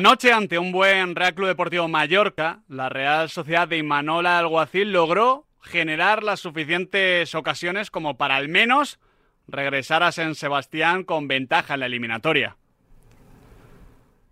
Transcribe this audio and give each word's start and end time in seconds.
Anoche, 0.00 0.32
ante 0.32 0.58
un 0.58 0.72
buen 0.72 1.14
Real 1.14 1.34
Club 1.34 1.48
Deportivo 1.48 1.86
Mallorca, 1.86 2.62
la 2.68 2.88
Real 2.88 3.28
Sociedad 3.28 3.68
de 3.68 3.76
Imanola 3.76 4.38
Alguacil 4.38 4.92
logró 4.92 5.46
generar 5.60 6.22
las 6.22 6.40
suficientes 6.40 7.34
ocasiones 7.34 7.90
como 7.90 8.16
para 8.16 8.36
al 8.36 8.48
menos 8.48 8.98
regresar 9.46 10.02
a 10.02 10.10
San 10.10 10.36
Sebastián 10.36 11.04
con 11.04 11.28
ventaja 11.28 11.74
en 11.74 11.80
la 11.80 11.86
eliminatoria. 11.86 12.56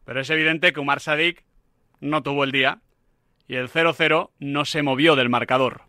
Pero 0.07 0.23
es 0.23 0.31
evidente 0.31 0.73
que 0.73 0.81
Umar 0.81 1.01
Sadik 1.01 1.45
no 2.01 2.23
tuvo 2.23 2.45
el 2.45 2.53
día 2.53 2.81
y 3.47 3.57
el 3.57 3.69
0-0 3.69 4.31
no 4.39 4.65
se 4.65 4.81
movió 4.81 5.17
del 5.17 5.29
marcador. 5.29 5.83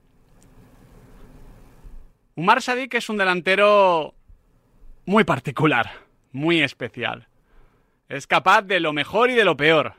Umar 2.35 2.61
Sadik 2.61 2.95
es 2.95 3.07
un 3.07 3.15
delantero 3.15 4.13
muy 5.05 5.23
particular, 5.23 5.89
muy 6.33 6.61
especial. 6.61 7.28
Es 8.09 8.25
capaz 8.25 8.63
de 8.63 8.79
lo 8.79 8.91
mejor 8.91 9.29
y 9.29 9.35
de 9.35 9.45
lo 9.45 9.55
peor. 9.55 9.93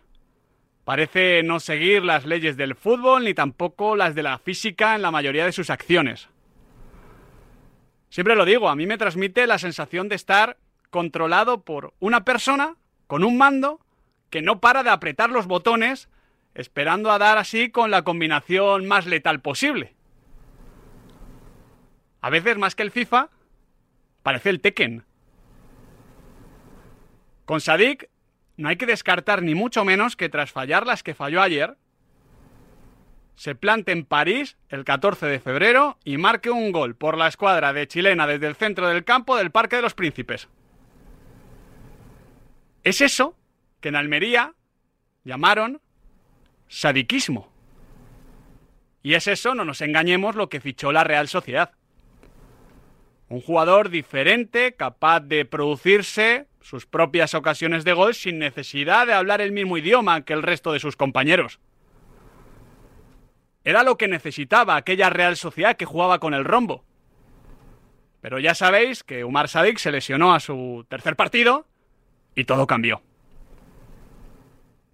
Parece 0.85 1.45
no 1.45 1.61
seguir 1.61 2.03
las 2.05 2.27
leyes 2.27 2.57
del 2.57 2.75
fútbol 2.75 3.23
ni 3.23 3.35
tampoco 3.35 3.95
las 3.95 4.17
de 4.17 4.25
la 4.25 4.39
física 4.39 4.97
en 4.97 5.03
la 5.03 5.13
mayoría 5.13 5.45
de 5.45 5.53
sus 5.53 5.71
acciones. 5.71 6.29
Siempre 8.09 8.35
lo 8.35 8.45
digo, 8.45 8.69
a 8.69 8.75
mí 8.75 8.89
me 8.89 8.99
transmite 8.99 9.47
la 9.47 9.59
sensación 9.59 10.09
de 10.09 10.17
estar 10.17 10.59
controlado 10.91 11.63
por 11.63 11.95
una 12.01 12.25
persona 12.25 12.75
con 13.07 13.23
un 13.23 13.39
mando 13.39 13.79
que 14.29 14.43
no 14.43 14.59
para 14.59 14.83
de 14.83 14.91
apretar 14.91 15.31
los 15.31 15.47
botones 15.47 16.09
esperando 16.55 17.13
a 17.13 17.19
dar 17.19 17.39
así 17.39 17.71
con 17.71 17.93
la 17.93 18.03
combinación 18.03 18.89
más 18.89 19.07
letal 19.07 19.41
posible. 19.41 19.95
A 22.21 22.31
veces 22.31 22.59
más 22.59 22.75
que 22.75 22.83
el 22.83 22.91
FIFA, 22.91 23.29
parece 24.25 24.51
el 24.51 24.61
Tekken. 24.61 25.05
Con 27.51 27.61
Sadik 27.61 28.09
no 28.59 28.69
hay 28.69 28.77
que 28.77 28.87
descartar 28.87 29.43
ni 29.43 29.57
mucho 29.57 29.85
menos 29.85 30.15
que 30.15 30.29
tras 30.29 30.53
fallar 30.53 30.87
las 30.87 31.03
que 31.03 31.17
falló 31.17 31.43
ayer, 31.43 31.77
se 33.35 33.57
plante 33.57 33.91
en 33.91 34.05
París 34.05 34.57
el 34.69 34.85
14 34.85 35.27
de 35.27 35.41
febrero 35.41 35.99
y 36.05 36.17
marque 36.17 36.51
un 36.51 36.71
gol 36.71 36.95
por 36.95 37.19
la 37.19 37.27
escuadra 37.27 37.73
de 37.73 37.89
chilena 37.89 38.29
desde 38.29 38.47
el 38.47 38.55
centro 38.55 38.87
del 38.87 39.03
campo 39.03 39.37
del 39.37 39.51
Parque 39.51 39.75
de 39.75 39.83
los 39.83 39.95
Príncipes. 39.95 40.47
Es 42.85 43.01
eso 43.01 43.37
que 43.81 43.89
en 43.89 43.97
Almería 43.97 44.55
llamaron 45.25 45.81
sadiquismo. 46.69 47.51
Y 49.03 49.15
es 49.15 49.27
eso, 49.27 49.57
no 49.57 49.65
nos 49.65 49.81
engañemos, 49.81 50.37
lo 50.37 50.49
que 50.49 50.61
fichó 50.61 50.93
la 50.93 51.03
Real 51.03 51.27
Sociedad. 51.27 51.73
Un 53.29 53.41
jugador 53.41 53.91
diferente, 53.91 54.77
capaz 54.77 55.19
de 55.19 55.45
producirse 55.47 56.47
sus 56.61 56.87
propias 56.87 57.35
ocasiones 57.35 57.85
de 57.85 57.93
gol 57.93 58.15
sin 58.15 58.39
necesidad 58.39 59.07
de 59.07 59.15
hablar 59.15 59.41
el 59.41 59.53
mismo 59.53 59.79
idioma 59.79 60.25
que 60.25 60.33
el 60.33 60.43
resto 60.43 60.73
de 60.73 60.81
sus 60.81 60.97
compañeros. 60.97 61.61
Era 63.65 63.83
lo 63.83 63.97
que 63.97 64.09
necesitaba 64.09 64.77
aquella 64.77 65.11
Real 65.11 65.37
Sociedad 65.37 65.77
que 65.77 65.85
jugaba 65.85 66.19
con 66.19 66.35
el 66.35 66.45
rombo. 66.45 66.85
Pero 68.21 68.39
ya 68.39 68.55
sabéis 68.55 69.03
que 69.03 69.25
Umar 69.25 69.49
Sadik 69.49 69.79
se 69.79 69.93
lesionó 69.93 70.35
a 70.35 70.41
su 70.41 70.87
tercer 70.89 71.17
partido 71.17 71.67
y 72.35 72.45
todo 72.45 72.67
cambió. 72.67 73.03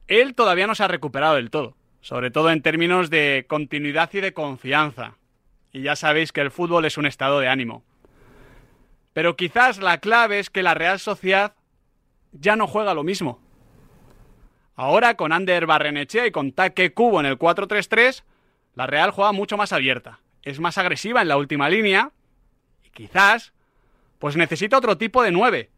Él 0.06 0.34
todavía 0.34 0.67
no 0.67 0.75
se 0.75 0.84
ha 0.84 0.89
recuperado 0.89 1.34
del 1.34 1.51
todo, 1.51 1.77
sobre 2.01 2.30
todo 2.30 2.51
en 2.51 2.62
términos 2.62 3.11
de 3.11 3.45
continuidad 3.48 4.11
y 4.12 4.20
de 4.20 4.33
confianza. 4.33 5.17
Y 5.73 5.83
ya 5.83 5.97
sabéis 5.97 6.33
que 6.33 6.41
el 6.41 6.53
fútbol 6.53 6.84
es 6.84 6.97
un 6.97 7.06
estado 7.06 7.41
de 7.41 7.48
ánimo. 7.48 7.84
Pero 9.12 9.34
quizás 9.36 9.78
la 9.78 9.98
clave 9.98 10.39
es 10.39 10.51
que 10.51 10.62
la 10.62 10.75
Real 10.75 11.01
Sociedad 11.01 11.55
ya 12.32 12.56
no 12.56 12.66
juega 12.66 12.94
lo 12.94 13.02
mismo. 13.02 13.41
Ahora 14.74 15.16
con 15.16 15.32
Ander 15.32 15.66
Barrenechea 15.66 16.27
y 16.27 16.30
con 16.30 16.52
Take 16.52 16.92
Cubo 16.92 17.20
en 17.20 17.27
el 17.27 17.38
4-3-3, 17.38 18.22
la 18.74 18.86
Real 18.86 19.10
juega 19.10 19.33
mucho 19.33 19.56
más 19.56 19.72
abierta, 19.72 20.20
es 20.42 20.60
más 20.60 20.77
agresiva 20.77 21.22
en 21.22 21.28
la 21.28 21.38
última 21.38 21.68
línea 21.70 22.12
y 22.84 22.90
quizás 22.90 23.55
pues 24.18 24.36
necesita 24.36 24.77
otro 24.77 24.98
tipo 24.98 25.23
de 25.23 25.33
9, 25.33 25.70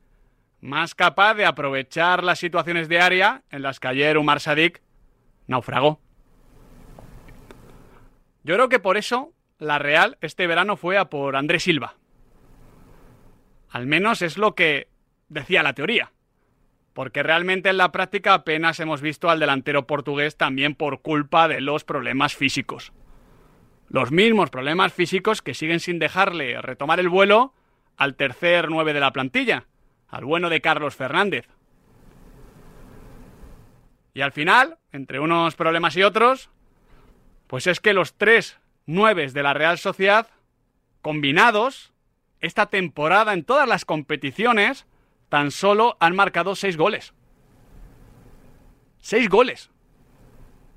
más 0.61 0.95
capaz 0.95 1.34
de 1.34 1.47
aprovechar 1.47 2.25
las 2.25 2.39
situaciones 2.41 2.89
de 2.89 3.00
área 3.00 3.43
en 3.50 3.62
las 3.62 3.78
que 3.78 3.89
ayer 3.89 4.19
Umar 4.19 4.41
Sadik 4.41 4.83
naufragó. 5.47 6.00
Yo 8.43 8.55
creo 8.55 8.69
que 8.69 8.81
por 8.81 8.97
eso 8.97 9.33
la 9.59 9.78
Real 9.78 10.19
este 10.21 10.47
verano 10.47 10.77
fue 10.77 10.99
a 10.99 11.09
por 11.09 11.37
Andrés 11.37 11.65
Silva. 11.65 11.97
Al 13.71 13.87
menos 13.87 14.23
es 14.23 14.39
lo 14.39 14.55
que 14.55 14.89
decía 15.28 15.62
la 15.62 15.75
teoría. 15.75 16.12
Porque 16.93 17.22
realmente 17.22 17.69
en 17.69 17.76
la 17.76 17.93
práctica 17.93 18.34
apenas 18.34 18.81
hemos 18.81 19.00
visto 19.00 19.31
al 19.31 19.38
delantero 19.38 19.87
portugués 19.87 20.37
también 20.37 20.75
por 20.75 21.00
culpa 21.00 21.47
de 21.49 21.60
los 21.60 21.84
problemas 21.84 22.34
físicos. 22.34 22.93
Los 23.88 24.10
mismos 24.10 24.50
problemas 24.50 24.93
físicos 24.93 25.41
que 25.41 25.54
siguen 25.54 25.81
sin 25.81 25.99
dejarle 25.99 26.60
retomar 26.60 27.00
el 27.00 27.09
vuelo 27.09 27.54
al 27.97 28.16
tercer 28.16 28.69
nueve 28.69 28.93
de 28.93 29.00
la 29.00 29.12
plantilla, 29.12 29.66
al 30.09 30.25
bueno 30.25 30.50
de 30.50 30.60
Carlos 30.60 30.97
Fernández. 30.97 31.49
Y 34.12 34.20
al 34.20 34.32
final, 34.32 34.78
entre 34.91 35.20
unos 35.20 35.55
problemas 35.55 35.97
y 35.97 36.03
otros, 36.03 36.50
pues 37.47 37.69
es 37.69 37.78
que 37.78 37.93
los 37.93 38.15
tres 38.15 38.59
nueves 38.84 39.32
de 39.34 39.44
la 39.44 39.55
Real 39.55 39.78
Sociedad, 39.78 40.28
combinados, 41.03 41.93
esta 42.41 42.66
temporada 42.66 43.32
en 43.32 43.44
todas 43.44 43.69
las 43.69 43.84
competiciones 43.84 44.88
tan 45.28 45.50
solo 45.50 45.97
han 46.00 46.16
marcado 46.16 46.55
seis 46.55 46.77
goles. 46.77 47.15
Seis 49.00 49.28
goles. 49.28 49.71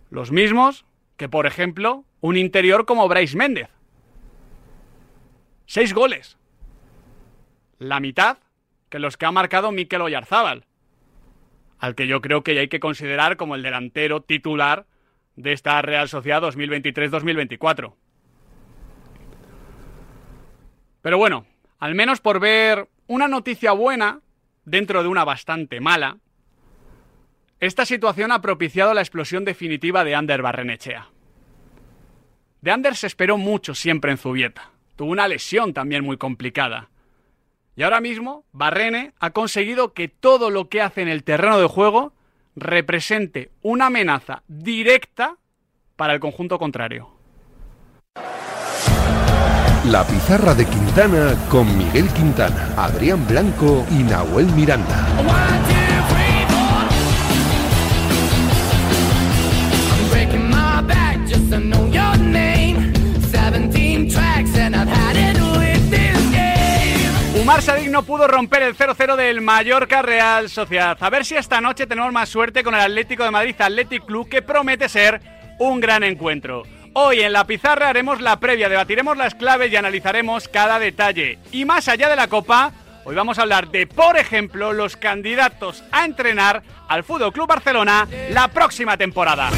Los 0.09 0.31
mismos 0.31 0.85
que, 1.17 1.29
por 1.29 1.45
ejemplo, 1.45 2.05
un 2.19 2.37
interior 2.37 2.85
como 2.85 3.07
Bryce 3.07 3.37
Méndez. 3.37 3.69
Seis 5.65 5.93
goles. 5.93 6.37
La 7.79 7.99
mitad 7.99 8.37
que 8.89 8.99
los 8.99 9.17
que 9.17 9.25
ha 9.25 9.31
marcado 9.31 9.71
Mikel 9.71 10.01
Oyarzábal, 10.01 10.65
al 11.79 11.95
que 11.95 12.07
yo 12.07 12.21
creo 12.21 12.43
que 12.43 12.59
hay 12.59 12.67
que 12.67 12.81
considerar 12.81 13.37
como 13.37 13.55
el 13.55 13.63
delantero 13.63 14.21
titular 14.21 14.85
de 15.35 15.53
esta 15.53 15.81
Real 15.81 16.09
Sociedad 16.09 16.41
2023-2024. 16.43 17.95
Pero 21.01 21.17
bueno, 21.17 21.45
al 21.79 21.95
menos 21.95 22.19
por 22.19 22.39
ver 22.39 22.89
una 23.07 23.27
noticia 23.27 23.71
buena 23.71 24.19
dentro 24.65 25.03
de 25.03 25.09
una 25.09 25.23
bastante 25.23 25.79
mala, 25.79 26.17
esta 27.59 27.85
situación 27.85 28.31
ha 28.31 28.41
propiciado 28.41 28.93
la 28.93 29.01
explosión 29.01 29.45
definitiva 29.45 30.03
de 30.03 30.15
Ander 30.15 30.41
Barrenechea. 30.41 31.09
De 32.61 32.71
Ander 32.71 32.95
se 32.95 33.07
esperó 33.07 33.37
mucho 33.37 33.75
siempre 33.75 34.11
en 34.11 34.17
Zubieta. 34.17 34.71
Tuvo 34.95 35.11
una 35.11 35.27
lesión 35.27 35.73
también 35.73 36.03
muy 36.03 36.17
complicada. 36.17 36.89
Y 37.75 37.83
ahora 37.83 38.01
mismo, 38.01 38.45
Barrene 38.51 39.13
ha 39.19 39.29
conseguido 39.31 39.93
que 39.93 40.07
todo 40.07 40.49
lo 40.49 40.69
que 40.69 40.81
hace 40.81 41.01
en 41.01 41.07
el 41.07 41.23
terreno 41.23 41.59
de 41.59 41.67
juego 41.67 42.13
represente 42.55 43.51
una 43.61 43.87
amenaza 43.87 44.43
directa 44.47 45.37
para 45.95 46.13
el 46.13 46.19
conjunto 46.19 46.59
contrario. 46.59 47.09
La 49.85 50.05
pizarra 50.05 50.53
de 50.53 50.63
Quintana 50.67 51.35
con 51.49 51.75
Miguel 51.75 52.07
Quintana, 52.09 52.69
Adrián 52.77 53.25
Blanco 53.27 53.83
y 53.89 54.03
Nahuel 54.03 54.45
Miranda. 54.47 55.07
Umar 67.41 67.61
Sadik 67.63 67.89
no 67.89 68.03
pudo 68.03 68.27
romper 68.27 68.61
el 68.61 68.77
0-0 68.77 69.15
del 69.15 69.41
Mallorca 69.41 70.03
Real 70.03 70.47
Sociedad. 70.47 70.95
A 70.99 71.09
ver 71.09 71.25
si 71.25 71.35
esta 71.35 71.59
noche 71.59 71.87
tenemos 71.87 72.13
más 72.13 72.29
suerte 72.29 72.63
con 72.63 72.75
el 72.75 72.81
Atlético 72.81 73.23
de 73.23 73.31
Madrid 73.31 73.55
Athletic 73.57 74.05
Club, 74.05 74.29
que 74.29 74.43
promete 74.43 74.87
ser 74.87 75.19
un 75.57 75.79
gran 75.79 76.03
encuentro. 76.03 76.63
Hoy 76.93 77.21
en 77.21 77.31
la 77.31 77.45
pizarra 77.45 77.87
haremos 77.87 78.19
la 78.19 78.37
previa, 78.39 78.67
debatiremos 78.67 79.15
las 79.15 79.33
claves 79.33 79.71
y 79.71 79.77
analizaremos 79.77 80.49
cada 80.49 80.77
detalle. 80.77 81.39
Y 81.51 81.63
más 81.63 81.87
allá 81.87 82.09
de 82.09 82.17
la 82.17 82.27
Copa, 82.27 82.73
hoy 83.05 83.15
vamos 83.15 83.39
a 83.39 83.43
hablar 83.43 83.69
de, 83.69 83.87
por 83.87 84.17
ejemplo, 84.17 84.73
los 84.73 84.97
candidatos 84.97 85.85
a 85.93 86.03
entrenar 86.03 86.63
al 86.89 87.05
Fútbol 87.05 87.31
Club 87.31 87.47
Barcelona 87.47 88.07
la 88.31 88.49
próxima 88.49 88.97
temporada. 88.97 89.51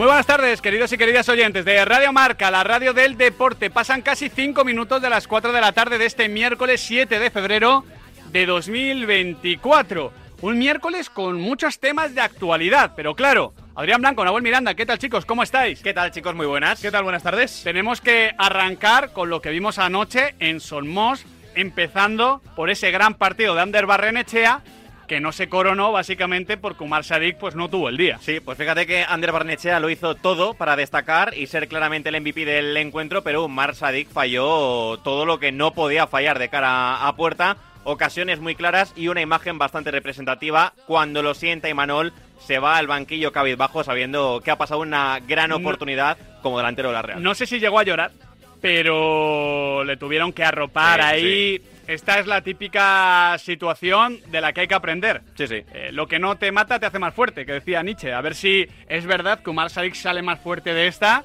Muy 0.00 0.06
buenas 0.06 0.24
tardes, 0.24 0.62
queridos 0.62 0.90
y 0.94 0.96
queridas 0.96 1.28
oyentes 1.28 1.62
de 1.66 1.84
Radio 1.84 2.10
Marca, 2.10 2.50
la 2.50 2.64
radio 2.64 2.94
del 2.94 3.18
deporte. 3.18 3.68
Pasan 3.68 4.00
casi 4.00 4.30
cinco 4.30 4.64
minutos 4.64 5.02
de 5.02 5.10
las 5.10 5.28
4 5.28 5.52
de 5.52 5.60
la 5.60 5.72
tarde 5.72 5.98
de 5.98 6.06
este 6.06 6.26
miércoles 6.30 6.80
7 6.80 7.18
de 7.18 7.30
febrero 7.30 7.84
de 8.32 8.46
2024. 8.46 10.10
Un 10.40 10.58
miércoles 10.58 11.10
con 11.10 11.38
muchos 11.38 11.80
temas 11.80 12.14
de 12.14 12.22
actualidad, 12.22 12.92
pero 12.96 13.14
claro, 13.14 13.52
Adrián 13.74 14.00
Blanco, 14.00 14.24
Nahuel 14.24 14.42
Miranda, 14.42 14.72
¿qué 14.72 14.86
tal 14.86 14.98
chicos? 14.98 15.26
¿Cómo 15.26 15.42
estáis? 15.42 15.82
¿Qué 15.82 15.92
tal 15.92 16.10
chicos? 16.12 16.34
Muy 16.34 16.46
buenas. 16.46 16.80
¿Qué 16.80 16.90
tal? 16.90 17.02
Buenas 17.02 17.22
tardes. 17.22 17.60
Tenemos 17.62 18.00
que 18.00 18.34
arrancar 18.38 19.12
con 19.12 19.28
lo 19.28 19.42
que 19.42 19.50
vimos 19.50 19.78
anoche 19.78 20.34
en 20.38 20.60
Solmos, 20.60 21.26
empezando 21.54 22.40
por 22.56 22.70
ese 22.70 22.90
gran 22.90 23.16
partido 23.16 23.54
de 23.54 23.60
Ander 23.60 23.84
Barrenechea 23.84 24.62
que 25.10 25.18
no 25.18 25.32
se 25.32 25.48
coronó 25.48 25.90
básicamente 25.90 26.56
porque 26.56 26.84
Umar 26.84 27.02
Sadik 27.02 27.36
pues 27.36 27.56
no 27.56 27.68
tuvo 27.68 27.88
el 27.88 27.96
día. 27.96 28.18
Sí, 28.20 28.38
pues 28.38 28.56
fíjate 28.56 28.86
que 28.86 29.02
Ander 29.02 29.32
Barnechea 29.32 29.80
lo 29.80 29.90
hizo 29.90 30.14
todo 30.14 30.54
para 30.54 30.76
destacar 30.76 31.36
y 31.36 31.48
ser 31.48 31.66
claramente 31.66 32.10
el 32.10 32.20
MVP 32.20 32.44
del 32.44 32.76
encuentro, 32.76 33.24
pero 33.24 33.44
Umar 33.44 33.74
Sadik 33.74 34.08
falló 34.08 34.98
todo 34.98 35.26
lo 35.26 35.40
que 35.40 35.50
no 35.50 35.72
podía 35.72 36.06
fallar 36.06 36.38
de 36.38 36.48
cara 36.48 37.08
a 37.08 37.16
puerta, 37.16 37.56
ocasiones 37.82 38.38
muy 38.38 38.54
claras 38.54 38.92
y 38.94 39.08
una 39.08 39.20
imagen 39.20 39.58
bastante 39.58 39.90
representativa 39.90 40.74
cuando 40.86 41.24
lo 41.24 41.34
sienta 41.34 41.68
Imanol 41.68 42.12
se 42.38 42.60
va 42.60 42.76
al 42.76 42.86
banquillo 42.86 43.32
cabizbajo 43.32 43.82
sabiendo 43.82 44.40
que 44.44 44.52
ha 44.52 44.58
pasado 44.58 44.78
una 44.78 45.18
gran 45.18 45.50
oportunidad 45.50 46.18
como 46.40 46.58
delantero 46.58 46.90
de 46.90 46.94
la 46.94 47.02
Real. 47.02 47.20
No 47.20 47.34
sé 47.34 47.46
si 47.46 47.58
llegó 47.58 47.80
a 47.80 47.82
llorar, 47.82 48.12
pero 48.60 49.82
le 49.82 49.96
tuvieron 49.96 50.32
que 50.32 50.44
arropar 50.44 51.00
Sí, 51.00 51.06
ahí. 51.06 51.62
Esta 51.90 52.20
es 52.20 52.28
la 52.28 52.40
típica 52.42 53.36
situación 53.38 54.20
de 54.28 54.40
la 54.40 54.52
que 54.52 54.60
hay 54.60 54.68
que 54.68 54.74
aprender. 54.76 55.22
Sí, 55.34 55.48
sí. 55.48 55.64
Eh, 55.74 55.90
lo 55.90 56.06
que 56.06 56.20
no 56.20 56.36
te 56.36 56.52
mata 56.52 56.78
te 56.78 56.86
hace 56.86 57.00
más 57.00 57.12
fuerte, 57.12 57.44
que 57.44 57.50
decía 57.54 57.82
Nietzsche. 57.82 58.12
A 58.12 58.20
ver 58.20 58.36
si 58.36 58.68
es 58.88 59.06
verdad 59.06 59.42
que 59.42 59.50
Umar 59.50 59.70
Sadik 59.70 59.94
sale 59.94 60.22
más 60.22 60.38
fuerte 60.38 60.72
de 60.72 60.86
esta 60.86 61.24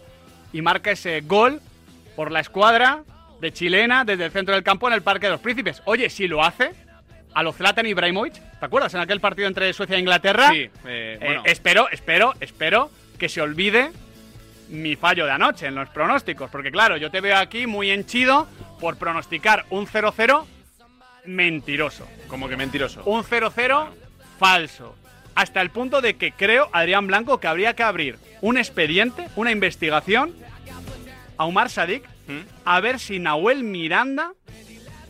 y 0.51 0.63
marca 0.63 0.89
ese 0.89 1.21
gol 1.21 1.61
por 2.15 2.31
la 2.31 2.39
escuadra 2.39 3.03
de 3.41 3.53
chilena 3.53 4.05
desde 4.05 4.25
el 4.25 4.31
centro 4.31 4.55
del 4.55 4.63
campo 4.63 4.87
en 4.87 4.95
el 4.95 5.03
Parque 5.03 5.27
de 5.27 5.33
los 5.33 5.39
Príncipes. 5.41 5.83
Oye, 5.85 6.09
si 6.09 6.27
lo 6.27 6.43
hace, 6.43 6.71
a 7.35 7.43
los 7.43 7.57
Zlatan 7.57 7.85
Ibrahimovic, 7.85 8.33
¿te 8.59 8.65
acuerdas? 8.65 8.91
En 8.95 9.01
aquel 9.01 9.19
partido 9.19 9.47
entre 9.47 9.71
Suecia 9.71 9.97
e 9.97 9.99
Inglaterra. 9.99 10.49
Sí, 10.49 10.61
eh, 10.61 10.71
Eh, 10.85 11.17
bueno. 11.21 11.43
espero, 11.45 11.89
espero, 11.91 12.33
espero 12.39 12.89
que 13.19 13.29
se 13.29 13.39
olvide 13.39 13.91
mi 14.69 14.95
fallo 14.95 15.27
de 15.27 15.31
anoche 15.31 15.67
en 15.67 15.75
los 15.75 15.89
pronósticos. 15.89 16.49
Porque 16.49 16.71
claro, 16.71 16.97
yo 16.97 17.11
te 17.11 17.21
veo 17.21 17.37
aquí 17.37 17.67
muy 17.67 17.91
henchido 17.91 18.47
por 18.79 18.97
pronosticar 18.97 19.65
un 19.69 19.85
0-0 19.85 20.43
mentiroso. 21.27 22.07
Como 22.27 22.47
que 22.47 22.57
mentiroso. 22.57 23.03
Un 23.05 23.23
0-0 23.23 23.89
falso. 24.39 24.95
Hasta 25.35 25.61
el 25.61 25.69
punto 25.69 26.01
de 26.01 26.15
que 26.15 26.31
creo, 26.31 26.69
Adrián 26.71 27.07
Blanco, 27.07 27.39
que 27.39 27.47
habría 27.47 27.73
que 27.75 27.83
abrir 27.83 28.17
un 28.41 28.57
expediente, 28.57 29.27
una 29.35 29.51
investigación 29.51 30.33
a 31.37 31.45
Umar 31.45 31.69
Sadik 31.69 32.03
¿Mm? 32.27 32.39
a 32.63 32.79
ver 32.79 32.99
si 32.99 33.19
Nahuel 33.19 33.63
Miranda 33.63 34.31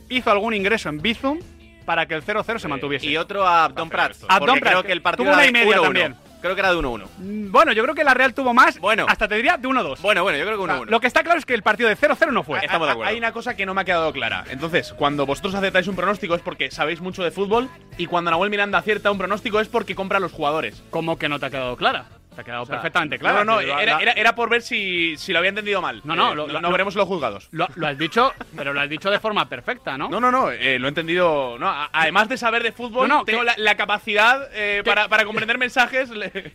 hizo 0.09 0.31
algún 0.31 0.53
ingreso 0.53 0.89
en 0.89 1.01
Bizum 1.01 1.39
para 1.85 2.07
que 2.07 2.15
el 2.15 2.23
0-0 2.23 2.59
se 2.59 2.67
mantuviese. 2.67 3.05
Y 3.05 3.17
otro 3.17 3.45
a 3.45 3.65
Abdon 3.65 3.89
Prats. 3.89 4.25
Abdon 4.27 4.47
porque 4.47 4.61
Prats, 4.61 4.73
creo 4.73 4.83
que 4.83 4.91
el 4.91 5.01
partido 5.01 5.25
tuvo 5.25 5.35
una 5.35 5.45
y 5.45 5.51
media 5.51 5.77
1-1. 5.77 5.81
también. 5.83 6.15
Creo 6.45 6.53
que 6.53 6.61
era 6.61 6.69
de 6.71 6.77
1-1. 6.77 7.07
Mm, 7.17 7.51
Bueno, 7.51 7.71
yo 7.71 7.81
creo 7.81 7.95
que 7.95 8.03
la 8.03 8.13
Real 8.13 8.35
tuvo 8.35 8.53
más. 8.53 8.79
Bueno. 8.79 9.07
Hasta 9.09 9.27
te 9.27 9.33
diría 9.33 9.57
de 9.57 9.67
1-2. 9.67 9.99
Bueno, 10.01 10.21
bueno, 10.21 10.37
yo 10.37 10.45
creo 10.45 10.57
que 10.59 10.63
1-1. 10.71 10.85
Lo 10.91 10.99
que 10.99 11.07
está 11.07 11.23
claro 11.23 11.39
es 11.39 11.45
que 11.45 11.55
el 11.55 11.63
partido 11.63 11.89
de 11.89 11.97
0-0 11.97 12.31
no 12.31 12.43
fue. 12.43 12.59
Estamos 12.63 12.87
de 12.87 12.91
acuerdo. 12.91 13.09
Hay 13.09 13.17
una 13.17 13.31
cosa 13.31 13.55
que 13.55 13.65
no 13.65 13.73
me 13.73 13.81
ha 13.81 13.83
quedado 13.83 14.13
clara. 14.13 14.43
Entonces, 14.51 14.93
cuando 14.93 15.25
vosotros 15.25 15.55
acertáis 15.55 15.87
un 15.87 15.95
pronóstico 15.95 16.35
es 16.35 16.43
porque 16.43 16.69
sabéis 16.69 17.01
mucho 17.01 17.23
de 17.23 17.31
fútbol 17.31 17.67
y 17.97 18.05
cuando 18.05 18.29
Nahuel 18.29 18.51
Miranda 18.51 18.77
acierta 18.77 19.09
un 19.09 19.17
pronóstico 19.17 19.59
es 19.59 19.67
porque 19.69 19.95
compra 19.95 20.19
a 20.19 20.21
los 20.21 20.33
jugadores. 20.33 20.83
¿Cómo 20.91 21.17
que 21.17 21.29
no 21.29 21.39
te 21.39 21.47
ha 21.47 21.49
quedado 21.49 21.77
clara? 21.77 22.05
Te 22.35 22.41
ha 22.41 22.43
quedado 22.43 22.63
O 22.63 22.65
sea, 22.65 22.75
perfectamente 22.75 23.17
clara. 23.17 23.43
No, 23.43 23.53
no, 23.55 23.59
era, 23.61 23.99
era- 24.01 24.11
era 24.11 24.35
por 24.35 24.49
ver 24.49 24.61
si, 24.61 25.15
si 25.17 25.31
lo 25.31 25.39
había 25.39 25.49
entendido 25.49 25.81
mal. 25.81 26.01
No, 26.03 26.15
no, 26.15 26.33
Eh, 26.33 26.35
lo- 26.35 26.47
no, 26.47 26.53
lo- 26.53 26.61
no 26.61 26.67
lo- 26.67 26.71
veremos 26.71 26.95
los 26.95 27.07
juzgados. 27.07 27.47
Lo, 27.51 27.67
lo 27.75 27.87
has 27.87 27.97
dicho, 27.97 28.33
pero 28.55 28.73
lo 28.73 28.81
has 28.81 28.89
dicho 28.89 29.09
de 29.09 29.19
forma 29.19 29.47
perfecta, 29.47 29.97
¿no? 29.97 30.09
No, 30.09 30.19
no, 30.19 30.29
no, 30.31 30.51
eh, 30.51 30.77
lo 30.77 30.87
he 30.87 30.89
entendido. 30.89 31.57
No, 31.57 31.73
además 31.91 32.27
de 32.29 32.37
saber 32.37 32.61
de 32.63 32.71
fútbol, 32.71 33.07
No, 33.07 33.23
tengo 33.23 33.39
que- 33.39 33.45
la, 33.45 33.55
la 33.57 33.75
capacidad 33.75 34.49
eh, 34.53 34.81
que- 34.83 34.89
para, 34.89 35.07
para 35.07 35.25
comprender 35.25 35.57
mensajes. 35.57 36.09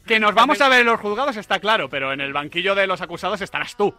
Que 0.07 0.21
nos 0.21 0.35
vamos 0.35 0.61
a 0.61 0.69
ver 0.69 0.81
en 0.81 0.87
los 0.87 1.01
juzgados 1.01 1.37
está 1.37 1.59
claro, 1.61 1.89
pero 1.89 2.13
en 2.13 2.21
el 2.21 2.33
banquillo 2.33 2.75
de 2.75 2.87
los 2.87 3.01
acusados 3.01 3.41
estarás 3.41 3.77
tú. 3.77 3.95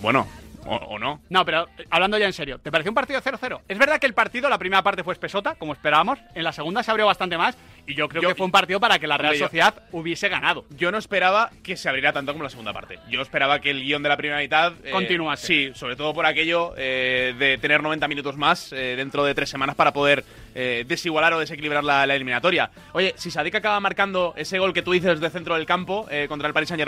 Bueno, 0.00 0.28
o, 0.66 0.74
o 0.76 0.98
no. 0.98 1.20
No, 1.28 1.44
pero 1.44 1.66
eh, 1.78 1.84
hablando 1.90 2.18
ya 2.18 2.26
en 2.26 2.32
serio, 2.32 2.58
¿te 2.58 2.70
pareció 2.70 2.90
un 2.90 2.94
partido 2.94 3.20
0-0? 3.20 3.60
Es 3.68 3.78
verdad 3.78 3.98
que 3.98 4.06
el 4.06 4.14
partido, 4.14 4.48
la 4.48 4.58
primera 4.58 4.82
parte 4.82 5.02
fue 5.04 5.12
espesota, 5.14 5.54
como 5.56 5.72
esperábamos, 5.72 6.18
en 6.34 6.44
la 6.44 6.52
segunda 6.52 6.82
se 6.82 6.90
abrió 6.90 7.06
bastante 7.06 7.36
más, 7.36 7.56
y 7.86 7.94
yo 7.94 8.08
creo 8.08 8.22
Yo- 8.22 8.28
que 8.28 8.34
fue 8.36 8.46
un 8.46 8.52
partido 8.52 8.78
para 8.80 8.98
que 8.98 9.06
la 9.06 9.18
Real 9.18 9.34
yo- 9.34 9.44
Sociedad 9.46 9.74
hubiese 9.90 10.28
ganado. 10.28 10.64
Yo 10.70 10.92
no 10.92 10.98
esperaba 10.98 11.50
que 11.62 11.76
se 11.76 11.88
abriera 11.88 12.12
tanto 12.12 12.32
como 12.32 12.44
la 12.44 12.50
segunda 12.50 12.72
parte. 12.72 12.98
Yo 13.08 13.20
esperaba 13.22 13.60
que 13.60 13.70
el 13.70 13.82
guion 13.82 14.02
de 14.02 14.08
la 14.08 14.16
primera 14.16 14.38
mitad. 14.40 14.72
eh, 14.84 14.90
Continuase. 14.90 15.46
Sí, 15.46 15.72
sobre 15.74 15.96
todo 15.96 16.14
por 16.14 16.26
aquello 16.26 16.74
eh, 16.76 17.34
de 17.38 17.58
tener 17.58 17.82
90 17.82 18.06
minutos 18.08 18.36
más 18.36 18.72
eh, 18.72 18.94
dentro 18.96 19.24
de 19.24 19.34
tres 19.34 19.48
semanas 19.50 19.74
para 19.74 19.92
poder 19.92 20.24
desigualar 20.86 21.32
o 21.32 21.38
desequilibrar 21.40 21.82
la, 21.82 22.06
la 22.06 22.14
eliminatoria. 22.14 22.70
Oye, 22.92 23.14
si 23.16 23.30
Sadik 23.30 23.54
acaba 23.54 23.80
marcando 23.80 24.34
ese 24.36 24.58
gol 24.58 24.74
que 24.74 24.82
tú 24.82 24.92
dices 24.92 25.18
de 25.18 25.30
centro 25.30 25.54
del 25.54 25.64
campo 25.64 26.06
contra 26.28 26.46
el 26.46 26.52
Paris 26.52 26.68
Saint 26.68 26.80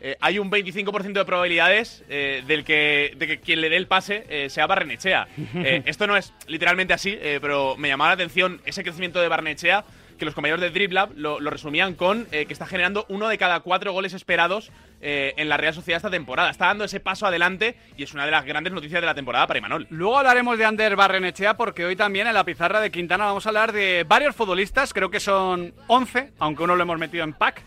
Germain, 0.00 0.16
hay 0.20 0.38
un 0.38 0.50
25% 0.50 1.12
de 1.12 1.24
probabilidades 1.24 2.04
eh, 2.08 2.42
del 2.46 2.64
que, 2.64 3.14
de 3.16 3.26
que 3.26 3.40
quien 3.40 3.60
le 3.60 3.68
dé 3.68 3.76
el 3.76 3.86
pase 3.86 4.24
eh, 4.28 4.50
sea 4.50 4.66
Barrenechea. 4.66 5.28
Eh, 5.62 5.82
esto 5.84 6.06
no 6.06 6.16
es 6.16 6.32
literalmente 6.46 6.94
así, 6.94 7.18
eh, 7.20 7.38
pero 7.40 7.76
me 7.76 7.88
llamaba 7.88 8.10
la 8.10 8.14
atención 8.14 8.62
ese 8.64 8.82
crecimiento 8.82 9.20
de 9.20 9.28
Barrenechea 9.28 9.84
que 10.20 10.26
los 10.26 10.34
compañeros 10.34 10.60
de 10.60 10.70
Driblab 10.70 11.10
lo, 11.16 11.40
lo 11.40 11.50
resumían 11.50 11.94
con 11.94 12.28
eh, 12.30 12.46
que 12.46 12.52
está 12.52 12.66
generando 12.66 13.06
uno 13.08 13.26
de 13.26 13.38
cada 13.38 13.60
cuatro 13.60 13.92
goles 13.92 14.12
esperados 14.12 14.70
eh, 15.00 15.32
en 15.38 15.48
la 15.48 15.56
Real 15.56 15.74
Sociedad 15.74 15.96
esta 15.96 16.10
temporada. 16.10 16.50
Está 16.50 16.66
dando 16.66 16.84
ese 16.84 17.00
paso 17.00 17.26
adelante 17.26 17.74
y 17.96 18.04
es 18.04 18.12
una 18.12 18.26
de 18.26 18.30
las 18.30 18.44
grandes 18.44 18.72
noticias 18.72 19.00
de 19.00 19.06
la 19.06 19.14
temporada 19.14 19.46
para 19.48 19.58
Imanol. 19.58 19.86
Luego 19.90 20.18
hablaremos 20.18 20.58
de 20.58 20.66
Ander 20.66 20.94
Barrenechea 20.94 21.56
porque 21.56 21.86
hoy 21.86 21.96
también 21.96 22.28
en 22.28 22.34
la 22.34 22.44
pizarra 22.44 22.80
de 22.80 22.90
Quintana 22.90 23.24
vamos 23.24 23.46
a 23.46 23.48
hablar 23.48 23.72
de 23.72 24.04
varios 24.06 24.36
futbolistas, 24.36 24.92
creo 24.92 25.10
que 25.10 25.20
son 25.20 25.72
11, 25.88 26.32
aunque 26.38 26.62
uno 26.62 26.76
lo 26.76 26.82
hemos 26.82 26.98
metido 26.98 27.24
en 27.24 27.32
pack, 27.32 27.62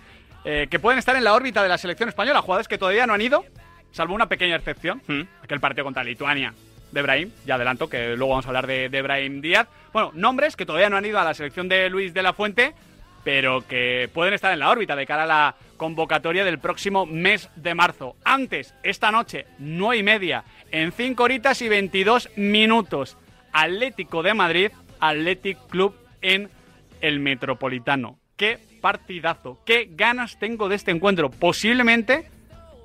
eh, 0.45 0.67
que 0.69 0.79
pueden 0.79 0.99
estar 0.99 1.15
en 1.15 1.23
la 1.23 1.33
órbita 1.33 1.63
de 1.63 1.69
la 1.69 1.77
selección 1.77 2.09
española, 2.09 2.41
jugadores 2.41 2.67
que 2.67 2.77
todavía 2.77 3.07
no 3.07 3.13
han 3.13 3.21
ido, 3.21 3.45
salvo 3.91 4.13
una 4.13 4.27
pequeña 4.27 4.55
excepción, 4.55 5.01
Mm. 5.07 5.21
aquel 5.43 5.59
partido 5.59 5.85
contra 5.85 6.03
Lituania 6.03 6.53
de 6.91 7.01
Brahim, 7.01 7.31
ya 7.45 7.55
adelanto 7.55 7.89
que 7.89 8.15
luego 8.15 8.29
vamos 8.31 8.45
a 8.45 8.49
hablar 8.49 8.67
de, 8.67 8.89
de 8.89 9.01
Brahim 9.01 9.41
Díaz. 9.41 9.67
Bueno, 9.91 10.11
nombres 10.13 10.55
que 10.55 10.65
todavía 10.65 10.89
no 10.89 10.97
han 10.97 11.05
ido 11.05 11.19
a 11.19 11.23
la 11.23 11.33
selección 11.33 11.67
de 11.67 11.89
Luis 11.89 12.13
de 12.13 12.21
la 12.21 12.33
Fuente, 12.33 12.73
pero 13.23 13.65
que 13.67 14.09
pueden 14.13 14.33
estar 14.33 14.51
en 14.53 14.59
la 14.59 14.69
órbita 14.69 14.95
de 14.95 15.05
cara 15.07 15.23
a 15.23 15.27
la 15.27 15.55
convocatoria 15.77 16.43
del 16.43 16.59
próximo 16.59 17.05
mes 17.05 17.49
de 17.55 17.73
marzo. 17.73 18.15
Antes, 18.23 18.75
esta 18.83 19.11
noche, 19.11 19.45
9 19.59 19.97
y 19.97 20.03
media, 20.03 20.43
en 20.71 20.91
5 20.91 21.23
horitas 21.23 21.61
y 21.61 21.69
22 21.69 22.29
minutos, 22.35 23.17
Atlético 23.53 24.23
de 24.23 24.33
Madrid, 24.33 24.71
Athletic 24.99 25.57
Club 25.69 25.95
en 26.21 26.49
el 27.01 27.19
Metropolitano. 27.19 28.19
Qué 28.37 28.59
partidazo, 28.83 29.61
qué 29.65 29.87
ganas 29.89 30.37
tengo 30.37 30.67
de 30.67 30.75
este 30.75 30.91
encuentro. 30.91 31.29
Posiblemente 31.31 32.29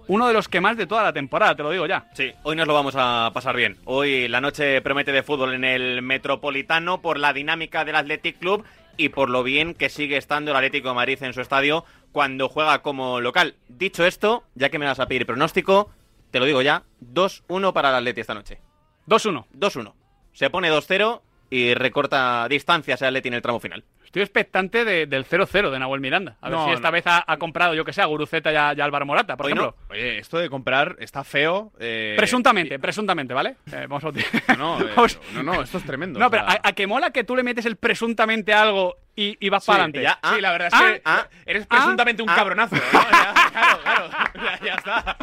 uno 0.06 0.28
de 0.28 0.32
los 0.32 0.46
que 0.46 0.60
más 0.60 0.76
de 0.76 0.86
toda 0.86 1.02
la 1.02 1.12
temporada, 1.12 1.56
te 1.56 1.64
lo 1.64 1.72
digo 1.72 1.86
ya. 1.86 2.08
Sí, 2.14 2.32
hoy 2.44 2.54
nos 2.54 2.68
lo 2.68 2.72
vamos 2.72 2.94
a 2.96 3.32
pasar 3.34 3.56
bien. 3.56 3.76
Hoy 3.84 4.28
la 4.28 4.40
noche 4.40 4.80
promete 4.80 5.10
de 5.10 5.24
fútbol 5.24 5.54
en 5.54 5.64
el 5.64 6.00
Metropolitano 6.02 7.02
por 7.02 7.18
la 7.18 7.32
dinámica 7.32 7.84
del 7.84 7.96
Athletic 7.96 8.38
Club 8.38 8.64
y 8.96 9.08
por 9.08 9.28
lo 9.28 9.42
bien 9.42 9.74
que 9.74 9.88
sigue 9.88 10.16
estando 10.16 10.52
el 10.52 10.56
Atlético 10.56 10.90
de 10.90 10.94
Madrid 10.94 11.20
en 11.20 11.32
su 11.32 11.40
estadio 11.40 11.84
cuando 12.12 12.48
juega 12.48 12.78
como 12.78 13.20
local. 13.20 13.56
Dicho 13.66 14.06
esto, 14.06 14.44
ya 14.54 14.68
que 14.68 14.78
me 14.78 14.86
vas 14.86 15.00
a 15.00 15.06
pedir 15.06 15.26
pronóstico, 15.26 15.90
te 16.30 16.38
lo 16.38 16.44
digo 16.44 16.62
ya, 16.62 16.84
2-1 17.12 17.72
para 17.72 17.88
el 17.88 17.96
Atleti 17.96 18.20
esta 18.20 18.34
noche. 18.34 18.60
2-1. 19.08 19.46
2-1. 19.52 19.94
Se 20.32 20.48
pone 20.48 20.70
2-0 20.70 21.22
y 21.50 21.74
recorta 21.74 22.46
distancias 22.48 23.02
el 23.02 23.08
Atleti 23.08 23.28
en 23.28 23.34
el 23.34 23.42
tramo 23.42 23.58
final. 23.58 23.82
Estoy 24.08 24.22
expectante 24.22 24.86
de- 24.86 25.04
del 25.06 25.26
0-0 25.26 25.70
de 25.70 25.78
Nahuel 25.78 26.00
Miranda. 26.00 26.38
A 26.40 26.48
ver 26.48 26.58
si 26.64 26.70
esta 26.70 26.88
no. 26.88 26.92
vez 26.92 27.06
ha, 27.06 27.22
ha 27.26 27.36
comprado, 27.36 27.74
yo 27.74 27.84
que 27.84 27.92
sé, 27.92 28.00
a 28.00 28.06
Guruceta 28.06 28.50
y 28.50 28.56
a, 28.56 28.72
y 28.74 28.80
a 28.80 28.84
Álvaro 28.86 29.04
Morata, 29.04 29.36
por 29.36 29.44
Hoy 29.44 29.52
ejemplo. 29.52 29.76
Oye, 29.90 30.16
esto 30.18 30.38
de 30.38 30.48
comprar 30.48 30.96
está 30.98 31.24
feo. 31.24 31.72
eh, 31.78 32.14
Presuntamente, 32.16 32.78
presuntamente, 32.78 33.34
¿vale? 33.34 33.56
Eh, 33.70 33.86
vamos 33.86 34.02
a 34.04 34.56
No, 34.56 34.80
eh, 34.80 34.88
no, 35.34 35.42
no, 35.42 35.62
esto 35.62 35.76
es 35.76 35.84
tremendo. 35.84 36.18
No, 36.18 36.28
o 36.28 36.30
pero 36.30 36.44
a, 36.44 36.58
a 36.62 36.72
que 36.72 36.86
mola 36.86 37.10
que 37.10 37.22
tú 37.24 37.36
le 37.36 37.42
metes 37.42 37.66
el 37.66 37.76
presuntamente 37.76 38.54
a 38.54 38.62
algo 38.62 38.96
y, 39.14 39.36
y 39.44 39.50
vas 39.50 39.62
Sí, 39.64 39.66
para 39.66 39.82
adelante. 39.84 40.00
ya. 40.02 40.18
Ah, 40.22 40.32
sí, 40.34 40.40
la 40.40 40.52
verdad 40.52 40.68
es 40.72 40.80
que 40.80 41.02
ah, 41.04 41.26
eres 41.44 41.64
ah, 41.64 41.76
presuntamente 41.76 42.22
un 42.22 42.30
ah. 42.30 42.34
cabronazo. 42.34 42.76
¿no? 42.76 42.82
Ya, 43.12 43.50
claro, 43.52 43.78
claro. 43.82 44.08
Ya, 44.38 44.64
ya 44.64 44.74
está. 44.76 45.16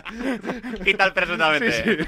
¿Qué 0.84 0.94
tal 0.94 1.14
presuntamente? 1.14 2.08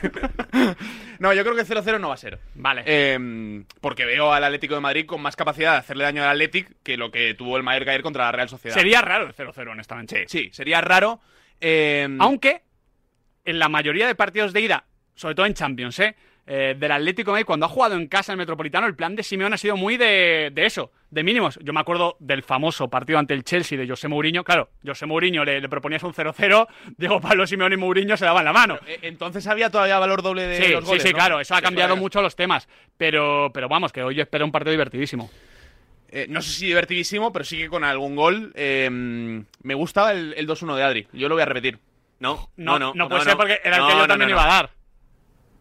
No, 1.20 1.34
yo 1.34 1.44
creo 1.44 1.56
que 1.56 1.64
0-0 1.66 2.00
no 2.00 2.10
va 2.10 2.14
a 2.16 2.18
ser. 2.18 2.40
Vale. 2.56 2.84
Eh, 2.86 3.64
porque 3.82 4.06
veo 4.06 4.32
al 4.34 4.44
Atlético 4.44 4.76
de 4.76 4.82
Madrid 4.82 5.06
con 5.06 5.22
más 5.22 5.36
capacidad 5.36 5.72
de 5.74 5.78
hacerle 5.80 6.04
daño 6.04 6.22
al 6.24 6.30
Atlético 6.30 6.67
que 6.84 6.98
lo 6.98 7.12
que 7.12 7.34
tuvo 7.34 7.58
el 7.58 7.64
Mallorca 7.64 7.92
ayer 7.92 8.02
contra 8.04 8.26
la 8.26 8.32
Real 8.32 8.50
Sociedad. 8.50 8.76
Sería 8.76 9.02
raro 9.02 9.28
el 9.28 9.34
0-0, 9.36 9.72
honestamente. 9.72 10.26
Sí, 10.28 10.50
sería 10.52 10.82
raro. 10.82 11.20
eh, 11.62 12.08
Aunque 12.20 12.62
en 13.46 13.60
la 13.60 13.70
mayoría 13.70 14.08
de 14.08 14.16
partidos 14.16 14.54
de 14.54 14.62
ida, 14.62 14.86
sobre 15.16 15.36
todo 15.36 15.46
en 15.46 15.54
Champions, 15.54 16.00
¿eh? 16.00 16.16
Eh, 16.50 16.76
del 16.80 16.92
Atlético 16.94 17.32
de 17.32 17.34
Madrid, 17.34 17.46
cuando 17.46 17.66
ha 17.66 17.70
jugado 17.70 17.96
en 17.96 18.08
casa 18.08 18.32
el 18.32 18.38
Metropolitano, 18.38 18.88
el 18.88 18.96
plan 18.96 19.18
de 19.18 19.24
Simeone 19.24 19.56
ha 19.56 19.58
sido 19.58 19.76
muy 19.76 19.98
de, 19.98 20.50
de 20.54 20.66
eso, 20.66 20.94
de 21.12 21.22
mínimos. 21.22 21.60
Yo 21.62 21.74
me 21.74 21.82
acuerdo 21.82 22.16
del 22.22 22.42
famoso 22.42 22.90
partido 22.90 23.20
ante 23.20 23.34
el 23.34 23.44
Chelsea 23.44 23.78
de 23.78 23.86
José 23.86 24.08
Mourinho. 24.08 24.46
Claro, 24.46 24.70
José 24.86 25.06
Mourinho 25.06 25.44
le, 25.44 25.60
le 25.60 25.68
proponías 25.68 26.04
un 26.04 26.14
0-0, 26.14 26.68
Diego 26.98 27.20
Pablo 27.20 27.46
Simeone 27.46 27.76
y 27.76 27.78
Mourinho 27.78 28.16
se 28.16 28.24
daban 28.24 28.46
la 28.46 28.54
mano. 28.54 28.80
eh, 28.88 29.00
entonces 29.02 29.46
había 29.48 29.70
todavía 29.70 30.00
valor 30.00 30.22
doble 30.22 30.48
de 30.48 30.56
Sí, 30.64 30.72
los 30.72 30.86
goles, 30.86 31.02
sí, 31.04 31.10
sí, 31.10 31.14
¿no? 31.14 31.18
claro, 31.18 31.40
eso 31.42 31.54
ha 31.54 31.58
Sí, 31.58 31.64
cambiado 31.64 31.98
mucho 31.98 32.22
los 32.22 32.34
temas. 32.38 32.70
Pero, 32.96 33.52
pero 33.54 33.68
vamos, 33.68 33.92
que 33.92 34.02
hoy 34.02 34.16
yo 34.16 34.24
espero 34.24 34.46
un 34.46 34.52
partido 34.54 34.72
divertidísimo. 34.72 35.30
Eh, 36.10 36.26
no 36.30 36.42
sé 36.42 36.52
si 36.52 36.66
divertidísimo, 36.68 37.32
pero 37.34 37.46
sí 37.46 37.58
que 37.58 37.70
con 37.70 37.84
algún 37.84 38.16
gol. 38.16 38.52
eh, 38.56 38.90
me 38.90 39.74
gusta 39.74 40.12
el, 40.12 40.34
el 40.38 40.48
2-1 40.48 40.76
de 40.76 40.84
Adri. 40.84 41.08
Yo 41.14 41.28
lo 41.30 41.36
voy 41.36 41.42
a 41.42 41.46
repetir. 41.46 41.80
No, 42.20 42.50
No, 42.58 42.80
no, 42.80 42.94
no. 42.96 43.08
puede 43.10 43.24
ser 43.24 43.38
porque 43.38 43.60
era 43.64 43.76
el 43.78 43.82
No, 43.84 43.88
que 43.88 43.94
yo 43.94 44.00
no, 44.02 44.08
también 44.08 44.30
no, 44.30 44.36
iba 44.36 44.44
a 44.44 44.48
no. 44.48 44.54
dar. 44.54 44.70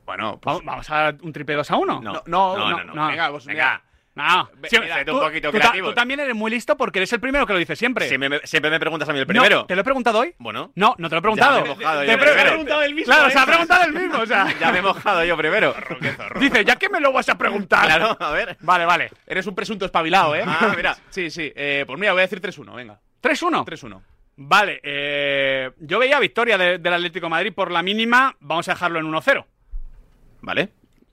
Bueno, 0.07 0.39
pues, 0.41 0.63
Vamos, 0.65 0.65
vamos 0.65 0.91
a 0.91 1.15
un 1.23 1.33
triple 1.33 1.55
2 1.57 1.71
a 1.71 1.77
1. 1.77 2.01
No. 2.01 2.13
no, 2.13 2.23
no, 2.27 2.57
no, 2.57 2.71
no, 2.71 2.85
no, 2.85 2.95
no. 2.95 3.07
Venga, 3.09 3.31
pues 3.31 3.45
Venga. 3.47 3.83
No, 4.17 4.49
Sí, 4.65 4.79
mira, 4.81 5.05
tú 5.05 5.13
un 5.13 5.21
poquito 5.21 5.53
ta- 5.53 5.59
creativo. 5.59 5.89
tú 5.91 5.95
también 5.95 6.19
eres 6.21 6.35
muy 6.35 6.51
listo 6.51 6.75
porque 6.77 7.01
eres 7.01 7.13
el 7.13 7.21
primero 7.21 7.47
que 7.47 7.53
lo 7.53 7.59
dice 7.59 7.77
siempre. 7.77 8.09
Siempre 8.09 8.31
me, 8.31 8.39
siempre 8.45 8.71
me 8.71 8.81
preguntas 8.81 9.07
a 9.09 9.13
mí 9.13 9.19
el 9.19 9.25
No, 9.27 9.29
primero. 9.29 9.67
¿Te 9.67 9.75
lo 9.75 9.83
he 9.83 9.85
preguntado 9.85 10.21
hoy? 10.21 10.35
Bueno, 10.39 10.73
No, 10.75 10.95
no 10.97 11.09
te 11.11 11.15
lo 11.15 11.19
he 11.19 11.23
preguntado. 11.23 11.61
me 11.61 11.67
he 11.67 11.75
mojado 11.75 12.01
Te 12.01 12.07
yo 12.07 12.13
he 12.13 12.17
primero. 12.17 12.35
pre- 12.35 12.47
preguntado 12.49 12.83
el 12.83 12.95
mismo, 12.95 13.13
Claro, 13.13 13.29
¿eh? 13.29 13.31
se 13.31 13.39
ha 13.39 13.47
preguntado 13.47 13.85
el 13.85 13.93
mismo, 13.93 14.19
o 14.19 14.27
sea. 14.27 14.47
ya 14.61 14.73
me 14.73 14.79
he 14.79 14.83
mojado 14.83 15.23
yo 15.25 15.37
primero. 15.37 15.75
Dice, 16.41 16.65
ya 16.65 16.77
que 16.77 16.89
me 16.89 16.99
lo 16.99 17.13
vas 17.13 17.29
a 17.29 17.37
preguntar. 17.37 17.85
Claro, 17.85 18.17
a 18.19 18.31
ver. 18.31 18.57
Vale, 18.61 18.87
vale. 18.87 19.11
Eres 19.27 19.47
un 19.47 19.55
presunto 19.55 19.85
espabilado, 19.85 20.35
¿eh? 20.35 20.43
Ah, 20.47 20.73
mira. 20.75 20.97
Sí, 21.11 21.31
sí. 21.31 21.53
Eh, 21.55 21.85
pues 21.87 21.99
mira, 21.99 22.13
voy 22.13 22.21
a 22.21 22.27
decir 22.27 22.41
3-1, 22.41 22.75
venga. 22.75 22.99
3-1. 23.23 23.65
3-1. 23.67 24.01
Vale, 24.37 24.81
eh, 24.83 25.71
yo 25.79 25.99
veía 25.99 26.19
victoria 26.21 26.57
de- 26.57 26.79
del 26.79 26.93
Atlético 26.95 27.27
de 27.27 27.31
Madrid 27.31 27.53
por 27.55 27.71
la 27.71 27.83
mínima. 27.83 28.35
Vamos 28.41 28.67
a 28.69 28.73
dejarlo 28.73 28.99
en 28.99 29.07
1-0. 29.07 29.45
Vale. 30.41 30.71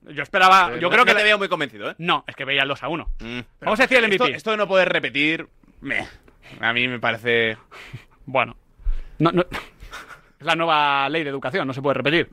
Yo 0.09 0.23
esperaba. 0.23 0.71
Yo 0.75 0.81
no- 0.81 0.89
creo 0.89 1.05
que. 1.05 1.11
no 1.13 1.17
te 1.17 1.23
veo 1.23 1.37
muy 1.37 1.47
convencido, 1.47 1.91
¿eh? 1.91 1.95
No, 1.97 2.23
es 2.27 2.35
que 2.35 2.45
veía 2.45 2.63
el 2.63 2.67
2 2.67 2.83
a 2.83 2.87
1. 2.89 3.09
Mm. 3.19 3.39
Vamos 3.61 3.79
a 3.79 3.83
decir 3.83 3.97
el 3.97 4.05
Esto, 4.11 4.23
MVP. 4.25 4.37
esto 4.37 4.51
de 4.51 4.57
no 4.57 4.67
poder 4.67 4.89
repetir. 4.89 5.47
meh. 5.81 6.07
A 6.59 6.73
mí 6.73 6.87
me 6.87 6.99
parece. 6.99 7.57
Bueno. 8.25 8.55
No, 9.19 9.31
no- 9.31 9.45
Es 10.39 10.45
la 10.45 10.55
nueva 10.55 11.07
ley 11.09 11.23
de 11.23 11.29
educación, 11.29 11.65
no 11.67 11.73
se 11.73 11.81
puede 11.81 11.93
repetir. 11.95 12.29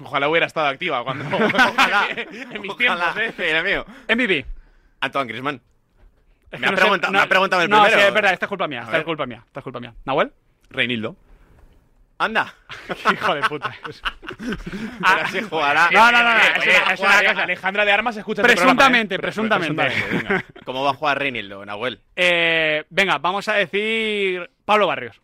Ojalá 0.00 0.28
hubiera 0.28 0.46
estado 0.46 0.66
activa 0.66 1.04
cuando. 1.04 1.24
en 1.36 2.62
mis 2.62 2.70
Ojalá. 2.72 3.14
tiempos, 3.14 3.16
¿eh? 3.18 3.34
Mira, 3.38 3.62
mío. 3.62 3.86
MVP. 4.08 4.44
Antoine 5.00 5.28
Griezmann. 5.28 5.60
Es 6.50 6.60
Me 6.60 6.66
ha 6.66 6.72
preguntado- 6.72 7.12
me 7.12 7.18
ha 7.20 7.28
preguntado 7.28 7.62
el 7.62 7.70
no, 7.70 7.82
primero. 7.82 8.00
sí, 8.00 8.06
es 8.08 8.14
verdad, 8.14 8.32
esta 8.32 8.46
es 8.46 8.48
culpa 8.48 8.66
mía. 8.68 8.82
Esta 8.82 8.98
es 8.98 9.04
culpa 9.04 9.26
mía. 9.26 9.42
Esta 9.46 9.60
es 9.60 9.64
culpa 9.64 9.80
mía. 9.80 9.94
¿Nahuel? 10.04 10.32
Reinildo. 10.70 11.16
Anda. 12.18 12.54
Hijo 13.12 13.34
de 13.34 13.42
puta. 13.42 13.74
Ahora 15.02 15.28
sí 15.28 15.40
jugará. 15.42 15.90
No, 15.90 16.12
no, 16.12 16.22
no, 16.22 16.34
no, 16.34 16.38
es 16.38 16.58
oye, 16.60 16.70
una- 16.82 16.92
es 16.94 16.98
juega 17.00 17.12
una 17.14 17.20
que 17.20 17.26
cosa. 17.28 17.42
Alejandra 17.42 17.84
de 17.84 17.92
Armas 17.92 18.16
escucha 18.16 18.42
este 18.42 18.54
Presuntamente, 18.54 19.18
programa, 19.18 19.66
¿eh? 19.66 19.68
presuntamente. 19.74 20.06
venga. 20.28 20.44
¿Cómo 20.64 20.84
va 20.84 20.90
a 20.90 20.94
jugar 20.94 21.18
Reinildo, 21.18 21.64
Nahuel? 21.64 22.00
Eh, 22.16 22.84
venga, 22.90 23.18
vamos 23.18 23.48
a 23.48 23.54
decir 23.54 24.48
Pablo 24.64 24.86
Barrios, 24.86 25.20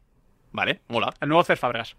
Vale, 0.52 0.80
mola. 0.88 1.12
el 1.20 1.28
nuevo 1.28 1.44
Cés 1.44 1.58
Fábregas. 1.60 1.96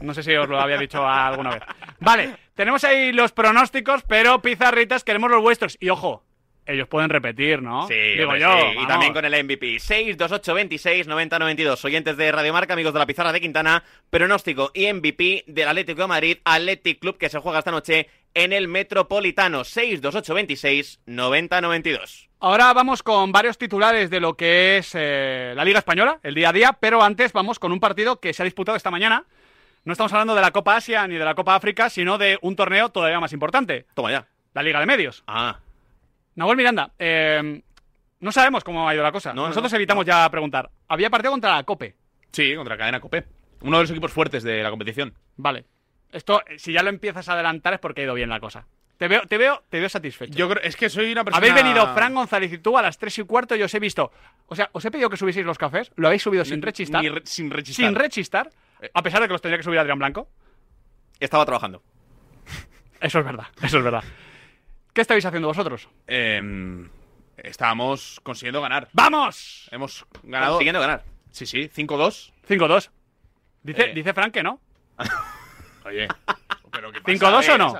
No 0.00 0.12
sé 0.14 0.22
si 0.22 0.34
os 0.34 0.48
lo 0.48 0.60
había 0.60 0.76
dicho 0.76 1.06
alguna 1.06 1.50
vez. 1.50 1.62
Vale, 2.00 2.36
tenemos 2.54 2.84
ahí 2.84 3.12
los 3.12 3.32
pronósticos, 3.32 4.02
pero 4.04 4.40
pizarritas, 4.42 5.02
queremos 5.04 5.30
los 5.30 5.40
vuestros. 5.40 5.76
Y 5.80 5.88
ojo, 5.88 6.24
ellos 6.66 6.88
pueden 6.88 7.10
repetir, 7.10 7.60
¿no? 7.62 7.86
Sí, 7.88 7.94
Digo 7.94 8.36
yo. 8.36 8.52
sí. 8.56 8.78
Y 8.82 8.86
también 8.86 9.12
con 9.12 9.24
el 9.24 9.44
MVP. 9.44 9.78
628 9.78 10.54
26 10.54 11.06
90 11.06 11.38
92. 11.38 11.84
Oyentes 11.84 12.16
de 12.16 12.30
Radio 12.32 12.52
Marca, 12.52 12.72
amigos 12.74 12.92
de 12.92 12.98
la 13.00 13.06
pizarra 13.06 13.32
de 13.32 13.40
Quintana. 13.40 13.82
Pronóstico 14.10 14.70
y 14.74 14.92
MVP 14.92 15.44
del 15.46 15.68
Atlético 15.68 16.02
de 16.02 16.08
Madrid, 16.08 16.38
Athletic 16.44 17.00
Club, 17.00 17.18
que 17.18 17.28
se 17.28 17.38
juega 17.38 17.58
esta 17.58 17.70
noche 17.70 18.08
en 18.34 18.52
el 18.52 18.68
Metropolitano. 18.68 19.64
628 19.64 20.34
26 20.34 21.00
90 21.06 21.60
92. 21.60 22.28
Ahora 22.40 22.72
vamos 22.72 23.02
con 23.02 23.30
varios 23.32 23.56
titulares 23.58 24.10
de 24.10 24.20
lo 24.20 24.34
que 24.36 24.78
es 24.78 24.92
eh, 24.94 25.52
la 25.56 25.64
Liga 25.64 25.78
Española, 25.78 26.18
el 26.22 26.34
día 26.34 26.48
a 26.48 26.52
día, 26.52 26.76
pero 26.80 27.02
antes 27.02 27.32
vamos 27.32 27.58
con 27.58 27.70
un 27.72 27.78
partido 27.80 28.18
que 28.20 28.32
se 28.32 28.42
ha 28.42 28.44
disputado 28.44 28.76
esta 28.76 28.90
mañana. 28.90 29.24
No 29.84 29.92
estamos 29.92 30.12
hablando 30.12 30.34
de 30.34 30.40
la 30.40 30.50
Copa 30.52 30.76
Asia 30.76 31.06
ni 31.08 31.16
de 31.16 31.24
la 31.24 31.34
Copa 31.34 31.54
África, 31.56 31.88
sino 31.90 32.18
de 32.18 32.38
un 32.42 32.54
torneo 32.56 32.88
todavía 32.90 33.18
más 33.20 33.32
importante, 33.32 33.86
Toma 33.94 34.10
ya. 34.12 34.26
la 34.54 34.62
Liga 34.62 34.78
de 34.80 34.86
Medios. 34.86 35.22
Ah, 35.26 35.58
Nahuel 36.34 36.56
Miranda, 36.56 36.90
eh, 36.98 37.62
no 38.20 38.32
sabemos 38.32 38.64
cómo 38.64 38.88
ha 38.88 38.94
ido 38.94 39.02
la 39.02 39.12
cosa. 39.12 39.32
No, 39.34 39.42
no, 39.42 39.48
Nosotros 39.48 39.72
no. 39.72 39.76
evitamos 39.76 40.06
ya 40.06 40.28
preguntar. 40.30 40.70
Había 40.88 41.10
partido 41.10 41.32
contra 41.32 41.54
la 41.56 41.62
Cope. 41.64 41.96
Sí, 42.30 42.54
contra 42.54 42.76
Cadena 42.76 43.00
Copé. 43.00 43.24
Uno 43.62 43.76
de 43.78 43.84
los 43.84 43.90
equipos 43.90 44.12
fuertes 44.12 44.42
de 44.42 44.62
la 44.62 44.70
competición. 44.70 45.14
Vale. 45.36 45.64
Esto, 46.10 46.42
eh, 46.46 46.58
si 46.58 46.72
ya 46.72 46.82
lo 46.82 46.88
empiezas 46.90 47.28
a 47.28 47.34
adelantar 47.34 47.74
es 47.74 47.80
porque 47.80 48.00
ha 48.02 48.04
ido 48.04 48.14
bien 48.14 48.28
la 48.28 48.40
cosa. 48.40 48.66
Te 48.98 49.08
veo, 49.08 49.22
te 49.26 49.36
veo, 49.36 49.62
te 49.68 49.80
veo 49.80 49.88
satisfecho. 49.88 50.34
Yo 50.36 50.48
creo, 50.48 50.62
es 50.62 50.76
que 50.76 50.88
soy 50.88 51.10
una 51.12 51.24
persona. 51.24 51.38
Habéis 51.44 51.54
venido 51.64 51.92
Fran 51.94 52.14
González 52.14 52.52
y 52.52 52.58
tú 52.58 52.78
a 52.78 52.82
las 52.82 52.98
3 52.98 53.18
y 53.18 53.22
cuarto 53.24 53.56
y 53.56 53.62
os 53.62 53.74
he 53.74 53.80
visto. 53.80 54.12
O 54.46 54.54
sea, 54.54 54.68
os 54.72 54.84
he 54.84 54.90
pedido 54.90 55.10
que 55.10 55.16
subieseis 55.16 55.44
los 55.44 55.58
cafés, 55.58 55.90
lo 55.96 56.06
habéis 56.06 56.22
subido 56.22 56.44
sin 56.44 56.62
rechistar. 56.62 57.02
re- 57.02 57.22
sin 57.24 57.50
rechistar. 57.50 57.86
sin 57.86 57.94
rechistar, 57.96 58.50
a 58.94 59.02
pesar 59.02 59.20
de 59.20 59.26
que 59.26 59.32
los 59.32 59.42
tendría 59.42 59.58
que 59.58 59.64
subir 59.64 59.78
Adrián 59.80 59.98
Blanco. 59.98 60.28
estaba 61.18 61.44
trabajando. 61.44 61.82
Eso 63.00 63.18
es 63.18 63.24
verdad, 63.24 63.46
eso 63.62 63.78
es 63.78 63.84
verdad. 63.84 64.04
¿Qué 64.92 65.00
estáis 65.00 65.24
haciendo 65.24 65.48
vosotros? 65.48 65.88
Em, 66.06 66.88
estábamos 67.36 68.20
consiguiendo 68.22 68.60
ganar. 68.60 68.88
¡Vamos! 68.92 69.68
Hemos 69.72 70.04
ganado. 70.22 70.52
Consiguiendo 70.54 70.80
ganar. 70.80 71.04
Sí, 71.30 71.46
sí, 71.46 71.68
5-2. 71.74 72.32
5-2. 72.48 72.90
Dice, 73.62 73.90
Eh. 73.90 73.94
dice 73.94 74.12
Frank 74.12 74.32
que 74.34 74.42
no. 74.42 74.60
Oye. 75.86 76.08
¿pero 76.70 76.92
qué 76.92 77.00
pasa? 77.00 77.12
5-2 77.12 77.48
o 77.48 77.54
Eh, 77.54 77.58
no? 77.58 77.74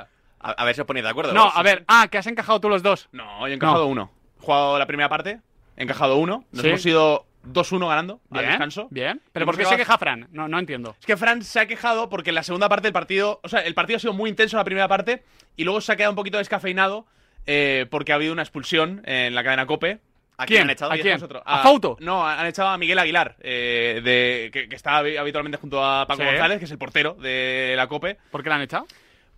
A, 0.44 0.50
a 0.50 0.64
ver 0.64 0.74
si 0.74 0.80
os 0.80 0.86
ponéis 0.86 1.04
de 1.04 1.10
acuerdo. 1.10 1.32
No, 1.32 1.44
vos. 1.44 1.52
a 1.56 1.62
ver, 1.62 1.84
ah, 1.86 2.08
que 2.10 2.18
has 2.18 2.26
encajado 2.26 2.60
tú 2.60 2.68
los 2.68 2.82
dos. 2.82 3.08
No, 3.12 3.40
yo 3.40 3.46
he 3.48 3.54
encajado 3.54 3.84
No. 3.84 3.90
uno. 3.90 4.12
He 4.38 4.42
jugado 4.44 4.78
la 4.78 4.86
primera 4.86 5.08
parte, 5.08 5.40
he 5.76 5.82
encajado 5.82 6.16
uno. 6.16 6.44
Nos 6.50 6.62
Sí. 6.62 6.68
hemos 6.68 6.86
ido 6.86 7.26
2-1 7.44 7.88
ganando 7.88 8.20
al 8.30 8.38
Bien, 8.40 8.50
descanso. 8.50 8.88
bien. 8.90 9.20
Pero 9.32 9.46
¿por 9.46 9.56
qué 9.56 9.64
se 9.64 9.76
queja 9.76 9.98
Fran? 9.98 10.28
No, 10.32 10.48
no 10.48 10.58
entiendo. 10.58 10.96
Es 11.00 11.06
que 11.06 11.16
Fran 11.16 11.42
se 11.42 11.60
ha 11.60 11.66
quejado 11.66 12.08
porque 12.08 12.30
en 12.30 12.36
la 12.36 12.42
segunda 12.42 12.68
parte 12.68 12.86
del 12.86 12.92
partido, 12.92 13.40
o 13.42 13.48
sea, 13.48 13.60
el 13.60 13.74
partido 13.74 13.96
ha 13.96 14.00
sido 14.00 14.12
muy 14.12 14.30
intenso 14.30 14.56
la 14.56 14.64
primera 14.64 14.88
parte 14.88 15.22
y 15.56 15.64
luego 15.64 15.80
se 15.80 15.92
ha 15.92 15.96
quedado 15.96 16.12
un 16.12 16.16
poquito 16.16 16.38
descafeinado 16.38 17.06
eh, 17.46 17.86
porque 17.90 18.12
ha 18.12 18.14
habido 18.16 18.32
una 18.32 18.42
expulsión 18.42 19.02
en 19.04 19.34
la 19.34 19.42
cadena 19.44 19.66
Cope. 19.66 19.98
¿A 20.38 20.46
¿Quién? 20.46 20.62
han 20.62 20.70
echado? 20.70 20.90
¿A 20.92 20.96
quién? 20.96 21.14
Nosotros. 21.14 21.42
¿A 21.44 21.62
Fauto? 21.62 21.96
No, 22.00 22.26
han 22.26 22.46
echado 22.46 22.68
a 22.70 22.78
Miguel 22.78 22.98
Aguilar, 22.98 23.36
eh, 23.40 24.00
de, 24.02 24.50
que, 24.52 24.68
que 24.68 24.74
está 24.74 25.00
habi- 25.00 25.16
habitualmente 25.18 25.58
junto 25.58 25.84
a 25.84 26.06
Paco 26.06 26.22
Sí. 26.22 26.26
González, 26.26 26.58
que 26.58 26.64
es 26.64 26.70
el 26.70 26.78
portero 26.78 27.14
de 27.14 27.74
la 27.76 27.86
Cope, 27.86 28.16
¿Por 28.30 28.42
qué 28.42 28.48
la 28.48 28.56
han 28.56 28.62
echado? 28.62 28.86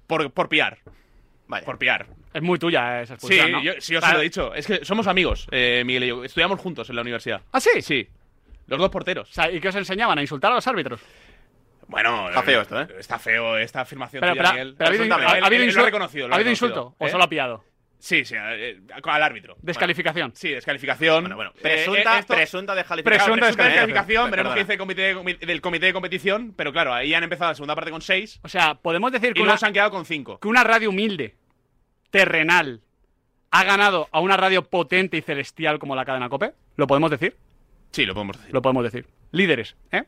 por, 0.07 0.31
por 0.31 0.49
piar. 0.49 0.79
Vaya. 1.47 1.65
Por 1.65 1.79
piar. 1.79 2.07
Es 2.33 2.43
muy 2.43 2.59
tuya 2.59 3.03
esa 3.03 3.15
Sí, 3.19 3.27
expulsión, 3.27 3.53
¿no? 3.53 3.63
yo, 3.63 3.73
sí, 3.79 3.95
os 3.97 4.13
lo 4.13 4.19
he 4.19 4.23
dicho. 4.23 4.55
Es 4.55 4.67
que 4.67 4.85
somos 4.85 5.07
amigos, 5.07 5.47
eh, 5.51 5.83
Miguel 5.85 6.05
y 6.05 6.09
yo. 6.09 6.25
Estudiamos 6.25 6.59
juntos 6.61 6.89
en 6.91 6.97
la 6.97 7.03
universidad. 7.03 7.43
¿Ah, 7.53 7.61
sí? 7.61 7.83
Sí. 7.83 8.09
Los 8.67 8.79
dos 8.79 8.89
porteros. 8.91 9.31
O 9.31 9.33
sea, 9.33 9.51
¿y 9.51 9.61
qué 9.61 9.69
os 9.69 9.75
enseñaban? 9.77 10.19
¿A 10.19 10.23
insultar 10.23 10.51
a 10.53 10.55
los 10.57 10.67
árbitros? 10.67 11.01
Bueno, 11.87 12.29
Está 12.31 12.43
feo 12.43 12.63
esto, 12.63 12.81
¿eh? 12.81 12.89
Está 12.99 13.19
feo 13.19 13.59
esta 13.59 13.83
afirmación 13.83 14.21
Pero, 14.23 14.33
tuya, 14.33 14.43
pero, 14.43 14.53
Miguel. 14.55 14.75
pero 14.79 14.87
ha 14.87 14.89
habido, 14.89 15.03
Presuntamente. 15.05 15.27
ha- 15.41 15.45
ha 15.45 15.47
habido 15.47 15.63
Él- 15.63 15.69
él 15.69 15.71
insul- 15.71 15.77
lo 15.77 15.83
ha 15.83 15.85
reconocido, 15.85 16.29
lo 16.29 16.33
¿ha 16.33 16.37
ha 16.37 16.41
habido 16.41 16.51
reconocido, 16.55 16.69
insulto? 16.81 16.97
¿O 16.99 17.07
¿eh? 17.07 17.11
solo 17.11 17.25
ha 17.25 17.29
pillado? 17.29 17.65
Sí, 18.05 18.23
sí, 18.27 18.35
eh, 18.39 18.81
al 19.03 19.23
árbitro. 19.23 19.57
Descalificación. 19.63 20.33
Sí, 20.35 20.51
descalificación. 20.51 21.23
Bueno, 21.25 21.37
bueno. 21.37 21.53
Eh, 21.57 21.61
Presunta, 21.63 22.17
eh, 22.17 22.21
esto- 22.21 22.35
presunta 22.35 22.75
descalificación. 22.75 23.39
Presunta 23.39 23.47
Presunta 23.47 23.65
descalificación. 23.65 24.31
veremos 24.31 24.53
qué 24.53 24.61
dice 24.61 24.73
el 24.75 24.79
comité, 24.79 25.17
comi- 25.17 25.39
del 25.39 25.61
comité 25.63 25.87
de 25.87 25.93
competición, 25.95 26.53
pero 26.55 26.71
claro, 26.71 26.93
ahí 26.93 27.15
han 27.15 27.23
empezado 27.25 27.51
la 27.53 27.55
segunda 27.55 27.75
parte 27.75 27.91
con 27.91 28.03
6 28.03 28.41
O 28.43 28.49
sea, 28.51 28.75
podemos 28.75 29.11
decir 29.11 29.31
y 29.31 29.33
que 29.33 29.39
luego 29.39 29.53
una, 29.53 29.59
se 29.59 29.65
han 29.65 29.73
quedado 29.73 29.91
con 29.91 30.05
5. 30.05 30.39
que 30.39 30.49
una 30.49 30.63
radio 30.65 30.91
humilde, 30.91 31.35
terrenal, 32.11 32.83
ha 33.51 33.65
ganado 33.65 34.09
a 34.13 34.21
una 34.21 34.37
radio 34.37 34.69
potente 34.69 35.17
y 35.17 35.23
celestial 35.23 35.79
como 35.79 35.97
la 35.97 36.05
cadena 36.05 36.29
Cope. 36.29 36.53
¿Lo 36.77 36.87
podemos 36.87 37.11
decir? 37.11 37.37
Sí, 37.93 38.05
lo 38.05 38.13
podemos 38.13 38.37
decir. 38.37 38.53
Lo 38.53 38.61
podemos 38.61 38.85
decir. 38.85 39.07
Líderes, 39.31 39.77
¿eh? 39.93 40.03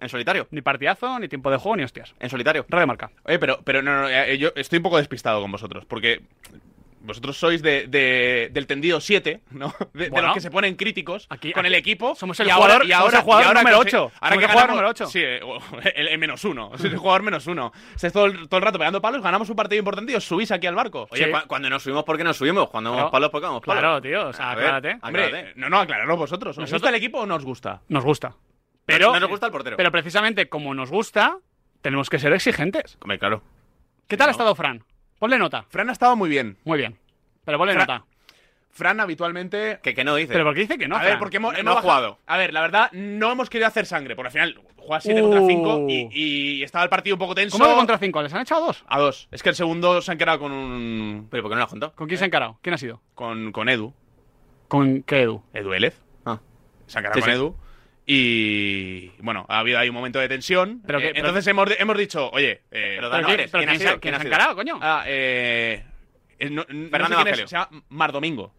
En 0.00 0.08
solitario. 0.08 0.46
Ni 0.50 0.62
partidazo, 0.62 1.18
ni 1.18 1.28
tiempo 1.28 1.50
de 1.50 1.56
juego, 1.58 1.76
ni 1.76 1.82
hostias. 1.82 2.14
En 2.18 2.30
solitario. 2.30 2.64
Radio 2.68 2.86
Marca. 2.86 3.10
Oye, 3.24 3.38
pero, 3.38 3.60
pero 3.62 3.82
no, 3.82 4.02
no, 4.02 4.08
eh, 4.08 4.38
yo 4.38 4.52
estoy 4.56 4.78
un 4.78 4.82
poco 4.84 4.98
despistado 4.98 5.40
con 5.42 5.50
vosotros, 5.50 5.84
porque 5.86 6.20
vosotros 7.06 7.36
sois 7.38 7.62
de, 7.62 7.86
de- 7.86 8.50
del 8.52 8.66
tendido 8.66 9.00
7, 9.00 9.40
¿no? 9.52 9.72
De, 9.94 10.10
los 10.10 10.34
que 10.34 10.40
se 10.40 10.50
ponen 10.50 10.74
críticos 10.76 11.26
Aquí- 11.30 11.52
con 11.52 11.64
aquí 11.64 11.68
el 11.68 11.78
equipo. 11.78 12.14
somos 12.14 12.38
el 12.40 12.48
y 12.48 12.50
jugador- 12.50 12.70
ahora, 12.72 12.84
y 12.84 12.88
somos 12.90 13.02
ahora, 13.04 13.18
el 13.18 13.24
jugador 13.24 13.42
y 13.44 13.46
ahora 13.48 13.60
número 13.62 13.80
que 13.84 13.90
se- 13.90 13.96
ocho. 13.96 14.12
Ahora 14.20 14.28
Somos 14.34 14.38
que 14.38 14.44
el 14.44 14.50
jugador 14.50 14.70
número 14.70 14.88
ocho. 14.90 15.06
Sí, 15.06 15.20
eh, 15.22 15.40
el, 15.94 16.08
el 16.08 16.18
menos 16.18 16.44
uno. 16.44 16.70
Sois 16.76 16.92
el 16.92 16.98
jugador 16.98 17.22
menos 17.22 17.46
uno. 17.46 17.72
Estáis 17.94 18.12
todo 18.12 18.26
el, 18.26 18.48
todo 18.48 18.58
el 18.58 18.64
rato 18.64 18.78
pegando 18.78 19.00
palos, 19.00 19.22
ganamos 19.22 19.48
un 19.48 19.56
partido 19.56 19.78
importante 19.78 20.12
y 20.12 20.16
os 20.16 20.24
subís 20.24 20.50
aquí 20.50 20.66
al 20.66 20.74
barco. 20.74 21.06
Oye, 21.10 21.24
Sí. 21.24 21.30
cu- 21.30 21.46
cuando 21.46 21.70
nos 21.70 21.82
subimos, 21.82 22.04
¿por 22.04 22.16
qué 22.16 22.24
nos 22.24 22.36
subimos? 22.36 22.68
Cuando 22.70 22.90
Claro. 22.90 22.96
vamos 23.04 23.12
palos, 23.12 23.30
¿por 23.30 23.40
qué 23.40 23.46
vamos 23.46 23.62
palos? 23.64 23.80
Claro, 23.80 24.02
tío. 24.02 24.28
O 24.28 24.32
sea, 24.32 24.50
aclárate. 24.50 24.98
Hombre, 25.02 25.52
no, 25.56 25.68
no, 25.70 25.78
aclararlo 25.80 26.16
vosotros. 26.16 26.50
¿Os 26.56 26.58
Nosotros- 26.58 26.80
gusta 26.82 26.88
el 26.90 26.94
equipo 26.96 27.20
o 27.20 27.26
no 27.26 27.36
os 27.36 27.44
gusta? 27.44 27.80
Nos 27.88 28.04
gusta. 28.04 28.34
Pero, 28.84 29.12
no 29.12 29.20
nos 29.20 29.28
gusta 29.30 29.46
el 29.46 29.52
portero. 29.52 29.76
pero 29.76 29.90
precisamente 29.90 30.48
como 30.48 30.72
nos 30.74 30.90
gusta, 30.90 31.38
tenemos 31.82 32.08
que 32.08 32.18
ser 32.18 32.32
exigentes. 32.32 32.98
Hombre, 33.00 33.18
claro. 33.18 33.42
¿Qué 34.08 34.16
tal 34.16 34.26
No. 34.26 34.30
ha 34.30 34.32
estado 34.32 34.54
Fran? 34.54 34.84
Ponle 35.18 35.38
nota. 35.38 35.64
Fran 35.68 35.88
ha 35.88 35.92
estado 35.92 36.16
muy 36.16 36.28
bien. 36.28 36.56
Muy 36.64 36.78
bien. 36.78 36.98
Pero 37.44 37.58
ponle 37.58 37.74
Fran- 37.74 37.86
nota. 37.86 38.04
Fran 38.70 39.00
habitualmente 39.00 39.78
Que, 39.82 39.94
que 39.94 40.04
no 40.04 40.14
dice. 40.16 40.32
Pero 40.32 40.44
porque 40.44 40.60
dice 40.60 40.76
que 40.76 40.86
no. 40.86 40.96
a 40.96 41.02
ver, 41.02 41.18
porque 41.18 41.38
hemos, 41.38 41.54
No 41.54 41.58
hemos 41.60 41.76
ha 41.78 41.80
jugado. 41.82 42.18
A 42.26 42.36
ver, 42.36 42.52
la 42.52 42.60
verdad, 42.60 42.90
no 42.92 43.32
hemos 43.32 43.48
querido 43.48 43.66
hacer 43.68 43.86
sangre, 43.86 44.14
porque 44.14 44.26
al 44.28 44.32
final 44.32 44.60
juega 44.76 45.00
7 45.00 45.20
Uh. 45.22 45.24
contra 45.30 45.46
5 45.46 45.86
y, 45.88 46.08
y 46.12 46.62
estaba 46.62 46.84
el 46.84 46.90
partido 46.90 47.16
un 47.16 47.20
poco 47.20 47.34
tenso. 47.34 47.58
¿Cómo 47.58 47.74
contra 47.74 47.96
cinco? 47.98 48.20
¿Les 48.22 48.32
han 48.34 48.42
echado 48.42 48.66
dos? 48.66 48.84
A 48.86 48.98
dos. 48.98 49.28
Es 49.32 49.42
que 49.42 49.48
el 49.48 49.54
segundo 49.54 50.02
se 50.02 50.12
han 50.12 50.18
quedado 50.18 50.38
con 50.38 50.52
un. 50.52 51.26
¿Pero 51.30 51.42
por 51.42 51.50
qué 51.50 51.54
no 51.54 51.60
lo 51.60 51.64
has 51.64 51.70
contado? 51.70 51.92
¿Con 51.94 52.06
quién 52.06 52.18
se 52.18 52.24
ha 52.24 52.26
encarado? 52.26 52.58
¿Quién 52.60 52.74
ha 52.74 52.78
sido? 52.78 53.00
con, 53.14 53.50
con 53.52 53.68
Edu. 53.70 53.94
¿Con 54.68 55.02
qué 55.04 55.22
Edu? 55.22 55.42
Edu 55.54 55.72
Élez. 55.72 56.00
Ah. 56.26 56.40
Se 56.86 56.98
han 56.98 57.04
quedado 57.04 57.14
Sí, 57.14 57.20
con 57.22 57.30
sí. 57.30 57.34
Edu. 57.36 57.56
Y 58.08 59.08
bueno, 59.20 59.44
ha 59.48 59.58
habido 59.58 59.78
ahí 59.80 59.88
un 59.88 59.94
momento 59.96 60.20
de 60.20 60.28
tensión. 60.28 60.80
Pero 60.86 60.98
que- 61.00 61.06
Eh, 61.08 61.10
pero- 61.14 61.26
entonces 61.28 61.46
hemos, 61.48 61.68
hemos 61.78 61.98
dicho, 61.98 62.30
oye. 62.30 62.52
eh, 62.52 62.60
Pero 62.70 62.94
¿Pero, 62.96 63.08
da 63.10 63.22
quién, 63.24 64.20
encarado, 64.26 64.54
coño? 64.54 64.78
ah, 64.80 65.02
eh, 65.06 65.84
no, 66.50 66.64
no 66.68 66.84
sé 66.84 66.88
Fernando 66.90 67.16
quién 67.16 67.28
es, 67.34 67.40
se 67.40 67.46
llama 67.56 67.68
Mardomingo. 67.88 68.54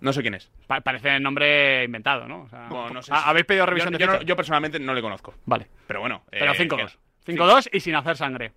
No 0.00 0.12
sé 0.12 0.22
quién 0.22 0.34
es. 0.34 0.48
Pa- 0.68 0.80
parece 0.80 1.16
el 1.16 1.22
nombre 1.24 1.82
inventado, 1.82 2.28
¿no? 2.28 2.42
O 2.42 2.48
sea, 2.48 2.68
Bueno, 2.68 2.90
no 2.90 3.02
sé 3.02 3.12
¿ha- 3.12 3.20
si- 3.22 3.28
¿Habéis 3.30 3.46
pedido 3.46 3.64
Yo- 3.64 3.66
revisión 3.66 3.92
yo, 3.94 3.98
de 3.98 4.06
no- 4.06 4.12
ficha? 4.12 4.24
yo 4.24 4.36
personalmente 4.36 4.78
no 4.78 4.94
le 4.94 5.02
conozco. 5.02 5.34
Vale. 5.44 5.66
Pero 5.88 5.98
bueno. 6.00 6.22
Pero 6.30 6.52
eh, 6.52 6.54
5-2. 6.54 6.96
que- 7.24 7.32
5-2 7.32 7.68
y 7.72 7.80
sin 7.80 7.96
hacer 7.96 8.16
sangre. 8.16 8.52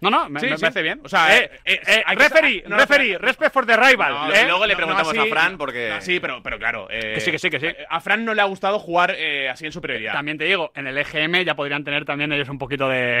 No, 0.00 0.08
no, 0.10 0.28
me, 0.30 0.40
Sí, 0.40 0.46
me 0.46 0.56
sí. 0.56 0.60
parece 0.62 0.82
bien. 0.82 1.00
O 1.04 1.08
sea, 1.08 1.36
eh, 1.36 1.50
eh, 1.64 1.80
eh, 1.86 2.02
eh, 2.08 2.14
referee, 2.14 2.64
no, 2.66 2.76
referee, 2.78 3.18
respect 3.18 3.52
for 3.52 3.66
the 3.66 3.76
rival. 3.76 4.12
No, 4.28 4.32
¿eh? 4.34 4.44
luego 4.46 4.64
le 4.66 4.74
preguntamos 4.74 5.14
no, 5.14 5.22
a 5.22 5.26
Fran 5.26 5.58
porque. 5.58 5.96
sí, 6.00 6.20
pero, 6.20 6.42
pero 6.42 6.58
claro. 6.58 6.88
eh, 6.90 7.12
Que 7.14 7.20
sí, 7.20 7.30
que 7.30 7.38
sí, 7.38 7.50
que 7.50 7.60
sí. 7.60 7.66
A 7.88 8.00
Fran 8.00 8.24
no 8.24 8.32
le 8.32 8.40
ha 8.40 8.46
gustado 8.46 8.78
jugar 8.78 9.14
eh, 9.16 9.48
así 9.50 9.66
en 9.66 9.72
superioridad. 9.72 10.12
También 10.14 10.38
te 10.38 10.44
digo, 10.44 10.72
en 10.74 10.86
el 10.86 10.96
EGM 10.96 11.44
ya 11.44 11.54
podrían 11.54 11.84
tener 11.84 12.04
también 12.06 12.32
ellos 12.32 12.48
un 12.48 12.58
poquito 12.58 12.88
de, 12.88 13.20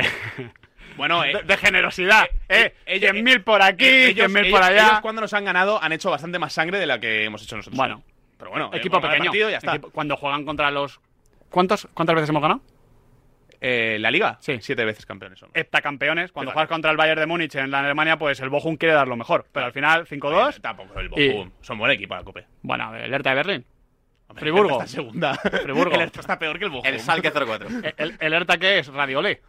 Bueno, 0.96 1.22
eh, 1.24 1.34
de, 1.34 1.42
de 1.42 1.56
generosidad. 1.58 2.24
eh, 2.48 2.72
Eh, 2.86 2.96
ellos- 2.96 3.12
100.000 3.12 3.44
por 3.44 3.62
aquí, 3.62 3.84
eh, 3.84 4.08
ellos, 4.08 4.30
100.000 4.30 4.50
por 4.50 4.62
allá. 4.62 4.86
ellos 4.88 5.00
cuando 5.00 5.20
nos 5.20 5.32
han 5.34 5.44
ganado 5.44 5.82
han 5.82 5.92
hecho 5.92 6.10
bastante 6.10 6.38
más 6.38 6.52
sangre 6.52 6.78
de 6.78 6.86
la 6.86 6.98
que 6.98 7.24
hemos 7.24 7.42
hecho 7.42 7.56
nosotros. 7.56 7.76
Bueno. 7.76 8.02
pero 8.38 8.50
bueno, 8.52 8.70
Equipo 8.72 9.00
pequeño. 9.00 9.24
partido 9.24 9.48
y 9.48 9.52
ya 9.52 9.58
está. 9.58 9.74
Equipo- 9.76 9.90
cuando 9.92 10.16
juegan 10.16 10.44
contra 10.46 10.70
los... 10.70 10.98
¿Cuántos, 11.50 11.86
¿Cuántas 11.94 12.14
veces 12.16 12.30
hemos 12.30 12.40
ganado? 12.42 12.60
Eh, 13.60 13.98
¿La 14.00 14.10
liga? 14.10 14.38
Sí. 14.40 14.56
Siete 14.60 14.84
veces 14.84 15.04
campeones 15.04 15.38
son. 15.38 15.50
Heptacampeones. 15.52 16.32
Cuando 16.32 16.52
juegas 16.52 16.68
contra 16.68 16.90
el 16.90 16.96
Bayern 16.96 17.20
de 17.20 17.26
Múnich 17.26 17.54
en 17.56 17.70
la 17.70 17.80
Alemania, 17.80 18.18
pues 18.18 18.40
el 18.40 18.48
Bochum 18.48 18.76
quiere 18.76 18.94
dar 18.94 19.06
lo 19.06 19.16
mejor. 19.16 19.46
Pero 19.52 19.66
al 19.66 19.72
final, 19.72 20.06
5-2. 20.06 20.56
Eh, 20.56 20.60
Tampoco 20.60 20.98
el 20.98 21.06
y- 21.16 21.28
Bochum. 21.32 21.50
Son 21.60 21.78
buen 21.78 21.90
equipo 21.90 22.14
la 22.14 22.24
Cope. 22.24 22.46
Bueno, 22.62 22.94
el 22.96 23.12
Hertha 23.12 23.30
de 23.30 23.36
Berlín. 23.36 23.66
Hombre, 24.28 24.40
Friburgo. 24.42 24.72
está 24.72 24.86
segunda. 24.86 25.34
Friburgo. 25.34 25.94
El 25.94 26.00
Hertha 26.02 26.20
está 26.20 26.38
peor 26.38 26.58
que 26.58 26.64
el 26.64 26.70
Bochum. 26.70 26.86
El 26.92 27.00
Salque 27.00 27.30
04. 27.32 27.68
¿El, 27.68 27.94
el, 27.98 28.16
el 28.18 28.32
Hertha 28.32 28.56
qué 28.58 28.78
es? 28.78 28.86
¿Radiolé? 28.88 29.42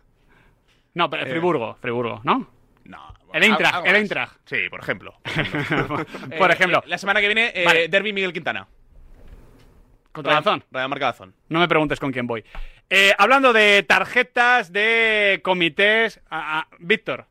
No, 0.95 1.09
pero 1.09 1.23
Eh, 1.23 1.29
Friburgo. 1.29 1.75
Friburgo, 1.75 2.19
¿no? 2.25 2.49
No. 2.85 3.13
El 3.33 3.43
Eintracht, 3.43 3.85
el. 3.85 3.95
Eintracht. 3.95 4.39
Sí, 4.43 4.57
por 4.69 4.81
ejemplo. 4.81 5.13
Por 6.37 6.49
Eh, 6.51 6.53
ejemplo, 6.53 6.79
eh, 6.79 6.87
la 6.89 6.97
semana 6.97 7.21
que 7.21 7.27
viene, 7.27 7.51
eh, 7.55 7.63
Vale. 7.63 7.87
Derby 7.87 8.11
Miguel 8.11 8.33
Quintana. 8.33 8.67
contra 10.11 10.33
Marca 10.89 11.05
Dazón. 11.05 11.33
No 11.47 11.59
me 11.59 11.67
preguntes 11.69 11.97
con 11.99 12.11
quién 12.11 12.27
voy. 12.27 12.43
Eh, 12.93 13.13
hablando 13.17 13.53
de 13.53 13.83
tarjetas, 13.83 14.73
de 14.73 15.39
comités. 15.45 16.19
Víctor, 16.77 17.25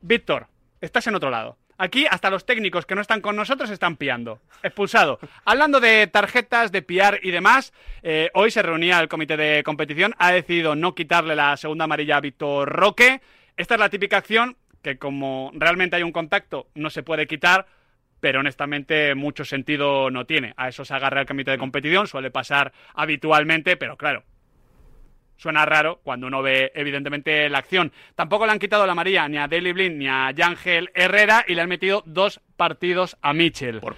Víctor, 0.00 0.46
estás 0.80 1.06
en 1.06 1.14
otro 1.14 1.28
lado. 1.28 1.58
Aquí 1.76 2.06
hasta 2.08 2.30
los 2.30 2.46
técnicos 2.46 2.86
que 2.86 2.94
no 2.94 3.02
están 3.02 3.20
con 3.20 3.36
nosotros 3.36 3.68
están 3.68 3.96
piando. 3.96 4.40
Expulsado. 4.62 5.18
Hablando 5.44 5.78
de 5.78 6.06
tarjetas, 6.06 6.72
de 6.72 6.80
piar 6.80 7.20
y 7.22 7.32
demás, 7.32 7.74
eh, 8.02 8.30
hoy 8.32 8.50
se 8.50 8.62
reunía 8.62 8.98
el 8.98 9.08
comité 9.08 9.36
de 9.36 9.62
competición. 9.62 10.14
Ha 10.16 10.32
decidido 10.32 10.74
no 10.74 10.94
quitarle 10.94 11.36
la 11.36 11.58
segunda 11.58 11.84
amarilla 11.84 12.16
a 12.16 12.22
Víctor 12.22 12.70
Roque. 12.70 13.20
Esta 13.58 13.74
es 13.74 13.80
la 13.80 13.90
típica 13.90 14.16
acción 14.16 14.56
que 14.80 14.96
como 14.96 15.50
realmente 15.54 15.96
hay 15.96 16.02
un 16.02 16.12
contacto 16.12 16.68
no 16.74 16.88
se 16.88 17.02
puede 17.02 17.26
quitar, 17.26 17.66
pero 18.20 18.40
honestamente 18.40 19.14
mucho 19.14 19.44
sentido 19.44 20.10
no 20.10 20.24
tiene. 20.24 20.54
A 20.56 20.70
eso 20.70 20.86
se 20.86 20.94
agarra 20.94 21.20
el 21.20 21.26
comité 21.26 21.50
de 21.50 21.58
competición, 21.58 22.06
suele 22.06 22.30
pasar 22.30 22.72
habitualmente, 22.94 23.76
pero 23.76 23.98
claro, 23.98 24.24
suena 25.36 25.64
raro 25.66 26.00
cuando 26.02 26.26
uno 26.26 26.42
ve 26.42 26.72
evidentemente 26.74 27.48
la 27.48 27.58
acción. 27.58 27.92
Tampoco 28.14 28.46
le 28.46 28.52
han 28.52 28.58
quitado 28.58 28.86
la 28.86 28.92
amarilla 28.92 29.28
ni 29.28 29.38
a 29.38 29.48
Daily 29.48 29.72
Blind 29.72 29.96
ni 29.96 30.08
a 30.08 30.30
Yangel 30.30 30.90
Herrera 30.94 31.44
y 31.48 31.54
le 31.54 31.62
han 31.62 31.68
metido 31.68 32.02
dos 32.06 32.40
partidos 32.56 33.16
a 33.22 33.32
Mitchell 33.32 33.80
por, 33.80 33.96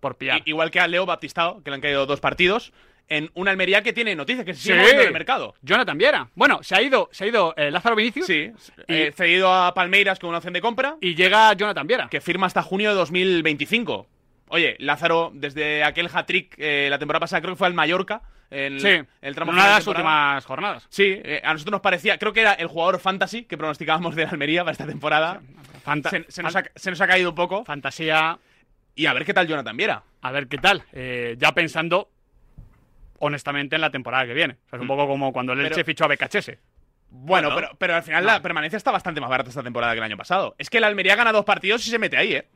Por 0.00 0.16
piar. 0.16 0.38
I- 0.38 0.42
igual 0.50 0.70
que 0.70 0.80
a 0.80 0.88
Leo 0.88 1.06
Baptistao, 1.06 1.62
que 1.62 1.70
le 1.70 1.76
han 1.76 1.80
caído 1.80 2.06
dos 2.06 2.20
partidos. 2.20 2.72
En 3.08 3.30
una 3.34 3.50
Almería 3.50 3.82
que 3.82 3.92
tiene 3.92 4.14
noticias, 4.14 4.46
que 4.46 4.54
se 4.54 4.60
Sí. 4.60 4.64
sigue 4.68 4.76
moviendo 4.78 5.02
en 5.02 5.08
el 5.08 5.12
mercado. 5.12 5.54
Jonathan 5.60 5.98
Viera. 5.98 6.28
Bueno, 6.34 6.62
se 6.62 6.74
ha 6.76 6.80
ido, 6.80 7.08
se 7.12 7.24
ha 7.24 7.26
ido 7.26 7.52
eh, 7.58 7.70
Lázaro 7.70 7.94
Vinicius 7.96 8.26
Sí. 8.26 8.50
Y- 8.88 8.94
eh, 8.94 9.12
cedido 9.14 9.52
a 9.52 9.74
Palmeiras 9.74 10.18
con 10.18 10.28
una 10.28 10.38
opción 10.38 10.54
de 10.54 10.60
compra. 10.62 10.96
y 11.00 11.14
llega 11.14 11.52
Jonathan 11.52 11.86
Viera. 11.86 12.08
que 12.08 12.20
firma 12.20 12.46
hasta 12.46 12.62
junio 12.62 12.90
de 12.90 12.94
2025. 12.96 14.06
Oye, 14.48 14.76
Lázaro, 14.78 15.30
desde 15.34 15.82
aquel 15.84 16.08
hat-trick 16.12 16.54
eh, 16.58 16.86
la 16.90 16.98
temporada 16.98 17.20
pasada, 17.20 17.40
creo 17.42 17.54
que 17.54 17.58
fue 17.58 17.66
al 17.66 17.74
Mallorca. 17.74 18.22
En 18.52 18.78
Sí, 18.80 18.88
el, 18.88 19.06
el 19.22 19.34
tramo 19.34 19.52
de 19.52 19.58
las 19.58 19.86
últimas 19.86 20.44
jornadas. 20.44 20.86
Sí, 20.90 21.04
eh, 21.24 21.40
a 21.42 21.52
nosotros 21.54 21.72
nos 21.72 21.80
parecía, 21.80 22.18
creo 22.18 22.32
que 22.32 22.42
era 22.42 22.52
el 22.52 22.66
jugador 22.66 23.00
fantasy 23.00 23.44
que 23.44 23.56
pronosticábamos 23.56 24.14
de 24.14 24.24
la 24.24 24.30
Almería 24.30 24.62
para 24.62 24.72
esta 24.72 24.86
temporada. 24.86 25.40
Fanta- 25.84 26.10
Se, 26.10 26.24
se 26.28 26.42
nos 26.42 26.54
ha, 26.54 26.62
se 26.74 26.90
nos 26.90 27.00
ha 27.00 27.06
caído 27.06 27.30
un 27.30 27.34
poco. 27.34 27.64
fantasía. 27.64 28.38
Y 28.94 29.06
a 29.06 29.14
ver 29.14 29.24
qué 29.24 29.32
tal 29.34 29.48
Jonathan 29.48 29.76
Viera. 29.76 30.02
A 30.20 30.30
ver 30.32 30.48
qué 30.48 30.58
tal. 30.58 30.82
Eh, 30.92 31.34
ya 31.38 31.52
pensando, 31.52 32.10
honestamente, 33.18 33.76
en 33.76 33.80
la 33.80 33.90
temporada 33.90 34.26
que 34.26 34.34
viene. 34.34 34.54
O 34.66 34.68
sea, 34.70 34.76
es 34.76 34.82
un 34.82 34.88
poco 34.88 35.06
como 35.06 35.32
cuando 35.32 35.52
el 35.52 35.58
Pero- 35.58 35.68
Elche 35.68 35.84
fichó 35.84 36.04
a 36.04 36.08
Becachese. 36.08 36.58
Bueno, 37.14 37.50
Bueno. 37.50 37.68
pero, 37.68 37.78
pero 37.78 37.94
al 37.96 38.02
final 38.02 38.24
la 38.24 38.40
permanencia 38.40 38.76
está 38.78 38.90
bastante 38.90 39.20
más 39.20 39.28
barata 39.28 39.50
esta 39.50 39.62
temporada 39.62 39.92
que 39.92 39.98
el 39.98 40.04
año 40.04 40.16
pasado. 40.16 40.54
Es 40.58 40.70
que 40.70 40.80
la 40.80 40.86
Almería 40.86 41.14
gana 41.14 41.30
dos 41.32 41.44
partidos 41.44 41.86
y 41.86 41.90
se 41.90 41.98
mete 41.98 42.16
ahí, 42.16 42.34
¿eh? 42.34 42.48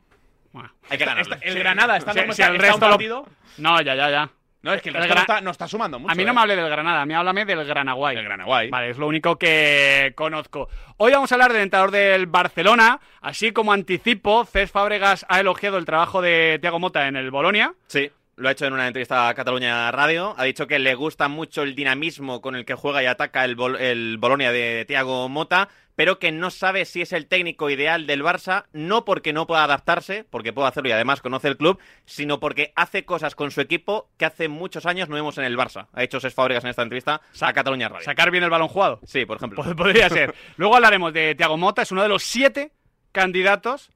Bueno. 0.51 0.71
Hay 0.89 0.97
que. 0.97 1.03
Esta- 1.03 1.35
el 1.41 1.59
Granada 1.59 1.97
está, 1.97 2.11
como 2.13 2.33
si 2.33 2.41
está- 2.41 2.47
el 2.47 2.55
está 2.55 2.65
un 2.67 2.71
resto 2.71 2.85
lo- 2.87 2.91
partido. 2.93 3.27
No, 3.59 3.81
ya, 3.81 3.93
ya, 3.95 4.09
ya. 4.09 4.29
No, 4.63 4.73
es 4.73 4.81
que 4.81 4.89
el 4.89 4.95
El 4.95 5.03
resto 5.03 5.13
Gra- 5.13 5.17
no 5.17 5.21
está, 5.21 5.41
no 5.41 5.51
está 5.51 5.67
sumando 5.67 5.99
mucho. 5.99 6.11
a 6.11 6.15
mí 6.15 6.25
no 6.25 6.31
¿eh? 6.31 6.33
me 6.33 6.41
hable 6.41 6.55
del 6.55 6.69
Granada, 6.69 7.01
a 7.01 7.05
mí 7.05 7.13
háblame 7.13 7.45
del 7.45 7.63
Granaguay. 7.65 8.17
El 8.17 8.23
Granaguay. 8.23 8.69
Vale, 8.69 8.89
es 8.89 8.97
lo 8.97 9.07
único 9.07 9.37
que 9.37 10.13
conozco. 10.15 10.67
Hoy 10.97 11.11
vamos 11.11 11.31
a 11.31 11.35
hablar 11.35 11.53
del 11.53 11.61
entrenador 11.61 11.91
del 11.91 12.25
Barcelona. 12.25 12.99
Así 13.21 13.51
como 13.51 13.71
anticipo, 13.71 14.45
Cés 14.45 14.71
Fábregas 14.71 15.25
ha 15.29 15.39
elogiado 15.39 15.77
el 15.77 15.85
trabajo 15.85 16.21
de 16.21 16.57
Thiago 16.59 16.79
Mota 16.79 17.07
en 17.07 17.15
el 17.15 17.29
Bolonia. 17.31 17.73
Sí, 17.87 18.11
lo 18.37 18.47
ha 18.47 18.51
hecho 18.51 18.65
en 18.65 18.73
una 18.73 18.87
entrevista 18.87 19.27
a 19.27 19.33
Cataluña 19.33 19.91
Radio. 19.91 20.33
Ha 20.37 20.43
dicho 20.45 20.67
que 20.67 20.79
le 20.79 20.95
gusta 20.95 21.27
mucho 21.27 21.63
el 21.63 21.75
dinamismo 21.75 22.39
con 22.41 22.55
el 22.55 22.65
que 22.65 22.75
juega 22.75 23.03
y 23.03 23.07
ataca 23.07 23.43
el, 23.43 23.55
Bol- 23.57 23.79
el 23.79 24.17
Bolonia 24.19 24.51
de 24.51 24.85
Thiago 24.87 25.27
Mota, 25.27 25.69
pero 25.95 26.19
que 26.19 26.31
no 26.31 26.51
sabe 26.51 26.85
si 26.85 27.01
es 27.01 27.11
el 27.13 27.25
técnico 27.25 27.71
ideal 27.71 28.05
del 28.05 28.23
Barça, 28.23 28.65
no 28.71 29.03
porque 29.05 29.33
no 29.33 29.47
pueda 29.47 29.63
adaptarse, 29.63 30.23
porque 30.29 30.53
puede 30.53 30.67
hacerlo 30.67 30.89
y 30.89 30.93
además 30.93 31.21
conoce 31.21 31.47
el 31.47 31.57
club, 31.57 31.79
sino 32.05 32.39
porque 32.39 32.71
hace 32.75 33.03
cosas 33.05 33.33
con 33.33 33.49
su 33.49 33.61
equipo 33.61 34.07
que 34.17 34.25
hace 34.25 34.47
muchos 34.47 34.85
años 34.85 35.09
no 35.09 35.15
vemos 35.15 35.39
en 35.39 35.43
el 35.45 35.57
Barça. 35.57 35.87
Ha 35.93 36.01
dicho 36.01 36.19
Ses 36.19 36.35
Fábregas 36.35 36.63
en 36.63 36.69
esta 36.69 36.83
entrevista 36.83 37.21
a 37.41 37.53
Cataluña 37.53 37.89
Radio. 37.89 38.05
Sacar 38.05 38.29
bien 38.29 38.43
el 38.43 38.51
balón 38.51 38.67
jugado. 38.67 38.99
Sí, 39.05 39.25
por 39.25 39.37
ejemplo. 39.37 39.63
Pod- 39.63 39.75
Podría 39.75 40.07
ser. 40.09 40.35
Luego 40.57 40.75
hablaremos 40.75 41.11
de 41.11 41.33
Thiago 41.33 41.57
Mota, 41.57 41.81
es 41.81 41.91
uno 41.91 42.03
de 42.03 42.09
los 42.09 42.21
siete 42.21 42.71
candidatos 43.11 43.89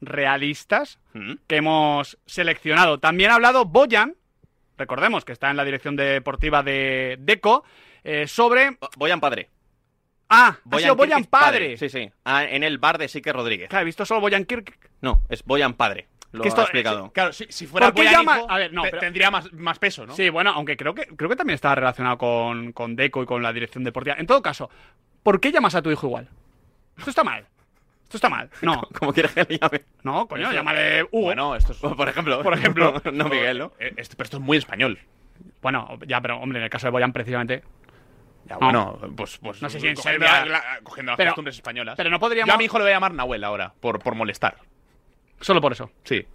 realistas 0.00 0.98
Mm. 1.12 1.34
que 1.46 1.56
hemos 1.56 2.18
seleccionado. 2.26 2.98
También 3.00 3.30
ha 3.30 3.34
hablado 3.34 3.64
Boyan, 3.64 4.14
recordemos 4.78 5.24
que 5.24 5.32
está 5.32 5.50
en 5.50 5.56
la 5.56 5.64
dirección 5.64 5.96
deportiva 5.96 6.62
de 6.62 7.16
Deco, 7.20 7.64
eh, 8.04 8.26
sobre... 8.26 8.78
Boyan 8.96 9.20
Padre. 9.20 9.48
Ah, 10.28 10.56
ha 10.56 10.60
Boyan 10.64 10.82
sido 10.84 10.96
Boyan 10.96 11.18
Kirkic 11.18 11.30
padre. 11.30 11.76
Sí, 11.76 11.88
sí. 11.88 12.10
Ah, 12.24 12.44
en 12.44 12.62
el 12.62 12.78
bar 12.78 12.98
de 12.98 13.08
Sique 13.08 13.32
Rodríguez. 13.32 13.68
Claro, 13.68 13.82
he 13.82 13.86
visto 13.86 14.06
solo 14.06 14.20
Boyan 14.20 14.44
Kirk. 14.44 14.78
No, 15.00 15.22
es 15.28 15.42
Boyan 15.44 15.74
Padre. 15.74 16.06
Lo 16.32 16.42
Que 16.42 16.48
esto- 16.48 16.60
ha 16.60 16.64
explicado. 16.64 17.10
Claro, 17.10 17.32
si, 17.32 17.46
si 17.50 17.66
fuera 17.66 17.88
¿Por 17.88 17.94
qué 17.96 18.02
Boyan 18.02 18.14
llama- 18.20 18.38
hijo, 18.38 18.50
A 18.50 18.56
ver, 18.58 18.72
no, 18.72 18.82
te- 18.84 18.90
pero- 18.90 19.00
tendría 19.00 19.32
más, 19.32 19.52
más 19.52 19.80
peso, 19.80 20.06
¿no? 20.06 20.14
Sí, 20.14 20.28
bueno, 20.28 20.50
aunque 20.52 20.76
creo 20.76 20.94
que 20.94 21.06
creo 21.08 21.28
que 21.28 21.34
también 21.34 21.56
estaba 21.56 21.74
relacionado 21.74 22.16
con, 22.18 22.70
con 22.72 22.94
Deco 22.94 23.24
y 23.24 23.26
con 23.26 23.42
la 23.42 23.52
dirección 23.52 23.82
deportiva. 23.82 24.14
En 24.20 24.26
todo 24.28 24.40
caso, 24.40 24.70
¿por 25.24 25.40
qué 25.40 25.50
llamas 25.50 25.74
a 25.74 25.82
tu 25.82 25.90
hijo 25.90 26.06
igual? 26.06 26.28
Esto 26.96 27.10
está 27.10 27.24
mal. 27.24 27.46
Esto 28.10 28.16
está 28.16 28.28
mal. 28.28 28.50
No, 28.62 28.82
¿Cómo 28.98 29.12
quieres 29.12 29.30
que 29.32 29.44
le 29.48 29.56
llame? 29.58 29.82
no, 30.02 30.26
coño, 30.26 30.50
llámale 30.52 31.04
Hugo. 31.04 31.26
Bueno, 31.26 31.54
esto 31.54 31.70
es. 31.72 31.78
Por 31.78 32.08
ejemplo. 32.08 32.42
Por 32.42 32.54
ejemplo. 32.54 33.00
no 33.12 33.28
Miguel, 33.28 33.58
¿no? 33.60 33.72
Eh, 33.78 33.94
esto- 33.96 34.16
pero 34.16 34.24
esto 34.24 34.36
es 34.38 34.42
muy 34.42 34.58
español. 34.58 34.98
Bueno, 35.62 35.96
ya, 36.08 36.20
pero 36.20 36.38
hombre, 36.40 36.58
en 36.58 36.64
el 36.64 36.70
caso 36.70 36.88
de 36.88 36.90
Boyan 36.90 37.12
precisamente. 37.12 37.62
Ya, 38.46 38.54
No. 38.56 38.60
bueno, 38.60 38.98
pues, 39.16 39.38
pues. 39.38 39.62
No 39.62 39.70
sé 39.70 39.78
si 39.78 39.86
en 39.86 39.96
Serbia- 39.96 40.44
la- 40.44 40.50
la- 40.50 40.80
cogiendo 40.82 41.12
las 41.12 41.16
Pero- 41.18 41.30
costumbres 41.30 41.54
españolas. 41.54 41.94
Pero 41.96 42.10
no 42.10 42.18
podríamos. 42.18 42.48
Yo 42.48 42.54
a 42.54 42.58
mi 42.58 42.64
hijo 42.64 42.78
le 42.78 42.84
voy 42.84 42.90
a 42.90 42.94
llamar 42.96 43.14
Nahuel 43.14 43.44
ahora, 43.44 43.72
por, 43.78 44.00
por 44.00 44.16
molestar. 44.16 44.56
Solo 45.40 45.60
por 45.60 45.70
eso. 45.72 45.92
Sí. 46.02 46.26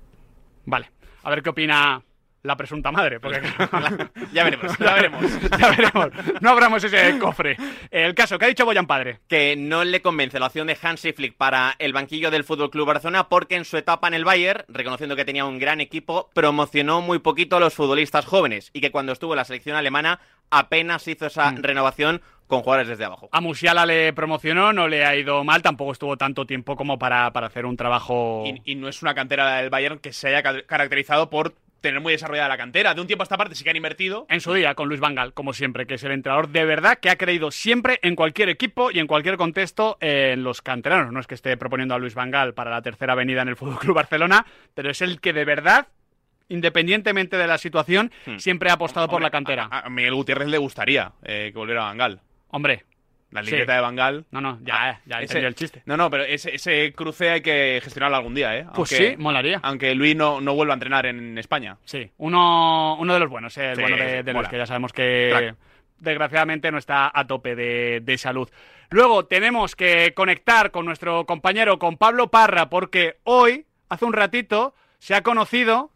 Vale. 0.65 0.89
A 1.23 1.29
ver 1.29 1.43
qué 1.43 1.49
opina 1.49 2.01
la 2.45 2.55
presunta 2.55 2.91
madre. 2.91 3.19
Porque 3.19 3.41
Ya 4.33 4.43
veremos. 4.43 4.77
ya 4.77 4.93
veremos. 4.93 5.21
Ya 5.59 5.69
veremos. 5.71 6.09
No 6.41 6.49
abramos 6.51 6.83
ese 6.83 7.17
cofre. 7.19 7.57
El 7.91 8.13
caso, 8.15 8.37
¿qué 8.39 8.45
ha 8.45 8.47
dicho 8.49 8.65
Boyan 8.65 8.87
padre? 8.87 9.19
que 9.27 9.55
no 9.57 9.83
le 9.83 10.01
convence 10.01 10.39
la 10.39 10.47
opción 10.47 10.67
de 10.67 10.77
Hansi 10.81 11.13
Flick 11.13 11.35
para 11.35 11.75
el 11.79 11.93
banquillo 11.93 12.31
del 12.31 12.43
Fútbol 12.43 12.69
Club 12.69 12.87
Barcelona 12.87 13.27
porque 13.29 13.55
en 13.55 13.65
su 13.65 13.77
etapa 13.77 14.07
en 14.07 14.13
el 14.13 14.25
Bayern, 14.25 14.63
reconociendo 14.67 15.15
que 15.15 15.25
tenía 15.25 15.45
un 15.45 15.59
gran 15.59 15.81
equipo, 15.81 16.29
promocionó 16.33 17.01
muy 17.01 17.19
poquito 17.19 17.57
a 17.57 17.59
los 17.59 17.73
futbolistas 17.73 18.25
jóvenes 18.25 18.69
y 18.73 18.81
que 18.81 18.91
cuando 18.91 19.11
estuvo 19.11 19.33
en 19.33 19.37
la 19.37 19.45
selección 19.45 19.75
alemana 19.75 20.19
apenas 20.51 21.07
hizo 21.07 21.25
esa 21.25 21.51
Mm. 21.51 21.57
renovación 21.63 22.21
con 22.47 22.61
jugadores 22.61 22.87
desde 22.87 23.05
abajo. 23.05 23.27
A 23.31 23.41
Musiala 23.41 23.87
le 23.87 24.13
promocionó, 24.13 24.71
no 24.71 24.87
le 24.87 25.03
ha 25.03 25.15
ido 25.15 25.43
mal, 25.43 25.63
tampoco 25.63 25.91
estuvo 25.93 26.15
tanto 26.15 26.45
tiempo 26.45 26.75
como 26.75 26.99
para, 26.99 27.31
para 27.33 27.47
hacer 27.47 27.65
un 27.65 27.75
trabajo. 27.75 28.43
Y, 28.45 28.61
y 28.71 28.75
no 28.75 28.87
es 28.87 29.01
una 29.01 29.15
cantera 29.15 29.55
del 29.57 29.71
Bayern 29.71 29.97
que 29.97 30.13
se 30.13 30.27
haya 30.27 30.43
ca- 30.43 30.61
caracterizado 30.61 31.31
por 31.31 31.55
tener 31.89 32.01
muy 32.01 32.13
desarrollada 32.13 32.49
la 32.49 32.57
cantera. 32.57 32.93
De 32.93 33.01
un 33.01 33.07
tiempo 33.07 33.21
a 33.21 33.25
esta 33.25 33.37
parte 33.37 33.55
sí 33.55 33.63
que 33.63 33.69
han 33.69 33.75
invertido. 33.75 34.25
En 34.29 34.41
su 34.41 34.53
día, 34.53 34.73
con 34.75 34.87
Luis 34.89 34.99
Vangal, 34.99 35.33
como 35.33 35.53
siempre, 35.53 35.85
que 35.85 35.93
es 35.95 36.03
el 36.03 36.11
entrenador 36.11 36.49
de 36.49 36.65
verdad 36.65 36.97
que 36.99 37.09
ha 37.09 37.15
creído 37.15 37.51
siempre 37.51 37.99
en 38.01 38.15
cualquier 38.15 38.49
equipo 38.49 38.89
y 38.91 38.99
en 38.99 39.07
cualquier 39.07 39.37
contexto 39.37 39.97
en 40.01 40.43
los 40.43 40.61
canteranos. 40.61 41.11
No 41.13 41.19
es 41.19 41.27
que 41.27 41.35
esté 41.35 41.55
proponiendo 41.57 41.93
a 41.95 41.99
Luis 41.99 42.15
Vangal 42.15 42.53
para 42.53 42.71
la 42.71 42.81
tercera 42.81 43.13
avenida 43.13 43.41
en 43.43 43.49
el 43.49 43.55
Fútbol 43.55 43.77
Club 43.79 43.95
Barcelona, 43.95 44.45
pero 44.73 44.89
es 44.89 45.01
el 45.01 45.19
que 45.21 45.31
de 45.33 45.45
verdad, 45.45 45.87
independientemente 46.49 47.37
de 47.37 47.47
la 47.47 47.57
situación, 47.57 48.11
Hmm. 48.25 48.37
siempre 48.37 48.69
ha 48.69 48.73
apostado 48.73 49.07
por 49.07 49.21
la 49.21 49.29
cantera. 49.29 49.67
A, 49.69 49.85
a 49.85 49.89
Miguel 49.89 50.15
Gutiérrez 50.15 50.47
le 50.47 50.57
gustaría 50.57 51.11
eh, 51.23 51.49
que 51.51 51.57
volviera 51.57 51.83
a 51.83 51.85
Bangal. 51.85 52.21
Hombre, 52.49 52.83
La 53.35 53.43
Sí. 53.43 53.51
libreta 53.51 53.75
de 53.75 53.81
Bangal. 53.81 54.25
No, 54.31 54.41
no, 54.41 54.59
ya, 54.63 54.89
Ah, 54.89 54.99
ya 55.05 55.21
ese- 55.21 55.39
el 55.39 55.55
chiste. 55.55 55.83
No, 55.85 55.95
no, 55.97 56.09
pero 56.09 56.23
ese, 56.23 56.55
ese 56.55 56.93
cruce 56.93 57.29
hay 57.29 57.41
que 57.41 57.79
gestionarlo 57.83 58.17
algún 58.17 58.33
día, 58.33 58.57
¿eh? 58.57 58.65
Pues 58.73 58.89
sí, 58.89 59.15
molaría. 59.17 59.59
Aunque 59.63 59.93
Luis 59.95 60.15
no, 60.15 60.41
no 60.41 60.55
vuelva 60.55 60.73
a 60.73 60.75
entrenar 60.75 61.05
en 61.05 61.37
España. 61.37 61.77
Sí, 61.85 62.09
uno, 62.17 62.97
uno 62.99 63.13
de 63.13 63.19
los 63.19 63.29
buenos, 63.29 63.57
eh, 63.57 63.69
el 63.71 63.75
Sí, 63.75 63.81
bueno 63.81 63.97
de, 63.97 64.23
de 64.23 64.43
que 64.49 64.57
ya 64.57 64.65
sabemos 64.65 64.91
que 64.93 65.53
desgraciadamente 65.99 66.71
no 66.71 66.77
está 66.77 67.11
a 67.13 67.25
tope 67.27 67.55
de, 67.55 68.01
de 68.01 68.17
salud. 68.17 68.49
Luego 68.89 69.25
tenemos 69.25 69.75
que 69.75 70.13
conectar 70.13 70.71
con 70.71 70.85
nuestro 70.85 71.25
compañero, 71.25 71.79
con 71.79 71.97
Pablo 71.97 72.29
Parra, 72.29 72.69
porque 72.69 73.17
hoy, 73.23 73.65
hace 73.89 74.05
un 74.05 74.13
ratito, 74.13 74.75
se 74.99 75.15
ha 75.15 75.23
conocido 75.23 75.91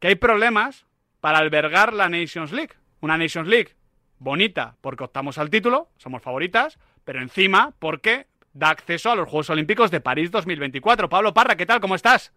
que 0.00 0.08
hay 0.08 0.14
problemas 0.14 0.86
para 1.20 1.38
albergar 1.38 1.92
la 1.92 2.08
Nations 2.08 2.52
League. 2.52 2.72
Una 3.00 3.18
Nations 3.18 3.48
League 3.48 3.70
bonita 4.18 4.76
porque 4.80 5.04
optamos 5.04 5.38
al 5.38 5.50
título, 5.50 5.88
somos 5.96 6.22
favoritas, 6.22 6.78
pero 7.04 7.20
encima 7.20 7.74
porque 7.78 8.26
da 8.52 8.70
acceso 8.70 9.10
a 9.10 9.16
los 9.16 9.28
Juegos 9.28 9.50
Olímpicos 9.50 9.90
de 9.90 10.00
París 10.00 10.30
2024. 10.30 11.08
Pablo 11.08 11.32
Parra, 11.32 11.56
¿qué 11.56 11.66
tal? 11.66 11.80
¿Cómo 11.80 11.94
estás? 11.94 12.32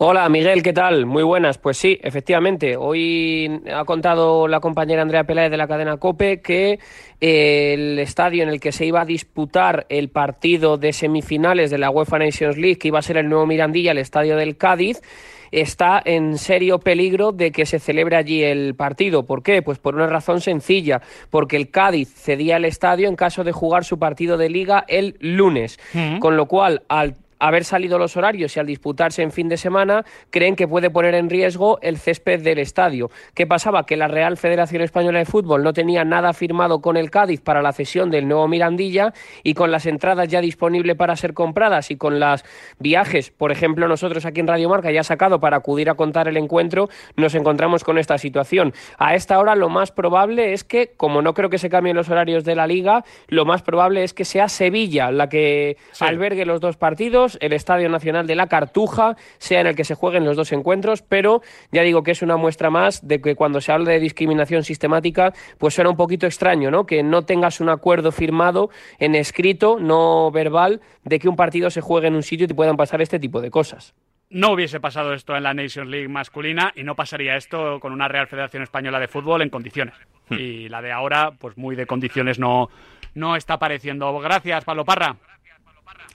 Hola 0.00 0.28
Miguel, 0.28 0.62
¿qué 0.62 0.72
tal? 0.72 1.06
Muy 1.06 1.24
buenas. 1.24 1.58
Pues 1.58 1.76
sí, 1.76 1.98
efectivamente, 2.04 2.76
hoy 2.76 3.62
ha 3.74 3.84
contado 3.84 4.46
la 4.46 4.60
compañera 4.60 5.02
Andrea 5.02 5.24
Peláez 5.24 5.50
de 5.50 5.56
la 5.56 5.66
cadena 5.66 5.96
Cope 5.96 6.40
que 6.40 6.78
eh, 7.20 7.74
el 7.74 7.98
estadio 7.98 8.44
en 8.44 8.48
el 8.48 8.60
que 8.60 8.70
se 8.70 8.86
iba 8.86 9.00
a 9.00 9.04
disputar 9.04 9.86
el 9.88 10.08
partido 10.08 10.76
de 10.76 10.92
semifinales 10.92 11.72
de 11.72 11.78
la 11.78 11.90
UEFA 11.90 12.20
Nations 12.20 12.56
League, 12.56 12.78
que 12.78 12.88
iba 12.88 13.00
a 13.00 13.02
ser 13.02 13.16
el 13.16 13.28
nuevo 13.28 13.44
Mirandilla, 13.46 13.90
el 13.90 13.98
estadio 13.98 14.36
del 14.36 14.56
Cádiz, 14.56 15.02
está 15.50 16.00
en 16.04 16.38
serio 16.38 16.78
peligro 16.78 17.32
de 17.32 17.52
que 17.52 17.66
se 17.66 17.78
celebre 17.78 18.16
allí 18.16 18.42
el 18.42 18.74
partido. 18.74 19.24
¿Por 19.24 19.42
qué? 19.42 19.62
Pues 19.62 19.78
por 19.78 19.94
una 19.94 20.06
razón 20.06 20.40
sencilla, 20.40 21.02
porque 21.30 21.56
el 21.56 21.70
Cádiz 21.70 22.12
cedía 22.14 22.56
el 22.56 22.64
estadio 22.64 23.08
en 23.08 23.16
caso 23.16 23.44
de 23.44 23.52
jugar 23.52 23.84
su 23.84 23.98
partido 23.98 24.36
de 24.36 24.48
liga 24.48 24.84
el 24.88 25.16
lunes, 25.20 25.78
con 26.20 26.36
lo 26.36 26.46
cual 26.46 26.82
al 26.88 27.14
haber 27.38 27.64
salido 27.64 27.98
los 27.98 28.16
horarios 28.16 28.56
y 28.56 28.60
al 28.60 28.66
disputarse 28.66 29.22
en 29.22 29.30
fin 29.32 29.48
de 29.48 29.56
semana, 29.56 30.04
creen 30.30 30.56
que 30.56 30.66
puede 30.68 30.90
poner 30.90 31.14
en 31.14 31.30
riesgo 31.30 31.78
el 31.82 31.98
césped 31.98 32.42
del 32.42 32.58
estadio. 32.58 33.10
¿Qué 33.34 33.46
pasaba? 33.46 33.86
Que 33.86 33.96
la 33.96 34.08
Real 34.08 34.36
Federación 34.36 34.82
Española 34.82 35.18
de 35.18 35.24
Fútbol 35.24 35.62
no 35.62 35.72
tenía 35.72 36.04
nada 36.04 36.32
firmado 36.32 36.80
con 36.80 36.96
el 36.96 37.10
Cádiz 37.10 37.40
para 37.40 37.62
la 37.62 37.72
cesión 37.72 38.10
del 38.10 38.26
nuevo 38.28 38.48
Mirandilla 38.48 39.12
y 39.42 39.54
con 39.54 39.70
las 39.70 39.86
entradas 39.86 40.28
ya 40.28 40.40
disponibles 40.40 40.96
para 40.96 41.16
ser 41.16 41.34
compradas 41.34 41.90
y 41.90 41.96
con 41.96 42.18
los 42.20 42.44
viajes, 42.78 43.30
por 43.30 43.52
ejemplo, 43.52 43.88
nosotros 43.88 44.24
aquí 44.24 44.40
en 44.40 44.46
Radio 44.46 44.68
Marca 44.68 44.90
ya 44.90 45.02
sacado 45.04 45.40
para 45.40 45.56
acudir 45.58 45.90
a 45.90 45.94
contar 45.94 46.28
el 46.28 46.36
encuentro, 46.36 46.88
nos 47.16 47.34
encontramos 47.34 47.84
con 47.84 47.98
esta 47.98 48.18
situación. 48.18 48.72
A 48.98 49.14
esta 49.14 49.38
hora 49.38 49.54
lo 49.54 49.68
más 49.68 49.92
probable 49.92 50.52
es 50.52 50.64
que, 50.64 50.92
como 50.96 51.22
no 51.22 51.34
creo 51.34 51.50
que 51.50 51.58
se 51.58 51.68
cambien 51.70 51.96
los 51.96 52.08
horarios 52.08 52.44
de 52.44 52.54
la 52.54 52.66
liga, 52.66 53.04
lo 53.28 53.44
más 53.44 53.62
probable 53.62 54.04
es 54.04 54.14
que 54.14 54.24
sea 54.24 54.48
Sevilla 54.48 55.10
la 55.10 55.28
que 55.28 55.76
Sí. 55.92 56.04
albergue 56.04 56.44
los 56.46 56.60
dos 56.60 56.76
partidos, 56.76 57.27
el 57.40 57.52
Estadio 57.52 57.88
Nacional 57.88 58.26
de 58.26 58.36
la 58.36 58.46
Cartuja, 58.46 59.16
sea 59.38 59.60
en 59.60 59.66
el 59.66 59.76
que 59.76 59.84
se 59.84 59.94
jueguen 59.94 60.24
los 60.24 60.36
dos 60.36 60.52
encuentros, 60.52 61.02
pero 61.02 61.42
ya 61.72 61.82
digo 61.82 62.02
que 62.02 62.12
es 62.12 62.22
una 62.22 62.36
muestra 62.36 62.70
más 62.70 63.06
de 63.06 63.20
que 63.20 63.34
cuando 63.34 63.60
se 63.60 63.72
habla 63.72 63.90
de 63.90 64.00
discriminación 64.00 64.64
sistemática, 64.64 65.32
pues 65.58 65.74
suena 65.74 65.90
un 65.90 65.96
poquito 65.96 66.26
extraño, 66.26 66.70
¿no? 66.70 66.86
Que 66.86 67.02
no 67.02 67.22
tengas 67.22 67.60
un 67.60 67.68
acuerdo 67.68 68.12
firmado 68.12 68.70
en 68.98 69.14
escrito, 69.14 69.78
no 69.80 70.30
verbal, 70.30 70.80
de 71.04 71.18
que 71.18 71.28
un 71.28 71.36
partido 71.36 71.70
se 71.70 71.80
juegue 71.80 72.08
en 72.08 72.14
un 72.14 72.22
sitio 72.22 72.44
y 72.44 72.48
te 72.48 72.54
puedan 72.54 72.76
pasar 72.76 73.02
este 73.02 73.18
tipo 73.18 73.40
de 73.40 73.50
cosas. 73.50 73.94
No 74.30 74.52
hubiese 74.52 74.78
pasado 74.78 75.14
esto 75.14 75.34
en 75.36 75.42
la 75.42 75.54
Nations 75.54 75.88
League 75.88 76.08
masculina 76.08 76.72
y 76.76 76.82
no 76.82 76.94
pasaría 76.94 77.36
esto 77.36 77.80
con 77.80 77.92
una 77.92 78.08
Real 78.08 78.26
Federación 78.26 78.62
Española 78.62 79.00
de 79.00 79.08
Fútbol 79.08 79.40
en 79.40 79.48
condiciones. 79.48 79.94
Y 80.30 80.68
la 80.68 80.82
de 80.82 80.92
ahora, 80.92 81.32
pues 81.38 81.56
muy 81.56 81.74
de 81.74 81.86
condiciones 81.86 82.38
no, 82.38 82.68
no 83.14 83.36
está 83.36 83.54
apareciendo. 83.54 84.18
Gracias, 84.18 84.64
Pablo 84.64 84.84
Parra. 84.84 85.16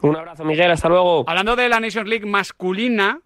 Un 0.03 0.15
abrazo, 0.15 0.43
Miguel, 0.45 0.69
hasta 0.71 0.89
luego. 0.89 1.23
Hablando 1.27 1.55
de 1.55 1.69
la 1.69 1.79
Nations 1.79 2.07
League 2.07 2.25
masculina, 2.25 3.19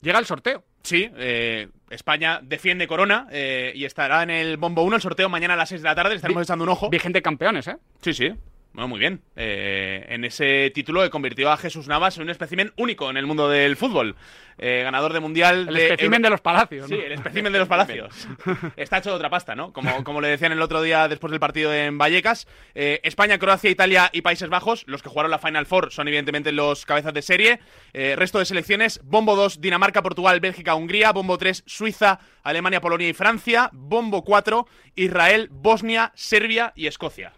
llega 0.00 0.18
el 0.18 0.26
sorteo. 0.26 0.64
Sí, 0.82 1.10
eh, 1.16 1.68
España 1.90 2.40
defiende 2.42 2.86
Corona 2.88 3.26
eh, 3.30 3.72
y 3.74 3.84
estará 3.84 4.22
en 4.22 4.30
el 4.30 4.56
Bombo 4.56 4.82
1 4.82 4.96
el 4.96 5.02
sorteo 5.02 5.28
mañana 5.28 5.54
a 5.54 5.56
las 5.58 5.68
6 5.68 5.82
de 5.82 5.88
la 5.88 5.94
tarde. 5.94 6.10
Le 6.10 6.16
estaremos 6.16 6.40
Vi- 6.40 6.44
echando 6.44 6.64
un 6.64 6.70
ojo. 6.70 6.88
Vigente 6.90 7.20
campeones, 7.22 7.66
¿eh? 7.68 7.76
Sí, 8.00 8.14
sí. 8.14 8.32
Bueno, 8.72 8.86
muy 8.86 9.00
bien. 9.00 9.20
Eh, 9.34 10.06
en 10.10 10.24
ese 10.24 10.70
título 10.72 11.02
que 11.02 11.10
convirtió 11.10 11.50
a 11.50 11.56
Jesús 11.56 11.88
Navas 11.88 12.16
en 12.16 12.22
un 12.22 12.30
espécimen 12.30 12.72
único 12.76 13.10
en 13.10 13.16
el 13.16 13.26
mundo 13.26 13.48
del 13.48 13.76
fútbol. 13.76 14.14
Eh, 14.58 14.82
ganador 14.84 15.12
de 15.12 15.18
mundial. 15.18 15.66
El 15.68 15.74
de 15.74 15.82
espécimen 15.88 16.14
Euro- 16.20 16.22
de 16.26 16.30
los 16.30 16.40
palacios. 16.40 16.86
Sí, 16.88 16.94
¿no? 16.94 17.02
el 17.02 17.12
espécimen 17.12 17.52
de 17.52 17.58
los 17.58 17.66
palacios. 17.66 18.28
Está 18.76 18.98
hecho 18.98 19.10
de 19.10 19.16
otra 19.16 19.28
pasta, 19.28 19.56
¿no? 19.56 19.72
Como, 19.72 20.04
como 20.04 20.20
le 20.20 20.28
decían 20.28 20.52
el 20.52 20.62
otro 20.62 20.82
día 20.82 21.08
después 21.08 21.32
del 21.32 21.40
partido 21.40 21.74
en 21.74 21.98
Vallecas. 21.98 22.46
Eh, 22.76 23.00
España, 23.02 23.38
Croacia, 23.38 23.70
Italia 23.70 24.08
y 24.12 24.22
Países 24.22 24.48
Bajos, 24.48 24.84
los 24.86 25.02
que 25.02 25.08
jugaron 25.08 25.32
la 25.32 25.38
Final 25.38 25.66
Four, 25.66 25.90
son 25.90 26.06
evidentemente 26.06 26.52
los 26.52 26.86
cabezas 26.86 27.12
de 27.12 27.22
serie. 27.22 27.58
Resto 27.92 28.38
de 28.38 28.44
selecciones, 28.44 29.00
Bombo 29.02 29.34
2, 29.34 29.60
Dinamarca, 29.60 30.02
Portugal, 30.02 30.38
Bélgica, 30.38 30.76
Hungría. 30.76 31.10
Bombo 31.10 31.38
3, 31.38 31.64
Suiza, 31.66 32.20
Alemania, 32.44 32.80
Polonia 32.80 33.08
y 33.08 33.14
Francia. 33.14 33.68
Bombo 33.72 34.22
4, 34.22 34.68
Israel, 34.94 35.48
Bosnia, 35.50 36.12
Serbia 36.14 36.72
y 36.76 36.86
Escocia. 36.86 37.32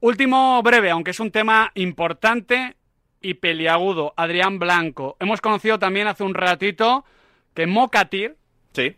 Último 0.00 0.62
breve, 0.62 0.90
aunque 0.90 1.10
es 1.12 1.20
un 1.20 1.30
tema 1.30 1.72
importante 1.74 2.76
y 3.20 3.34
peliagudo. 3.34 4.12
Adrián 4.16 4.58
Blanco. 4.58 5.16
Hemos 5.20 5.40
conocido 5.40 5.78
también 5.78 6.06
hace 6.06 6.22
un 6.22 6.34
ratito 6.34 7.04
que 7.54 7.66
Mokatir, 7.66 8.36
Sí. 8.72 8.94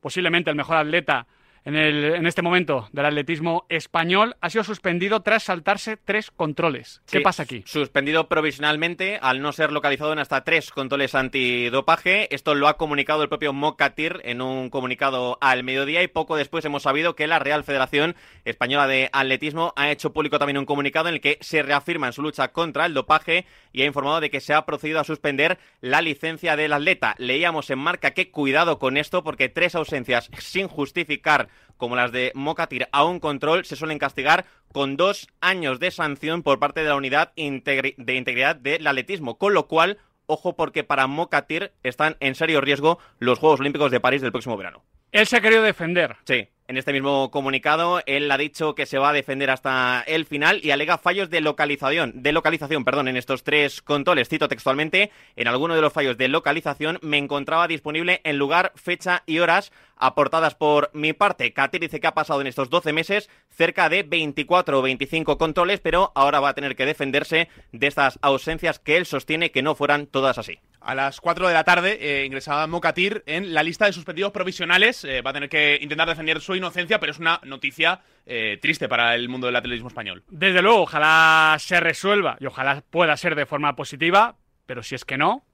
posiblemente 0.00 0.50
el 0.50 0.56
mejor 0.56 0.76
atleta 0.76 1.26
en, 1.64 1.76
el, 1.76 2.04
en 2.04 2.26
este 2.26 2.42
momento 2.42 2.88
del 2.92 3.06
atletismo 3.06 3.64
español, 3.68 4.36
ha 4.40 4.50
sido 4.50 4.64
suspendido 4.64 5.20
tras 5.20 5.44
saltarse 5.44 5.96
tres 5.96 6.30
controles. 6.30 7.00
¿Qué 7.10 7.18
Sí, 7.18 7.24
pasa 7.24 7.44
aquí? 7.44 7.62
Suspendido 7.66 8.28
provisionalmente 8.28 9.18
al 9.20 9.40
no 9.40 9.52
ser 9.52 9.72
localizado 9.72 10.12
en 10.12 10.18
hasta 10.18 10.44
tres 10.44 10.70
controles 10.70 11.14
antidopaje. 11.14 12.34
Esto 12.34 12.54
lo 12.54 12.68
ha 12.68 12.76
comunicado 12.76 13.22
el 13.22 13.28
propio 13.28 13.52
Mokatir 13.52 14.20
en 14.24 14.42
un 14.42 14.68
comunicado 14.70 15.38
al 15.40 15.64
mediodía 15.64 16.02
y 16.02 16.08
poco 16.08 16.36
después 16.36 16.64
hemos 16.64 16.82
sabido 16.82 17.16
que 17.16 17.26
la 17.26 17.38
Real 17.38 17.64
Federación 17.64 18.14
Española 18.44 18.86
de 18.86 19.08
Atletismo 19.12 19.72
ha 19.76 19.90
hecho 19.90 20.12
público 20.12 20.38
también 20.38 20.58
un 20.58 20.66
comunicado 20.66 21.08
en 21.08 21.14
el 21.14 21.20
que 21.20 21.38
se 21.40 21.62
reafirma 21.62 22.08
en 22.08 22.12
su 22.12 22.22
lucha 22.22 22.48
contra 22.48 22.86
el 22.86 22.94
dopaje 22.94 23.46
y 23.72 23.82
ha 23.82 23.86
informado 23.86 24.20
de 24.20 24.30
que 24.30 24.40
se 24.40 24.52
ha 24.52 24.66
procedido 24.66 25.00
a 25.00 25.04
suspender 25.04 25.58
la 25.80 26.02
licencia 26.02 26.56
del 26.56 26.72
atleta. 26.72 27.14
Leíamos 27.18 27.70
en 27.70 27.78
marca 27.78 28.10
que 28.10 28.30
cuidado 28.30 28.78
con 28.78 28.96
esto 28.96 29.24
porque 29.24 29.48
tres 29.48 29.74
ausencias 29.74 30.30
sin 30.38 30.68
justificar 30.68 31.48
como 31.76 31.96
las 31.96 32.12
de 32.12 32.32
Mokatir 32.34 32.88
a 32.92 33.04
un 33.04 33.20
control 33.20 33.64
se 33.64 33.76
suelen 33.76 33.98
castigar 33.98 34.44
con 34.72 34.96
dos 34.96 35.28
años 35.40 35.78
de 35.80 35.90
sanción 35.90 36.42
por 36.42 36.58
parte 36.58 36.82
de 36.82 36.88
la 36.88 36.96
unidad 36.96 37.32
integri- 37.36 37.94
de 37.96 38.14
integridad 38.14 38.56
del 38.56 38.86
atletismo, 38.86 39.38
con 39.38 39.54
lo 39.54 39.66
cual, 39.68 39.98
ojo 40.26 40.56
porque 40.56 40.84
para 40.84 41.06
Mokatir 41.06 41.72
están 41.82 42.16
en 42.20 42.34
serio 42.34 42.60
riesgo 42.60 42.98
los 43.18 43.38
Juegos 43.38 43.60
Olímpicos 43.60 43.90
de 43.90 44.00
París 44.00 44.22
del 44.22 44.32
próximo 44.32 44.56
verano. 44.56 44.82
Él 45.12 45.26
se 45.26 45.36
ha 45.36 45.40
querido 45.40 45.62
defender. 45.62 46.16
Sí, 46.24 46.48
en 46.66 46.76
este 46.76 46.92
mismo 46.92 47.30
comunicado 47.30 48.02
él 48.06 48.30
ha 48.30 48.38
dicho 48.38 48.74
que 48.74 48.86
se 48.86 48.98
va 48.98 49.10
a 49.10 49.12
defender 49.12 49.50
hasta 49.50 50.02
el 50.06 50.24
final 50.24 50.60
y 50.62 50.70
alega 50.70 50.98
fallos 50.98 51.30
de 51.30 51.40
localización, 51.40 52.22
de 52.22 52.32
localización, 52.32 52.84
perdón, 52.84 53.08
en 53.08 53.16
estos 53.16 53.44
tres 53.44 53.82
controles. 53.82 54.28
Cito 54.28 54.48
textualmente, 54.48 55.10
en 55.36 55.48
alguno 55.48 55.74
de 55.74 55.82
los 55.82 55.92
fallos 55.92 56.16
de 56.16 56.28
localización 56.28 56.98
me 57.02 57.18
encontraba 57.18 57.68
disponible 57.68 58.20
en 58.24 58.38
lugar, 58.38 58.72
fecha 58.76 59.22
y 59.26 59.40
horas 59.40 59.72
aportadas 59.96 60.54
por 60.54 60.90
mi 60.94 61.12
parte. 61.12 61.52
Katir 61.52 61.80
dice 61.80 62.00
que 62.00 62.06
ha 62.06 62.14
pasado 62.14 62.40
en 62.40 62.46
estos 62.46 62.70
12 62.70 62.92
meses 62.92 63.30
cerca 63.48 63.88
de 63.88 64.02
24 64.02 64.78
o 64.78 64.82
25 64.82 65.38
controles, 65.38 65.80
pero 65.80 66.12
ahora 66.14 66.40
va 66.40 66.50
a 66.50 66.54
tener 66.54 66.76
que 66.76 66.86
defenderse 66.86 67.48
de 67.72 67.86
estas 67.86 68.18
ausencias 68.22 68.78
que 68.78 68.96
él 68.96 69.06
sostiene 69.06 69.50
que 69.50 69.62
no 69.62 69.74
fueran 69.74 70.06
todas 70.06 70.38
así. 70.38 70.58
A 70.84 70.94
las 70.94 71.18
4 71.22 71.48
de 71.48 71.54
la 71.54 71.64
tarde 71.64 71.96
eh, 71.98 72.26
ingresaba 72.26 72.66
Mokatir 72.66 73.22
en 73.24 73.54
la 73.54 73.62
lista 73.62 73.86
de 73.86 73.94
suspendidos 73.94 74.32
provisionales. 74.32 75.02
Eh, 75.04 75.22
va 75.22 75.30
a 75.30 75.32
tener 75.32 75.48
que 75.48 75.78
intentar 75.80 76.06
defender 76.06 76.42
su 76.42 76.54
inocencia, 76.54 77.00
pero 77.00 77.10
es 77.10 77.18
una 77.18 77.40
noticia 77.44 78.02
eh, 78.26 78.58
triste 78.60 78.86
para 78.86 79.14
el 79.14 79.30
mundo 79.30 79.46
del 79.46 79.56
atletismo 79.56 79.88
español. 79.88 80.24
Desde 80.28 80.60
luego, 80.60 80.82
ojalá 80.82 81.56
se 81.58 81.80
resuelva 81.80 82.36
y 82.38 82.44
ojalá 82.44 82.82
pueda 82.90 83.16
ser 83.16 83.34
de 83.34 83.46
forma 83.46 83.74
positiva, 83.74 84.36
pero 84.66 84.82
si 84.82 84.94
es 84.94 85.06
que 85.06 85.16
no, 85.16 85.46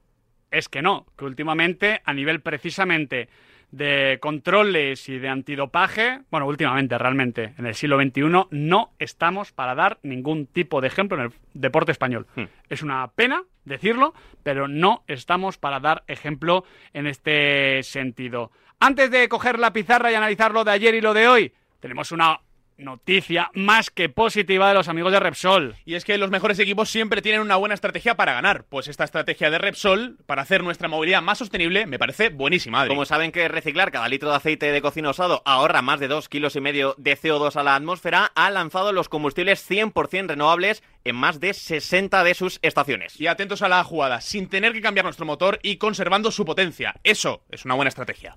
es 0.51 0.69
que 0.69 0.83
no, 0.83 1.07
que 1.17 1.25
últimamente 1.25 2.03
a 2.05 2.13
nivel 2.13 2.41
precisamente 2.41 3.29
de 3.71 4.19
controles 4.21 5.09
y 5.09 5.21
de 5.21 5.29
antidopaje, 5.29 6.23
bueno, 6.33 6.49
últimamente 6.49 6.99
realmente 6.99 7.55
en 7.57 7.67
el 7.67 7.77
siglo 7.77 8.01
XXI 8.01 8.49
no 8.51 8.95
estamos 8.99 9.53
para 9.53 9.77
dar 9.77 10.01
ningún 10.03 10.47
tipo 10.47 10.81
de 10.81 10.89
ejemplo 10.89 11.17
en 11.19 11.27
el 11.27 11.33
deporte 11.55 11.93
español. 11.93 12.27
Hmm. 12.35 12.47
Es 12.69 12.83
una 12.83 13.09
pena 13.13 13.45
decirlo, 13.65 14.15
pero 14.43 14.69
no 14.69 15.05
estamos 15.07 15.59
para 15.59 15.81
dar 15.81 16.05
ejemplo 16.07 16.65
en 16.93 17.07
este 17.07 17.83
sentido. 17.83 18.51
Antes 18.79 19.11
de 19.11 19.29
coger 19.29 19.59
la 19.59 19.73
pizarra 19.73 20.11
y 20.11 20.15
analizar 20.15 20.53
lo 20.53 20.65
de 20.65 20.73
ayer 20.73 20.95
y 20.95 21.01
lo 21.01 21.15
de 21.15 21.29
hoy, 21.29 21.53
tenemos 21.81 22.13
una 22.13 22.41
noticia 22.81 23.51
más 23.55 23.91
que 23.91 24.09
positiva 24.09 24.69
de 24.69 24.75
los 24.75 24.89
amigos 24.89 25.13
de 25.13 25.21
Repsol. 25.21 25.77
Y 25.85 25.95
es 25.95 26.05
que 26.05 26.19
los 26.19 26.31
mejores 26.31 26.59
equipos 26.59 26.91
siempre 26.91 27.23
tienen 27.23 27.41
una 27.41 27.57
buena 27.57 27.75
estrategia 27.75 28.17
para 28.17 28.33
ganar. 28.33 28.65
Pues 28.69 28.89
esta 28.89 29.05
estrategia 29.05 29.51
de 29.51 29.59
Repsol, 29.59 30.17
para 30.27 30.43
hacer 30.43 30.63
nuestra 30.65 30.89
movilidad 30.89 31.23
más 31.23 31.39
sostenible, 31.39 31.87
me 31.87 31.99
parece 31.99 32.31
buenísima. 32.31 32.81
Adri. 32.81 32.89
Como 32.89 33.05
saben 33.05 33.33
que 33.33 33.49
reciclar 33.49 33.93
cada 33.93 34.09
litro 34.09 34.31
de 34.31 34.37
aceite 34.37 34.73
de 34.73 34.83
cocina 34.83 35.11
usado 35.11 35.43
ahorra 35.45 35.83
más 35.83 36.01
de 36.01 36.09
2 36.09 36.29
kilos 36.29 36.57
y 36.57 36.61
medio 36.61 36.95
de 36.99 37.17
CO2 37.17 37.57
a 37.57 37.63
la 37.63 37.77
atmósfera, 37.77 38.33
ha 38.35 38.51
lanzado 38.51 38.93
los 38.93 39.09
combustibles 39.09 39.69
100% 39.69 40.29
renovables 40.29 40.83
en 41.05 41.17
más 41.17 41.41
de 41.41 41.55
60 41.55 42.25
de 42.25 42.35
sus 42.35 42.59
estaciones. 42.63 43.21
Y 43.21 43.27
atentos 43.27 43.63
a 43.63 43.69
la 43.69 43.85
jugada, 43.85 44.21
sin 44.21 44.49
tener 44.49 44.73
que 44.73 44.81
cambiar 44.81 45.05
nuestro 45.05 45.27
motor 45.27 45.59
y 45.63 45.77
conservando 45.77 46.31
su 46.31 46.45
potencia. 46.45 46.95
Eso 47.05 47.43
es 47.51 47.65
una 47.65 47.75
buena 47.75 47.89
estrategia. 47.89 48.37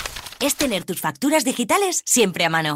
es 0.41 0.55
tener 0.55 0.83
tus 0.83 0.99
facturas 0.99 1.45
digitales 1.45 2.01
siempre 2.05 2.45
a 2.45 2.49
mano. 2.49 2.75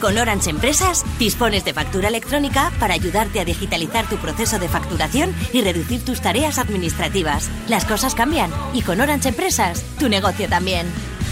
Con 0.00 0.18
Orange 0.18 0.50
Empresas 0.50 1.04
dispones 1.18 1.64
de 1.64 1.72
factura 1.72 2.08
electrónica 2.08 2.70
para 2.78 2.94
ayudarte 2.94 3.40
a 3.40 3.44
digitalizar 3.44 4.06
tu 4.08 4.16
proceso 4.16 4.58
de 4.58 4.68
facturación 4.68 5.34
y 5.52 5.62
reducir 5.62 6.04
tus 6.04 6.20
tareas 6.20 6.58
administrativas. 6.58 7.48
Las 7.68 7.86
cosas 7.86 8.14
cambian 8.14 8.50
y 8.74 8.82
con 8.82 9.00
Orange 9.00 9.30
Empresas 9.30 9.82
tu 9.98 10.08
negocio 10.08 10.48
también. 10.48 10.86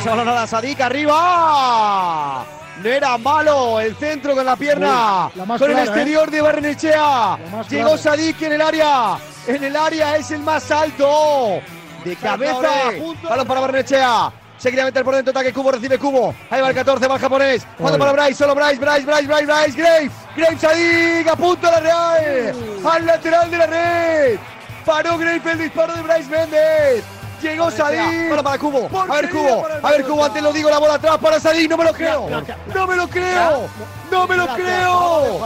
Esa 0.00 0.14
balón 0.14 0.28
a 0.28 0.46
Sadik 0.46 0.80
arriba. 0.80 2.42
No 2.82 2.88
era 2.88 3.18
malo 3.18 3.78
el 3.80 3.94
centro 3.96 4.34
con 4.34 4.46
la 4.46 4.56
pierna. 4.56 5.26
Uy, 5.26 5.32
la 5.34 5.44
más 5.44 5.60
con 5.60 5.68
el 5.68 5.76
clara, 5.76 5.90
exterior 5.90 6.28
¿eh? 6.28 6.30
de 6.30 6.40
Barrenechea. 6.40 7.38
Llegó. 7.68 7.98
Sadik 7.98 8.40
en 8.40 8.52
el 8.52 8.62
área. 8.62 9.18
En 9.46 9.62
el 9.62 9.76
área 9.76 10.16
es 10.16 10.30
el 10.30 10.40
más 10.40 10.70
alto. 10.70 11.60
De 12.02 12.16
cabeza. 12.16 12.92
Balón 13.28 13.46
para 13.46 13.60
Barrenechea. 13.60 14.32
Se 14.56 14.70
quería 14.70 14.86
meter 14.86 15.04
por 15.04 15.14
dentro, 15.14 15.32
ataque 15.32 15.52
Cubo, 15.52 15.72
recibe 15.72 15.98
Cubo. 15.98 16.34
Ahí 16.48 16.62
va 16.62 16.70
el 16.70 16.74
14, 16.74 17.06
va 17.06 17.16
el 17.16 17.20
japonés. 17.20 17.66
Cuando 17.76 17.98
para 17.98 18.12
Bryce, 18.12 18.34
solo 18.34 18.54
Bryce, 18.54 18.76
Bryce, 18.76 19.04
Bryce, 19.04 19.26
Bryce, 19.26 19.46
Bryce, 19.46 19.78
Graves. 19.78 20.12
Graves 20.34 20.60
Sadik, 20.62 21.28
a 21.28 21.36
punto 21.36 21.70
la 21.70 21.80
Real. 21.80 22.54
Al 22.90 23.04
lateral 23.04 23.50
de 23.50 23.58
la 23.58 23.66
red. 23.66 24.38
Paró 24.86 25.18
Graves 25.18 25.44
el 25.44 25.58
disparo 25.58 25.94
de 25.94 26.00
Bryce 26.00 26.30
Méndez. 26.30 27.19
Llegó 27.42 27.70
Sadik. 27.70 28.28
Bueno, 28.28 28.42
para 28.42 28.58
Cubo. 28.58 28.90
A 29.00 29.14
ver, 29.16 29.30
Cubo. 29.30 29.66
A 29.82 29.90
ver, 29.90 30.04
Cubo. 30.04 30.24
Antes 30.24 30.42
lo 30.42 30.52
digo, 30.52 30.70
la 30.70 30.78
bola 30.78 30.94
atrás 30.94 31.18
para 31.18 31.40
Sadik. 31.40 31.70
No 31.70 31.76
me 31.76 31.84
lo 31.84 31.92
creo. 31.92 32.28
No 32.74 32.86
me 32.86 32.96
lo 32.96 33.08
creo. 33.08 33.68
No 34.10 34.26
me 34.26 34.36
lo 34.36 34.46
creo. 34.48 35.40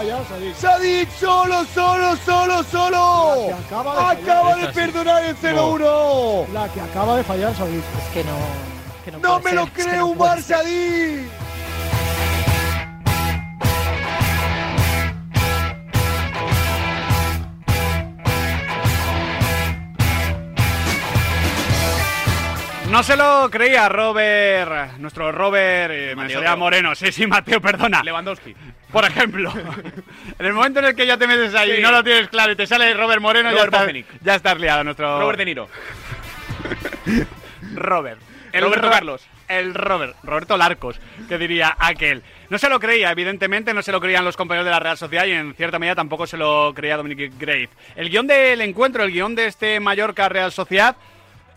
Sadik 0.59 1.11
solo, 1.11 1.65
solo, 1.67 2.17
solo, 2.17 2.63
solo. 2.65 3.57
acaba 3.71 4.57
de 4.57 4.69
perdonar 4.69 5.25
el 5.25 5.37
0-1. 5.37 6.49
La 6.53 6.69
que 6.69 6.81
acaba 6.81 7.17
de 7.17 7.25
fallar, 7.25 7.55
Sadik. 7.55 7.83
Es 7.99 8.13
que 8.13 8.25
no. 8.25 9.19
no 9.19 9.41
me 9.41 9.53
lo 9.53 9.67
creo, 9.67 10.07
un. 10.07 10.43
Sadik. 10.43 11.44
No 22.95 23.03
se 23.03 23.17
lo 23.17 23.51
creía 23.51 23.89
Robert, 23.89 24.99
nuestro 24.99 25.33
Robert, 25.33 25.93
eh, 25.93 26.15
Mateo. 26.15 26.57
Moreno, 26.57 26.95
sí, 26.95 27.11
sí, 27.11 27.27
Mateo, 27.27 27.61
perdona. 27.61 28.05
Lewandowski. 28.05 28.55
Por 28.93 29.05
ejemplo, 29.05 29.53
en 30.39 30.47
el 30.47 30.53
momento 30.53 30.79
en 30.79 30.85
el 30.85 30.95
que 30.95 31.05
ya 31.05 31.17
te 31.19 31.27
metes 31.27 31.53
ahí 31.57 31.73
Sí. 31.73 31.77
y 31.79 31.83
no 31.83 31.91
lo 31.91 32.05
tienes 32.05 32.29
claro 32.29 32.53
y 32.53 32.55
te 32.55 32.69
sale 32.69 32.95
Robert 32.95 33.21
Moreno, 33.21 33.51
Robert 33.51 33.73
ya, 33.73 33.83
estás, 33.85 34.21
ya 34.23 34.35
estás 34.37 34.61
liado, 34.61 34.85
nuestro 34.85 35.19
Robert 35.19 35.39
De 35.39 35.45
Niro. 35.45 35.69
Robert. 37.75 38.21
Roberto 38.53 38.87
Ro- 38.87 38.91
Carlos. 38.93 39.27
El 39.49 39.75
Robert, 39.75 40.15
Roberto 40.23 40.57
Larcos, 40.57 41.01
que 41.29 41.37
diría 41.37 41.77
aquel. 41.81 42.23
No 42.49 42.59
se 42.59 42.69
lo 42.69 42.79
creía, 42.79 43.11
evidentemente, 43.11 43.75
no 43.75 43.83
se 43.83 43.91
lo 43.91 44.01
creían 44.01 44.25
los 44.25 44.37
compañeros 44.37 44.67
de 44.67 44.71
la 44.71 44.79
Real 44.79 44.97
Sociedad 44.97 45.25
y 45.27 45.33
en 45.33 45.53
cierta 45.57 45.81
medida 45.81 45.97
tampoco 45.97 46.29
se 46.29 46.37
lo 46.37 46.73
creía 46.77 46.97
Dominic 46.97 47.33
Grave. 47.41 47.71
El 47.97 48.09
guion 48.09 48.29
del 48.29 48.61
encuentro, 48.61 49.03
el 49.03 49.11
guion 49.11 49.35
de 49.35 49.47
este 49.47 49.81
Mallorca 49.81 50.29
Real 50.29 50.53
Sociedad, 50.53 50.95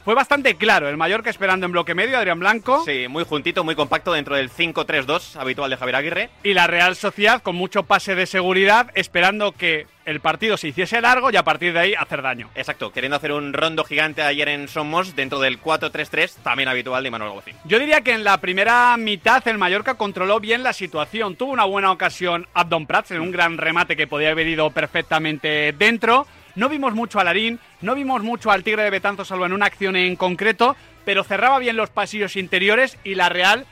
fue 0.08 0.16
bastante 0.16 0.56
claro. 0.56 0.88
El 0.88 0.96
Mallorca 0.96 1.30
esperando 1.30 1.66
en 1.66 1.74
bloque 1.74 1.94
medio, 1.94 2.18
Adrián 2.18 2.40
Blanco. 2.40 2.82
Sí, 2.86 3.10
muy 3.10 3.26
juntito, 3.26 3.66
muy 3.66 3.76
compacto 3.76 4.14
dentro 4.14 4.38
del 4.38 4.50
5-3-2 4.50 5.36
habitual 5.36 5.70
de 5.70 5.76
Javier 5.76 5.96
Aguirre. 5.98 6.30
Y 6.44 6.54
la 6.54 6.66
Real 6.66 6.96
Sociedad 6.96 7.42
con 7.42 7.58
mucho 7.58 7.84
pase 7.84 8.16
de 8.16 8.26
seguridad, 8.26 8.90
esperando 8.96 9.52
que 9.52 9.86
el 10.06 10.22
partido 10.22 10.56
se 10.56 10.70
hiciese 10.70 11.02
largo 11.02 11.30
y 11.30 11.36
a 11.36 11.44
partir 11.44 11.74
de 11.74 11.80
ahí 11.80 11.94
hacer 11.94 12.22
daño. 12.22 12.50
Exacto, 12.56 12.94
queriendo 12.94 13.18
hacer 13.18 13.34
un 13.34 13.52
rondo 13.52 13.84
gigante 13.84 14.22
ayer 14.22 14.48
en 14.48 14.70
Somos 14.70 15.14
dentro 15.14 15.42
del 15.42 15.62
4-3-3, 15.62 16.36
también 16.42 16.70
habitual 16.70 17.04
de 17.04 17.12
Manuel 17.12 17.34
Gocín. 17.34 17.56
Yo 17.66 17.78
diría 17.78 18.00
que 18.00 18.14
en 18.14 18.24
la 18.24 18.38
primera 18.38 18.96
mitad 18.96 19.46
el 19.46 19.58
Mallorca 19.58 19.96
controló 19.96 20.40
bien 20.40 20.64
la 20.64 20.72
situación. 20.72 21.36
Tuvo 21.36 21.52
una 21.52 21.66
buena 21.66 21.92
ocasión 21.92 22.48
Abdon 22.54 22.88
Prats 22.88 23.12
en 23.12 23.20
un 23.20 23.34
gran 23.34 23.58
remate 23.58 23.98
que 23.98 24.08
podía 24.08 24.30
haber 24.30 24.48
ido 24.48 24.70
perfectamente 24.70 25.74
dentro. 25.78 26.26
No 26.58 26.70
vimos 26.70 26.96
mucho 26.96 27.20
a 27.20 27.24
Larín, 27.24 27.60
no 27.82 27.94
vimos 27.94 28.24
mucho 28.24 28.50
al 28.50 28.64
Tigre 28.64 28.82
de 28.82 28.90
Betanzo, 28.90 29.24
salvo 29.24 29.46
en 29.46 29.54
una 29.54 29.68
acción 29.68 29.96
en 29.96 30.16
concreto, 30.16 30.76
pero 31.06 31.24
cerraba 31.24 31.60
bien 31.60 31.78
los 31.78 31.92
pasillos 31.92 32.36
interiores 32.36 32.98
y 33.04 33.14
la 33.14 33.30
Real 33.30 33.68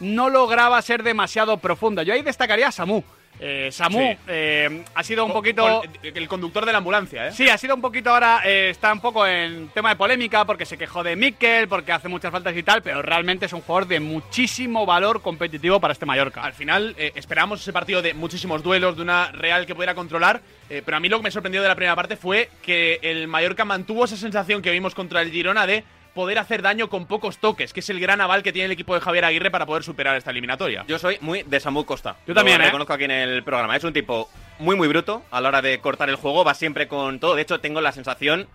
no 0.00 0.28
lograba 0.30 0.82
ser 0.82 1.04
demasiado 1.04 1.58
profunda. 1.58 2.02
Yo 2.02 2.12
ahí 2.12 2.22
destacaría 2.22 2.66
a 2.66 2.72
Samu. 2.72 3.04
Eh, 3.40 3.70
Samu 3.72 3.98
Sí. 3.98 4.16
eh, 4.28 4.84
ha 4.94 5.02
sido 5.02 5.24
un 5.24 5.32
poquito... 5.32 5.82
el 6.02 6.28
conductor 6.28 6.64
de 6.64 6.72
la 6.72 6.78
ambulancia, 6.78 7.28
¿eh? 7.28 7.32
Sí, 7.32 7.48
ha 7.48 7.58
sido 7.58 7.74
un 7.74 7.80
poquito 7.80 8.10
ahora, 8.10 8.42
eh, 8.44 8.70
está 8.70 8.92
un 8.92 9.00
poco 9.00 9.26
en 9.26 9.68
tema 9.68 9.90
de 9.90 9.96
polémica 9.96 10.44
porque 10.44 10.64
se 10.64 10.78
quejó 10.78 11.02
de 11.02 11.16
Mikel, 11.16 11.68
porque 11.68 11.92
hace 11.92 12.08
muchas 12.08 12.30
faltas 12.30 12.56
y 12.56 12.62
tal, 12.62 12.82
pero 12.82 13.02
realmente 13.02 13.46
es 13.46 13.52
un 13.52 13.60
jugador 13.60 13.88
de 13.88 14.00
muchísimo 14.00 14.86
valor 14.86 15.20
competitivo 15.20 15.80
para 15.80 15.92
este 15.92 16.06
Mallorca. 16.06 16.42
Al 16.42 16.52
final 16.52 16.94
eh, 16.96 17.12
esperábamos 17.16 17.60
ese 17.60 17.72
partido 17.72 18.02
de 18.02 18.14
muchísimos 18.14 18.62
duelos, 18.62 18.96
de 18.96 19.02
una 19.02 19.32
Real 19.32 19.66
que 19.66 19.74
pudiera 19.74 19.94
controlar, 19.94 20.40
pero 20.68 20.96
a 20.96 21.00
mí 21.00 21.08
lo 21.08 21.18
que 21.18 21.24
me 21.24 21.30
sorprendió 21.30 21.60
de 21.62 21.68
la 21.68 21.74
primera 21.74 21.94
parte 21.96 22.16
fue 22.16 22.50
que 22.62 22.98
el 23.02 23.28
Mallorca 23.28 23.64
mantuvo 23.64 24.04
esa 24.04 24.16
sensación 24.16 24.62
que 24.62 24.70
vimos 24.70 24.94
contra 24.94 25.20
el 25.22 25.30
Girona 25.30 25.66
de 25.66 25.84
poder 26.14 26.38
hacer 26.38 26.62
daño 26.62 26.88
con 26.88 27.06
pocos 27.06 27.38
toques, 27.38 27.72
que 27.72 27.80
es 27.80 27.90
el 27.90 28.00
gran 28.00 28.20
aval 28.20 28.42
que 28.42 28.52
tiene 28.52 28.66
el 28.66 28.72
equipo 28.72 28.94
de 28.94 29.00
Javier 29.00 29.24
Aguirre 29.24 29.50
para 29.50 29.66
poder 29.66 29.82
superar 29.82 30.16
esta 30.16 30.30
eliminatoria. 30.30 30.84
Yo 30.86 30.98
soy 30.98 31.18
muy 31.20 31.42
de 31.42 31.60
Samu 31.60 31.84
Costa. 31.84 32.16
Yo 32.26 32.34
también, 32.34 32.58
Lo 32.58 32.64
¿eh? 32.64 32.66
reconozco 32.68 32.92
aquí 32.92 33.04
en 33.04 33.10
el 33.10 33.42
programa. 33.42 33.76
Es 33.76 33.84
un 33.84 33.92
tipo 33.92 34.30
muy, 34.58 34.76
muy 34.76 34.88
bruto 34.88 35.22
a 35.30 35.40
la 35.40 35.48
hora 35.48 35.62
de 35.62 35.80
cortar 35.80 36.08
el 36.08 36.16
juego. 36.16 36.44
Va 36.44 36.54
siempre 36.54 36.88
con 36.88 37.18
todo. 37.18 37.34
De 37.34 37.42
hecho, 37.42 37.60
tengo 37.60 37.80
la 37.80 37.92
sensación 37.92 38.48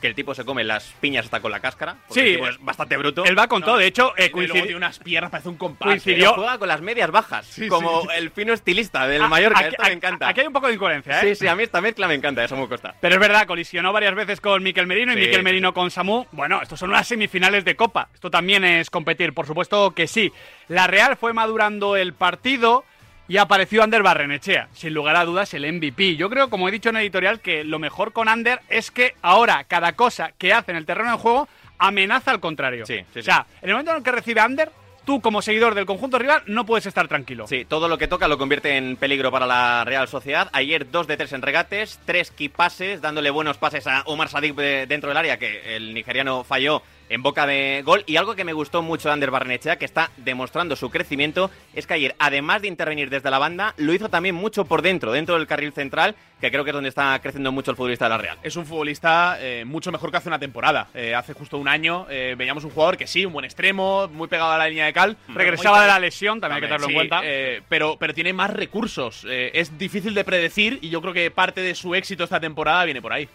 que 0.00 0.06
el 0.06 0.14
tipo 0.14 0.34
se 0.34 0.44
come 0.44 0.64
las 0.64 0.84
piñas 1.00 1.24
hasta 1.26 1.40
con 1.40 1.50
la 1.50 1.60
cáscara. 1.60 1.96
Sí, 2.10 2.20
el 2.20 2.34
tipo 2.36 2.48
es 2.48 2.58
bastante 2.62 2.96
bruto. 2.96 3.24
Él 3.24 3.38
va 3.38 3.46
con 3.48 3.60
No, 3.60 3.66
todo, 3.66 3.76
de 3.78 3.86
hecho, 3.86 4.12
eh, 4.16 4.26
Y 4.26 4.30
luego 4.36 4.54
coincidi- 4.54 4.62
tiene 4.62 4.76
unas 4.76 4.98
piernas, 4.98 5.30
parece 5.30 5.48
un 5.48 5.56
compás. 5.56 5.86
Coincidió- 5.88 6.34
juega 6.34 6.58
con 6.58 6.68
las 6.68 6.80
medias 6.80 7.10
bajas. 7.10 7.46
Sí, 7.46 7.68
como 7.68 8.02
sí. 8.02 8.08
el 8.16 8.30
fino 8.30 8.52
estilista 8.52 9.06
del 9.06 9.22
Ah, 9.22 9.28
Mallorca. 9.28 9.58
aquí- 9.60 9.68
Esto 9.68 9.82
me 9.82 9.92
encanta. 9.92 10.28
Aquí 10.28 10.40
hay 10.40 10.46
un 10.46 10.52
poco 10.52 10.68
de 10.68 10.74
incoherencia, 10.74 11.20
¿eh? 11.20 11.28
Sí, 11.28 11.34
sí, 11.34 11.46
a 11.48 11.54
mí 11.54 11.62
esta 11.62 11.80
mezcla 11.80 12.06
me 12.08 12.14
encanta 12.14 12.40
de 12.42 12.48
Samu 12.48 12.68
Costa. 12.68 12.94
Pero 13.00 13.14
es 13.14 13.20
verdad, 13.20 13.46
colisionó 13.46 13.92
varias 13.92 14.14
veces 14.14 14.40
con 14.40 14.62
Miquel 14.62 14.86
Merino 14.86 15.12
y 15.12 15.16
Sí, 15.16 15.20
Miquel 15.22 15.42
Merino 15.42 15.74
con 15.74 15.90
Samu. 15.90 16.26
Bueno, 16.32 16.60
estos 16.62 16.78
son 16.78 16.90
unas 16.90 17.06
semifinales 17.06 17.64
de 17.64 17.76
Copa. 17.76 18.08
Esto 18.14 18.30
también 18.30 18.64
es 18.64 18.90
competir, 18.90 19.32
por 19.34 19.46
supuesto 19.46 19.92
que 19.94 20.06
sí. 20.06 20.32
La 20.68 20.86
Real 20.86 21.16
fue 21.16 21.32
madurando 21.32 21.96
el 21.96 22.12
partido 22.12 22.84
y 23.28 23.36
apareció 23.36 23.82
Ander 23.82 24.02
Barrenechea. 24.02 24.68
Sin 24.72 24.94
lugar 24.94 25.16
a 25.16 25.24
dudas, 25.24 25.52
el 25.54 25.70
MVP. 25.70 26.16
Yo 26.16 26.30
creo, 26.30 26.48
como 26.50 26.68
he 26.68 26.72
dicho 26.72 26.88
en 26.88 26.96
el 26.96 27.02
editorial, 27.02 27.40
que 27.40 27.62
lo 27.62 27.78
mejor 27.78 28.12
con 28.12 28.28
Ander 28.28 28.60
es 28.68 28.90
que 28.90 29.14
ahora 29.22 29.64
cada 29.64 29.92
cosa 29.92 30.32
que 30.38 30.52
hace 30.52 30.70
en 30.72 30.78
el 30.78 30.86
terreno 30.86 31.12
de 31.12 31.18
juego 31.18 31.48
amenaza 31.78 32.30
al 32.30 32.40
contrario. 32.40 32.86
Sí, 32.86 32.96
sí, 32.98 33.04
sí. 33.14 33.20
O 33.20 33.22
sea, 33.22 33.46
en 33.62 33.68
el 33.68 33.74
momento 33.74 33.92
en 33.92 33.98
el 33.98 34.02
que 34.02 34.12
recibe 34.12 34.40
Ander, 34.40 34.70
tú 35.04 35.20
como 35.20 35.40
seguidor 35.42 35.74
del 35.74 35.86
conjunto 35.86 36.18
rival 36.18 36.42
no 36.46 36.66
puedes 36.66 36.86
estar 36.86 37.06
tranquilo. 37.08 37.46
Sí, 37.46 37.64
todo 37.64 37.86
lo 37.88 37.96
que 37.98 38.08
toca 38.08 38.28
lo 38.28 38.36
convierte 38.38 38.76
en 38.76 38.96
peligro 38.96 39.30
para 39.30 39.46
la 39.46 39.84
Real 39.84 40.08
Sociedad. 40.08 40.50
Ayer 40.52 40.90
dos 40.90 41.06
de 41.06 41.16
tres 41.16 41.32
en 41.32 41.42
regates, 41.42 41.98
tres 42.04 42.30
key 42.30 42.48
pases, 42.48 43.00
dándole 43.00 43.30
buenos 43.30 43.56
pases 43.58 43.86
a 43.86 44.02
Omar 44.06 44.28
Sadik 44.28 44.54
de- 44.54 44.86
dentro 44.86 45.08
del 45.10 45.16
área, 45.16 45.38
que 45.38 45.76
el 45.76 45.94
nigeriano 45.94 46.44
falló 46.44 46.82
en 47.08 47.22
boca 47.22 47.46
de 47.46 47.82
gol. 47.84 48.04
Y 48.06 48.16
algo 48.16 48.34
que 48.34 48.44
me 48.44 48.52
gustó 48.52 48.82
mucho 48.82 49.08
de 49.08 49.14
Ander 49.14 49.30
Barnechea, 49.30 49.76
que 49.76 49.84
está 49.84 50.10
demostrando 50.16 50.76
su 50.76 50.90
crecimiento, 50.90 51.50
es 51.74 51.86
que 51.86 51.94
ayer, 51.94 52.14
además 52.18 52.62
de 52.62 52.68
intervenir 52.68 53.10
desde 53.10 53.30
la 53.30 53.38
banda, 53.38 53.74
lo 53.76 53.92
hizo 53.94 54.08
también 54.08 54.34
mucho 54.34 54.64
por 54.64 54.82
dentro, 54.82 55.12
dentro 55.12 55.36
del 55.36 55.46
carril 55.46 55.72
central, 55.72 56.14
que 56.40 56.50
creo 56.50 56.64
que 56.64 56.70
es 56.70 56.74
donde 56.74 56.88
está 56.88 57.18
creciendo 57.20 57.50
mucho 57.50 57.70
el 57.70 57.76
futbolista 57.76 58.04
de 58.04 58.10
la 58.10 58.18
Real. 58.18 58.38
Es 58.42 58.56
un 58.56 58.64
futbolista 58.66 59.36
eh, 59.40 59.64
mucho 59.64 59.90
mejor 59.90 60.10
que 60.10 60.18
hace 60.18 60.28
una 60.28 60.38
temporada. 60.38 60.88
Eh, 60.94 61.14
hace 61.14 61.32
justo 61.32 61.58
un 61.58 61.66
año 61.68 62.06
eh, 62.10 62.34
veíamos 62.38 62.64
un 62.64 62.70
jugador 62.70 62.96
que 62.96 63.06
sí, 63.06 63.24
un 63.26 63.32
buen 63.32 63.44
extremo, 63.44 64.08
muy 64.08 64.28
pegado 64.28 64.52
a 64.52 64.58
la 64.58 64.68
línea 64.68 64.86
de 64.86 64.92
cal. 64.92 65.16
Regresaba 65.28 65.82
de 65.82 65.88
la 65.88 65.98
lesión, 65.98 66.40
también 66.40 66.56
hay 66.56 66.60
que 66.62 66.66
tenerlo 66.66 66.86
sí, 66.86 66.92
en 66.92 66.96
cuenta. 66.96 67.20
eh, 67.24 67.62
pero, 67.68 67.96
pero 67.98 68.14
tiene 68.14 68.32
más 68.32 68.50
recursos. 68.50 69.26
Eh, 69.28 69.50
es 69.54 69.76
difícil 69.78 70.14
de 70.14 70.24
predecir 70.24 70.78
y 70.82 70.90
yo 70.90 71.00
creo 71.00 71.12
que 71.12 71.30
parte 71.30 71.60
de 71.60 71.74
su 71.74 71.94
éxito 71.94 72.24
esta 72.24 72.38
temporada 72.40 72.84
viene 72.84 73.02
por 73.02 73.12
ahí. 73.12 73.28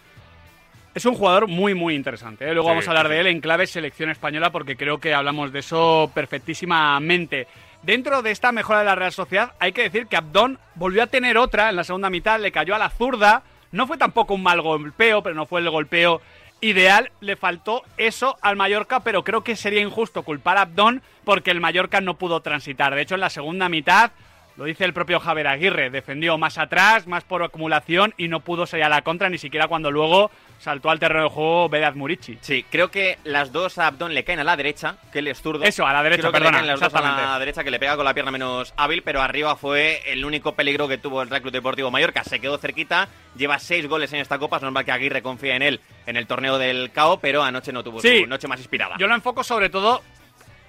Es 0.94 1.04
un 1.06 1.14
jugador 1.14 1.48
muy, 1.48 1.74
muy 1.74 1.94
interesante. 1.94 2.44
¿eh? 2.44 2.54
Luego 2.54 2.68
Sí, 2.68 2.70
vamos 2.70 2.86
a 2.86 2.90
hablar 2.92 3.08
de 3.08 3.20
él 3.20 3.26
en 3.26 3.40
clave 3.40 3.66
selección 3.66 4.10
española 4.10 4.50
porque 4.50 4.76
creo 4.76 4.98
que 4.98 5.12
hablamos 5.12 5.52
de 5.52 5.58
eso 5.58 6.10
perfectísimamente. 6.14 7.48
Dentro 7.82 8.22
de 8.22 8.30
esta 8.30 8.52
mejora 8.52 8.78
de 8.78 8.84
la 8.86 8.94
Real 8.94 9.12
Sociedad, 9.12 9.52
hay 9.58 9.72
que 9.72 9.82
decir 9.82 10.06
que 10.06 10.16
Abdón 10.16 10.58
volvió 10.76 11.02
a 11.02 11.08
tener 11.08 11.36
otra 11.36 11.68
en 11.68 11.76
la 11.76 11.84
segunda 11.84 12.10
mitad, 12.10 12.40
le 12.40 12.52
cayó 12.52 12.74
a 12.74 12.78
la 12.78 12.90
zurda. 12.90 13.42
No 13.72 13.86
fue 13.88 13.98
tampoco 13.98 14.34
un 14.34 14.42
mal 14.42 14.62
golpeo, 14.62 15.22
pero 15.22 15.34
no 15.34 15.46
fue 15.46 15.60
el 15.60 15.68
golpeo 15.68 16.22
ideal. 16.60 17.10
Le 17.20 17.34
faltó 17.36 17.82
eso 17.96 18.38
al 18.40 18.56
Mallorca, 18.56 19.00
pero 19.00 19.24
creo 19.24 19.42
que 19.42 19.56
sería 19.56 19.80
injusto 19.80 20.22
culpar 20.22 20.56
a 20.58 20.62
Abdón 20.62 21.02
porque 21.24 21.50
el 21.50 21.60
Mallorca 21.60 22.00
no 22.00 22.14
pudo 22.14 22.40
transitar. 22.40 22.94
De 22.94 23.02
hecho, 23.02 23.16
en 23.16 23.20
la 23.20 23.30
segunda 23.30 23.68
mitad 23.68 24.12
lo 24.56 24.64
dice 24.64 24.84
el 24.84 24.92
propio 24.92 25.18
Javier 25.20 25.48
Aguirre, 25.48 25.90
defendió 25.90 26.38
más 26.38 26.58
atrás, 26.58 27.06
más 27.06 27.24
por 27.24 27.42
acumulación 27.42 28.14
y 28.16 28.28
no 28.28 28.40
pudo 28.40 28.66
salir 28.66 28.84
a 28.84 28.88
la 28.88 29.02
contra 29.02 29.28
ni 29.28 29.38
siquiera 29.38 29.66
cuando 29.66 29.90
luego 29.90 30.30
saltó 30.60 30.90
al 30.90 31.00
terreno 31.00 31.24
de 31.24 31.30
juego 31.30 31.68
Vedat 31.68 31.94
Murici. 31.96 32.38
Sí, 32.40 32.64
creo 32.70 32.90
que 32.90 33.18
las 33.24 33.52
dos 33.52 33.78
a 33.78 33.88
Abdón 33.88 34.14
le 34.14 34.22
caen 34.24 34.38
a 34.38 34.44
la 34.44 34.56
derecha, 34.56 34.96
que 35.12 35.18
él 35.18 35.28
es 35.28 35.42
zurdo. 35.42 35.64
Eso, 35.64 35.86
a 35.86 35.92
la 35.92 36.02
derecha, 36.02 36.20
Creo 36.22 36.32
que 36.32 36.38
le 36.38 36.44
perdona, 36.44 36.58
caen 36.58 36.66
las 36.68 36.80
dos 36.80 36.94
a 36.94 37.00
la 37.32 37.38
derecha, 37.38 37.64
que 37.64 37.70
le 37.70 37.78
pega 37.78 37.96
con 37.96 38.04
la 38.04 38.14
pierna 38.14 38.30
menos 38.30 38.72
hábil, 38.76 39.02
pero 39.02 39.20
arriba 39.20 39.56
fue 39.56 40.00
el 40.06 40.24
único 40.24 40.52
peligro 40.52 40.86
que 40.88 40.98
tuvo 40.98 41.20
el 41.22 41.28
Real 41.28 41.42
Club 41.42 41.52
Deportivo 41.52 41.90
Mallorca. 41.90 42.22
Se 42.24 42.40
quedó 42.40 42.56
cerquita, 42.56 43.08
lleva 43.36 43.58
seis 43.58 43.86
goles 43.88 44.12
en 44.12 44.20
esta 44.20 44.38
copa, 44.38 44.56
es 44.56 44.62
normal 44.62 44.84
que 44.84 44.92
Aguirre 44.92 45.20
confíe 45.20 45.54
en 45.54 45.62
él 45.62 45.80
en 46.06 46.16
el 46.16 46.26
torneo 46.26 46.58
del 46.58 46.92
CAO, 46.92 47.18
pero 47.18 47.42
anoche 47.42 47.72
no 47.72 47.82
tuvo 47.82 48.00
Sí. 48.00 48.20
su 48.20 48.26
noche 48.26 48.46
más 48.48 48.60
inspirada. 48.60 48.96
Yo 48.98 49.06
lo 49.08 49.14
enfoco 49.14 49.42
sobre 49.42 49.68
todo. 49.68 50.02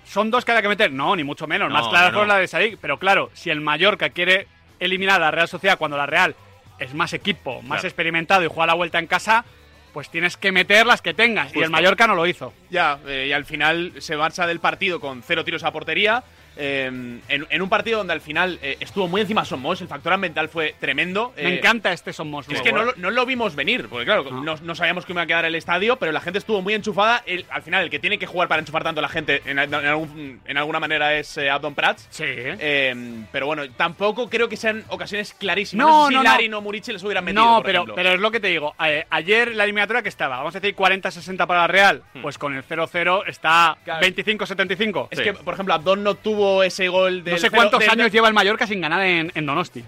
Son 0.06 0.32
dos 0.32 0.46
que 0.46 0.52
hay 0.52 0.62
que 0.62 0.68
meter. 0.70 0.92
No, 0.92 1.16
ni 1.16 1.24
mucho 1.24 1.48
menos. 1.48 1.68
No, 1.70 1.76
más 1.76 1.88
clara 1.88 2.12
no, 2.12 2.20
fue 2.20 2.28
la 2.28 2.38
de 2.38 2.48
Sadik. 2.48 2.78
Pero 2.80 2.98
claro, 3.00 3.30
si 3.34 3.50
el 3.50 3.60
Mallorca 3.62 4.10
quiere 4.10 4.48
eliminar 4.80 5.18
a 5.22 5.26
la 5.26 5.32
Real 5.32 5.48
Sociedad 5.48 5.78
cuando 5.78 5.98
la 5.98 6.06
Real 6.06 6.36
es 6.80 6.94
más 6.94 7.14
equipo, 7.14 7.62
más 7.62 7.80
Claro. 7.80 7.88
experimentado 7.88 8.44
y 8.44 8.48
juega 8.48 8.68
la 8.68 8.74
vuelta 8.74 9.00
en 9.00 9.08
casa, 9.08 9.46
pues 9.94 10.10
tienes 10.10 10.36
que 10.38 10.52
meter 10.52 10.86
las 10.86 11.02
que 11.02 11.14
tengas. 11.14 11.56
Y 11.56 11.62
el. 11.62 11.70
Mallorca 11.70 12.06
no 12.08 12.16
lo 12.16 12.26
hizo. 12.28 12.54
Ya, 12.70 13.00
eh, 13.08 13.28
y 13.30 13.32
al 13.32 13.46
final 13.46 13.94
se 14.00 14.16
marcha 14.18 14.46
del 14.46 14.60
partido 14.60 15.00
con 15.00 15.24
cero 15.24 15.44
tiros 15.46 15.64
a 15.64 15.72
portería. 15.72 16.24
Eh, 16.58 16.86
en, 16.86 17.22
en 17.50 17.62
un 17.62 17.70
partido 17.70 17.98
donde 18.00 18.14
al 18.14 18.22
final 18.22 18.60
eh, 18.62 18.78
estuvo 18.80 19.08
muy 19.08 19.22
encima 19.22 19.44
Somos, 19.46 19.82
el 19.82 19.88
factor 19.88 20.14
ambiental 20.14 20.50
fue 20.50 20.76
tremendo. 20.80 21.34
Me 21.36 21.44
eh, 21.44 21.58
encanta 21.58 21.92
este 21.94 22.14
Somos 22.14 22.48
Es 22.50 22.62
que 22.62 22.72
no 22.72 22.82
¿eh? 22.82 22.86
lo, 22.86 22.94
no 22.98 23.10
lo 23.12 23.26
vimos 23.26 23.56
venir, 23.56 23.88
porque 23.90 24.06
claro, 24.06 24.24
no, 24.32 24.56
no 24.56 24.76
sabíamos 24.76 25.06
cómo 25.06 25.16
iba 25.20 25.24
a 25.24 25.28
quedar 25.28 25.46
el 25.46 25.56
estadio, 25.56 25.98
pero 25.98 26.12
la 26.12 26.22
gente 26.22 26.40
estuvo 26.40 26.62
muy 26.62 26.74
enchufada. 26.74 27.24
El- 27.26 27.46
al 27.50 27.62
final, 27.64 27.84
el 27.84 27.90
que 27.90 28.00
tiene 28.00 28.18
que 28.18 28.26
jugar 28.28 28.48
para 28.48 28.60
enchufar 28.62 28.84
tanto 28.84 29.00
a 29.00 29.02
la 29.02 29.10
gente, 29.10 29.42
en, 29.46 29.60
en 29.60 29.74
algún- 29.74 30.42
en 30.46 30.58
alguna 30.58 30.80
manera, 30.80 31.16
es 31.16 31.38
eh, 31.38 31.50
Abdon 31.50 31.76
Prats. 31.76 32.08
Sí. 32.10 32.24
Eh, 32.28 33.24
pero 33.32 33.46
bueno, 33.48 33.64
tampoco 33.72 34.30
creo 34.30 34.48
que 34.50 34.58
sean 34.58 34.84
ocasiones 34.90 35.34
clarísimas. 35.34 35.86
No, 35.88 36.04
sé 36.08 36.38
si 36.40 36.48
no, 36.50 36.58
no. 36.58 36.62
Murici 36.62 36.92
les 36.94 37.04
hubieran 37.04 37.26
metido. 37.26 37.44
No, 37.44 37.56
por 37.58 37.66
pero, 37.66 37.78
ejemplo. 37.80 37.96
pero 37.96 38.10
es 38.14 38.20
lo 38.20 38.32
que 38.32 38.40
te 38.40 38.48
digo. 38.48 38.74
Eh, 38.86 39.06
ayer 39.10 39.56
la 39.56 39.64
eliminatoria 39.66 40.02
que 40.02 40.10
estaba, 40.10 40.38
vamos 40.38 40.56
a 40.56 40.60
decir 40.60 40.76
40-60 40.76 41.46
para 41.48 41.62
la 41.62 41.68
Real, 41.68 42.04
pues 42.22 42.38
con 42.38 42.56
el 42.56 42.64
0-0 42.64 43.24
está 43.28 43.78
Claro. 43.84 44.06
25-75. 44.08 45.08
Es 45.12 45.20
que, 45.22 45.34
por 45.34 45.54
ejemplo, 45.54 45.74
Abdon 45.74 46.04
no 46.04 46.16
tuvo 46.16 46.45
ese 46.64 46.88
gol 46.88 47.24
del 47.24 47.34
no 47.34 47.38
sé 47.40 47.48
cero- 47.50 47.56
cuántos 47.56 47.80
del- 47.80 47.90
años 47.90 48.12
lleva 48.12 48.28
el 48.28 48.34
Mallorca 48.34 48.66
sin 48.68 48.82
ganar 48.82 49.02
en, 49.06 49.32
en 49.36 49.46
Donosti. 49.46 49.80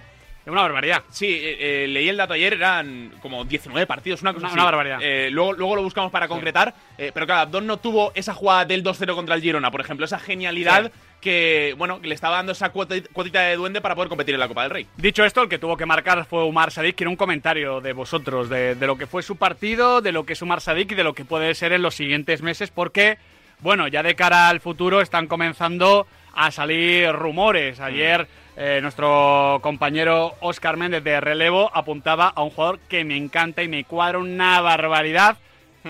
Es 0.46 0.52
una 0.52 0.62
barbaridad. 0.62 1.04
Sí, 1.10 1.26
eh, 1.28 1.84
eh, 1.84 1.88
leí 1.90 2.08
el 2.08 2.16
dato 2.16 2.32
ayer, 2.34 2.54
eran 2.54 3.12
como 3.22 3.44
19 3.44 3.86
partidos, 3.86 4.22
una 4.22 4.32
cosa 4.32 4.46
Una- 4.46 4.48
así. 4.48 4.56
una 4.56 4.64
barbaridad. 4.64 5.00
Eh, 5.02 5.30
luego, 5.30 5.52
luego 5.52 5.76
lo 5.76 5.84
buscamos 5.84 6.10
para 6.10 6.30
concretar, 6.30 6.74
eh, 6.98 7.12
pero 7.14 7.26
claro, 7.26 7.42
Abdón 7.42 7.68
no 7.68 7.78
tuvo 7.78 8.14
esa 8.16 8.34
jugada 8.34 8.64
del 8.64 8.82
2-0 8.82 9.14
contra 9.14 9.36
el 9.36 9.42
Girona, 9.42 9.72
por 9.72 9.82
ejemplo, 9.82 10.06
esa 10.06 10.20
genialidad 10.20 10.86
Sí. 10.86 10.92
que, 11.20 11.76
bueno, 11.78 12.00
que 12.00 12.08
le 12.08 12.16
estaba 12.16 12.38
dando 12.38 12.54
esa 12.54 12.70
cuotita 12.70 13.42
de 13.42 13.56
duende 13.58 13.82
para 13.82 13.94
poder 13.96 14.08
competir 14.08 14.36
en 14.36 14.40
la 14.40 14.48
Copa 14.48 14.62
del 14.62 14.72
Rey. 14.72 14.88
Dicho 14.96 15.26
esto, 15.26 15.42
el 15.42 15.50
que 15.50 15.60
tuvo 15.60 15.76
que 15.76 15.86
marcar 15.86 16.24
fue 16.26 16.46
Umar 16.46 16.72
Sadik. 16.72 16.96
Quiero 16.96 17.10
un 17.10 17.18
comentario 17.18 17.82
de 17.82 17.92
vosotros, 17.92 18.48
de, 18.48 18.76
de 18.76 18.88
lo 18.88 18.98
que 18.98 19.06
fue 19.06 19.24
su 19.24 19.36
partido, 19.36 20.00
de 20.00 20.14
lo 20.14 20.26
que 20.26 20.32
es 20.32 20.42
Umar 20.42 20.62
Sadik 20.62 20.94
y 20.94 20.96
de 20.96 21.04
lo 21.04 21.14
que 21.14 21.26
puede 21.26 21.54
ser 21.56 21.74
en 21.74 21.82
los 21.82 21.94
siguientes 21.96 22.42
meses, 22.42 22.72
porque, 22.72 23.18
bueno, 23.60 23.90
ya 23.90 24.02
de 24.02 24.16
cara 24.16 24.48
al 24.48 24.62
futuro 24.62 25.02
están 25.02 25.28
comenzando 25.28 26.08
a 26.38 26.52
salir 26.52 27.12
rumores. 27.12 27.80
Ayer 27.80 28.28
eh, 28.56 28.80
nuestro 28.82 29.60
compañero 29.62 30.36
Oscar 30.40 30.78
Méndez 30.78 31.04
de 31.04 31.20
relevo 31.20 31.70
apuntaba 31.74 32.28
a 32.30 32.44
un 32.44 32.52
jugador 32.52 32.80
que 32.88 33.04
me 33.04 33.18
encanta 33.18 33.64
y 33.64 33.68
me 33.68 33.84
cuadra 33.84 34.20
una 34.20 34.62
barbaridad. 34.62 35.38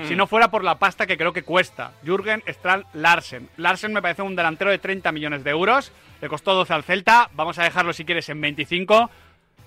Si 0.08 0.16
no 0.16 0.28
fuera 0.28 0.52
por 0.52 0.64
la 0.64 0.78
pasta 0.78 1.08
que 1.08 1.18
creo 1.18 1.34
que 1.34 1.42
cuesta. 1.42 1.92
Jürgen 2.06 2.44
Strand 2.46 2.86
Larsen. 2.94 3.50
Larsen 3.58 3.94
me 3.94 4.02
parece 4.04 4.22
un 4.22 4.36
delantero 4.36 4.70
de 4.70 4.78
30 4.78 5.12
millones 5.12 5.44
de 5.44 5.50
euros. 5.50 5.92
Le 6.22 6.30
costó 6.30 6.54
12 6.54 6.72
al 6.72 6.84
Celta. 6.84 7.32
Vamos 7.34 7.58
a 7.58 7.64
dejarlo 7.64 7.94
si 7.94 8.06
quieres 8.06 8.30
en 8.30 8.40
25. 8.40 9.10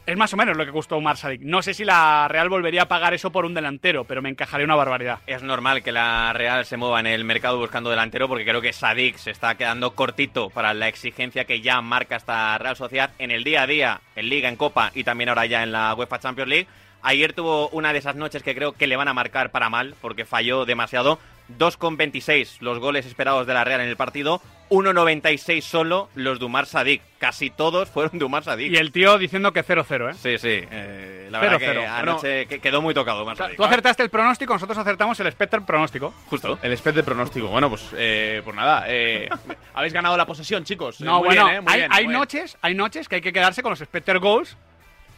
Es 0.06 0.16
más 0.16 0.32
o 0.32 0.36
menos 0.36 0.56
lo 0.56 0.64
que 0.66 0.72
costó 0.72 0.96
Umar 0.96 1.16
Sadik. 1.16 1.42
No 1.42 1.62
sé 1.62 1.72
si 1.72 1.84
la 1.84 2.26
Real 2.28 2.48
volvería 2.48 2.82
a 2.82 2.88
pagar 2.88 3.14
eso 3.14 3.30
por 3.30 3.44
un 3.44 3.54
delantero, 3.54 4.04
pero 4.04 4.22
me 4.22 4.28
encajaría 4.28 4.64
una 4.64 4.74
barbaridad. 4.74 5.20
Es 5.26 5.42
normal 5.42 5.82
que 5.82 5.92
la 5.92 6.32
Real 6.32 6.64
se 6.64 6.76
mueva 6.76 7.00
en 7.00 7.06
el 7.06 7.24
mercado 7.24 7.58
buscando 7.58 7.90
delantero 7.90 8.26
porque 8.26 8.44
creo 8.44 8.60
que 8.60 8.72
Sadik 8.72 9.16
se 9.18 9.30
está 9.30 9.54
quedando 9.54 9.94
cortito 9.94 10.50
para 10.50 10.74
la 10.74 10.88
exigencia 10.88 11.44
que 11.44 11.60
ya 11.60 11.80
marca 11.80 12.16
esta 12.16 12.58
Real 12.58 12.76
Sociedad 12.76 13.10
en 13.18 13.30
el 13.30 13.44
día 13.44 13.62
a 13.62 13.66
día, 13.66 14.00
en 14.16 14.28
Liga, 14.28 14.48
en 14.48 14.56
Copa 14.56 14.90
y 14.94 15.04
también 15.04 15.28
ahora 15.28 15.46
ya 15.46 15.62
en 15.62 15.70
la 15.70 15.94
UEFA 15.94 16.18
Champions 16.18 16.48
League. 16.48 16.66
Ayer 17.02 17.32
tuvo 17.32 17.68
una 17.70 17.92
de 17.92 17.98
esas 17.98 18.16
noches 18.16 18.42
que 18.42 18.54
creo 18.54 18.72
que 18.72 18.86
le 18.86 18.96
van 18.96 19.08
a 19.08 19.14
marcar 19.14 19.50
para 19.50 19.70
mal 19.70 19.94
porque 20.00 20.26
falló 20.26 20.66
demasiado. 20.66 21.18
2,26 21.58 22.58
los 22.60 22.78
goles 22.78 23.06
esperados 23.06 23.46
de 23.46 23.54
la 23.54 23.64
Real 23.64 23.80
en 23.80 23.88
el 23.88 23.96
partido, 23.96 24.40
1,96 24.70 25.62
solo 25.62 26.08
los 26.14 26.38
de 26.38 26.44
Umar 26.44 26.66
Sadik. 26.66 27.02
Casi 27.18 27.50
todos 27.50 27.88
fueron 27.92 28.18
de 28.18 28.24
Umar 28.24 28.44
Sadik. 28.44 28.72
Y 28.72 28.76
el 28.76 28.92
tío 28.92 29.18
diciendo 29.18 29.52
que 29.52 29.64
0-0, 29.64 30.10
¿eh? 30.10 30.14
Sí, 30.14 30.38
sí. 30.38 30.66
eh, 30.70 31.28
la 31.30 31.40
verdad 31.40 31.58
0-0. 31.58 31.60
que 31.60 31.86
anoche 31.86 32.46
que- 32.46 32.60
quedó 32.60 32.80
muy 32.80 32.94
tocado 32.94 33.22
Umar 33.22 33.36
Sadik. 33.36 33.56
Tú 33.56 33.64
acertaste 33.64 34.02
el 34.02 34.10
pronóstico, 34.10 34.52
nosotros 34.52 34.78
acertamos 34.78 35.18
el 35.20 35.30
Spectre 35.32 35.60
pronóstico. 35.62 36.14
Justo. 36.28 36.58
El 36.62 36.72
spec 36.76 36.94
de 36.94 37.02
pronóstico. 37.02 37.48
Bueno, 37.48 37.68
pues, 37.68 37.84
eh, 37.96 38.40
pues 38.44 38.54
nada. 38.56 38.84
eh, 38.88 39.28
habéis 39.74 39.92
ganado 39.92 40.16
la 40.16 40.26
posesión, 40.26 40.64
chicos. 40.64 41.00
No, 41.00 41.18
muy 41.18 41.26
bueno, 41.28 41.44
bien, 41.46 41.56
eh, 41.56 41.60
muy 41.62 41.72
hay, 41.72 41.78
bien, 41.80 41.92
hay 41.92 42.04
bien. 42.06 42.12
noches, 42.18 42.56
hay 42.62 42.74
noches 42.74 43.08
que 43.08 43.16
hay 43.16 43.20
que 43.22 43.32
quedarse 43.32 43.62
con 43.62 43.70
los 43.70 43.78
Spectre 43.80 44.18
Goals. 44.18 44.56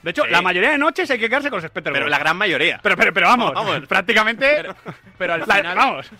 De 0.02 0.10
hecho, 0.10 0.24
Sí. 0.24 0.30
la 0.30 0.42
mayoría 0.42 0.70
de 0.72 0.78
noches 0.78 1.08
hay 1.10 1.18
que 1.18 1.28
quedarse 1.28 1.48
con 1.48 1.58
los 1.62 1.68
Spectre 1.70 1.92
Pero 1.92 2.08
la 2.08 2.18
gran 2.18 2.36
mayoría. 2.36 2.80
Pero, 2.82 2.96
pero, 2.96 3.12
pero 3.12 3.28
vamos, 3.28 3.54
Vamos. 3.54 3.86
prácticamente. 3.86 4.64
Pero 5.16 5.34
al 5.34 5.44
la- 5.46 5.56
final. 5.56 5.76
vamos, 5.76 6.10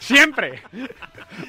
siempre. 0.00 0.62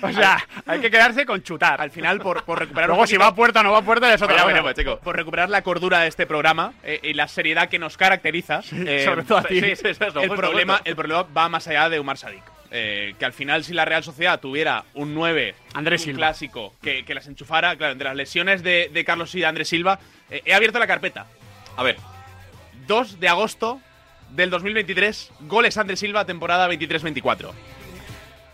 O 0.02 0.12
sea, 0.12 0.38
hay 0.68 0.80
que 0.80 0.92
quedarse 0.92 1.26
con 1.26 1.42
chutar. 1.44 1.82
Al 1.82 1.92
final, 1.92 2.20
por, 2.20 2.44
por 2.44 2.60
recuperar 2.60 2.90
Luego, 2.90 3.08
si 3.08 3.14
poquito- 3.16 3.22
va 3.22 3.28
a 3.28 3.36
puerta 3.36 3.60
o 3.62 3.64
no 3.64 3.72
va 3.72 3.80
a 3.80 3.84
puerta, 3.84 4.08
ya 4.08 4.14
es 4.16 4.22
otra 4.22 4.36
cosa. 4.36 4.46
veremos, 4.48 4.74
chicos. 4.76 5.00
Por 5.00 5.16
recuperar 5.16 5.50
la 5.50 5.62
cordura 5.64 6.00
de 6.02 6.08
este 6.08 6.26
programa 6.28 6.74
eh, 6.84 7.00
y 7.04 7.14
la 7.14 7.28
seriedad 7.28 7.70
que 7.70 7.80
nos 7.80 7.98
caracteriza. 7.98 8.62
eh, 8.72 9.04
sobre 9.06 9.24
todo 9.24 9.40
a 9.40 9.44
ti. 9.44 9.60
Sí, 9.60 9.76
sí, 9.76 9.88
eso 9.88 10.06
es 10.06 10.14
lo 10.14 10.22
el, 10.22 10.30
justo, 10.30 10.36
problema, 10.42 10.74
justo. 10.76 10.90
el 10.90 10.96
problema 10.96 11.24
va 11.36 11.50
más 11.50 11.68
allá 11.68 11.90
de 11.90 12.00
Umar 12.00 12.18
Sadik. 12.18 12.44
Eh, 12.74 13.16
que 13.20 13.26
al 13.26 13.34
final, 13.34 13.64
si 13.66 13.74
la 13.74 13.84
Real 13.84 14.02
Sociedad 14.04 14.40
tuviera 14.40 14.86
un 14.94 15.14
9, 15.14 15.56
Andrés 15.74 16.02
un 16.02 16.06
Silva. 16.06 16.18
clásico, 16.20 16.74
que, 16.82 17.04
que 17.04 17.14
las 17.14 17.28
enchufara, 17.28 17.76
claro, 17.76 17.92
entre 17.94 18.08
las 18.08 18.16
lesiones 18.16 18.64
de, 18.64 18.90
de 18.94 19.04
Carlos 19.04 19.36
y 19.36 19.40
de 19.42 19.46
Andrés 19.46 19.68
Silva, 19.68 20.00
eh, 20.30 20.42
he 20.46 20.54
abierto 20.54 20.80
la 20.80 20.88
carpeta. 20.88 21.26
A 21.78 21.84
ver, 21.84 21.98
2 22.88 23.20
de 23.20 23.28
agosto 23.28 23.82
del 24.32 24.50
2023, 24.50 25.32
goles 25.42 25.78
Andrés 25.78 26.00
Silva, 26.00 26.26
temporada 26.26 26.70
23-24. 26.70 27.52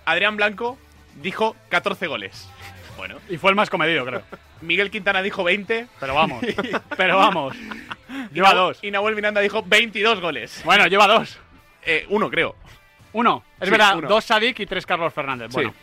Adrián 0.05 0.37
Blanco 0.37 0.77
dijo 1.15 1.55
14 1.69 2.07
goles. 2.07 2.49
Bueno, 2.97 3.17
Y 3.29 3.37
fue 3.37 3.51
el 3.51 3.55
más 3.55 3.69
comedido, 3.69 4.05
creo. 4.05 4.23
Miguel 4.61 4.89
Quintana 4.89 5.21
dijo 5.21 5.43
20. 5.43 5.87
Pero 5.99 6.15
vamos, 6.15 6.43
pero 6.97 7.17
vamos. 7.17 7.55
Lleva 8.33 8.53
dos. 8.53 8.79
Y 8.81 8.89
Nahuel 8.91 9.15
Miranda 9.15 9.39
dijo 9.41 9.61
22 9.63 10.19
goles. 10.19 10.61
Bueno, 10.65 10.87
lleva 10.87 11.07
dos. 11.07 11.37
Eh, 11.83 12.05
uno, 12.09 12.29
creo. 12.29 12.55
Uno. 13.13 13.43
Es 13.59 13.65
Sí, 13.65 13.71
verdad, 13.71 13.97
uno. 13.97 14.07
dos 14.07 14.25
Sadik 14.25 14.59
y 14.59 14.65
tres 14.65 14.85
Carlos 14.85 15.13
Fernández. 15.13 15.49
Sí. 15.49 15.55
Bueno, 15.55 15.73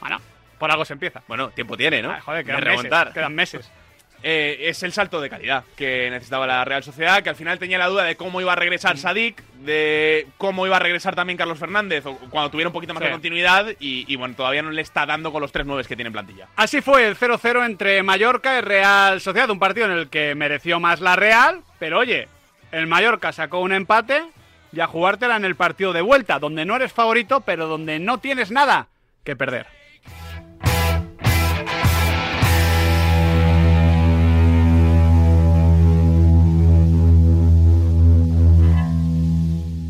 bueno, 0.00 0.20
por 0.58 0.70
algo 0.70 0.84
se 0.84 0.92
empieza. 0.92 1.22
bueno, 1.26 1.48
tiempo 1.50 1.76
tiene, 1.76 2.02
¿no? 2.02 2.10
Ah, 2.10 2.20
joder, 2.20 2.44
De 2.44 2.50
quedan 2.52 2.60
meses. 2.64 2.76
remontar. 2.76 3.12
Quedan 3.14 3.34
meses. 3.34 3.70
Eh, 4.22 4.56
es 4.62 4.82
el 4.82 4.92
salto 4.92 5.20
de 5.20 5.30
calidad 5.30 5.64
que 5.76 6.08
necesitaba 6.10 6.46
la 6.46 6.64
Real 6.64 6.82
Sociedad, 6.82 7.22
que 7.22 7.28
al 7.30 7.36
final 7.36 7.58
tenía 7.58 7.78
la 7.78 7.86
duda 7.86 8.04
de 8.04 8.16
cómo 8.16 8.40
iba 8.40 8.52
a 8.52 8.56
regresar 8.56 8.98
Sadik, 8.98 9.42
de 9.60 10.26
cómo 10.38 10.66
iba 10.66 10.76
a 10.76 10.80
regresar 10.80 11.14
también 11.14 11.36
Carlos 11.36 11.58
Fernández, 11.58 12.04
o 12.06 12.16
cuando 12.30 12.50
tuviera 12.50 12.68
un 12.68 12.72
poquito 12.72 12.94
más 12.94 13.00
Sí. 13.02 13.06
de 13.06 13.12
continuidad, 13.12 13.66
y, 13.78 14.04
y 14.12 14.16
bueno, 14.16 14.34
todavía 14.34 14.62
no 14.62 14.70
le 14.70 14.82
está 14.82 15.06
dando 15.06 15.30
con 15.32 15.40
los 15.40 15.52
tres 15.52 15.66
nueves 15.66 15.86
que 15.86 15.94
tiene 15.96 16.08
en 16.08 16.12
plantilla. 16.14 16.48
Así 16.56 16.80
fue 16.80 17.06
el 17.06 17.16
0-0 17.16 17.64
entre 17.64 18.02
Mallorca 18.02 18.58
y 18.58 18.60
Real 18.60 19.20
Sociedad, 19.20 19.50
un 19.50 19.58
partido 19.58 19.86
en 19.86 19.92
el 19.92 20.08
que 20.08 20.34
mereció 20.34 20.80
más 20.80 21.00
la 21.00 21.14
Real, 21.16 21.60
pero 21.78 21.98
oye, 22.00 22.28
el 22.72 22.86
Mallorca 22.86 23.32
sacó 23.32 23.60
un 23.60 23.72
empate 23.72 24.22
y 24.72 24.80
a 24.80 24.86
jugártela 24.86 25.36
en 25.36 25.44
el 25.44 25.54
partido 25.54 25.92
de 25.92 26.02
vuelta, 26.02 26.38
donde 26.38 26.64
no 26.64 26.76
eres 26.76 26.92
favorito, 26.92 27.40
pero 27.40 27.66
donde 27.68 27.98
no 27.98 28.18
tienes 28.18 28.50
nada 28.50 28.88
que 29.24 29.34
perder. 29.36 29.66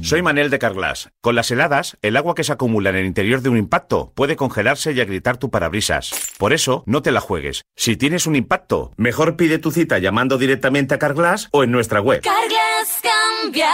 Soy 0.08 0.22
Manel 0.22 0.48
de 0.48 0.58
Carglass. 0.58 1.10
Con 1.20 1.34
las 1.34 1.50
heladas, 1.50 1.98
el 2.00 2.16
agua 2.16 2.34
que 2.34 2.42
se 2.42 2.50
acumula 2.50 2.88
en 2.88 2.96
el 2.96 3.04
interior 3.04 3.42
de 3.42 3.50
un 3.50 3.58
impacto 3.58 4.10
puede 4.14 4.36
congelarse 4.36 4.92
y 4.92 5.02
agrietar 5.02 5.36
tu 5.36 5.50
parabrisas. 5.50 6.12
Por 6.38 6.54
eso, 6.54 6.82
no 6.86 7.02
te 7.02 7.12
la 7.12 7.20
juegues. 7.20 7.66
Si 7.76 7.94
tienes 7.98 8.26
un 8.26 8.34
impacto, 8.34 8.90
mejor 8.96 9.36
pide 9.36 9.58
tu 9.58 9.70
cita 9.70 9.98
llamando 9.98 10.38
directamente 10.38 10.94
a 10.94 10.98
Carglass 10.98 11.50
o 11.52 11.62
en 11.62 11.72
nuestra 11.72 12.00
web. 12.00 12.22
Carglass 12.22 13.02
cambia, 13.02 13.70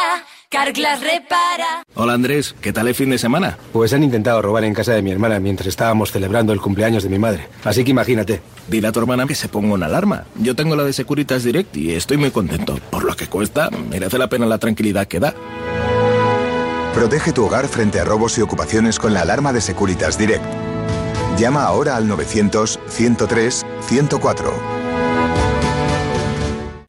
Carglass 0.51 1.03
repara. 1.03 1.85
Hola 1.95 2.15
Andrés, 2.15 2.57
¿qué 2.61 2.73
tal 2.73 2.89
el 2.89 2.97
fin 2.97 3.11
de 3.11 3.19
semana? 3.19 3.57
Pues 3.73 3.93
han 3.93 4.03
intentado 4.03 4.43
robar 4.43 4.65
en 4.65 4.75
casa 4.75 4.93
de 4.93 5.03
mi 5.03 5.13
hermana 5.13 5.39
mientras 5.39 5.69
estábamos 5.69 6.11
celebrando 6.11 6.53
el 6.53 6.61
cumpleaños 6.61 7.05
de 7.05 7.11
mi 7.11 7.19
madre. 7.21 7.47
Así 7.63 7.85
que 7.85 7.93
imagínate. 7.93 8.43
Dile 8.67 8.89
a 8.89 8.93
tu 8.93 8.99
hermana 8.99 9.29
que 9.29 9.37
se 9.37 9.49
ponga 9.49 9.75
una 9.75 9.87
alarma. 9.87 10.25
Yo 10.35 10.57
tengo 10.57 10.75
la 10.75 10.83
de 10.83 10.95
Securitas 10.95 11.45
Direct 11.45 11.77
y 11.77 11.93
estoy 11.93 12.17
muy 12.17 12.33
contento. 12.33 12.81
Por 12.91 13.05
lo 13.05 13.15
que 13.15 13.29
cuesta, 13.29 13.71
merece 13.71 14.19
la 14.19 14.29
pena 14.29 14.47
la 14.47 14.59
tranquilidad 14.59 15.07
que 15.07 15.21
da. 15.21 15.33
Protege 16.95 17.33
tu 17.33 17.45
hogar 17.45 17.67
frente 17.67 17.99
a 17.99 18.05
robos 18.05 18.39
y 18.39 18.41
ocupaciones 18.41 19.01
con 19.01 19.13
la 19.13 19.23
alarma 19.23 19.53
de 19.53 19.61
Securitas 19.61 20.17
Direct. 20.17 20.45
Llama 21.37 21.65
ahora 21.65 21.97
al 21.97 22.09
900-103-104. 22.09 24.53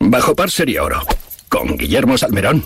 Bajo 0.01 0.35
par 0.35 0.51
sería 0.51 0.83
oro. 0.83 1.01
Con 1.49 1.75
Guillermo 1.75 2.19
Salmerón. 2.19 2.63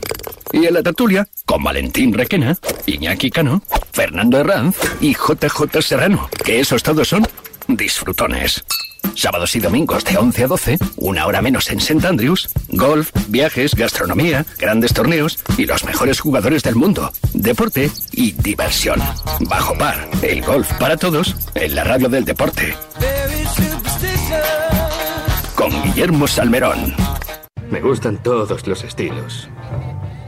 Y 0.52 0.66
en 0.66 0.74
la 0.74 0.84
tertulia, 0.84 1.30
con 1.46 1.64
Valentín 1.64 2.14
Requena, 2.14 2.58
Iñaki 2.86 3.32
Cano, 3.32 3.64
Fernando 3.94 4.38
Herranz 4.38 4.76
y 5.00 5.14
JJ 5.14 5.82
Serrano. 5.82 6.30
Que 6.44 6.60
esos 6.60 6.84
todos 6.84 7.08
son 7.08 7.26
disfrutones. 7.70 8.66
Sábados 9.16 9.56
y 9.56 9.60
domingos 9.60 10.04
de 10.06 10.18
11 10.18 10.44
a 10.44 10.48
12, 10.48 10.78
una 10.98 11.26
hora 11.26 11.42
menos 11.42 11.70
en 11.70 11.80
St. 11.80 12.08
Andrews, 12.08 12.50
golf, 12.70 13.12
viajes, 13.28 13.76
gastronomía, 13.76 14.46
grandes 14.58 14.94
torneos 14.94 15.40
y 15.58 15.66
los 15.66 15.84
mejores 15.84 16.20
jugadores 16.20 16.64
del 16.64 16.76
mundo, 16.76 17.12
deporte 17.34 17.92
y 18.12 18.32
diversión. 18.32 19.02
Bajo 19.42 19.78
par, 19.78 20.10
el 20.22 20.42
golf 20.42 20.72
para 20.74 20.98
todos 20.98 21.36
en 21.56 21.76
la 21.76 21.84
radio 21.84 22.10
del 22.10 22.26
deporte. 22.26 22.76
Con 25.56 25.84
Guillermo 25.84 26.28
Salmerón. 26.28 26.96
Me 27.70 27.82
gustan 27.82 28.22
todos 28.24 28.66
los 28.66 28.84
estilos. 28.84 29.50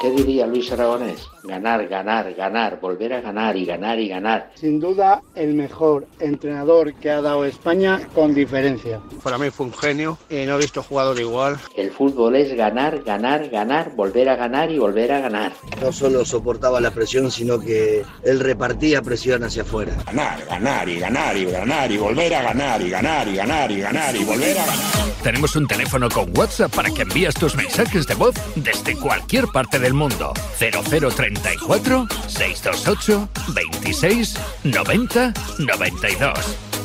¿Qué 0.00 0.10
diría 0.10 0.46
Luis 0.46 0.70
Aragonés? 0.70 1.28
Ganar, 1.42 1.88
ganar, 1.88 2.32
ganar, 2.34 2.78
volver 2.80 3.14
a 3.14 3.20
ganar 3.20 3.56
y 3.56 3.64
ganar 3.64 3.98
y 3.98 4.08
ganar. 4.08 4.52
Sin 4.54 4.78
duda, 4.78 5.22
el 5.34 5.54
mejor 5.54 6.06
entrenador 6.20 6.94
que 6.94 7.10
ha 7.10 7.20
dado 7.20 7.44
España 7.44 8.00
con 8.14 8.32
diferencia. 8.32 9.00
Para 9.22 9.38
mí 9.38 9.50
fue 9.50 9.66
un 9.66 9.72
genio 9.72 10.18
y 10.30 10.44
no 10.46 10.54
he 10.54 10.58
visto 10.58 10.82
jugador 10.82 11.18
igual. 11.18 11.58
El 11.76 11.90
fútbol 11.90 12.36
es 12.36 12.54
ganar, 12.54 13.02
ganar, 13.02 13.48
ganar, 13.48 13.90
volver 13.96 14.28
a 14.28 14.36
ganar 14.36 14.70
y 14.70 14.78
volver 14.78 15.10
a 15.10 15.20
ganar. 15.20 15.52
No 15.80 15.92
solo 15.92 16.24
soportaba 16.24 16.80
la 16.80 16.92
presión, 16.92 17.30
sino 17.30 17.58
que 17.58 18.04
él 18.22 18.40
repartía 18.40 19.02
presión 19.02 19.42
hacia 19.42 19.62
afuera. 19.62 19.96
Ganar, 20.06 20.44
ganar 20.46 20.88
y 20.88 21.00
ganar 21.00 21.36
y 21.36 21.44
ganar 21.46 21.90
y 21.90 21.96
volver 21.96 22.34
a 22.34 22.42
ganar 22.42 22.82
y 22.82 22.90
ganar 22.90 23.28
y 23.28 23.36
ganar 23.36 23.70
y 23.72 23.80
ganar 23.80 24.14
y 24.14 24.24
volver 24.24 24.58
a 24.58 24.66
ganar. 24.66 25.08
Tenemos 25.22 25.56
un 25.56 25.66
teléfono 25.66 26.08
con 26.08 26.36
WhatsApp 26.36 26.74
para 26.74 26.90
que 26.90 27.02
envíes 27.02 27.34
tus 27.34 27.56
mensajes 27.56 28.06
de 28.06 28.14
voz 28.14 28.34
desde 28.54 28.94
cualquier 28.96 29.46
parte 29.48 29.78
del 29.88 29.94
mundo. 29.94 30.34
0034 30.58 32.06
628 32.26 33.28
26 33.54 34.34
90 34.64 35.32
92. 35.58 36.32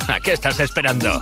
¿A 0.07 0.19
qué 0.21 0.31
estás 0.31 0.61
esperando? 0.61 1.21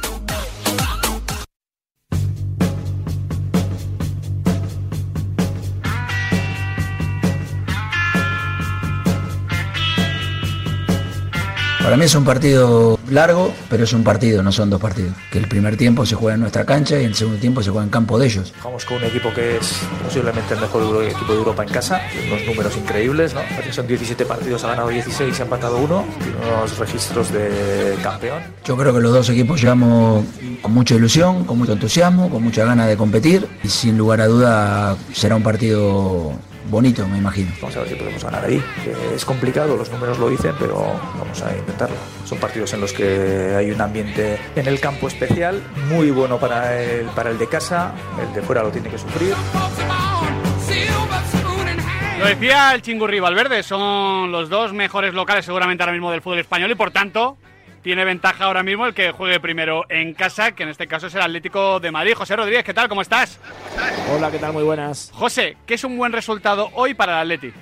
Para 11.92 12.00
mí 12.00 12.06
es 12.06 12.16
un 12.16 12.24
partido 12.24 12.98
largo, 13.10 13.54
pero 13.70 13.84
es 13.84 13.92
un 13.92 14.02
partido, 14.02 14.42
no 14.42 14.54
son 14.54 14.70
dos 14.70 14.80
partidos. 14.80 15.14
Que 15.30 15.40
el 15.40 15.50
primer 15.50 15.76
tiempo 15.76 16.06
se 16.06 16.16
juega 16.16 16.36
en 16.36 16.40
nuestra 16.40 16.64
cancha 16.64 16.98
y 16.98 17.04
el 17.04 17.14
segundo 17.16 17.38
tiempo 17.38 17.62
se 17.62 17.70
juega 17.70 17.84
en 17.84 17.90
campo 17.90 18.18
de 18.18 18.28
ellos. 18.28 18.54
Jugamos 18.60 18.86
con 18.86 18.96
un 18.96 19.04
equipo 19.04 19.34
que 19.34 19.58
es 19.58 19.82
posiblemente 20.02 20.54
el 20.54 20.62
mejor 20.62 21.04
equipo 21.04 21.34
de 21.34 21.40
Europa 21.40 21.64
en 21.64 21.70
casa, 21.70 22.02
unos 22.28 22.46
números 22.46 22.78
increíbles, 22.78 23.34
¿no? 23.34 23.42
Son 23.74 23.86
17 23.86 24.26
partidos, 24.26 24.64
ha 24.64 24.70
ganado 24.70 24.88
16 24.88 25.38
y 25.38 25.42
ha 25.42 25.44
empatado 25.44 25.80
uno, 25.80 26.06
tiene 26.20 26.38
unos 26.38 26.78
registros 26.78 27.30
de 27.34 27.98
campeón. 28.02 28.42
Yo 28.64 28.78
creo 28.78 28.94
que 28.94 29.02
los 29.02 29.12
dos 29.12 29.30
equipos 29.30 29.60
llegamos 29.60 30.24
con 30.62 30.74
mucha 30.74 30.96
ilusión, 30.96 31.44
con 31.44 31.58
mucho 31.58 31.74
entusiasmo, 31.74 32.30
con 32.30 32.42
mucha 32.42 32.64
ganas 32.64 32.88
de 32.88 32.96
competir 32.96 33.46
y 33.66 33.68
sin 33.68 33.98
lugar 33.98 34.22
a 34.22 34.28
duda 34.28 34.96
será 35.12 35.36
un 35.36 35.44
partido 35.44 36.32
bonito, 36.70 37.08
me 37.08 37.18
imagino. 37.18 37.52
Vamos 37.62 37.76
a 37.76 37.80
ver 37.80 37.90
si 37.90 37.96
podemos 37.96 38.24
ganar 38.24 38.46
ahí, 38.46 38.64
que 38.84 39.16
es 39.16 39.26
complicado, 39.26 39.76
los 39.76 39.90
números 39.92 40.20
lo 40.20 40.30
dicen, 40.30 40.54
pero 40.60 41.00
vamos 41.18 41.42
a 41.42 41.56
intentarlo. 41.56 41.96
Son 42.26 42.38
partidos 42.38 42.74
en 42.74 42.82
los 42.82 42.94
que 42.94 43.56
hay 43.58 43.72
un 43.72 43.82
ambiente 43.82 44.40
en 44.56 44.68
el 44.68 44.80
campo 44.80 45.08
especial, 45.08 45.62
muy 45.90 46.12
bueno 46.12 46.40
para 46.40 46.82
el, 46.82 47.08
para 47.08 47.30
el 47.30 47.38
de 47.38 47.48
casa, 47.48 47.94
el 48.22 48.34
de 48.34 48.42
fuera 48.42 48.64
lo 48.64 48.70
tiene 48.70 48.90
que 48.90 48.98
sufrir. 48.98 49.34
Lo 52.20 52.28
decía 52.28 52.76
el 52.76 52.84
Chingurri 52.84 53.20
Valverde, 53.20 53.64
son 53.64 54.32
los 54.32 54.48
dos 54.48 54.74
mejores 54.74 55.16
locales 55.16 55.44
seguramente 55.44 55.82
ahora 55.82 55.94
mismo 55.94 56.12
del 56.12 56.22
fútbol 56.22 56.38
español 56.40 56.70
y 56.70 56.76
por 56.76 56.92
tanto 56.92 57.38
tiene 57.82 58.06
ventaja 58.06 58.46
ahora 58.46 58.64
mismo 58.64 58.86
el 58.86 58.94
que 58.94 59.12
juegue 59.12 59.40
primero 59.40 59.86
en 59.90 60.14
casa, 60.14 60.52
que 60.54 60.64
en 60.64 60.70
este 60.70 60.88
caso 60.88 61.08
es 61.08 61.16
el 61.16 61.22
Atlético 61.22 61.80
de 61.80 61.92
Madrid. 61.92 62.14
José 62.16 62.36
Rodríguez, 62.36 62.64
¿qué 62.64 62.74
tal? 62.74 62.88
¿Cómo 62.88 63.02
estás? 63.02 63.40
Hola, 64.14 64.30
¿qué 64.32 64.40
tal? 64.40 64.54
Muy 64.54 64.64
buenas. 64.64 65.12
José, 65.14 65.58
¿qué 65.66 65.76
es 65.76 65.84
un 65.84 65.98
buen 65.98 66.12
resultado 66.12 66.70
hoy 66.74 66.94
para 66.94 67.14
el 67.22 67.32
Atleti? 67.32 67.54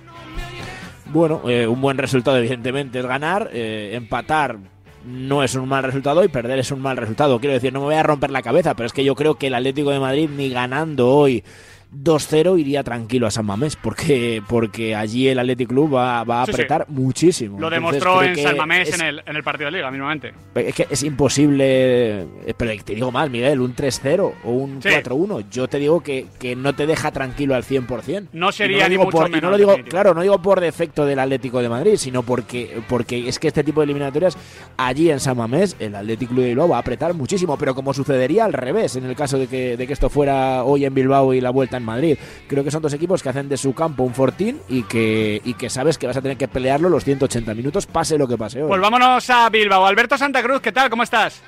Bueno, 1.05 1.41
eh, 1.47 1.65
un 1.65 1.81
buen 1.81 1.97
resultado 1.97 2.37
evidentemente 2.37 2.99
es 2.99 3.05
ganar, 3.05 3.49
eh, 3.51 3.91
empatar 3.93 4.57
no 5.05 5.43
es 5.43 5.55
un 5.55 5.67
mal 5.67 5.83
resultado 5.83 6.23
y 6.23 6.27
perder 6.27 6.59
es 6.59 6.71
un 6.71 6.81
mal 6.81 6.97
resultado. 6.97 7.39
Quiero 7.39 7.53
decir, 7.53 7.71
no 7.73 7.79
me 7.79 7.85
voy 7.85 7.95
a 7.95 8.03
romper 8.03 8.31
la 8.31 8.41
cabeza, 8.41 8.75
pero 8.75 8.87
es 8.87 8.93
que 8.93 9.03
yo 9.03 9.15
creo 9.15 9.35
que 9.35 9.47
el 9.47 9.55
Atlético 9.55 9.91
de 9.91 9.99
Madrid 9.99 10.29
ni 10.29 10.49
ganando 10.49 11.09
hoy 11.09 11.43
2-0 11.91 12.59
iría 12.59 12.83
tranquilo 12.83 13.25
a 13.27 13.31
San 13.31 13.45
Mamés, 13.45 13.75
porque, 13.75 14.41
porque 14.47 14.95
allí 14.95 15.27
el 15.27 15.39
Athletic 15.39 15.69
Club 15.69 15.95
va, 15.95 16.23
va 16.23 16.43
a 16.43 16.45
Sí, 16.45 16.51
sí. 16.51 16.55
apretar 16.55 16.85
muchísimo. 16.89 17.59
Lo 17.59 17.67
Entonces, 17.67 17.77
demostró 18.01 18.23
en 18.23 18.35
San 18.37 18.57
Mamés 18.57 18.89
es- 18.89 18.99
en, 18.99 19.05
el, 19.07 19.23
en 19.25 19.35
el 19.35 19.43
partido 19.43 19.65
de 19.71 19.77
liga, 19.77 19.89
mismamente. 19.89 20.33
es 20.55 20.75
que 20.75 20.87
es 20.89 21.03
imposible, 21.03 22.21
eh, 22.21 22.53
pero 22.55 22.71
te 22.83 22.93
digo 22.95 23.11
más, 23.11 23.29
Miguel, 23.29 23.59
un 23.59 23.73
3-0 23.75 24.33
o 24.43 24.51
un 24.51 24.81
Sí. 24.81 24.89
4-1. 24.89 25.43
Yo 25.49 25.67
te 25.67 25.79
digo 25.79 26.01
que, 26.01 26.27
que 26.39 26.55
no 26.55 26.75
te 26.75 26.85
deja 26.85 27.11
tranquilo 27.11 27.55
al 27.55 27.63
100%. 27.63 28.29
No 28.33 28.49
Y 28.49 28.53
sería 28.53 28.77
lo 28.79 28.83
ni 28.83 28.89
digo 28.91 29.05
mucho 29.05 29.17
por- 29.17 29.29
y 29.35 29.41
no 29.41 29.49
lo 29.49 29.57
digo, 29.57 29.75
claro, 29.89 30.13
no 30.13 30.21
digo 30.21 30.39
por 30.41 30.59
defecto 30.59 31.05
del 31.05 31.19
Atlético 31.19 31.61
de 31.61 31.69
Madrid, 31.69 31.95
sino 31.97 32.23
porque, 32.23 32.81
porque 32.87 33.27
es 33.27 33.39
que 33.39 33.47
este 33.47 33.63
tipo 33.63 33.81
de 33.81 33.85
eliminatorias 33.85 34.37
allí 34.77 35.09
en 35.09 35.19
San 35.19 35.37
Mamés, 35.37 35.75
el 35.79 35.95
Atlético 35.95 36.33
Club 36.33 36.43
de 36.43 36.49
Bilbao 36.49 36.69
va 36.69 36.77
a 36.77 36.81
apretar 36.81 37.13
muchísimo, 37.15 37.57
pero 37.57 37.73
como 37.73 37.93
sucedería 37.93 38.45
al 38.45 38.53
revés 38.53 38.95
en 38.95 39.05
el 39.05 39.15
caso 39.15 39.37
de 39.39 39.47
que, 39.47 39.75
de 39.75 39.87
que 39.87 39.93
esto 39.93 40.09
fuera 40.09 40.63
hoy 40.63 40.85
en 40.85 40.93
Bilbao 40.93 41.33
y 41.33 41.41
la 41.41 41.49
vuelta 41.49 41.78
en 41.79 41.85
Madrid. 41.85 42.17
Creo 42.47 42.63
que 42.63 42.69
son 42.71 42.81
dos 42.83 42.93
equipos 42.93 43.23
que 43.23 43.29
hacen 43.29 43.49
de 43.49 43.57
su 43.57 43.73
campo 43.73 44.03
un 44.03 44.13
fortín 44.13 44.61
y 44.69 44.83
que, 44.83 45.41
y 45.43 45.55
que 45.55 45.69
sabes 45.69 45.97
que 45.97 46.05
vas 46.07 46.15
a 46.17 46.21
tener 46.21 46.37
que 46.37 46.47
pelearlo 46.47 46.87
los 46.89 47.03
180 47.03 47.53
minutos, 47.55 47.87
pase 47.87 48.17
lo 48.17 48.27
que 48.27 48.37
pase 48.37 48.61
hoy. 48.61 48.67
Pues 48.69 48.79
vámonos 48.81 49.27
a 49.29 49.49
Bilbao. 49.49 49.85
Alberto 49.85 50.17
Santa 50.17 50.43
Cruz, 50.43 50.61
¿qué 50.61 50.71
tal? 50.71 50.89
¿Cómo 50.89 51.03
estás? 51.03 51.41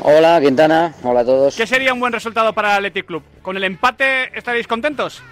Hola 0.00 0.40
Quintana, 0.40 0.94
hola 1.02 1.20
a 1.20 1.24
todos. 1.24 1.54
¿Qué 1.54 1.66
sería 1.66 1.92
un 1.92 2.00
buen 2.00 2.12
resultado 2.12 2.52
para 2.54 2.70
el 2.70 2.86
Athletic 2.86 3.06
Club? 3.06 3.22
¿Con 3.42 3.56
el 3.56 3.64
empate 3.64 4.36
estaréis 4.36 4.66
contentos? 4.66 5.22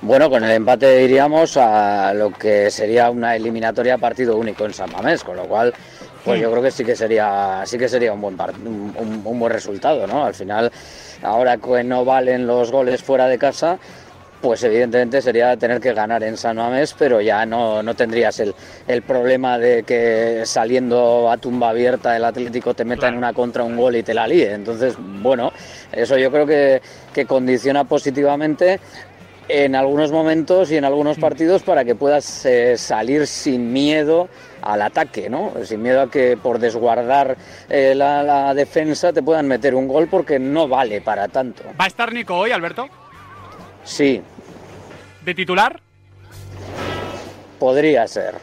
Bueno, 0.00 0.28
con 0.28 0.42
el 0.42 0.50
empate 0.50 1.04
iríamos 1.04 1.56
a 1.56 2.12
lo 2.14 2.32
que 2.32 2.70
sería 2.72 3.08
una 3.10 3.36
eliminatoria 3.36 3.98
partido 3.98 4.36
único 4.36 4.64
en 4.64 4.74
San 4.74 4.90
Mamés, 4.90 5.22
con 5.22 5.36
lo 5.36 5.44
cual, 5.44 5.72
pues 6.24 6.40
Mm. 6.40 6.42
yo 6.42 6.50
creo 6.50 6.62
que 6.64 6.70
sí 6.72 6.84
que 6.84 6.96
sería, 6.96 7.62
sí 7.66 7.78
que 7.78 7.88
sería 7.88 8.12
un 8.12 8.20
buen 8.20 8.36
un, 8.64 8.92
un- 8.96 9.22
un 9.24 9.38
buen 9.38 9.52
resultado, 9.52 10.04
¿no? 10.08 10.24
Al 10.24 10.34
final, 10.34 10.72
ahora 11.22 11.56
que 11.56 11.84
no 11.84 12.04
valen 12.04 12.46
los 12.46 12.70
goles 12.70 13.02
fuera 13.02 13.26
de 13.28 13.38
casa, 13.38 13.78
pues 14.42 14.64
evidentemente 14.64 15.22
sería 15.22 15.56
tener 15.56 15.80
que 15.80 15.94
ganar 15.94 16.22
en 16.24 16.36
San 16.36 16.56
Mamés, 16.56 16.94
pero 16.98 17.20
ya 17.20 17.46
no, 17.46 17.80
no 17.82 17.94
tendrías 17.94 18.40
el, 18.40 18.52
el 18.88 19.02
problema 19.02 19.56
de 19.56 19.84
que 19.84 20.42
saliendo 20.44 21.30
a 21.30 21.36
tumba 21.36 21.70
abierta 21.70 22.16
el 22.16 22.24
Atlético 22.24 22.74
te 22.74 22.84
meta 22.84 23.06
en 23.06 23.16
una 23.16 23.32
contra 23.32 23.62
un 23.62 23.76
gol 23.76 23.94
y 23.94 24.02
te 24.02 24.12
la 24.12 24.26
líe. 24.26 24.52
Entonces, 24.52 24.96
bueno, 24.98 25.52
eso 25.92 26.18
yo 26.18 26.32
creo 26.32 26.44
que, 26.44 26.82
que 27.14 27.24
condiciona 27.24 27.84
positivamente 27.84 28.80
en 29.48 29.76
algunos 29.76 30.10
momentos 30.10 30.72
y 30.72 30.76
en 30.76 30.84
algunos 30.84 31.18
partidos 31.18 31.62
para 31.62 31.84
que 31.84 31.94
puedas 31.94 32.44
eh, 32.44 32.76
salir 32.76 33.26
sin 33.28 33.72
miedo 33.72 34.28
al 34.62 34.82
ataque, 34.82 35.28
¿no? 35.28 35.52
Sin 35.64 35.82
miedo 35.82 36.00
a 36.02 36.10
que 36.10 36.36
por 36.36 36.58
desguardar 36.58 37.36
eh, 37.68 37.94
la, 37.94 38.22
la 38.22 38.54
defensa 38.54 39.12
te 39.12 39.22
puedan 39.22 39.46
meter 39.48 39.74
un 39.74 39.88
gol 39.88 40.08
porque 40.08 40.38
no 40.38 40.68
vale 40.68 41.00
para 41.00 41.28
tanto. 41.28 41.64
¿Va 41.80 41.84
a 41.84 41.88
estar 41.88 42.12
Nico 42.12 42.36
hoy, 42.36 42.52
Alberto? 42.52 42.88
Sí, 43.84 44.22
¿De 45.24 45.34
titular? 45.34 45.80
podría 47.58 48.06
ser. 48.08 48.34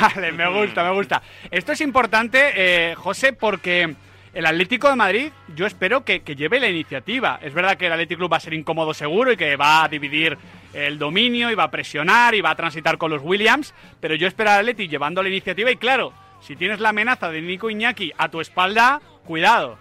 Vale, 0.00 0.30
me 0.32 0.48
gusta, 0.48 0.84
me 0.84 0.92
gusta. 0.92 1.20
Esto 1.50 1.72
es 1.72 1.80
importante, 1.80 2.52
eh, 2.54 2.94
José, 2.94 3.32
porque 3.32 3.94
el 4.32 4.46
Atlético 4.46 4.88
de 4.88 4.94
Madrid, 4.94 5.32
yo 5.56 5.66
espero 5.66 6.04
que, 6.04 6.20
que 6.20 6.36
lleve 6.36 6.60
la 6.60 6.68
iniciativa. 6.68 7.40
Es 7.42 7.52
verdad 7.52 7.76
que 7.76 7.86
el 7.86 7.92
Atlético 7.92 8.18
Club 8.18 8.32
va 8.32 8.36
a 8.36 8.40
ser 8.40 8.54
incómodo 8.54 8.94
seguro 8.94 9.32
y 9.32 9.36
que 9.36 9.56
va 9.56 9.82
a 9.82 9.88
dividir 9.88 10.38
el 10.86 10.98
dominio 10.98 11.50
va 11.54 11.64
a 11.64 11.70
presionar 11.70 12.34
va 12.40 12.50
a 12.50 12.56
transitar 12.56 12.98
con 12.98 13.10
los 13.10 13.22
Williams, 13.22 13.74
pero 14.00 14.14
yo 14.14 14.26
espero 14.26 14.50
al 14.50 14.60
Atleti 14.60 14.88
llevando 14.88 15.22
la 15.22 15.28
iniciativa 15.28 15.70
y 15.70 15.76
claro, 15.76 16.12
si 16.40 16.56
tienes 16.56 16.80
la 16.80 16.90
amenaza 16.90 17.30
de 17.30 17.42
Nico 17.42 17.70
Iñaki 17.70 18.12
a 18.16 18.28
tu 18.28 18.40
espalda, 18.40 19.00
cuidado. 19.24 19.78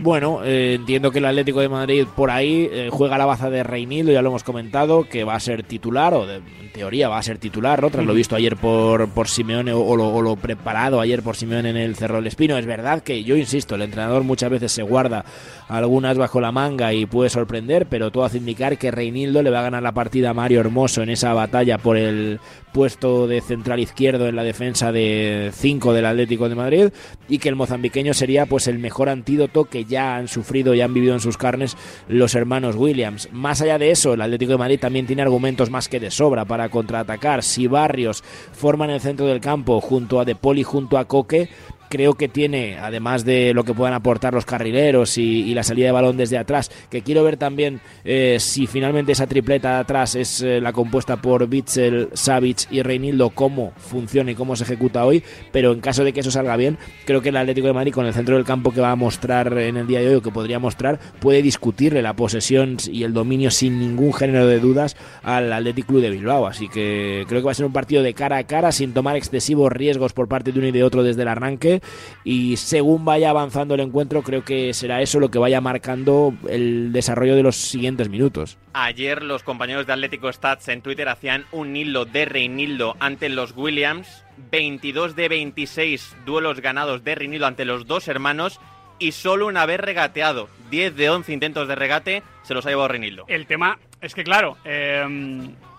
Bueno, 0.00 0.44
eh, 0.44 0.74
entiendo 0.74 1.10
que 1.10 1.18
el 1.18 1.24
Atlético 1.24 1.60
de 1.60 1.68
Madrid 1.68 2.06
por 2.14 2.30
ahí 2.30 2.68
eh, 2.70 2.88
juega 2.92 3.18
la 3.18 3.26
baza 3.26 3.50
de 3.50 3.64
Reinildo, 3.64 4.12
ya 4.12 4.22
lo 4.22 4.28
hemos 4.28 4.44
comentado, 4.44 5.08
que 5.08 5.24
va 5.24 5.34
a 5.34 5.40
ser 5.40 5.64
titular, 5.64 6.14
o 6.14 6.24
de- 6.24 6.36
en 6.36 6.72
teoría 6.72 7.08
va 7.08 7.18
a 7.18 7.22
ser 7.24 7.38
titular, 7.38 7.82
¿no? 7.82 7.90
Tras 7.90 8.06
lo 8.06 8.14
visto 8.14 8.36
ayer 8.36 8.54
por, 8.56 9.08
por 9.08 9.26
Simeone 9.26 9.72
o, 9.72 9.80
o 9.80 9.96
lo, 9.96 10.08
o 10.14 10.22
lo 10.22 10.36
preparado 10.36 11.00
ayer 11.00 11.22
por 11.24 11.34
Simeone 11.34 11.70
en 11.70 11.76
el 11.76 11.96
Cerro 11.96 12.16
del 12.16 12.28
Espino. 12.28 12.56
Es 12.56 12.66
verdad 12.66 13.02
que 13.02 13.24
yo 13.24 13.36
insisto, 13.36 13.74
el 13.74 13.82
entrenador 13.82 14.22
muchas 14.22 14.50
veces 14.50 14.70
se 14.70 14.82
guarda 14.84 15.24
algunas 15.66 16.16
bajo 16.16 16.40
la 16.40 16.52
manga 16.52 16.92
y 16.92 17.06
puede 17.06 17.30
sorprender, 17.30 17.86
pero 17.86 18.12
todo 18.12 18.24
hace 18.24 18.38
indicar 18.38 18.78
que 18.78 18.92
Reinildo 18.92 19.42
le 19.42 19.50
va 19.50 19.58
a 19.60 19.62
ganar 19.62 19.82
la 19.82 19.92
partida 19.92 20.30
a 20.30 20.34
Mario 20.34 20.60
Hermoso 20.60 21.02
en 21.02 21.10
esa 21.10 21.32
batalla 21.34 21.78
por 21.78 21.96
el 21.96 22.38
puesto 22.72 23.26
de 23.26 23.40
central 23.40 23.80
izquierdo 23.80 24.28
en 24.28 24.36
la 24.36 24.44
defensa 24.44 24.92
de 24.92 25.50
5 25.54 25.92
del 25.92 26.06
Atlético 26.06 26.48
de 26.48 26.54
Madrid 26.54 26.88
y 27.28 27.38
que 27.38 27.48
el 27.48 27.56
mozambiqueño 27.56 28.14
sería 28.14 28.46
pues 28.46 28.68
el 28.68 28.78
mejor 28.78 29.08
antídoto 29.08 29.64
que 29.64 29.84
ya 29.84 30.16
han 30.16 30.28
sufrido 30.28 30.74
y 30.74 30.80
han 30.80 30.94
vivido 30.94 31.14
en 31.14 31.20
sus 31.20 31.36
carnes 31.36 31.76
los 32.08 32.34
hermanos 32.34 32.76
Williams. 32.76 33.28
Más 33.32 33.60
allá 33.60 33.78
de 33.78 33.90
eso, 33.90 34.14
el 34.14 34.22
Atlético 34.22 34.52
de 34.52 34.58
Madrid 34.58 34.80
también 34.80 35.06
tiene 35.06 35.22
argumentos 35.22 35.70
más 35.70 35.88
que 35.88 36.00
de 36.00 36.10
sobra 36.10 36.44
para 36.44 36.68
contraatacar. 36.68 37.42
Si 37.42 37.66
Barrios 37.66 38.22
forma 38.52 38.84
en 38.84 38.92
el 38.92 39.00
centro 39.00 39.26
del 39.26 39.40
campo 39.40 39.80
junto 39.80 40.20
a 40.20 40.24
De 40.24 40.34
Poli, 40.34 40.62
junto 40.62 40.98
a 40.98 41.06
Coque, 41.06 41.48
creo 41.88 42.14
que 42.14 42.28
tiene, 42.28 42.78
además 42.78 43.24
de 43.24 43.52
lo 43.54 43.64
que 43.64 43.74
puedan 43.74 43.94
aportar 43.94 44.34
los 44.34 44.46
carrileros 44.46 45.18
y, 45.18 45.54
la 45.54 45.62
salida 45.62 45.86
de 45.86 45.92
balón 45.92 46.16
desde 46.16 46.38
atrás, 46.38 46.70
que 46.90 47.02
quiero 47.02 47.24
ver 47.24 47.36
también 47.36 47.80
eh, 48.04 48.36
si 48.38 48.66
finalmente 48.66 49.12
esa 49.12 49.26
tripleta 49.26 49.74
de 49.74 49.80
atrás 49.80 50.14
es 50.14 50.42
eh, 50.42 50.60
la 50.60 50.72
compuesta 50.72 51.16
por 51.16 51.48
Bitzel, 51.48 52.10
Savic 52.12 52.70
y 52.70 52.82
Reinildo, 52.82 53.30
cómo 53.30 53.72
funciona 53.76 54.30
y 54.30 54.34
cómo 54.34 54.54
se 54.54 54.64
ejecuta 54.64 55.04
hoy, 55.04 55.22
pero 55.50 55.72
en 55.72 55.80
caso 55.80 56.04
de 56.04 56.12
que 56.12 56.20
eso 56.20 56.30
salga 56.30 56.56
bien, 56.56 56.78
creo 57.06 57.22
que 57.22 57.30
el 57.30 57.36
Atlético 57.36 57.66
de 57.66 57.72
Madrid 57.72 57.92
con 57.92 58.06
el 58.06 58.14
centro 58.14 58.36
del 58.36 58.44
campo 58.44 58.70
que 58.70 58.80
va 58.80 58.92
a 58.92 58.96
mostrar 58.96 59.56
en 59.58 59.76
el 59.76 59.86
día 59.86 60.00
de 60.00 60.08
hoy 60.08 60.14
o 60.16 60.22
que 60.22 60.30
podría 60.30 60.58
mostrar, 60.58 61.00
puede 61.18 61.42
discutirle 61.42 62.02
la 62.02 62.14
posesión 62.14 62.76
y 62.90 63.02
el 63.02 63.12
dominio 63.12 63.50
sin 63.50 63.80
ningún 63.80 64.12
género 64.12 64.46
de 64.46 64.60
dudas 64.60 64.96
al 65.22 65.52
Athletic 65.52 65.86
Club 65.86 66.02
de 66.02 66.10
Bilbao, 66.10 66.46
así 66.46 66.68
que 66.68 67.24
creo 67.28 67.40
que 67.40 67.46
va 67.46 67.52
a 67.52 67.54
ser 67.54 67.66
un 67.66 67.72
partido 67.72 68.02
de 68.02 68.14
cara 68.14 68.36
a 68.36 68.44
cara 68.44 68.70
sin 68.70 68.92
tomar 68.92 69.16
excesivos 69.16 69.72
riesgos 69.72 70.12
por 70.12 70.28
parte 70.28 70.52
de 70.52 70.58
uno 70.58 70.68
y 70.68 70.72
de 70.72 70.84
otro 70.84 71.02
desde 71.02 71.22
el 71.22 71.28
arranque 71.28 71.77
y 72.24 72.56
según 72.56 73.04
vaya 73.04 73.30
avanzando 73.30 73.74
el 73.74 73.80
encuentro 73.80 74.22
creo 74.22 74.44
que 74.44 74.74
será 74.74 75.02
eso 75.02 75.20
lo 75.20 75.30
que 75.30 75.38
vaya 75.38 75.60
marcando 75.60 76.34
el 76.48 76.92
desarrollo 76.92 77.36
de 77.36 77.42
los 77.42 77.56
siguientes 77.56 78.08
minutos. 78.08 78.58
Ayer 78.72 79.22
los 79.22 79.42
compañeros 79.42 79.86
de 79.86 79.92
Atlético 79.92 80.32
Stats 80.32 80.68
en 80.68 80.82
Twitter 80.82 81.08
hacían 81.08 81.44
un 81.52 81.74
hilo 81.76 82.04
de 82.04 82.24
Reinildo 82.24 82.96
ante 83.00 83.28
los 83.28 83.56
Williams, 83.56 84.24
22 84.50 85.16
de 85.16 85.28
26 85.28 86.16
duelos 86.24 86.60
ganados 86.60 87.04
de 87.04 87.14
Reinildo 87.14 87.46
ante 87.46 87.64
los 87.64 87.86
dos 87.86 88.08
hermanos 88.08 88.60
y 89.00 89.12
solo 89.12 89.46
una 89.46 89.64
vez 89.66 89.80
regateado, 89.80 90.48
10 90.70 90.96
de 90.96 91.10
11 91.10 91.32
intentos 91.32 91.68
de 91.68 91.74
regate 91.76 92.22
se 92.42 92.54
los 92.54 92.66
ha 92.66 92.70
llevado 92.70 92.88
Reinildo. 92.88 93.24
El 93.28 93.46
tema 93.46 93.78
es 94.00 94.14
que, 94.14 94.24
claro, 94.24 94.56
eh, 94.64 95.04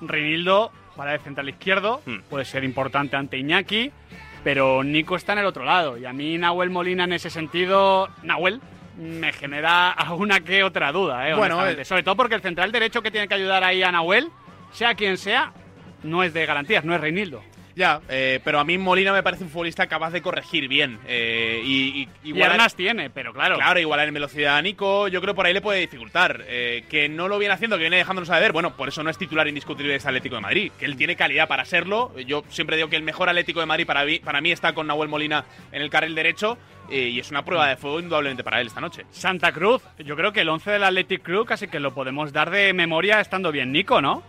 Reinildo 0.02 0.72
para 0.96 1.14
de 1.14 1.20
central 1.20 1.48
izquierdo 1.48 2.02
Hmm. 2.06 2.20
puede 2.30 2.44
ser 2.46 2.64
importante 2.64 3.16
ante 3.16 3.38
Iñaki, 3.38 3.92
pero 4.44 4.84
Nico 4.84 5.16
está 5.16 5.34
en 5.34 5.40
el 5.40 5.46
otro 5.46 5.64
lado. 5.64 5.98
Y 5.98 6.06
a 6.06 6.14
mí 6.14 6.38
Nahuel 6.38 6.70
Molina 6.70 7.04
en 7.04 7.14
ese 7.14 7.30
sentido, 7.30 8.10
Nahuel, 8.24 8.62
me 8.98 9.34
genera 9.34 9.92
alguna 9.98 10.42
que 10.42 10.64
otra 10.64 10.92
duda, 10.92 11.30
¿eh? 11.30 11.36
Bueno, 11.36 11.66
eh. 11.66 11.86
Sobre 11.86 12.04
todo 12.04 12.16
porque 12.16 12.36
el 12.36 12.42
central 12.42 12.72
derecho 12.72 13.02
que 13.02 13.12
tiene 13.12 13.28
que 13.28 13.36
ayudar 13.36 13.64
ahí 13.64 13.84
a 13.84 13.92
Nahuel, 13.92 14.30
sea 14.72 14.96
quien 14.96 15.18
sea, 15.18 15.54
no 16.04 16.24
es 16.24 16.34
de 16.34 16.46
garantías, 16.46 16.84
no 16.84 16.96
es 16.96 17.02
Reinildo. 17.02 17.42
Ya, 17.80 18.02
eh, 18.10 18.42
pero 18.44 18.60
a 18.60 18.66
mí 18.66 18.78
Molina 18.78 19.14
me 19.14 19.24
parece 19.24 19.46
un 19.46 19.50
futbolista 19.50 19.88
capaz 19.88 20.12
de 20.12 20.22
corregir 20.22 20.68
bien. 20.68 21.00
eh, 21.08 21.62
y, 21.64 22.02
y, 22.02 22.10
Y 22.26 22.30
igualar- 22.32 22.52
armas 22.52 22.76
tiene, 22.76 23.10
pero 23.10 23.32
claro. 23.32 23.56
Claro, 23.56 23.80
igualar 23.80 24.06
en 24.10 24.14
velocidad 24.16 24.58
a 24.58 24.62
Nico, 24.62 25.08
yo 25.08 25.22
creo 25.22 25.34
por 25.34 25.46
ahí 25.46 25.54
le 25.54 25.62
puede 25.62 25.80
dificultar. 25.80 26.44
Eh, 26.46 26.84
que 26.90 27.08
no 27.08 27.30
lo 27.30 27.40
viene 27.40 27.54
haciendo, 27.54 27.78
que 27.78 27.84
viene 27.84 27.96
dejándonos 27.96 28.30
a 28.32 28.40
ver, 28.40 28.52
bueno, 28.52 28.76
por 28.76 28.90
eso 28.90 29.02
no 29.02 29.10
es 29.10 29.18
titular 29.18 29.48
indiscutible 29.48 29.92
de 29.92 29.96
este 29.98 30.10
Atlético 30.10 30.36
de 30.36 30.42
Madrid, 30.42 30.72
que 30.78 30.84
él 30.84 30.98
tiene 30.98 31.16
calidad 31.16 31.48
para 31.48 31.64
serlo. 31.64 32.12
Yo 32.28 32.44
siempre 32.50 32.76
digo 32.76 32.90
que 32.90 32.98
el 32.98 33.04
mejor 33.04 33.30
Atlético 33.30 33.62
de 33.62 33.66
Madrid 33.66 33.86
para 33.88 34.04
mí, 34.04 34.20
para 34.20 34.42
mí 34.42 34.52
está 34.52 34.74
con 34.74 34.86
Nahuel 34.86 35.08
Molina 35.08 35.46
en 35.72 35.82
el 35.82 35.90
carril 35.90 36.16
derecho 36.16 36.58
y 36.90 37.18
es 37.18 37.32
una 37.32 37.46
prueba 37.46 37.70
de 37.70 37.78
fuego 37.78 38.02
indudablemente 38.02 38.44
para 38.44 38.60
él 38.60 38.68
esta 38.68 38.82
noche. 38.82 39.06
Santa 39.10 39.54
Cruz, 39.54 39.84
yo 40.00 40.18
creo 40.18 40.34
que 40.34 40.42
el 40.42 40.50
11 40.50 40.72
del 40.72 40.84
Athletic 40.84 41.22
Club 41.22 41.48
casi 41.48 41.70
que 41.70 41.80
lo 41.80 41.94
podemos 41.94 42.34
dar 42.34 42.50
de 42.50 42.74
memoria 42.74 43.22
estando 43.22 43.54
bien 43.54 43.72
Nico, 43.72 44.02
¿no? 44.02 44.22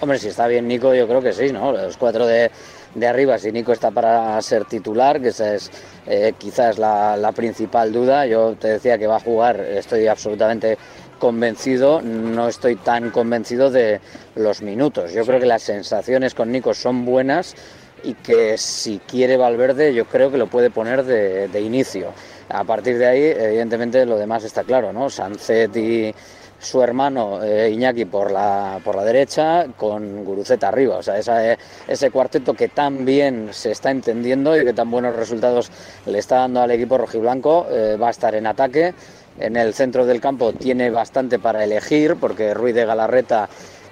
Hombre, 0.00 0.18
si 0.18 0.28
está 0.28 0.46
bien 0.46 0.66
Nico, 0.66 0.94
yo 0.94 1.06
creo 1.06 1.20
que 1.20 1.34
sí, 1.34 1.52
¿no? 1.52 1.72
Los 1.72 1.98
cuatro 1.98 2.26
de, 2.26 2.50
de 2.94 3.06
arriba, 3.06 3.38
si 3.38 3.52
Nico 3.52 3.72
está 3.72 3.90
para 3.90 4.40
ser 4.40 4.64
titular, 4.64 5.20
que 5.20 5.28
esa 5.28 5.54
es 5.54 5.70
eh, 6.06 6.32
quizás 6.38 6.78
la, 6.78 7.32
principal 7.36 7.92
duda. 7.92 8.24
Yo 8.24 8.56
te 8.58 8.68
decía 8.68 8.96
que 8.96 9.06
va 9.06 9.16
a 9.16 9.20
jugar, 9.20 9.60
estoy 9.60 10.06
absolutamente 10.06 10.78
convencido, 11.18 12.00
no 12.00 12.48
estoy 12.48 12.76
tan 12.76 13.10
convencido 13.10 13.70
de 13.70 14.00
los 14.36 14.62
minutos. 14.62 15.12
Yo 15.12 15.26
creo 15.26 15.38
que 15.38 15.44
las 15.44 15.62
sensaciones 15.62 16.34
con 16.34 16.50
Nico 16.50 16.72
son 16.72 17.04
buenas 17.04 17.54
y 18.02 18.14
que 18.14 18.56
si 18.56 19.00
quiere 19.06 19.36
Valverde 19.36 19.92
yo 19.92 20.06
creo 20.06 20.30
que 20.30 20.38
lo 20.38 20.46
puede 20.46 20.70
poner 20.70 21.04
de, 21.04 21.48
de 21.48 21.60
inicio. 21.60 22.14
A 22.48 22.64
partir 22.64 22.96
de 22.96 23.06
ahí, 23.06 23.22
evidentemente, 23.22 24.06
lo 24.06 24.16
demás 24.16 24.44
está 24.44 24.64
claro, 24.64 24.94
¿no? 24.94 25.10
Sancet 25.10 25.76
y 25.76 26.14
su 26.60 26.82
hermano 26.82 27.42
eh, 27.42 27.70
Iñaki 27.72 28.04
por 28.04 28.30
la, 28.30 28.78
por 28.84 28.94
la 28.94 29.02
derecha 29.04 29.66
con 29.76 30.24
Guruceta 30.24 30.68
arriba. 30.68 30.98
O 30.98 31.02
sea, 31.02 31.18
esa, 31.18 31.52
eh, 31.52 31.58
ese 31.88 32.10
cuarteto 32.10 32.54
que 32.54 32.68
tan 32.68 33.04
bien 33.04 33.48
se 33.52 33.70
está 33.72 33.90
entendiendo 33.90 34.56
y 34.60 34.64
que 34.64 34.72
tan 34.74 34.90
buenos 34.90 35.16
resultados 35.16 35.70
le 36.06 36.18
está 36.18 36.36
dando 36.36 36.60
al 36.60 36.70
equipo 36.70 36.98
rojiblanco 36.98 37.66
eh, 37.70 37.96
va 38.00 38.08
a 38.08 38.10
estar 38.10 38.34
en 38.34 38.46
ataque 38.46 38.92
en 39.38 39.56
el 39.56 39.72
centro 39.72 40.04
del 40.04 40.20
campo 40.20 40.52
tiene 40.52 40.90
bastante 40.90 41.38
para 41.38 41.64
elegir, 41.64 42.16
porque 42.20 42.52
Ruiz 42.52 42.74
de 42.74 42.84
Galarreta 42.84 43.48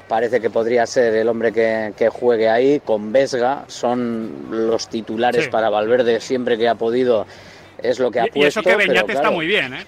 parece 0.06 0.40
que 0.40 0.50
podría 0.50 0.84
ser 0.86 1.14
el 1.14 1.28
hombre 1.28 1.52
que, 1.52 1.94
que 1.96 2.08
juegue 2.10 2.50
ahí, 2.50 2.80
con 2.80 3.12
Vesga, 3.12 3.64
son 3.68 4.48
los 4.50 4.88
titulares 4.88 5.44
Sí. 5.44 5.50
para 5.50 5.70
Valverde 5.70 6.20
siempre 6.20 6.58
que 6.58 6.68
ha 6.68 6.74
podido, 6.74 7.24
es 7.80 7.98
lo 7.98 8.10
que 8.10 8.20
ha 8.20 8.26
Y- 8.26 8.30
puesto. 8.30 8.38
y 8.40 8.44
eso 8.48 8.62
que 8.62 8.76
pero 8.76 8.92
Beñate 8.92 9.12
está 9.12 9.30
muy 9.30 9.46
bien, 9.46 9.72
¿eh? 9.72 9.86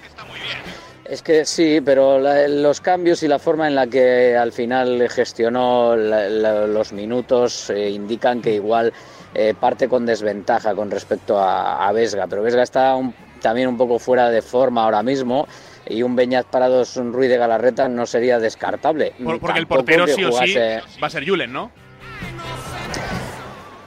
Es 1.11 1.23
que 1.23 1.45
sí, 1.45 1.81
pero 1.85 2.19
la- 2.19 2.47
los 2.49 2.81
cambios 2.81 3.23
y 3.23 3.29
la 3.29 3.39
forma 3.39 3.67
en 3.69 3.75
la 3.75 3.87
que 3.87 4.37
al 4.37 4.53
final 4.53 5.09
gestionó 5.11 5.97
la- 5.97 6.29
la- 6.29 6.67
los 6.67 6.93
minutos 6.93 7.69
eh, 7.71 7.91
indican 7.91 8.41
que 8.41 8.55
igual 8.55 8.93
eh, 9.35 9.55
parte 9.59 9.89
con 9.89 10.07
desventaja 10.07 10.75
con 10.75 10.91
respecto 10.91 11.39
a, 11.39 11.87
a 11.87 11.93
Vesga. 11.93 12.27
Pero 12.27 12.43
Vesga 12.43 12.63
está 12.63 12.97
un- 12.97 13.15
también 13.41 13.69
un 13.69 13.77
poco 13.77 13.99
fuera 13.99 14.29
de 14.31 14.43
forma 14.43 14.85
ahora 14.85 15.03
mismo 15.03 15.47
y 15.87 16.03
un 16.03 16.15
Beñat 16.17 16.47
Parados, 16.47 16.97
un 16.97 17.13
Ruiz 17.13 17.29
de 17.31 17.37
Galarreta 17.39 17.89
no 17.89 18.07
sería 18.07 18.39
descartable. 18.39 19.13
Por- 19.23 19.41
porque 19.41 19.59
el 19.59 19.67
portero 19.67 20.07
sí 20.07 20.25
o 20.25 20.33
sí 20.33 20.55
va 21.03 21.07
a 21.07 21.11
ser 21.11 21.29
Julen, 21.29 21.53
¿no? 21.53 21.71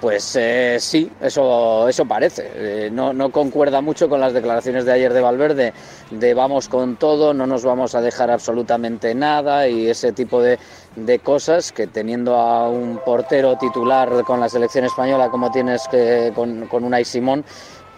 Pues 0.03 0.35
eh, 0.35 0.79
sí, 0.81 1.09
eso, 1.21 1.87
eso 1.87 2.05
parece. 2.05 2.51
Eh, 2.55 2.89
no, 2.91 3.13
no 3.13 3.31
concuerda 3.31 3.79
mucho 3.79 4.09
con 4.09 4.19
las 4.19 4.33
declaraciones 4.33 4.83
de 4.83 4.91
ayer 4.91 5.13
de 5.13 5.21
Valverde 5.21 5.73
de 6.11 6.33
vamos 6.33 6.67
con 6.67 6.97
todo, 6.97 7.33
no 7.33 7.47
nos 7.47 7.63
vamos 7.63 7.95
a 7.95 8.01
dejar 8.01 8.29
absolutamente 8.29 9.15
nada 9.15 9.65
y 9.69 9.87
ese 9.87 10.11
tipo 10.11 10.41
de, 10.41 10.59
de 10.97 11.19
cosas 11.19 11.71
que 11.71 11.87
teniendo 11.87 12.35
a 12.35 12.67
un 12.67 12.99
portero 13.05 13.57
titular 13.57 14.25
con 14.25 14.41
la 14.41 14.49
selección 14.49 14.83
española 14.83 15.29
como 15.29 15.49
tienes 15.51 15.87
que, 15.87 16.33
con, 16.35 16.67
con 16.67 16.83
Unai 16.83 17.05
Simón, 17.05 17.45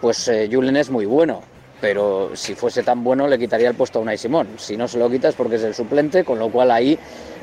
pues 0.00 0.28
eh, 0.28 0.48
Julen 0.48 0.76
es 0.76 0.88
muy 0.90 1.06
bueno. 1.06 1.42
Pero 1.80 2.30
si 2.34 2.54
fuese 2.54 2.82
tan 2.82 3.04
bueno 3.04 3.28
le 3.28 3.38
quitaría 3.38 3.68
el 3.68 3.74
puesto 3.74 3.98
a 3.98 4.02
Unai 4.02 4.16
Simón. 4.16 4.48
Si 4.56 4.76
no 4.76 4.88
se 4.88 4.98
lo 4.98 5.10
quitas 5.10 5.34
porque 5.34 5.56
es 5.56 5.62
el 5.62 5.74
suplente, 5.74 6.24
con 6.24 6.38
lo 6.38 6.50
cual 6.50 6.70
ahí 6.70 6.98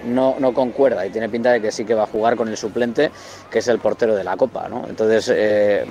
no, 0.06 0.36
no 0.40 0.54
concuerda 0.54 1.06
y 1.06 1.10
tiene 1.10 1.30
pinta 1.30 1.52
de 1.52 1.62
que 1.62 1.72
sí 1.72 1.86
que 1.86 1.94
va 1.94 2.04
a 2.04 2.08
jugar 2.08 2.36
con 2.36 2.48
el 2.48 2.58
suplente, 2.58 3.12
que 3.50 3.60
es 3.60 3.68
el 3.68 3.80
portero 3.80 4.16
de 4.16 4.24
la 4.24 4.36
Copa. 4.36 4.68
¿no? 4.68 4.86
Entonces, 4.88 5.32
eh, 5.34 5.86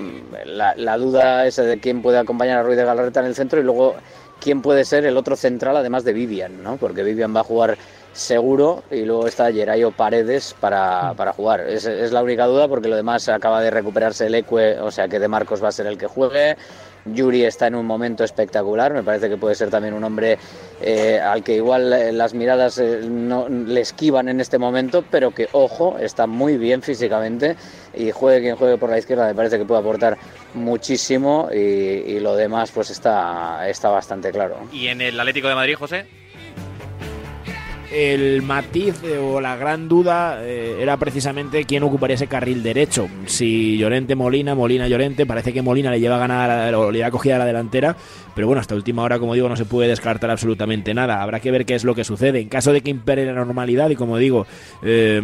la, 0.45 0.99
duda 0.99 1.47
es 1.47 1.57
de 1.57 1.79
quién 1.79 2.03
puede 2.03 2.19
acompañar 2.19 2.59
a 2.59 2.63
Ruiz 2.63 2.77
de 2.77 2.85
Galarreta 2.85 3.21
en 3.21 3.27
el 3.27 3.35
centro 3.35 3.61
y 3.61 3.63
luego 3.63 3.95
quién 4.41 4.61
puede 4.61 4.85
ser 4.85 5.05
el 5.05 5.17
otro 5.17 5.37
central, 5.37 5.77
además 5.77 6.05
de 6.05 6.13
Vivian, 6.13 6.63
¿no? 6.63 6.77
porque 6.77 7.03
Vivian 7.03 7.35
va 7.35 7.41
a 7.41 7.45
jugar 7.45 7.79
seguro 8.13 8.83
y 8.91 9.03
luego 9.03 9.27
está 9.27 9.51
Gerayo 9.53 9.91
Paredes 9.91 10.55
para, 10.61 11.15
para 11.15 11.33
jugar. 11.33 11.61
Es, 11.61 11.87
es 11.87 12.13
la 12.13 12.23
única 12.23 12.47
duda 12.47 12.69
porque 12.69 12.89
lo 12.89 12.97
demás 12.97 13.29
acaba 13.29 13.63
de 13.63 13.71
recuperarse 13.71 14.27
el 14.27 14.35
Ecue, 14.35 14.79
o 14.81 14.91
sea 14.91 15.09
que 15.09 15.19
De 15.19 15.29
Marcos 15.29 15.63
va 15.63 15.69
a 15.69 15.73
ser 15.73 15.87
el 15.87 15.97
que 15.97 16.07
juegue. 16.07 16.57
Yuri 17.05 17.45
está 17.45 17.67
en 17.67 17.75
un 17.75 17.87
momento 17.87 18.25
espectacular, 18.25 18.93
me 18.93 19.03
parece 19.03 19.29
que 19.29 19.37
puede 19.37 19.55
ser 19.55 19.71
también 19.71 19.95
un 19.95 20.05
hombre 20.05 20.39
eh, 20.81 21.19
al 21.21 21.43
que 21.43 21.57
igual 21.57 21.93
eh, 21.93 22.13
las 22.13 22.35
miradas 22.35 22.79
eh, 22.79 23.01
no 23.05 23.49
le 23.49 23.81
esquivan 23.81 24.29
en 24.29 24.41
este 24.41 24.59
momento, 24.59 25.05
pero 25.11 25.33
que 25.33 25.49
ojo, 25.53 25.99
está 25.99 26.27
muy 26.27 26.57
bien 26.57 26.83
físicamente 26.83 27.57
y 27.95 28.11
juegue 28.11 28.41
quien 28.41 28.57
juegue 28.57 28.79
por 28.79 28.91
la 28.91 28.99
izquierda, 28.99 29.27
me 29.27 29.35
parece 29.35 29.59
que 29.59 29.65
puede 29.65 29.81
aportar 29.81 30.17
muchísimo 30.55 31.49
y, 31.53 31.57
y 31.57 32.21
lo 32.21 32.37
demás 32.37 32.71
pues 32.71 32.91
está, 32.91 33.69
está 33.69 33.89
bastante 33.89 34.31
claro. 34.31 34.57
¿Y 34.73 34.89
en 34.89 35.01
el 35.01 35.19
Atlético 35.19 35.49
de 35.49 35.55
Madrid, 35.55 35.75
José? 35.77 36.22
El 37.93 38.43
matiz 38.43 39.03
o 39.21 39.41
la 39.41 39.57
gran 39.57 39.89
duda 39.89 40.39
eh, 40.43 40.79
era 40.81 40.97
precisamente 40.97 41.65
quién 41.65 41.83
ocuparía 41.83 42.15
ese 42.15 42.27
carril 42.27 42.63
derecho. 42.63 43.09
Si 43.27 43.77
Llorente 43.77 44.15
Molina, 44.15 44.55
Molina 44.55 44.89
Llorente, 44.89 45.27
parece 45.27 45.53
que 45.53 45.63
Molina 45.63 45.91
le 45.91 46.01
lleva 46.01 46.17
a 46.17 46.21
ganar 46.21 46.75
o 46.75 46.91
le 46.91 46.99
lleva 46.99 47.11
cogida 47.11 47.37
a 47.37 47.39
la 47.39 47.45
delantera, 47.45 47.97
pero 48.35 48.47
bueno, 48.47 48.61
hasta 48.61 48.75
última 48.75 49.03
hora, 49.03 49.19
como 49.19 49.35
digo, 49.35 49.49
no 49.49 49.57
se 49.57 49.65
puede 49.65 49.89
descartar 49.89 50.31
absolutamente 50.31 50.95
nada. 50.95 51.23
Habrá 51.23 51.41
que 51.41 51.51
ver 51.51 51.67
qué 51.67 51.75
es 51.75 51.85
lo 51.85 51.95
que 51.95 52.05
sucede. 52.05 52.41
En 52.41 52.49
caso 52.49 52.73
de 52.73 52.81
que 52.81 52.91
impere 52.91 53.27
la 53.27 53.33
normalidad 53.33 53.91
y 53.91 53.97
como 53.97 54.17
digo, 54.17 54.47
eh, 54.83 55.21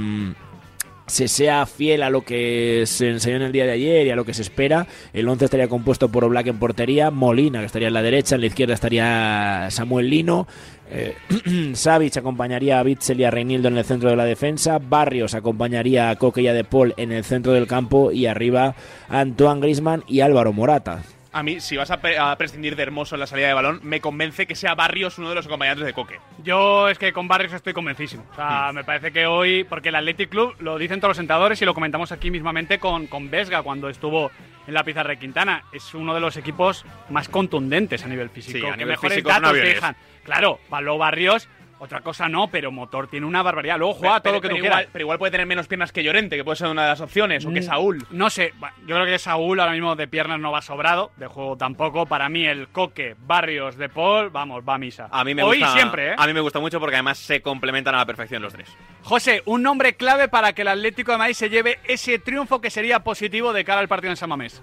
se 1.09 1.27
sea 1.27 1.67
fiel 1.67 2.03
a 2.03 2.11
lo 2.11 2.23
que 2.23 2.85
se 2.87 3.09
enseñó 3.09 3.37
en 3.37 3.43
el 3.43 3.53
día 3.53 3.65
de 3.65 3.73
ayer 3.73 4.07
y 4.07 4.11
a 4.11 4.17
lo 4.17 4.25
que 4.25 4.35
se 4.35 4.43
espera, 4.43 4.87
el 5.13 5.27
11 5.27 5.47
estaría 5.47 5.69
compuesto 5.69 6.09
por 6.11 6.25
Oblak 6.25 6.47
en 6.47 6.59
portería, 6.59 7.11
Molina 7.11 7.61
que 7.61 7.67
estaría 7.67 7.89
en 7.89 7.95
la 7.95 8.03
derecha, 8.03 8.35
en 8.35 8.43
la 8.43 8.47
izquierda 8.47 8.75
estaría 8.75 9.69
Samuel 9.71 10.11
Lino, 10.11 10.47
eh, 10.91 11.15
Savic 11.75 12.17
acompañaría 12.17 12.81
a 12.81 12.83
Bitzel 12.83 13.21
y 13.21 13.25
a 13.25 13.31
Reinildo 13.31 13.69
en 13.69 13.79
el 13.79 13.85
centro 13.85 14.11
de 14.11 14.17
la 14.17 14.25
defensa, 14.25 14.79
Barrios 14.79 15.35
acompañaría 15.35 16.11
a 16.11 16.17
Coque 16.17 16.43
y 16.43 16.49
a 16.49 16.53
De 16.53 16.65
Paul 16.65 16.95
en 16.97 17.13
el 17.13 17.25
centro 17.25 17.53
del 17.53 17.67
campo 17.67 18.13
y 18.13 18.27
arriba 18.27 18.75
Antoine 19.09 19.61
Grisman 19.61 20.05
y 20.07 20.21
Álvaro 20.21 20.53
Morata. 20.53 21.03
A 21.31 21.43
mí, 21.43 21.61
si 21.61 21.77
vas 21.77 21.91
a, 21.91 22.01
pre- 22.01 22.19
a 22.19 22.35
prescindir 22.37 22.75
de 22.75 22.83
Hermoso 22.85 23.15
en 23.15 23.21
la 23.21 23.27
salida 23.27 23.49
de 23.49 23.55
balón, 23.55 23.81
me 23.83 24.01
convence 24.01 24.47
que 24.47 24.55
sea 24.55 24.75
Barrios 24.75 25.19
uno 25.19 25.29
de 25.29 25.35
los 25.35 25.45
acompañantes 25.47 25.85
de 25.85 25.93
Coque. 25.93 26.19
Yo 26.43 26.89
es 26.89 26.99
que 26.99 27.13
con 27.13 27.29
Barrios 27.29 27.53
estoy 27.53 27.75
convencidísimo. 27.75 28.25
O 28.33 28.35
sea, 28.35 28.73
me 28.73 28.83
parece 28.83 29.13
que 29.13 29.27
hoy, 29.27 29.65
porque 29.65 29.91
el 29.91 29.97
Athletic 29.97 30.31
Club 30.31 30.55
lo 30.61 30.79
dicen 30.79 31.01
todos 31.01 31.11
los 31.11 31.19
entrenadores 31.19 31.61
y 31.61 31.67
lo 31.67 31.75
comentamos 31.75 32.13
aquí 32.13 32.31
mismamente 32.31 32.79
con, 32.79 33.07
con 33.09 33.31
Vesga 33.31 33.63
cuando 33.63 33.91
estuvo 33.91 34.31
en 34.67 34.73
la 34.73 34.85
pizarra 34.85 35.11
de 35.11 35.19
Quintana. 35.19 35.65
Es 35.73 35.93
uno 35.95 36.15
de 36.15 36.21
los 36.21 36.37
equipos 36.39 36.87
más 37.11 37.29
contundentes 37.29 38.03
a 38.05 38.09
nivel 38.09 38.31
físico. 38.31 38.59
Sí, 38.59 38.65
a 38.67 38.71
que 38.71 38.77
nivel 38.79 38.93
mejores 38.93 39.17
físico 39.17 39.29
datos 39.29 39.53
dejan. 39.53 39.97
Claro, 40.25 40.59
Pablo 40.71 40.97
Barrios, 40.97 41.47
otra 41.79 42.01
cosa 42.01 42.29
no, 42.29 42.49
pero 42.49 42.71
motor 42.73 43.09
tiene 43.09 43.27
una 43.27 43.43
barbaridad. 43.43 43.79
Luego 43.79 43.95
juega 43.95 44.21
todo 44.21 44.23
Pero- 44.23 44.35
lo 44.37 44.41
que 44.43 44.49
tú 44.49 44.57
igual, 44.57 44.73
quieras. 44.73 44.89
Pero 44.93 45.03
igual 45.05 45.19
puede 45.19 45.31
tener 45.33 45.47
menos 45.47 45.67
piernas 45.69 45.93
que 45.93 46.03
Llorente, 46.03 46.37
que 46.37 46.45
puede 46.45 46.57
ser 46.57 46.69
una 46.69 46.83
de 46.83 46.89
las 46.89 47.01
opciones, 47.01 47.45
o 47.47 47.53
que 47.53 47.61
Mm, 47.61 47.65
Saúl. 47.65 48.07
No 48.11 48.31
sé, 48.31 48.53
yo 48.87 48.95
creo 48.95 49.05
que 49.07 49.19
Saúl 49.19 49.61
ahora 49.61 49.73
mismo 49.73 49.95
de 49.97 50.09
piernas 50.09 50.39
no 50.41 50.51
va 50.53 50.63
sobrado, 50.63 51.11
de 51.17 51.27
juego 51.27 51.57
tampoco. 51.57 52.07
Para 52.07 52.29
mí 52.29 52.47
el 52.47 52.69
Coque, 52.69 53.15
Barrios, 53.27 53.77
De 53.77 53.89
Paul, 53.89 54.31
vamos, 54.31 54.63
va 54.69 54.75
a 54.75 54.79
misa. 54.79 55.09
A 55.11 55.25
mí 55.25 55.35
me 55.35 55.43
Hoy 55.43 55.59
gusta, 55.59 55.73
siempre, 55.75 56.09
¿eh? 56.11 56.15
A 56.17 56.27
mí 56.27 56.33
me 56.33 56.41
gusta 56.41 56.59
mucho 56.61 56.81
porque 56.81 56.97
además 56.97 57.19
se 57.19 57.41
complementan 57.43 57.95
a 57.95 57.99
la 57.99 58.07
perfección 58.07 58.43
los 58.43 58.53
tres. 58.53 58.69
José, 59.03 59.43
un 59.47 59.63
nombre 59.63 59.95
clave 59.95 60.29
para 60.29 60.53
que 60.53 60.63
el 60.63 60.69
Atlético 60.69 61.13
de 61.13 61.19
Madrid 61.19 61.35
se 61.35 61.49
lleve 61.49 61.79
ese 61.85 62.19
triunfo 62.19 62.61
que 62.61 62.71
sería 62.71 63.01
positivo 63.01 63.53
de 63.53 63.65
cara 63.65 63.81
al 63.81 63.89
partido 63.89 64.11
en 64.11 64.17
San 64.17 64.29
Mamés. 64.29 64.63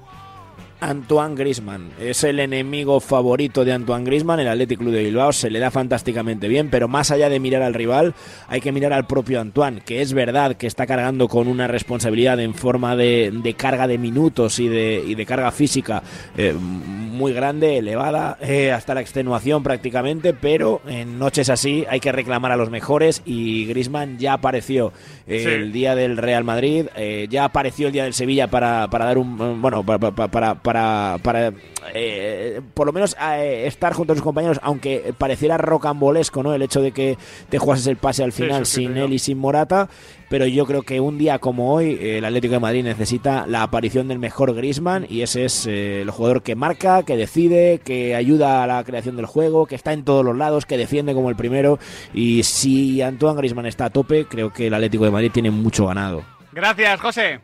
Antoine 0.82 1.36
Grisman 1.36 1.90
es 2.00 2.24
el 2.24 2.40
enemigo 2.40 3.00
favorito 3.00 3.64
de 3.64 3.74
Antoine 3.74 4.04
Grisman. 4.06 4.40
El 4.40 4.48
Athletic 4.50 4.78
Club 4.80 4.92
de 4.92 5.04
Bilbao 5.04 5.32
se 5.32 5.50
le 5.50 5.60
da 5.60 5.72
fantásticamente 5.72 6.48
bien, 6.48 6.70
pero 6.70 6.88
más 6.88 7.12
allá 7.12 7.30
de 7.30 7.40
mirar 7.40 7.62
al 7.62 7.74
rival, 7.74 8.14
hay 8.48 8.62
que 8.62 8.72
mirar 8.72 8.92
al 8.94 9.08
propio 9.08 9.40
Antoine, 9.40 9.82
que 9.82 10.02
es 10.02 10.14
verdad 10.14 10.56
que 10.58 10.68
está 10.68 10.86
cargando 10.86 11.28
con 11.28 11.48
una 11.48 11.68
responsabilidad 11.68 12.40
en 12.40 12.54
forma 12.54 12.96
de, 12.96 13.32
de 13.34 13.54
carga 13.54 13.88
de 13.88 13.98
minutos 13.98 14.60
y 14.60 14.68
de, 14.68 15.04
y 15.08 15.16
de 15.16 15.26
carga 15.26 15.52
física 15.52 16.04
eh, 16.38 16.54
muy 16.54 17.32
grande, 17.32 17.78
elevada, 17.78 18.38
eh, 18.42 18.72
hasta 18.74 18.94
la 18.94 19.02
extenuación 19.02 19.64
prácticamente, 19.64 20.34
pero 20.34 20.82
en 20.88 21.18
noches 21.18 21.50
así 21.50 21.86
hay 21.90 22.02
que 22.02 22.12
reclamar 22.12 22.52
a 22.52 22.58
los 22.58 22.70
mejores 22.70 23.22
y 23.26 23.66
Grisman 23.66 24.18
ya 24.20 24.34
apareció 24.34 24.92
eh, 25.28 25.40
Sí. 25.46 25.50
el 25.50 25.72
día 25.72 25.96
del 25.96 26.18
Real 26.18 26.44
Madrid, 26.44 26.88
eh, 26.96 27.28
ya 27.30 27.46
apareció 27.46 27.88
el 27.88 27.94
día 27.94 28.04
del 28.04 28.14
Sevilla 28.14 28.48
para, 28.48 28.88
para 28.90 29.06
dar 29.06 29.18
un 29.18 29.62
bueno 29.62 29.84
para 29.84 30.00
para, 30.12 30.28
para, 30.28 30.56
para, 30.66 31.20
para, 31.22 31.54
eh, 31.94 32.60
por 32.74 32.88
lo 32.88 32.92
menos 32.92 33.16
eh, 33.22 33.66
estar 33.68 33.94
junto 33.94 34.14
a 34.14 34.16
sus 34.16 34.24
compañeros, 34.24 34.60
aunque 34.64 35.14
pareciera 35.16 35.60
rocambolesco, 35.60 36.42
¿no? 36.42 36.56
El 36.56 36.64
hecho 36.64 36.82
de 36.82 36.92
que 36.92 37.20
te 37.50 37.60
jugases 37.60 37.86
el 37.86 37.98
pase 37.98 38.24
al 38.24 38.32
final 38.32 38.66
sí, 38.66 38.82
sí, 38.82 38.88
sin 38.88 38.98
él 38.98 39.14
y 39.14 39.20
sin 39.20 39.38
Morata, 39.38 39.88
pero 40.28 40.48
yo 40.48 40.66
creo 40.66 40.82
que 40.82 41.00
un 41.00 41.20
día 41.20 41.38
como 41.38 41.72
hoy 41.72 42.00
eh, 42.02 42.18
el 42.18 42.26
Atlético 42.26 42.56
de 42.56 42.60
Madrid 42.60 42.84
necesita 42.84 43.46
la 43.46 43.62
aparición 43.62 44.08
del 44.08 44.18
mejor 44.18 44.56
Griezmann 44.56 45.06
y 45.08 45.22
ese 45.22 45.46
es 45.46 45.68
eh, 45.68 46.02
el 46.02 46.10
jugador 46.10 46.42
que 46.42 46.56
marca, 46.56 47.04
que 47.04 47.16
decide, 47.16 47.80
que 47.86 48.16
ayuda 48.16 48.64
a 48.64 48.68
la 48.68 48.84
creación 48.84 49.18
del 49.18 49.28
juego, 49.28 49.68
que 49.68 49.76
está 49.76 49.94
en 49.94 50.04
todos 50.04 50.26
los 50.26 50.36
lados, 50.36 50.66
que 50.66 50.78
defiende 50.78 51.14
como 51.14 51.30
el 51.30 51.36
primero 51.36 51.78
y 52.12 52.42
si 52.42 53.04
Antoine 53.04 53.38
Griezmann 53.38 53.68
está 53.68 53.86
a 53.86 53.90
tope, 53.92 54.26
creo 54.26 54.52
que 54.52 54.66
el 54.66 54.74
Atlético 54.74 55.06
de 55.06 55.12
Madrid 55.12 55.32
tiene 55.32 55.52
mucho 55.52 55.86
ganado. 55.86 56.24
Gracias, 56.52 57.00
José. 57.00 57.40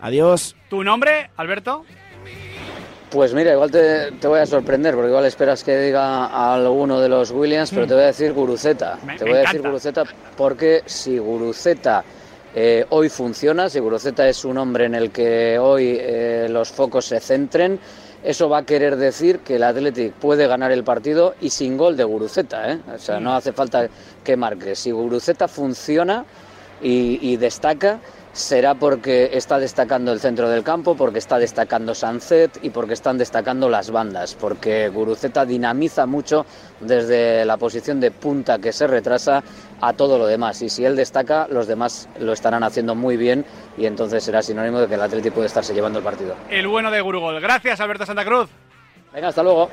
Adiós. 0.00 0.56
¿Tu 0.68 0.84
nombre, 0.84 1.30
Alberto? 1.36 1.84
Pues 3.10 3.32
mira, 3.32 3.52
igual 3.52 3.70
te, 3.70 4.12
te 4.12 4.26
voy 4.26 4.40
a 4.40 4.46
sorprender, 4.46 4.94
porque 4.94 5.08
igual 5.10 5.24
esperas 5.26 5.62
que 5.62 5.78
diga 5.78 6.26
a 6.26 6.54
alguno 6.54 7.00
de 7.00 7.08
los 7.08 7.30
Williams, 7.30 7.70
pero 7.70 7.86
te 7.86 7.94
voy 7.94 8.02
a 8.02 8.06
decir 8.06 8.32
Guruceta. 8.32 8.98
Me- 9.06 9.16
te 9.16 9.24
voy 9.24 9.34
a 9.34 9.40
decir. 9.40 9.62
Guruceta 9.62 10.02
porque 10.36 10.82
si 10.86 11.18
Guruceta 11.18 12.02
eh, 12.54 12.84
hoy 12.90 13.08
funciona, 13.08 13.70
si 13.70 13.78
Guruceta 13.78 14.28
es 14.28 14.44
un 14.44 14.58
hombre 14.58 14.86
en 14.86 14.94
el 14.96 15.10
que 15.12 15.56
hoy 15.58 15.96
eh, 16.00 16.48
los 16.50 16.70
focos 16.70 17.04
se 17.06 17.20
centren, 17.20 17.78
eso 18.24 18.48
va 18.48 18.58
a 18.58 18.62
querer 18.64 18.96
decir 18.96 19.38
que 19.40 19.54
el 19.56 19.62
Athletic 19.62 20.12
puede 20.14 20.48
ganar 20.48 20.72
el 20.72 20.82
partido 20.82 21.34
y 21.40 21.50
sin 21.50 21.76
gol 21.76 21.96
de 21.96 22.02
Guruceta. 22.02 22.72
¿eh? 22.72 22.78
O 22.92 22.98
sea, 22.98 23.20
no 23.20 23.36
hace 23.36 23.52
falta 23.52 23.86
que 24.24 24.36
marque. 24.36 24.74
Si 24.74 24.90
Guruceta 24.90 25.46
funciona 25.46 26.24
y, 26.82 27.18
y 27.22 27.36
destaca, 27.36 28.00
será 28.36 28.74
porque 28.74 29.30
está 29.32 29.58
destacando 29.58 30.12
el 30.12 30.20
centro 30.20 30.50
del 30.50 30.62
campo, 30.62 30.94
porque 30.94 31.18
está 31.18 31.38
destacando 31.38 31.94
Sancet 31.94 32.58
y 32.62 32.68
porque 32.68 32.92
están 32.92 33.16
destacando 33.16 33.70
las 33.70 33.90
bandas, 33.90 34.34
porque 34.34 34.88
Guruceta 34.90 35.46
dinamiza 35.46 36.04
mucho 36.04 36.44
desde 36.80 37.46
la 37.46 37.56
posición 37.56 37.98
de 37.98 38.10
punta 38.10 38.58
que 38.58 38.72
se 38.72 38.86
retrasa 38.86 39.42
a 39.80 39.94
todo 39.94 40.18
lo 40.18 40.26
demás. 40.26 40.60
Y 40.60 40.68
si 40.68 40.84
él 40.84 40.96
destaca, 40.96 41.48
los 41.48 41.66
demás 41.66 42.10
lo 42.20 42.34
estarán 42.34 42.62
haciendo 42.62 42.94
muy 42.94 43.16
bien 43.16 43.46
y 43.78 43.86
entonces 43.86 44.22
será 44.22 44.42
sinónimo 44.42 44.80
de 44.80 44.86
que 44.86 44.94
el 44.94 45.02
Atlético 45.02 45.36
puede 45.36 45.46
estarse 45.46 45.72
llevando 45.72 45.98
el 45.98 46.04
partido. 46.04 46.34
El 46.50 46.68
bueno 46.68 46.90
de 46.90 47.00
Gurugol. 47.00 47.40
Gracias, 47.40 47.80
Alberto 47.80 48.04
Santa 48.04 48.24
Cruz. 48.24 48.50
Venga, 49.14 49.28
hasta 49.28 49.42
luego. 49.42 49.70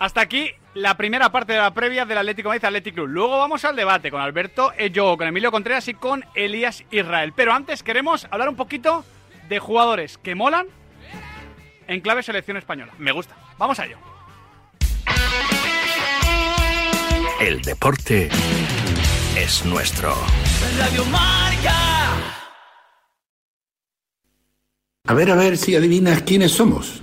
Hasta 0.00 0.22
aquí 0.22 0.50
la 0.72 0.96
primera 0.96 1.30
parte 1.30 1.52
de 1.52 1.58
la 1.58 1.74
previa 1.74 2.06
del 2.06 2.16
Atlético 2.16 2.48
de 2.48 2.54
Madrid 2.54 2.64
Athletic 2.64 2.94
Club. 2.94 3.08
Luego 3.08 3.36
vamos 3.36 3.66
al 3.66 3.76
debate 3.76 4.10
con 4.10 4.22
Alberto 4.22 4.72
Ello, 4.78 5.14
con 5.18 5.26
Emilio 5.26 5.52
Contreras 5.52 5.88
y 5.88 5.94
con 5.94 6.24
Elías 6.34 6.84
Israel. 6.90 7.34
Pero 7.36 7.52
antes 7.52 7.82
queremos 7.82 8.26
hablar 8.30 8.48
un 8.48 8.56
poquito 8.56 9.04
de 9.50 9.58
jugadores 9.58 10.16
que 10.16 10.34
molan 10.34 10.68
en 11.86 12.00
clave 12.00 12.22
selección 12.22 12.56
española. 12.56 12.94
Me 12.96 13.12
gusta. 13.12 13.36
Vamos 13.58 13.78
a 13.78 13.84
ello. 13.84 13.98
El 17.38 17.60
deporte 17.60 18.30
es 19.36 19.66
nuestro. 19.66 20.14
Radio 20.78 21.04
Marca. 21.04 21.76
A 25.06 25.12
ver, 25.12 25.30
a 25.30 25.34
ver 25.34 25.58
si 25.58 25.76
adivinas 25.76 26.22
quiénes 26.22 26.52
somos. 26.52 27.02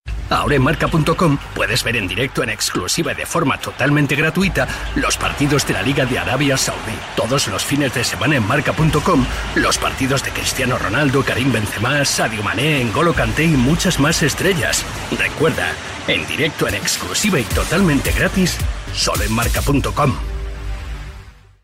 Ahora 0.31 0.55
en 0.55 0.63
marca.com 0.63 1.37
puedes 1.53 1.83
ver 1.83 1.97
en 1.97 2.07
directo 2.07 2.41
en 2.41 2.49
exclusiva 2.49 3.11
y 3.11 3.15
de 3.15 3.25
forma 3.25 3.57
totalmente 3.57 4.15
gratuita 4.15 4.65
los 4.95 5.17
partidos 5.17 5.67
de 5.67 5.73
la 5.73 5.81
Liga 5.81 6.05
de 6.05 6.17
Arabia 6.17 6.55
Saudí. 6.55 6.93
Todos 7.17 7.49
los 7.49 7.65
fines 7.65 7.93
de 7.93 8.05
semana 8.05 8.37
en 8.37 8.47
marca.com 8.47 9.25
los 9.55 9.77
partidos 9.77 10.23
de 10.23 10.31
Cristiano 10.31 10.77
Ronaldo, 10.77 11.23
Karim 11.23 11.51
Benzema, 11.51 12.05
Sadio 12.05 12.41
Mané, 12.43 12.81
N'Golo 12.85 13.13
Kanté 13.13 13.43
y 13.43 13.49
muchas 13.49 13.99
más 13.99 14.23
estrellas. 14.23 14.85
Recuerda, 15.19 15.73
en 16.07 16.25
directo 16.27 16.65
en 16.65 16.75
exclusiva 16.75 17.37
y 17.37 17.43
totalmente 17.43 18.13
gratis, 18.13 18.57
solo 18.93 19.23
en 19.23 19.33
marca.com. 19.33 20.15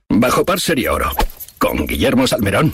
Bajo 0.10 0.44
par 0.44 0.60
sería 0.60 0.92
oro, 0.92 1.12
con 1.58 1.88
Guillermo 1.88 2.28
Salmerón. 2.28 2.74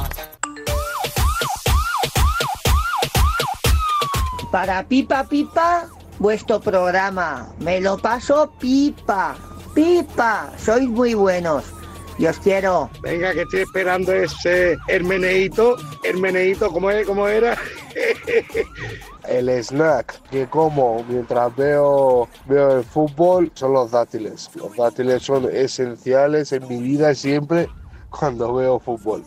Para 4.51 4.83
Pipa 4.83 5.23
Pipa, 5.23 5.87
vuestro 6.19 6.59
programa. 6.59 7.47
Me 7.59 7.79
lo 7.79 7.97
paso 7.97 8.51
pipa. 8.59 9.37
Pipa, 9.73 10.51
sois 10.57 10.89
muy 10.89 11.13
buenos. 11.13 11.63
Y 12.17 12.25
os 12.25 12.37
quiero. 12.39 12.89
Venga, 13.01 13.33
que 13.33 13.43
estoy 13.43 13.61
esperando 13.61 14.11
ese 14.11 14.77
Hermeneito. 14.89 15.77
Hermeneito, 16.03 16.69
¿cómo, 16.69 16.91
es? 16.91 17.07
¿cómo 17.07 17.29
era? 17.29 17.57
El 19.29 19.49
snack 19.63 20.21
que 20.29 20.45
como 20.47 21.05
mientras 21.07 21.55
veo, 21.55 22.27
veo 22.45 22.79
el 22.79 22.83
fútbol 22.83 23.51
son 23.53 23.71
los 23.73 23.91
dátiles. 23.91 24.49
Los 24.55 24.75
dátiles 24.75 25.23
son 25.23 25.47
esenciales 25.49 26.51
en 26.51 26.67
mi 26.67 26.81
vida 26.81 27.15
siempre 27.15 27.69
cuando 28.11 28.53
veo 28.53 28.79
fútbol. 28.79 29.23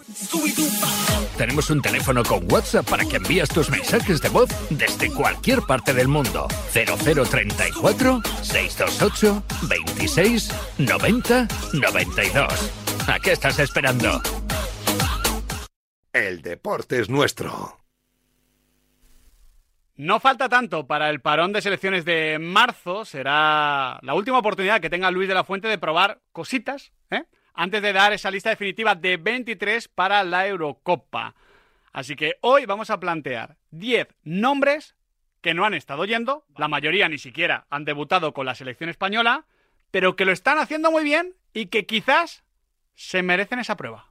Tenemos 1.36 1.68
un 1.70 1.82
teléfono 1.82 2.22
con 2.22 2.46
WhatsApp 2.52 2.88
para 2.88 3.04
que 3.04 3.16
envíes 3.16 3.48
tus 3.48 3.68
mensajes 3.70 4.20
de 4.22 4.28
voz 4.28 4.48
desde 4.70 5.10
cualquier 5.12 5.62
parte 5.62 5.92
del 5.92 6.06
mundo. 6.06 6.46
0034 6.72 8.22
628 8.42 9.42
26 9.68 10.50
90 10.78 11.48
92. 11.72 12.72
¿A 13.08 13.18
qué 13.18 13.32
estás 13.32 13.58
esperando? 13.58 14.22
El 16.12 16.42
deporte 16.42 17.00
es 17.00 17.08
nuestro. 17.08 17.78
No 19.96 20.18
falta 20.18 20.48
tanto 20.48 20.86
para 20.86 21.08
el 21.10 21.20
parón 21.20 21.52
de 21.52 21.62
selecciones 21.62 22.04
de 22.04 22.38
marzo. 22.40 23.04
Será 23.04 23.98
la 24.02 24.14
última 24.14 24.38
oportunidad 24.38 24.80
que 24.80 24.90
tenga 24.90 25.10
Luis 25.10 25.28
de 25.28 25.34
la 25.34 25.44
Fuente 25.44 25.68
de 25.68 25.78
probar 25.78 26.20
cositas, 26.32 26.92
¿eh? 27.10 27.24
Antes 27.54 27.80
de 27.82 27.92
dar 27.92 28.12
esa 28.12 28.30
lista 28.30 28.50
definitiva 28.50 28.94
de 28.94 29.16
23 29.16 29.88
para 29.88 30.22
la 30.24 30.46
Eurocopa. 30.46 31.34
Así 31.92 32.16
que 32.16 32.36
hoy 32.40 32.66
vamos 32.66 32.90
a 32.90 33.00
plantear 33.00 33.56
10 33.70 34.08
nombres 34.24 34.96
que 35.40 35.54
no 35.54 35.64
han 35.64 35.74
estado 35.74 36.04
yendo, 36.04 36.46
la 36.56 36.68
mayoría 36.68 37.08
ni 37.08 37.18
siquiera 37.18 37.66
han 37.70 37.84
debutado 37.84 38.32
con 38.32 38.46
la 38.46 38.54
selección 38.54 38.90
española, 38.90 39.44
pero 39.90 40.16
que 40.16 40.24
lo 40.24 40.32
están 40.32 40.58
haciendo 40.58 40.90
muy 40.90 41.04
bien 41.04 41.34
y 41.52 41.66
que 41.66 41.86
quizás 41.86 42.44
se 42.94 43.22
merecen 43.22 43.58
esa 43.58 43.76
prueba. 43.76 44.10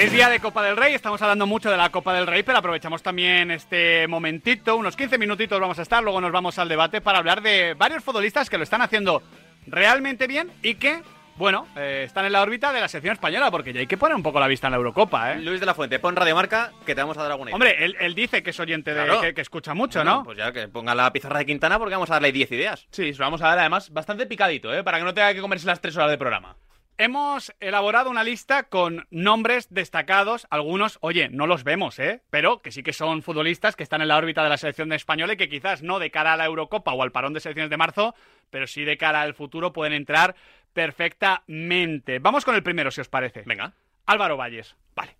Es 0.00 0.10
día 0.10 0.30
de 0.30 0.40
Copa 0.40 0.62
del 0.62 0.78
Rey, 0.78 0.94
estamos 0.94 1.20
hablando 1.20 1.46
mucho 1.46 1.70
de 1.70 1.76
la 1.76 1.90
Copa 1.90 2.14
del 2.14 2.26
Rey, 2.26 2.42
pero 2.42 2.56
aprovechamos 2.56 3.02
también 3.02 3.50
este 3.50 4.08
momentito, 4.08 4.74
unos 4.74 4.96
15 4.96 5.18
minutitos 5.18 5.60
vamos 5.60 5.78
a 5.78 5.82
estar, 5.82 6.02
luego 6.02 6.22
nos 6.22 6.32
vamos 6.32 6.58
al 6.58 6.70
debate 6.70 7.02
para 7.02 7.18
hablar 7.18 7.42
de 7.42 7.74
varios 7.74 8.02
futbolistas 8.02 8.48
que 8.48 8.56
lo 8.56 8.64
están 8.64 8.80
haciendo 8.80 9.22
realmente 9.66 10.26
bien 10.26 10.50
y 10.62 10.76
que, 10.76 11.02
bueno, 11.36 11.68
eh, 11.76 12.04
están 12.06 12.24
en 12.24 12.32
la 12.32 12.40
órbita 12.40 12.72
de 12.72 12.80
la 12.80 12.88
selección 12.88 13.12
española, 13.12 13.50
porque 13.50 13.74
ya 13.74 13.80
hay 13.80 13.86
que 13.86 13.98
poner 13.98 14.16
un 14.16 14.22
poco 14.22 14.40
la 14.40 14.48
vista 14.48 14.68
en 14.68 14.70
la 14.70 14.78
Eurocopa, 14.78 15.34
¿eh? 15.34 15.40
Luis 15.42 15.60
de 15.60 15.66
la 15.66 15.74
Fuente, 15.74 15.98
pon 15.98 16.16
Radio 16.16 16.34
Marca 16.34 16.72
que 16.86 16.94
te 16.94 17.02
vamos 17.02 17.18
a 17.18 17.22
dar 17.22 17.32
alguna 17.32 17.50
idea. 17.50 17.56
Hombre, 17.56 17.84
él, 17.84 17.94
él 18.00 18.14
dice 18.14 18.42
que 18.42 18.50
es 18.50 18.60
oyente 18.60 18.94
de... 18.94 19.04
Claro. 19.04 19.20
Que, 19.20 19.34
que 19.34 19.42
escucha 19.42 19.74
mucho, 19.74 19.98
Bueno, 19.98 20.16
¿no? 20.16 20.24
Pues 20.24 20.38
ya 20.38 20.50
que 20.50 20.66
ponga 20.68 20.94
la 20.94 21.12
pizarra 21.12 21.40
de 21.40 21.44
Quintana 21.44 21.78
porque 21.78 21.96
vamos 21.96 22.08
a 22.08 22.14
darle 22.14 22.32
10 22.32 22.52
ideas. 22.52 22.86
Sí, 22.90 23.12
se 23.12 23.18
lo 23.18 23.26
vamos 23.26 23.42
a 23.42 23.48
dar 23.48 23.58
además 23.58 23.90
bastante 23.90 24.24
picadito, 24.24 24.72
¿eh? 24.72 24.82
Para 24.82 24.96
que 24.96 25.04
no 25.04 25.12
tenga 25.12 25.34
que 25.34 25.42
comerse 25.42 25.66
las 25.66 25.82
tres 25.82 25.94
horas 25.98 26.08
de 26.08 26.16
programa. 26.16 26.56
Hemos 27.02 27.54
elaborado 27.60 28.10
una 28.10 28.24
lista 28.24 28.64
con 28.64 29.06
nombres 29.08 29.72
destacados. 29.72 30.46
Algunos, 30.50 30.98
oye, 31.00 31.30
no 31.30 31.46
los 31.46 31.64
vemos, 31.64 31.98
¿eh? 31.98 32.20
Pero 32.28 32.60
que 32.60 32.72
sí 32.72 32.82
que 32.82 32.92
son 32.92 33.22
futbolistas 33.22 33.74
que 33.74 33.82
están 33.82 34.02
en 34.02 34.08
la 34.08 34.18
órbita 34.18 34.42
de 34.42 34.50
la 34.50 34.58
selección 34.58 34.92
española 34.92 35.32
y 35.32 35.38
que 35.38 35.48
quizás 35.48 35.82
no 35.82 35.98
de 35.98 36.10
cara 36.10 36.34
a 36.34 36.36
la 36.36 36.44
Eurocopa 36.44 36.92
o 36.92 37.02
al 37.02 37.10
parón 37.10 37.32
de 37.32 37.40
selecciones 37.40 37.70
de 37.70 37.78
marzo, 37.78 38.14
pero 38.50 38.66
sí 38.66 38.84
de 38.84 38.98
cara 38.98 39.22
al 39.22 39.32
futuro 39.32 39.72
pueden 39.72 39.94
entrar 39.94 40.36
perfectamente. 40.74 42.18
Vamos 42.18 42.44
con 42.44 42.54
el 42.54 42.62
primero, 42.62 42.90
si 42.90 43.00
os 43.00 43.08
parece. 43.08 43.44
Venga. 43.46 43.72
Álvaro 44.04 44.36
Valles. 44.36 44.76
Vale. 44.94 45.16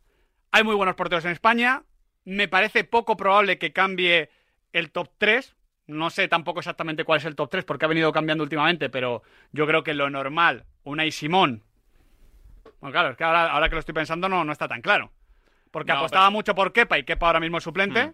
Hay 0.53 0.65
muy 0.65 0.75
buenos 0.75 0.97
porteros 0.97 1.25
en 1.25 1.31
España. 1.31 1.85
Me 2.27 2.47
parece 2.47 2.85
poco 2.85 3.17
probable 3.17 3.57
que 3.57 3.73
cambie 3.73 4.29
el 4.75 4.91
top 4.91 5.09
3. 5.17 5.57
No 5.87 6.11
sé 6.11 6.29
tampoco 6.29 6.61
exactamente 6.61 7.05
cuál 7.05 7.21
es 7.21 7.25
el 7.25 7.37
top 7.37 7.49
3 7.49 7.65
porque 7.65 7.87
ha 7.87 7.89
venido 7.89 8.13
cambiando 8.13 8.45
últimamente, 8.45 8.91
pero 8.91 9.23
yo 9.53 9.67
creo 9.67 9.83
que 9.83 9.95
lo 9.95 10.11
normal, 10.11 10.67
Unai 10.85 11.11
Simón. 11.11 11.65
Bueno, 12.81 12.93
claro, 12.93 13.11
es 13.11 13.17
que 13.17 13.25
ahora, 13.25 13.51
ahora 13.51 13.69
que 13.69 13.75
lo 13.75 13.81
estoy 13.81 13.95
pensando 13.95 14.29
no, 14.29 14.45
no 14.45 14.53
está 14.53 14.67
tan 14.69 14.81
claro. 14.83 15.13
Porque 15.71 15.93
No, 15.93 15.99
apostaba 15.99 16.25
pero- 16.27 16.31
mucho 16.33 16.55
por 16.55 16.73
Kepa 16.73 16.99
y 16.99 17.05
Kepa 17.05 17.27
ahora 17.27 17.41
mismo 17.41 17.59
es 17.59 17.65
suplente. 17.65 18.07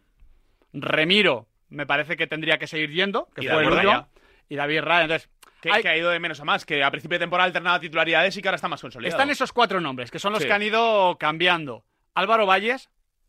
Mm. 0.72 0.80
Remiro 0.80 1.46
me 1.68 1.86
parece 1.86 2.16
que 2.16 2.26
tendría 2.26 2.58
que 2.58 2.66
seguir 2.66 2.90
yendo, 2.90 3.28
que 3.34 3.48
fue 3.48 3.62
el 3.64 3.72
último. 3.72 4.08
Y 4.48 4.54
David 4.56 4.82
Raya. 4.82 5.02
Entonces, 5.04 5.28
Que, 5.60 5.72
hay- 5.72 5.82
que 5.82 5.88
ha 5.88 5.96
ido 5.96 6.10
de 6.10 6.20
menos 6.20 6.38
a 6.40 6.44
más, 6.44 6.64
que 6.64 6.84
a 6.84 6.90
principio 6.92 7.16
de 7.18 7.24
temporada 7.24 7.46
alternaba 7.46 7.80
titularidades 7.80 8.36
y 8.36 8.42
que 8.42 8.46
ahora 8.48 8.56
está 8.56 8.68
más 8.68 8.80
consolidado. 8.80 9.16
están 9.16 9.30
esos 9.30 9.52
cuatro 9.52 9.80
nombres, 9.80 10.10
que 10.12 10.18
son 10.20 10.32
los 10.32 10.42
Sí. 10.42 10.46
que 10.48 10.52
han 10.54 10.62
ido 10.62 11.16
cambiando. 11.18 11.82
Álvaro 12.14 12.46
Valles 12.46 12.88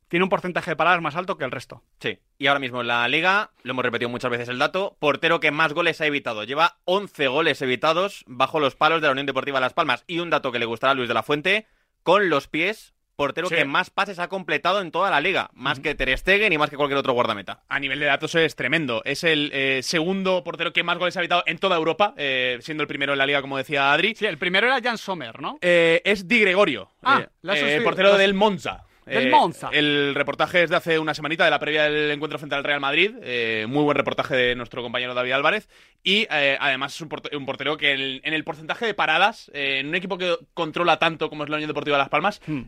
tiene 0.09 0.23
un 0.23 0.29
porcentaje 0.29 0.71
de 0.71 0.75
paradas 0.75 1.01
más 1.01 1.15
alto 1.15 1.37
que 1.37 1.43
el 1.45 1.51
resto. 1.51 1.83
Sí. 1.99 2.19
Y 2.37 2.47
ahora 2.47 2.59
mismo 2.59 2.81
en 2.81 2.87
la 2.87 3.07
liga, 3.07 3.51
lo 3.63 3.71
hemos 3.71 3.83
repetido 3.85 4.09
muchas 4.09 4.31
veces 4.31 4.49
el 4.49 4.59
dato, 4.59 4.95
portero 4.99 5.39
que 5.39 5.51
más 5.51 5.73
goles 5.73 5.99
ha 6.01 6.05
evitado. 6.05 6.43
Lleva 6.43 6.77
11 6.85 7.27
goles 7.27 7.61
evitados 7.61 8.23
bajo 8.27 8.59
los 8.59 8.75
palos 8.75 9.01
de 9.01 9.07
la 9.07 9.11
Unión 9.11 9.25
Deportiva 9.27 9.59
Las 9.59 9.73
Palmas. 9.73 10.03
Y 10.07 10.19
un 10.19 10.29
dato 10.29 10.51
que 10.51 10.59
le 10.59 10.65
gustará 10.65 10.91
a 10.91 10.95
Luis 10.95 11.07
de 11.07 11.13
la 11.13 11.23
Fuente, 11.23 11.65
con 12.03 12.29
los 12.29 12.47
pies, 12.47 12.93
portero 13.17 13.49
Sí. 13.49 13.55
que 13.55 13.65
más 13.65 13.89
pases 13.89 14.19
ha 14.19 14.29
completado 14.29 14.79
en 14.79 14.91
toda 14.91 15.09
la 15.09 15.19
liga. 15.19 15.49
Más 15.53 15.79
que 15.79 15.95
Ter 15.95 16.15
Stegen 16.17 16.53
y 16.53 16.57
más 16.59 16.69
que 16.69 16.77
cualquier 16.77 16.99
otro 16.99 17.13
guardameta. 17.13 17.63
A 17.67 17.79
nivel 17.79 17.99
de 17.99 18.05
datos 18.05 18.35
es 18.35 18.55
tremendo. 18.55 19.01
Es 19.05 19.23
el 19.23 19.49
eh, 19.53 19.81
segundo 19.81 20.43
portero 20.43 20.71
que 20.71 20.83
más 20.83 20.99
goles 20.99 21.17
ha 21.17 21.21
evitado 21.21 21.43
en 21.47 21.57
toda 21.57 21.75
Europa, 21.75 22.13
eh, 22.15 22.59
siendo 22.61 22.83
el 22.83 22.87
primero 22.87 23.13
en 23.13 23.17
la 23.17 23.25
liga, 23.25 23.41
como 23.41 23.57
decía 23.57 23.91
Adri. 23.91 24.13
Sí, 24.15 24.25
el 24.27 24.37
primero 24.37 24.67
era 24.67 24.79
Jan 24.81 24.99
Sommer, 24.99 25.41
¿no? 25.41 25.57
Eh, 25.61 26.01
es 26.05 26.27
Di 26.27 26.39
Gregorio, 26.41 26.91
Ah, 27.01 27.21
eh, 27.23 27.29
la 27.41 27.57
eh, 27.57 27.81
portero 27.81 28.09
la- 28.11 28.17
del 28.19 28.35
Monza. 28.35 28.83
Del 29.07 29.27
Eh, 29.27 29.31
Monza. 29.31 29.69
El 29.71 30.13
reportaje 30.15 30.63
es 30.63 30.69
de 30.69 30.75
hace 30.75 30.99
una 30.99 31.13
semanita 31.13 31.43
de 31.45 31.49
la 31.51 31.59
previa 31.59 31.83
del 31.83 32.11
encuentro 32.11 32.37
frente 32.37 32.55
al 32.55 32.63
Real 32.63 32.79
Madrid. 32.79 33.15
Eh, 33.23 33.65
muy 33.67 33.83
buen 33.83 33.95
reportaje 33.97 34.35
de 34.35 34.55
nuestro 34.55 34.81
compañero 34.83 35.13
David 35.13 35.31
Álvarez. 35.31 35.69
Y 36.03 36.27
eh, 36.31 36.57
además 36.59 36.93
es 36.95 37.01
un, 37.01 37.09
porte- 37.09 37.35
un 37.35 37.45
portero 37.45 37.77
que 37.77 37.91
en 37.93 37.99
el, 37.99 38.21
en 38.23 38.33
el 38.33 38.43
porcentaje 38.43 38.85
de 38.85 38.93
paradas, 38.93 39.49
en 39.53 39.87
un 39.87 39.95
equipo 39.95 40.17
que 40.17 40.35
controla 40.53 40.99
tanto 40.99 41.29
como 41.29 41.43
es 41.43 41.49
la 41.49 41.55
Unión 41.55 41.69
Deportiva 41.69 41.97
Las 41.97 42.09
Palmas, 42.09 42.41
Hmm. 42.47 42.63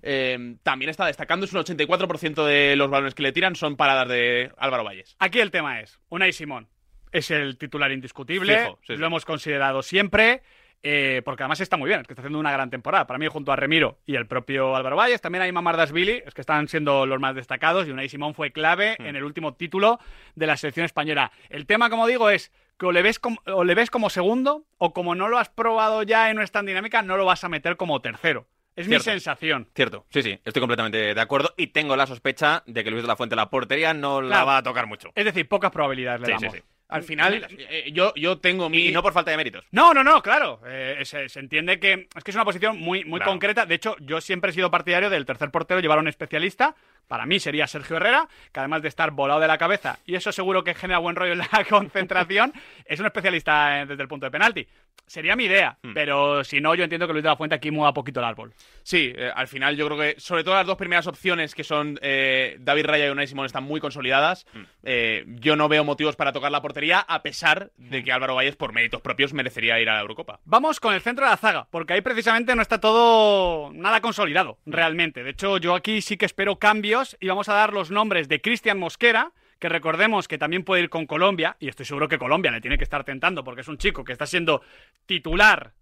también 0.64 0.90
está 0.90 1.06
destacando. 1.06 1.46
Es 1.46 1.54
un 1.54 1.60
84% 1.60 2.46
de 2.46 2.76
los 2.76 2.90
balones 2.90 3.14
que 3.16 3.24
le 3.24 3.32
tiran 3.32 3.56
son 3.56 3.76
paradas 3.76 4.08
de 4.08 4.52
Álvaro 4.58 4.84
Valles. 4.84 5.16
Aquí 5.20 5.40
el 5.40 5.52
tema 5.52 5.82
es, 5.82 6.00
Unai 6.10 6.34
Simón 6.34 6.68
es 7.12 7.32
el 7.32 7.58
titular 7.58 7.92
indiscutible, 7.92 8.56
Fijo, 8.60 8.80
sí, 8.86 8.94
sí. 8.94 8.98
lo 8.98 9.08
hemos 9.08 9.26
considerado 9.26 9.82
siempre, 9.82 10.42
eh, 10.84 11.22
porque 11.26 11.44
además 11.44 11.60
está 11.60 11.78
muy 11.78 11.88
bien, 11.90 12.02
es 12.02 12.08
que 12.08 12.14
está 12.14 12.22
haciendo 12.22 12.40
una 12.40 12.52
gran 12.52 12.70
temporada. 12.70 13.06
Para 13.08 13.18
mí, 13.18 13.28
junto 13.28 13.52
a 13.52 13.56
Remiro 13.56 14.00
y 14.06 14.16
el 14.16 14.28
propio 14.28 14.76
Álvaro 14.76 14.96
Valles, 14.96 15.22
también 15.22 15.42
hay 15.42 15.52
Mamardas 15.52 15.92
Billy, 15.92 16.22
es 16.26 16.34
que 16.34 16.42
están 16.42 16.68
siendo 16.68 17.06
los 17.06 17.20
más 17.20 17.36
destacados, 17.36 17.88
y 17.88 17.92
Unai 17.92 18.10
Simón 18.10 18.34
fue 18.34 18.52
clave 18.52 18.96
Hmm. 19.00 19.06
en 19.08 19.16
el 19.16 19.24
último 19.24 19.54
título 19.56 20.00
de 20.36 20.48
la 20.48 20.56
selección 20.58 20.86
española. 20.86 21.32
El 21.50 21.66
tema, 21.66 21.90
como 21.90 22.08
digo, 22.08 22.30
es 22.30 22.52
que 22.78 22.86
o 22.86 22.92
le, 22.94 23.02
ves 23.02 23.20
como, 23.20 23.40
o 23.46 23.64
le 23.66 23.76
ves 23.76 23.90
como 23.90 24.10
segundo, 24.10 24.64
o 24.78 24.94
como 24.94 25.14
no 25.16 25.28
lo 25.28 25.38
has 25.38 25.50
probado 25.50 26.04
ya 26.04 26.32
y 26.32 26.34
no 26.34 26.42
es 26.42 26.52
tan 26.52 26.66
dinámica, 26.66 27.02
no 27.02 27.18
lo 27.18 27.26
vas 27.26 27.44
a 27.44 27.50
meter 27.50 27.76
como 27.76 28.02
tercero. 28.02 28.48
Es 28.76 28.88
mi 28.88 28.98
sensación. 29.02 29.68
Cierto, 29.76 30.06
sí, 30.10 30.22
sí, 30.24 30.40
estoy 30.46 30.62
completamente 30.62 31.14
de 31.14 31.20
acuerdo 31.22 31.54
y 31.58 31.68
tengo 31.68 31.98
la 31.98 32.08
sospecha 32.08 32.64
de 32.66 32.82
que 32.86 32.90
Luis 32.92 33.04
de 33.04 33.08
la 33.10 33.18
Fuente 33.18 33.36
la 33.36 33.50
portería 33.50 33.94
no 33.94 34.22
la 34.22 34.30
Claro. 34.30 34.46
va 34.46 34.58
a 34.58 34.64
tocar 34.64 34.88
mucho. 34.88 35.12
Es 35.16 35.26
decir, 35.26 35.50
pocas 35.50 35.70
probabilidades 35.72 36.22
le 36.22 36.28
Sí, 36.28 36.34
sí, 36.40 36.48
sí. 36.54 36.64
Al 36.90 37.04
final, 37.04 37.48
eh, 37.52 37.90
yo, 37.94 38.14
yo 38.16 38.40
tengo 38.40 38.68
mi. 38.70 38.88
Y 38.88 38.92
no 38.92 39.02
por 39.04 39.14
falta 39.14 39.30
de 39.32 39.38
méritos. 39.38 39.64
No, 39.72 39.94
no, 39.94 40.04
no, 40.04 40.22
claro. 40.24 40.60
Eh, 40.66 41.00
se, 41.04 41.30
se 41.30 41.40
entiende 41.40 41.80
que 41.80 42.08
es 42.16 42.24
que 42.24 42.32
es 42.32 42.36
una 42.36 42.46
posición 42.46 42.78
muy, 42.80 43.06
muy 43.06 43.20
Claro. 43.20 43.32
concreta. 43.32 43.66
De 43.68 43.76
hecho, 43.76 43.96
yo 44.00 44.20
siempre 44.22 44.50
he 44.50 44.54
sido 44.54 44.72
partidario 44.72 45.10
del 45.12 45.26
tercer 45.26 45.52
portero 45.52 45.80
llevar 45.80 46.00
a 46.00 46.02
un 46.02 46.08
especialista. 46.08 46.76
Para 47.10 47.26
mí 47.26 47.40
sería 47.42 47.68
Sergio 47.68 47.98
Herrera, 47.98 48.30
que 48.54 48.60
además 48.62 48.82
de 48.82 48.88
estar 48.88 49.12
volado 49.12 49.42
de 49.42 49.48
la 49.48 49.58
cabeza, 49.58 50.00
y 50.06 50.16
eso 50.16 50.32
seguro 50.32 50.64
que 50.64 50.74
genera 50.76 51.00
buen 51.00 51.18
rollo 51.18 51.34
en 51.34 51.40
la 51.40 51.50
concentración, 51.70 52.54
es 52.86 53.00
un 53.02 53.08
especialista 53.08 53.82
eh, 53.82 53.86
desde 53.86 54.04
el 54.04 54.08
punto 54.08 54.26
de 54.28 54.32
penalti. 54.32 54.66
Sería 55.08 55.36
mi 55.36 55.46
idea, 55.46 55.78
Hmm. 55.82 55.94
pero 55.94 56.44
si 56.44 56.62
no, 56.62 56.76
yo 56.76 56.84
entiendo 56.84 57.08
que 57.08 57.14
Luis 57.14 57.24
de 57.24 57.30
la 57.30 57.36
Fuente 57.36 57.56
aquí 57.56 57.72
mueva 57.72 57.94
poquito 57.94 58.20
el 58.20 58.26
árbol. 58.28 58.54
Sí, 58.84 59.12
eh, 59.16 59.32
al 59.34 59.48
final 59.48 59.76
yo 59.76 59.88
creo 59.88 59.98
que 59.98 60.20
sobre 60.20 60.44
todo 60.44 60.54
las 60.56 60.68
dos 60.68 60.78
primeras 60.78 61.08
opciones 61.08 61.56
que 61.56 61.64
son 61.64 61.98
eh, 62.02 62.58
David 62.60 62.86
Raya 62.86 63.08
y 63.08 63.10
Unai 63.10 63.26
Simón 63.26 63.46
están 63.48 63.64
muy 63.64 63.80
consolidadas. 63.80 64.46
Hmm. 64.54 64.64
Eh, 64.84 65.24
yo 65.40 65.56
no 65.56 65.68
veo 65.70 65.84
motivos 65.84 66.16
para 66.16 66.32
tocar 66.32 66.52
la 66.52 66.62
portería 66.62 67.00
a 67.00 67.24
pesar 67.24 67.72
de 67.78 68.04
que 68.04 68.12
Álvaro 68.12 68.36
Valles 68.36 68.56
por 68.56 68.72
méritos 68.74 69.02
propios 69.02 69.34
merecería 69.34 69.80
ir 69.80 69.90
a 69.90 69.96
la 69.96 70.02
Eurocopa. 70.02 70.42
Vamos 70.46 70.80
con 70.80 70.94
el 70.94 71.02
centro 71.02 71.26
de 71.26 71.32
la 71.32 71.38
zaga, 71.38 71.68
porque 71.72 71.94
ahí 71.94 72.02
precisamente 72.02 72.56
no 72.56 72.62
está 72.62 72.80
todo 72.80 73.72
nada 73.74 74.02
consolidado, 74.02 74.60
realmente. 74.66 75.24
De 75.24 75.32
hecho, 75.32 75.58
yo 75.58 75.74
aquí 75.76 76.02
sí 76.02 76.18
que 76.18 76.26
espero 76.26 76.58
cambios 76.60 76.99
y 77.20 77.28
vamos 77.28 77.50
a 77.50 77.54
dar 77.54 77.74
los 77.74 77.92
nombres 77.92 78.28
de 78.28 78.42
Cristian 78.42 78.80
Mosquera, 78.80 79.32
que 79.60 79.70
recordemos 79.70 80.28
que 80.28 80.38
también 80.38 80.64
puede 80.64 80.84
ir 80.84 80.90
con 80.90 81.06
Colombia, 81.06 81.58
y 81.60 81.68
estoy 81.68 81.86
seguro 81.86 82.08
que 82.08 82.18
Colombia 82.18 82.52
le 82.52 82.62
tiene 82.62 82.78
que 82.78 82.84
estar 82.84 83.04
tentando, 83.04 83.44
porque 83.44 83.62
es 83.62 83.68
un 83.68 83.78
chico 83.78 84.04
que 84.04 84.14
está 84.14 84.26
siendo 84.26 84.62
titular, 85.06 85.74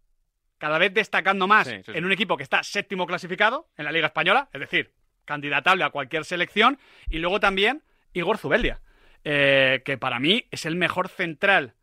cada 0.58 0.78
vez 0.78 0.94
destacando 0.94 1.48
más 1.48 1.68
Sí, 1.68 1.76
sí, 1.78 1.92
sí. 1.92 1.98
en 1.98 2.06
un 2.06 2.12
equipo 2.12 2.38
que 2.38 2.44
está 2.44 2.64
séptimo 2.64 3.06
clasificado 3.06 3.70
en 3.78 3.86
la 3.86 3.92
Liga 3.92 4.08
Española, 4.08 4.50
es 4.52 4.60
decir, 4.60 4.92
candidatable 5.26 5.84
a 5.84 5.90
cualquier 5.92 6.26
selección, 6.26 6.80
y 7.10 7.20
luego 7.20 7.40
también 7.40 7.84
Igor 8.14 8.38
Zubeldia, 8.38 8.82
eh, 9.24 9.82
que 9.86 9.98
para 9.98 10.20
mí 10.20 10.46
es 10.52 10.66
el 10.66 10.76
mejor 10.76 11.10
central 11.10 11.74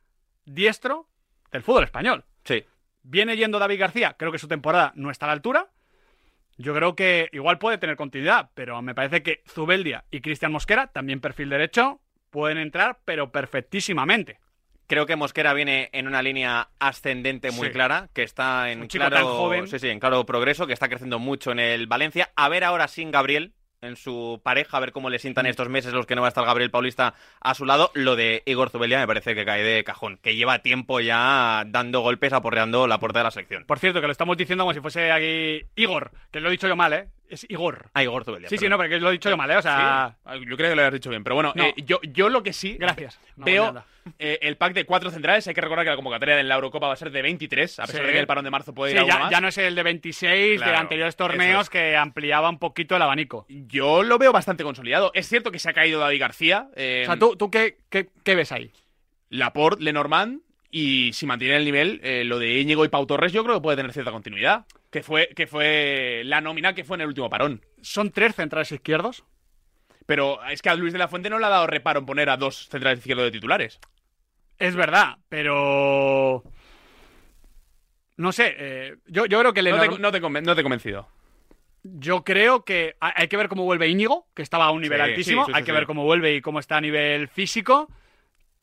diestro 0.44 1.08
del 1.52 1.62
fútbol 1.62 1.84
español. 1.84 2.24
Sí. 2.44 2.64
Viene 3.02 3.36
yendo 3.36 3.58
David 3.58 3.78
García, 3.78 4.16
creo 4.18 4.32
que 4.32 4.38
su 4.38 4.48
temporada 4.48 4.92
no 4.96 5.10
está 5.10 5.26
a 5.26 5.28
la 5.28 5.34
altura. 5.34 5.70
Yo 6.56 6.74
creo 6.74 6.94
que 6.94 7.28
igual 7.32 7.58
puede 7.58 7.78
tener 7.78 7.96
continuidad, 7.96 8.50
pero 8.54 8.80
me 8.82 8.94
parece 8.94 9.22
que 9.22 9.42
Zubeldia 9.48 10.04
y 10.10 10.20
Cristian 10.20 10.52
Mosquera, 10.52 10.86
también 10.88 11.20
perfil 11.20 11.48
derecho, 11.50 12.00
pueden 12.30 12.58
entrar, 12.58 12.98
pero 13.04 13.32
perfectísimamente. 13.32 14.38
Creo 14.86 15.06
que 15.06 15.16
Mosquera 15.16 15.54
viene 15.54 15.88
en 15.92 16.06
una 16.06 16.20
línea 16.22 16.68
ascendente 16.78 17.50
muy 17.50 17.68
Sí. 17.68 17.72
clara, 17.72 18.08
que 18.12 18.22
está 18.22 18.70
en 18.70 18.82
Un 18.82 18.88
chico 18.88 19.06
claro, 19.06 19.16
tan 19.16 19.24
joven. 19.24 19.66
Sí, 19.68 19.78
sí, 19.78 19.88
en 19.88 19.98
claro 19.98 20.24
progreso, 20.26 20.66
que 20.66 20.74
está 20.74 20.88
creciendo 20.88 21.18
mucho 21.18 21.52
en 21.52 21.58
el 21.58 21.86
Valencia. 21.86 22.30
A 22.36 22.48
ver 22.50 22.64
ahora 22.64 22.86
sin 22.86 23.10
Gabriel 23.10 23.54
en 23.84 23.96
su 23.96 24.40
pareja, 24.42 24.76
a 24.76 24.80
ver 24.80 24.92
cómo 24.92 25.10
le 25.10 25.16
Mm. 25.16 25.20
sientan 25.20 25.46
estos 25.46 25.68
meses 25.68 25.92
los 25.92 26.06
que 26.06 26.14
no 26.14 26.22
va 26.22 26.28
a 26.28 26.30
estar 26.30 26.44
Gabriel 26.44 26.70
Paulista 26.70 27.14
a 27.40 27.54
su 27.54 27.64
lado. 27.64 27.90
Lo 27.94 28.16
de 28.16 28.42
Igor 28.46 28.70
Zubelia 28.70 28.98
me 28.98 29.06
parece 29.06 29.34
que 29.34 29.44
cae 29.44 29.62
de 29.62 29.84
cajón, 29.84 30.18
que 30.22 30.36
lleva 30.36 30.58
tiempo 30.60 31.00
ya 31.00 31.64
dando 31.66 32.00
golpes, 32.00 32.32
aporreando 32.32 32.86
la 32.86 32.98
puerta 32.98 33.20
de 33.20 33.24
la 33.24 33.30
selección. 33.30 33.64
Por 33.64 33.78
cierto, 33.78 34.00
que 34.00 34.06
lo 34.06 34.12
estamos 34.12 34.36
diciendo 34.36 34.64
como 34.64 34.74
si 34.74 34.80
fuese 34.80 35.12
aquí 35.12 35.66
Igor, 35.76 36.10
que 36.30 36.40
lo 36.40 36.48
he 36.48 36.52
dicho 36.52 36.68
yo 36.68 36.76
mal, 36.76 36.92
¿eh? 36.92 37.08
Es 37.34 37.46
Igor. 37.48 37.86
Ah, 37.94 38.02
Igor 38.02 38.24
Zubelia. 38.24 38.48
Sí, 38.48 38.56
sí, 38.58 38.68
no, 38.68 38.76
porque 38.76 38.98
lo 39.00 39.08
he 39.08 39.12
dicho 39.12 39.28
yo 39.28 39.36
mal, 39.36 39.50
¿eh? 39.50 39.56
O 39.56 39.62
sea... 39.62 40.16
Sí, 40.34 40.40
yo 40.48 40.56
creo 40.56 40.70
que 40.70 40.76
lo 40.76 40.82
habías 40.82 40.92
dicho 40.94 41.10
bien, 41.10 41.24
pero 41.24 41.34
bueno, 41.34 41.52
No. 41.56 41.64
eh, 41.64 41.74
yo, 41.84 41.98
yo 42.02 42.28
lo 42.28 42.42
que 42.42 42.52
sí 42.52 42.76
Gracias. 42.78 43.18
No, 43.36 43.44
veo 43.44 43.84
eh, 44.18 44.38
el 44.42 44.56
pack 44.56 44.74
de 44.74 44.84
cuatro 44.84 45.10
centrales. 45.10 45.48
Hay 45.48 45.54
que 45.54 45.60
recordar 45.60 45.84
que 45.84 45.90
la 45.90 45.96
convocatoria 45.96 46.36
de 46.36 46.44
la 46.44 46.54
Eurocopa 46.54 46.86
va 46.86 46.92
a 46.92 46.96
ser 46.96 47.10
de 47.10 47.22
23, 47.22 47.80
a 47.80 47.86
pesar 47.86 48.00
Sí. 48.02 48.06
de 48.06 48.12
que 48.12 48.18
el 48.20 48.26
parón 48.26 48.44
de 48.44 48.50
marzo 48.50 48.72
puede 48.74 48.92
Sí, 48.92 48.96
ir 48.98 49.02
a 49.02 49.06
ya, 49.06 49.18
más. 49.18 49.30
ya 49.30 49.40
no 49.40 49.48
es 49.48 49.58
el 49.58 49.74
de 49.74 49.82
26 49.82 50.60
de 50.60 50.66
anteriores 50.76 51.16
torneos 51.16 51.62
es. 51.64 51.70
que 51.70 51.96
ampliaba 51.96 52.48
un 52.50 52.58
poquito 52.58 52.94
el 52.96 53.02
abanico. 53.02 53.46
Yo 53.48 54.02
lo 54.02 54.18
veo 54.18 54.30
bastante 54.32 54.62
consolidado. 54.62 55.10
Es 55.14 55.28
cierto 55.28 55.50
que 55.50 55.58
se 55.58 55.68
ha 55.70 55.72
caído 55.72 55.98
David 56.00 56.20
García. 56.20 56.68
eh, 56.76 57.02
O 57.04 57.10
sea, 57.10 57.18
¿tú, 57.18 57.34
tú 57.36 57.50
qué, 57.50 57.78
qué- 57.90 58.10
qué 58.22 58.34
ves 58.34 58.52
ahí? 58.52 58.70
Laporte, 59.30 59.82
Lenormand. 59.82 60.40
Y 60.70 61.12
si 61.12 61.24
mantiene 61.24 61.56
el 61.56 61.64
nivel, 61.64 62.00
eh, 62.02 62.24
lo 62.24 62.38
de 62.40 62.58
Íñigo 62.60 62.84
y 62.84 62.88
Pau 62.88 63.06
Torres 63.06 63.32
yo 63.32 63.44
creo 63.44 63.54
que 63.56 63.60
puede 63.62 63.76
tener 63.76 63.92
cierta 63.92 64.10
continuidad. 64.10 64.66
Que 64.94 65.02
fue, 65.02 65.26
que 65.34 65.48
fue 65.48 66.22
la 66.24 66.40
nómina 66.40 66.72
que 66.72 66.84
fue 66.84 66.96
en 66.96 67.00
el 67.00 67.08
último 67.08 67.28
parón. 67.28 67.60
¿Son 67.82 68.12
tres 68.12 68.36
centrales 68.36 68.70
izquierdos? 68.70 69.24
Pero 70.06 70.38
es 70.44 70.62
que 70.62 70.68
a 70.68 70.76
Luis 70.76 70.92
de 70.92 71.00
la 71.00 71.08
Fuente 71.08 71.28
no 71.28 71.40
le 71.40 71.46
ha 71.46 71.48
dado 71.48 71.66
reparo 71.66 71.98
en 71.98 72.06
poner 72.06 72.30
a 72.30 72.36
dos 72.36 72.68
centrales 72.68 73.00
izquierdos 73.00 73.24
de 73.24 73.32
titulares. 73.32 73.80
Es 74.56 74.76
verdad, 74.76 75.16
pero... 75.28 76.44
No 78.16 78.30
sé, 78.30 78.54
eh, 78.56 78.96
yo, 79.06 79.26
yo 79.26 79.40
creo 79.40 79.52
que 79.52 79.62
No 79.64 79.80
te, 79.80 79.88
no 79.98 80.12
te 80.12 80.20
no 80.42 80.54
te 80.54 80.60
he 80.60 80.62
convencido. 80.62 81.08
Yo 81.82 82.22
creo 82.22 82.64
que 82.64 82.94
ha- 83.00 83.20
hay 83.20 83.26
que 83.26 83.36
ver 83.36 83.48
cómo 83.48 83.64
vuelve 83.64 83.88
Íñigo, 83.88 84.28
que 84.32 84.42
estaba 84.42 84.66
a 84.66 84.70
un 84.70 84.82
nivel 84.82 85.00
Sí, 85.00 85.10
altísimo. 85.10 85.44
sí, 85.46 85.50
sí, 85.50 85.56
hay 85.58 85.64
que 85.64 85.72
ver 85.72 85.86
cómo 85.86 86.04
vuelve 86.04 86.36
y 86.36 86.40
cómo 86.40 86.60
está 86.60 86.76
a 86.76 86.80
nivel 86.80 87.26
físico. 87.26 87.90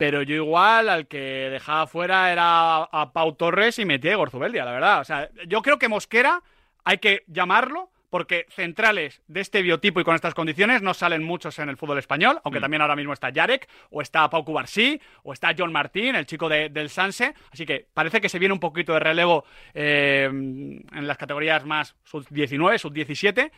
Pero 0.01 0.23
yo 0.23 0.33
igual 0.33 0.89
al 0.89 1.05
que 1.07 1.19
dejaba 1.51 1.85
fuera 1.85 2.31
era 2.31 2.77
a 2.85 3.11
Pau 3.13 3.35
Torres 3.35 3.77
y 3.77 3.85
metía 3.85 4.09
a 4.09 4.13
Igor 4.15 4.31
Zubeldia, 4.31 4.65
la 4.65 4.71
verdad. 4.71 4.99
O 5.01 5.03
sea, 5.03 5.29
yo 5.47 5.61
creo 5.61 5.77
que 5.77 5.87
Mosquera 5.89 6.41
hay 6.83 6.97
que 6.97 7.23
llamarlo 7.27 7.91
porque 8.09 8.47
centrales 8.49 9.21
de 9.27 9.41
este 9.41 9.61
biotipo 9.61 10.01
y 10.01 10.03
con 10.03 10.15
estas 10.15 10.33
condiciones 10.33 10.81
no 10.81 10.95
salen 10.95 11.21
muchos 11.21 11.59
en 11.59 11.69
el 11.69 11.77
fútbol 11.77 11.99
español, 11.99 12.41
aunque 12.43 12.57
Mm. 12.57 12.61
también 12.63 12.81
ahora 12.81 12.95
mismo 12.95 13.13
está 13.13 13.29
Yarek, 13.29 13.69
o 13.91 14.01
está 14.01 14.27
Pau 14.27 14.43
Cubarsí, 14.43 14.99
o 15.21 15.33
está 15.33 15.53
John 15.55 15.71
Martín, 15.71 16.15
el 16.15 16.25
chico 16.25 16.49
de- 16.49 16.69
del 16.69 16.89
Sanse. 16.89 17.35
Así 17.51 17.67
que 17.67 17.85
parece 17.93 18.19
que 18.19 18.27
se 18.27 18.39
viene 18.39 18.53
un 18.55 18.59
poquito 18.59 18.93
de 18.93 19.01
relevo 19.01 19.45
eh, 19.75 20.25
en 20.25 21.07
las 21.07 21.17
categorías 21.17 21.63
más 21.63 21.95
sub-19, 22.05 22.79
sub-17, 22.79 23.51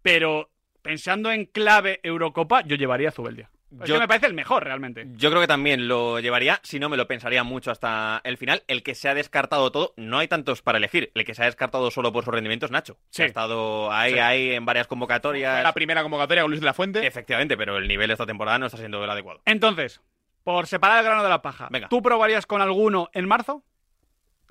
pero 0.00 0.48
pensando 0.80 1.30
en 1.30 1.44
clave 1.44 2.00
Eurocopa, 2.02 2.62
yo 2.62 2.76
llevaría 2.76 3.10
a 3.10 3.12
Zubeldia. 3.12 3.50
Yo- 3.70 3.94
que 3.94 4.00
me 4.00 4.08
parece 4.08 4.26
el 4.26 4.34
mejor 4.34 4.64
realmente. 4.64 5.06
Yo 5.12 5.30
creo 5.30 5.40
que 5.40 5.46
también 5.46 5.86
lo 5.86 6.18
llevaría, 6.18 6.58
si 6.64 6.80
no 6.80 6.88
me 6.88 6.96
lo 6.96 7.06
pensaría 7.06 7.44
mucho 7.44 7.70
hasta 7.70 8.20
el 8.24 8.36
final. 8.36 8.64
El 8.66 8.82
que 8.82 8.94
se 8.96 9.08
ha 9.08 9.14
descartado 9.14 9.70
todo, 9.70 9.94
no 9.96 10.18
hay 10.18 10.26
tantos 10.28 10.60
para 10.62 10.78
elegir. 10.78 11.12
El 11.14 11.24
que 11.24 11.34
se 11.34 11.42
ha 11.42 11.46
descartado 11.46 11.90
solo 11.90 12.12
por 12.12 12.24
su 12.24 12.30
rendimiento 12.32 12.66
es 12.66 12.72
Nacho. 12.72 12.98
Sí. 13.10 13.22
Ha 13.22 13.26
estado 13.26 13.92
ahí, 13.92 14.14
Sí. 14.14 14.18
ahí 14.18 14.50
en 14.52 14.64
varias 14.66 14.86
convocatorias. 14.88 15.62
La 15.62 15.72
primera 15.72 16.02
convocatoria 16.02 16.42
con 16.42 16.50
Luis 16.50 16.60
de 16.60 16.66
la 16.66 16.74
Fuente. 16.74 17.06
Efectivamente, 17.06 17.56
pero 17.56 17.76
el 17.78 17.86
nivel 17.86 18.08
de 18.08 18.14
esta 18.14 18.26
temporada 18.26 18.58
no 18.58 18.66
está 18.66 18.78
siendo 18.78 19.02
el 19.04 19.10
adecuado. 19.10 19.40
Entonces, 19.44 20.00
por 20.42 20.66
separar 20.66 20.98
el 20.98 21.04
grano 21.04 21.22
de 21.22 21.28
la 21.28 21.42
paja, 21.42 21.68
Venga. 21.70 21.88
¿tú 21.88 22.02
probarías 22.02 22.46
con 22.46 22.60
alguno 22.62 23.08
en 23.12 23.28
marzo? 23.28 23.62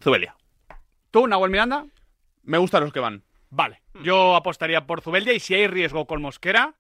Zubelia. 0.02 0.36
¿Tú, 1.12 1.28
Nahuel 1.28 1.52
Miranda? 1.52 1.86
Me 2.44 2.58
gustan 2.58 2.84
los 2.84 2.94
que 2.94 3.00
van. 3.02 3.24
Vale. 3.50 3.82
Yo 4.04 4.36
apostaría 4.36 4.86
por 4.86 5.02
Zubeldia 5.02 5.34
y 5.34 5.40
si 5.40 5.56
hay 5.56 5.68
riesgo 5.68 6.06
con 6.06 6.22
Mosquera, 6.22 6.76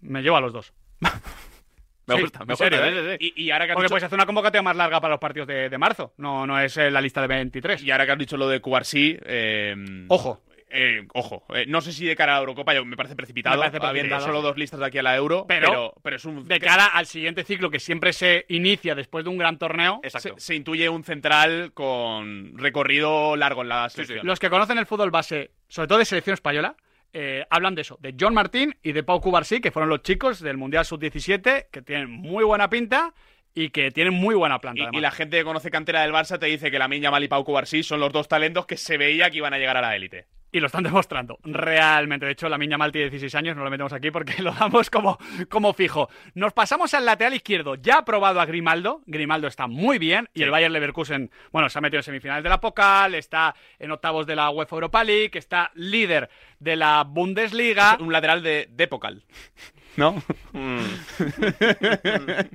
me 0.00 0.22
llevo 0.22 0.36
a 0.36 0.40
los 0.40 0.52
dos. 0.52 0.72
Me 1.00 2.14
Sí, 2.14 2.20
gusta, 2.22 2.38
me 2.40 2.52
gusta. 2.54 2.64
serio, 2.64 2.84
¿eh? 2.84 3.18
sí, 3.18 3.26
sí. 3.26 3.32
Y, 3.36 3.44
y 3.46 3.50
ahora 3.50 3.66
que 3.66 3.72
Porque 3.72 3.84
dicho- 3.86 3.92
puedes 3.94 4.04
hacer 4.04 4.16
una 4.16 4.26
convocatoria 4.26 4.62
más 4.62 4.76
larga 4.76 5.00
para 5.00 5.14
los 5.14 5.20
partidos 5.20 5.48
de, 5.48 5.68
de 5.68 5.78
marzo. 5.78 6.14
No, 6.18 6.46
no 6.46 6.58
es 6.60 6.76
eh, 6.76 6.88
la 6.90 7.00
lista 7.00 7.20
de 7.20 7.26
23. 7.26 7.82
Y 7.82 7.90
ahora 7.90 8.06
que 8.06 8.12
has 8.12 8.18
dicho 8.18 8.36
lo 8.36 8.48
de 8.48 8.60
Cubarsí, 8.60 9.18
eh, 9.24 9.74
Ojo. 10.06 10.40
eh, 10.70 11.04
ojo, 11.14 11.44
no 11.66 11.80
sé 11.80 11.92
si 11.92 12.06
de 12.06 12.14
cara 12.14 12.34
a 12.34 12.34
la 12.36 12.40
Eurocopa 12.42 12.74
yo- 12.74 12.84
me 12.84 12.96
parece 12.96 13.16
precipitado, 13.16 13.56
Me 13.56 13.60
parece 13.70 13.78
habiendo 13.84 14.10
precipitado. 14.10 14.26
solo 14.26 14.40
dos 14.40 14.56
listas 14.56 14.78
de 14.78 14.86
aquí 14.86 14.98
a 14.98 15.02
la 15.02 15.16
Euro, 15.16 15.46
Pero- 15.48 15.66
pero, 15.68 15.94
pero, 16.00 16.16
es 16.16 16.24
un 16.24 16.46
De 16.46 16.60
cara 16.60 16.86
al 16.86 17.06
siguiente 17.06 17.42
ciclo 17.42 17.70
que 17.70 17.80
siempre 17.80 18.12
se 18.12 18.44
inicia 18.50 18.94
después 18.94 19.24
de 19.24 19.30
un 19.30 19.38
gran 19.38 19.58
torneo, 19.58 19.98
Exacto. 20.04 20.34
se, 20.38 20.40
se 20.46 20.54
intuye 20.54 20.88
un 20.88 21.02
central 21.02 21.72
con 21.74 22.56
recorrido 22.56 23.34
largo 23.34 23.62
en 23.62 23.68
la 23.68 23.88
selección. 23.88 24.24
los 24.24 24.38
que 24.38 24.48
conocen 24.48 24.78
el 24.78 24.86
fútbol 24.86 25.10
base, 25.10 25.50
sobre 25.66 25.88
todo 25.88 25.98
de 25.98 26.04
selección 26.04 26.34
española, 26.34 26.76
eh, 27.18 27.46
hablan 27.48 27.74
de 27.74 27.80
eso, 27.80 27.96
de 28.02 28.14
John 28.20 28.34
Martín 28.34 28.76
y 28.82 28.92
de 28.92 29.02
Pau 29.02 29.22
Cubarsí, 29.22 29.62
que 29.62 29.70
fueron 29.70 29.88
los 29.88 30.02
chicos 30.02 30.40
del 30.40 30.58
Mundial 30.58 30.84
Sub-17, 30.84 31.68
que 31.70 31.80
tienen 31.80 32.10
muy 32.10 32.44
buena 32.44 32.68
pinta 32.68 33.14
y 33.54 33.70
que 33.70 33.90
tienen 33.90 34.12
muy 34.12 34.34
buena 34.34 34.60
planta. 34.60 34.90
Y, 34.92 35.00
la 35.00 35.10
gente 35.10 35.38
que 35.38 35.44
conoce 35.44 35.70
cantera 35.70 36.02
del 36.02 36.12
Barça 36.12 36.38
te 36.38 36.44
dice 36.44 36.70
que 36.70 36.78
la 36.78 36.94
Yamal 36.94 37.24
y 37.24 37.28
Pau 37.28 37.42
Cubarsí 37.42 37.82
son 37.82 38.00
los 38.00 38.12
dos 38.12 38.28
talentos 38.28 38.66
que 38.66 38.76
se 38.76 38.98
veía 38.98 39.30
que 39.30 39.38
iban 39.38 39.54
a 39.54 39.58
llegar 39.58 39.78
a 39.78 39.80
la 39.80 39.96
élite. 39.96 40.26
Y 40.52 40.60
lo 40.60 40.66
están 40.66 40.82
demostrando, 40.84 41.38
realmente. 41.44 42.26
De 42.26 42.32
hecho, 42.32 42.48
la 42.48 42.58
Miña 42.58 42.78
Mal 42.78 42.92
tiene 42.92 43.10
16 43.10 43.34
años, 43.34 43.56
no 43.56 43.64
lo 43.64 43.70
metemos 43.70 43.92
aquí 43.92 44.10
porque 44.10 44.34
lo 44.42 44.52
damos 44.52 44.90
como, 44.90 45.18
como 45.48 45.72
fijo. 45.72 46.08
Nos 46.34 46.52
pasamos 46.52 46.94
al 46.94 47.04
lateral 47.04 47.34
izquierdo. 47.34 47.74
Ya 47.74 47.98
ha 47.98 48.04
probado 48.04 48.40
a 48.40 48.46
Grimaldo. 48.46 49.02
Grimaldo 49.06 49.48
está 49.48 49.66
muy 49.66 49.98
bien. 49.98 50.28
Y 50.34 50.42
el 50.42 50.50
Bayern 50.50 50.72
Leverkusen, 50.72 51.30
bueno, 51.52 51.68
se 51.68 51.78
ha 51.78 51.82
metido 51.82 52.00
en 52.00 52.04
semifinales 52.04 52.44
de 52.44 52.50
la 52.50 52.60
Pokal, 52.60 53.14
está 53.14 53.54
en 53.78 53.90
octavos 53.90 54.26
de 54.26 54.36
la 54.36 54.50
UEFA 54.50 54.76
Europa 54.76 55.04
League, 55.04 55.32
está 55.34 55.70
líder 55.74 56.30
de 56.58 56.76
la 56.76 57.04
Bundesliga. 57.04 57.96
Un 58.00 58.12
lateral 58.12 58.42
de, 58.42 58.68
de 58.70 58.88
Pokal. 58.88 59.24
¿No? 59.96 60.22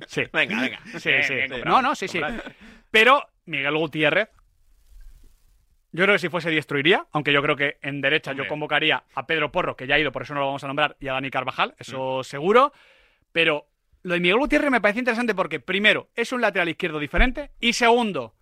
Sí. 0.06 0.22
Venga, 0.32 0.60
venga. 0.60 0.80
Sí, 0.98 1.10
sí. 1.22 1.34
comprado. 1.40 1.64
no, 1.64 1.82
no, 1.82 1.94
sí, 1.96 2.06
sí. 2.06 2.20
Pero 2.90 3.26
Miguel 3.46 3.76
Gutiérrez, 3.76 4.28
yo 5.92 6.04
creo 6.04 6.14
que 6.14 6.18
si 6.18 6.28
fuese 6.28 6.50
diestro 6.50 6.78
iría, 6.78 7.06
aunque 7.12 7.32
yo 7.32 7.42
creo 7.42 7.54
que 7.56 7.78
en 7.82 8.00
derecha 8.00 8.30
Hombre. 8.32 8.46
yo 8.46 8.48
convocaría 8.48 9.04
a 9.14 9.26
Pedro 9.26 9.52
Porro, 9.52 9.76
que 9.76 9.86
ya 9.86 9.94
ha 9.96 9.98
ido, 9.98 10.10
por 10.12 10.22
eso 10.22 10.34
no 10.34 10.40
lo 10.40 10.46
vamos 10.46 10.64
a 10.64 10.66
nombrar, 10.66 10.96
y 11.00 11.08
a 11.08 11.12
Dani 11.14 11.30
Carvajal, 11.30 11.74
eso 11.78 12.20
Mm. 12.20 12.24
seguro. 12.24 12.72
Pero 13.32 13.66
lo 14.02 14.14
de 14.14 14.20
Miguel 14.20 14.38
Gutiérrez 14.38 14.70
me 14.70 14.80
parece 14.80 14.98
interesante 15.00 15.34
porque, 15.34 15.60
primero, 15.60 16.08
es 16.14 16.32
un 16.32 16.40
lateral 16.40 16.68
izquierdo 16.68 16.98
diferente, 16.98 17.50
y 17.60 17.72
segundo, 17.74 18.34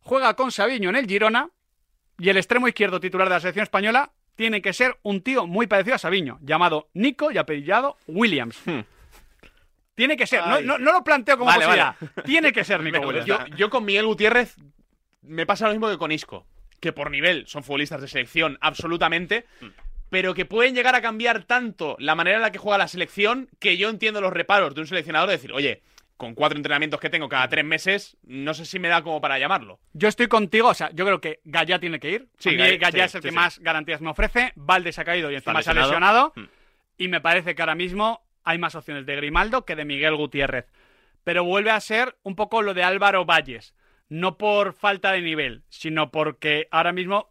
juega 0.00 0.34
con 0.34 0.50
Sabiño 0.50 0.88
en 0.90 0.96
el 0.96 1.06
Girona, 1.06 1.50
y 2.18 2.30
el 2.30 2.36
extremo 2.36 2.66
izquierdo 2.68 2.98
titular 3.00 3.28
de 3.28 3.34
la 3.34 3.40
selección 3.40 3.62
española 3.62 4.10
tiene 4.34 4.60
que 4.62 4.72
ser 4.72 4.96
un 5.02 5.20
tío 5.22 5.46
muy 5.46 5.66
parecido 5.66 5.94
a 5.96 5.98
Sabiño, 5.98 6.38
llamado 6.42 6.88
Nico 6.94 7.30
y 7.30 7.38
apellidado 7.38 7.96
Williams. 8.06 8.60
Tiene 9.94 10.16
que 10.16 10.26
ser, 10.26 10.46
no, 10.46 10.54
Ay. 10.54 10.64
no- 10.64 10.78
no 10.78 10.92
lo 10.92 11.02
planteo 11.02 11.36
como 11.36 11.46
Vale, 11.50 11.64
posibilidad. 11.64 11.96
vale. 12.00 12.12
Tiene 12.24 12.52
que 12.52 12.64
ser 12.64 12.80
Nico 12.84 13.00
Williams. 13.00 13.26
gusta. 13.28 13.46
Yo, 13.48 13.56
yo 13.56 13.70
con 13.70 13.84
Miguel 13.84 14.06
Gutiérrez 14.06 14.56
me 15.22 15.44
pasa 15.44 15.66
lo 15.66 15.72
mismo 15.72 15.88
que 15.88 15.98
con 15.98 16.12
Isco, 16.12 16.46
que 16.80 16.92
por 16.92 17.10
nivel 17.10 17.46
son 17.46 17.62
futbolistas 17.64 18.00
de 18.00 18.08
selección 18.08 18.58
absolutamente, 18.60 19.44
pero 20.10 20.34
que 20.34 20.44
pueden 20.44 20.74
llegar 20.74 20.94
a 20.94 21.02
cambiar 21.02 21.44
tanto 21.44 21.96
la 21.98 22.14
manera 22.14 22.36
en 22.36 22.42
la 22.42 22.52
que 22.52 22.58
juega 22.58 22.78
la 22.78 22.88
selección 22.88 23.48
que 23.58 23.76
yo 23.76 23.88
entiendo 23.90 24.20
los 24.20 24.32
reparos 24.32 24.74
de 24.74 24.80
un 24.80 24.86
seleccionador 24.86 25.28
de 25.28 25.36
decir, 25.36 25.52
oye, 25.52 25.82
con 26.16 26.34
cuatro 26.34 26.56
entrenamientos 26.56 26.98
que 26.98 27.10
tengo 27.10 27.28
cada 27.28 27.48
tres 27.48 27.64
meses, 27.64 28.16
no 28.24 28.52
sé 28.54 28.64
si 28.64 28.78
me 28.80 28.88
da 28.88 29.02
como 29.02 29.20
para 29.20 29.38
llamarlo. 29.38 29.78
Yo 29.92 30.08
estoy 30.08 30.26
contigo, 30.26 30.68
o 30.68 30.74
sea, 30.74 30.90
yo 30.92 31.04
creo 31.04 31.20
que 31.20 31.40
Gallá 31.44 31.78
tiene 31.78 32.00
que 32.00 32.10
ir. 32.10 32.28
Sí, 32.38 32.56
Gallá- 32.56 32.76
Gallá 32.78 32.90
sí, 32.90 33.06
es 33.08 33.14
el 33.16 33.22
sí, 33.22 33.26
que 33.28 33.30
sí. 33.30 33.36
más 33.36 33.58
garantías 33.60 34.00
me 34.00 34.10
ofrece. 34.10 34.52
Valde 34.56 34.90
se 34.92 35.00
ha 35.00 35.04
caído 35.04 35.30
y 35.30 35.36
encima 35.36 35.62
se 35.62 35.70
ha 35.70 35.74
lesionado. 35.74 36.32
lesionado. 36.34 36.50
Y 36.96 37.06
me 37.08 37.20
parece 37.20 37.54
que 37.54 37.62
ahora 37.62 37.76
mismo 37.76 38.24
hay 38.42 38.58
más 38.58 38.74
opciones 38.74 39.06
de 39.06 39.14
Grimaldo 39.14 39.64
que 39.64 39.76
de 39.76 39.84
Miguel 39.84 40.16
Gutiérrez. 40.16 40.66
Pero 41.22 41.44
vuelve 41.44 41.70
a 41.70 41.78
ser 41.80 42.16
un 42.24 42.34
poco 42.34 42.62
lo 42.62 42.74
de 42.74 42.82
Álvaro 42.82 43.24
Valles. 43.24 43.74
No 44.08 44.38
por 44.38 44.72
falta 44.74 45.12
de 45.12 45.22
nivel, 45.22 45.64
sino 45.68 46.10
porque 46.10 46.68
ahora 46.70 46.92
mismo 46.92 47.30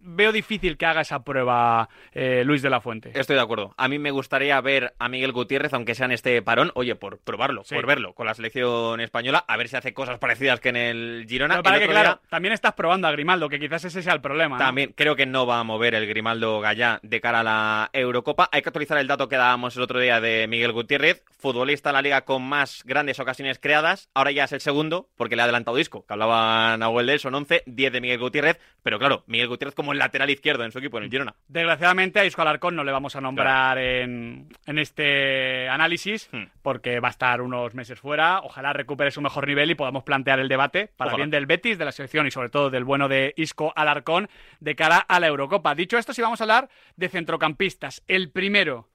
veo 0.00 0.32
difícil 0.32 0.76
que 0.76 0.86
haga 0.86 1.00
esa 1.02 1.22
prueba 1.24 1.88
eh, 2.12 2.42
Luis 2.44 2.62
de 2.62 2.70
la 2.70 2.80
Fuente. 2.80 3.12
Estoy 3.14 3.36
de 3.36 3.42
acuerdo. 3.42 3.74
A 3.76 3.88
mí 3.88 3.98
me 3.98 4.10
gustaría 4.10 4.60
ver 4.60 4.94
a 4.98 5.08
Miguel 5.08 5.32
Gutiérrez, 5.32 5.72
aunque 5.74 5.94
sea 5.94 6.06
en 6.06 6.12
este 6.12 6.40
parón, 6.42 6.70
oye, 6.74 6.94
por 6.94 7.18
probarlo, 7.18 7.64
Sí. 7.64 7.74
por 7.74 7.86
verlo 7.86 8.14
con 8.14 8.26
la 8.26 8.34
selección 8.34 9.00
española, 9.00 9.44
a 9.46 9.56
ver 9.56 9.68
si 9.68 9.76
hace 9.76 9.92
cosas 9.94 10.18
parecidas 10.18 10.60
que 10.60 10.70
en 10.70 10.76
el 10.76 11.26
Girona. 11.28 11.54
Pero 11.54 11.62
para 11.62 11.76
El 11.76 11.80
que, 11.80 11.84
otro 11.86 11.94
claro, 12.00 12.08
día 12.20 12.28
también 12.30 12.54
estás 12.54 12.74
probando 12.74 13.08
a 13.08 13.12
Grimaldo, 13.12 13.48
que 13.48 13.58
quizás 13.58 13.84
ese 13.84 14.02
sea 14.02 14.12
el 14.14 14.20
problema. 14.20 14.58
¿no? 14.58 14.64
También 14.64 14.92
creo 14.94 15.16
que 15.16 15.26
no 15.26 15.46
va 15.46 15.60
a 15.60 15.64
mover 15.64 15.94
el 15.94 16.06
Grimaldo 16.06 16.60
Gallá 16.60 17.00
de 17.02 17.20
cara 17.20 17.40
a 17.40 17.44
la 17.44 17.90
Eurocopa. 17.92 18.48
Hay 18.52 18.62
que 18.62 18.68
actualizar 18.68 18.98
el 18.98 19.06
dato 19.06 19.28
que 19.28 19.36
dábamos 19.36 19.76
el 19.76 19.82
otro 19.82 20.00
día 20.00 20.20
de 20.20 20.46
Miguel 20.48 20.72
Gutiérrez, 20.72 21.22
futbolista 21.38 21.90
en 21.90 21.94
la 21.94 22.02
liga 22.02 22.22
con 22.24 22.42
más 22.42 22.82
grandes 22.84 23.20
ocasiones 23.20 23.58
creadas. 23.58 24.08
Ahora 24.14 24.30
ya 24.30 24.44
es 24.44 24.52
el 24.52 24.60
segundo, 24.60 25.08
porque 25.16 25.36
le 25.36 25.42
ha 25.42 25.44
adelantado 25.44 25.76
disco, 25.76 26.04
que 26.06 26.12
hablaba 26.12 26.76
Nahuel 26.76 27.06
de 27.06 27.12
él, 27.14 27.20
son 27.20 27.34
11, 27.34 27.62
10 27.66 27.92
de 27.92 28.00
Miguel 28.00 28.18
Gutiérrez. 28.18 28.58
Pero 28.82 28.98
claro, 28.98 29.24
Miguel 29.26 29.48
Gutiérrez 29.48 29.74
como 29.74 29.87
el 29.92 29.98
lateral 29.98 30.30
izquierdo 30.30 30.64
en 30.64 30.72
su 30.72 30.78
equipo, 30.78 30.98
en 30.98 31.04
el 31.04 31.10
Girona. 31.10 31.34
Desgraciadamente 31.48 32.20
a 32.20 32.24
Isco 32.24 32.42
Alarcón 32.42 32.76
no 32.76 32.84
le 32.84 32.92
vamos 32.92 33.16
a 33.16 33.20
nombrar 33.20 33.78
en, 33.78 34.48
en 34.66 34.78
este 34.78 35.68
análisis 35.68 36.28
Hmm. 36.32 36.44
porque 36.62 37.00
va 37.00 37.08
a 37.08 37.10
estar 37.10 37.40
unos 37.40 37.74
meses 37.74 37.98
fuera. 38.00 38.40
Ojalá 38.40 38.72
recupere 38.72 39.10
su 39.10 39.20
mejor 39.20 39.46
nivel 39.46 39.70
y 39.70 39.74
podamos 39.74 40.04
plantear 40.04 40.38
el 40.40 40.48
debate 40.48 40.90
para 40.96 41.08
Ojalá. 41.10 41.16
bien 41.24 41.30
del 41.30 41.46
Betis, 41.46 41.78
de 41.78 41.84
la 41.84 41.92
selección 41.92 42.26
y 42.26 42.30
sobre 42.30 42.48
todo 42.50 42.70
del 42.70 42.84
bueno 42.84 43.08
de 43.08 43.34
Isco 43.36 43.72
Alarcón 43.76 44.28
de 44.60 44.74
cara 44.76 44.98
a 44.98 45.20
la 45.20 45.26
Eurocopa. 45.28 45.74
Dicho 45.74 45.98
esto, 45.98 46.12
sí 46.12 46.22
vamos 46.22 46.40
a 46.40 46.44
hablar 46.44 46.68
de 46.96 47.08
centrocampistas. 47.08 48.02
El 48.06 48.30
primero 48.30 48.88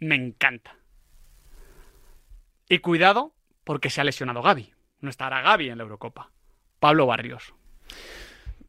me 0.00 0.14
encanta. 0.16 0.76
Y 2.68 2.78
cuidado 2.78 3.34
porque 3.64 3.90
se 3.90 4.00
ha 4.00 4.04
lesionado 4.04 4.42
Gaby. 4.42 4.72
No 5.00 5.10
estará 5.10 5.40
Gaby 5.42 5.68
en 5.70 5.78
la 5.78 5.84
Eurocopa. 5.84 6.30
Pablo 6.80 7.06
Barrios. 7.06 7.54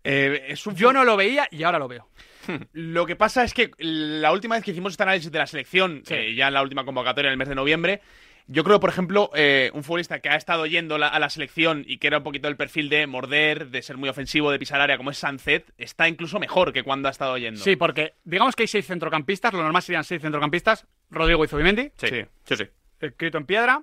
Eh, 0.05 0.45
es 0.49 0.65
un 0.67 0.75
Yo 0.75 0.93
no 0.93 1.03
lo 1.03 1.17
veía 1.17 1.47
y 1.51 1.63
ahora 1.63 1.79
lo 1.79 1.87
veo. 1.87 2.07
Lo 2.73 3.05
que 3.07 3.15
pasa 3.15 3.43
es 3.43 3.53
que 3.53 3.71
la 3.79 4.31
última 4.31 4.55
vez 4.55 4.63
que 4.63 4.71
hicimos 4.71 4.93
este 4.93 5.03
análisis 5.03 5.31
de 5.31 5.39
la 5.39 5.47
selección, 5.47 6.03
Sí. 6.05 6.13
eh, 6.13 6.35
ya 6.35 6.47
en 6.49 6.53
la 6.53 6.61
última 6.61 6.85
convocatoria 6.85 7.29
en 7.29 7.33
el 7.33 7.37
mes 7.37 7.49
de 7.49 7.55
noviembre, 7.55 8.01
yo 8.47 8.63
creo, 8.63 8.79
por 8.79 8.91
ejemplo, 8.91 9.31
eh, 9.33 9.71
un 9.73 9.83
futbolista 9.83 10.19
que 10.19 10.29
ha 10.29 10.35
estado 10.35 10.67
yendo 10.67 10.99
la- 10.99 11.07
a 11.07 11.17
la 11.17 11.31
selección 11.31 11.83
y 11.87 11.97
que 11.97 12.05
era 12.05 12.19
un 12.19 12.23
poquito 12.23 12.47
el 12.47 12.55
perfil 12.55 12.89
de 12.89 13.07
morder, 13.07 13.69
de 13.71 13.81
ser 13.81 13.97
muy 13.97 14.07
ofensivo, 14.09 14.51
de 14.51 14.59
pisar 14.59 14.79
área, 14.79 14.97
como 14.97 15.09
es 15.09 15.17
Sancet, 15.17 15.73
está 15.79 16.07
incluso 16.07 16.37
mejor 16.39 16.71
que 16.71 16.83
cuando 16.83 17.07
ha 17.07 17.11
estado 17.11 17.35
yendo. 17.39 17.59
Sí, 17.59 17.75
porque 17.75 18.13
digamos 18.23 18.55
que 18.55 18.61
hay 18.63 18.67
seis 18.67 18.85
centrocampistas, 18.85 19.51
lo 19.51 19.63
normal 19.63 19.81
serían 19.81 20.03
seis 20.03 20.21
centrocampistas. 20.21 20.85
Rodrigo 21.09 21.43
y 21.43 21.47
Zubimendi, 21.47 21.89
Sí, 21.97 22.07
Sí. 22.07 22.25
sí, 22.43 22.55
sí. 22.57 22.63
escrito 22.99 23.39
en 23.39 23.45
piedra. 23.47 23.81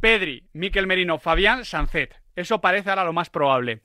Pedri, 0.00 0.44
Miquel 0.52 0.86
Merino, 0.86 1.18
Fabián, 1.18 1.64
Sancet. 1.66 2.14
Eso 2.36 2.60
parece 2.60 2.88
ahora 2.90 3.04
lo 3.04 3.12
más 3.12 3.30
probable. 3.30 3.80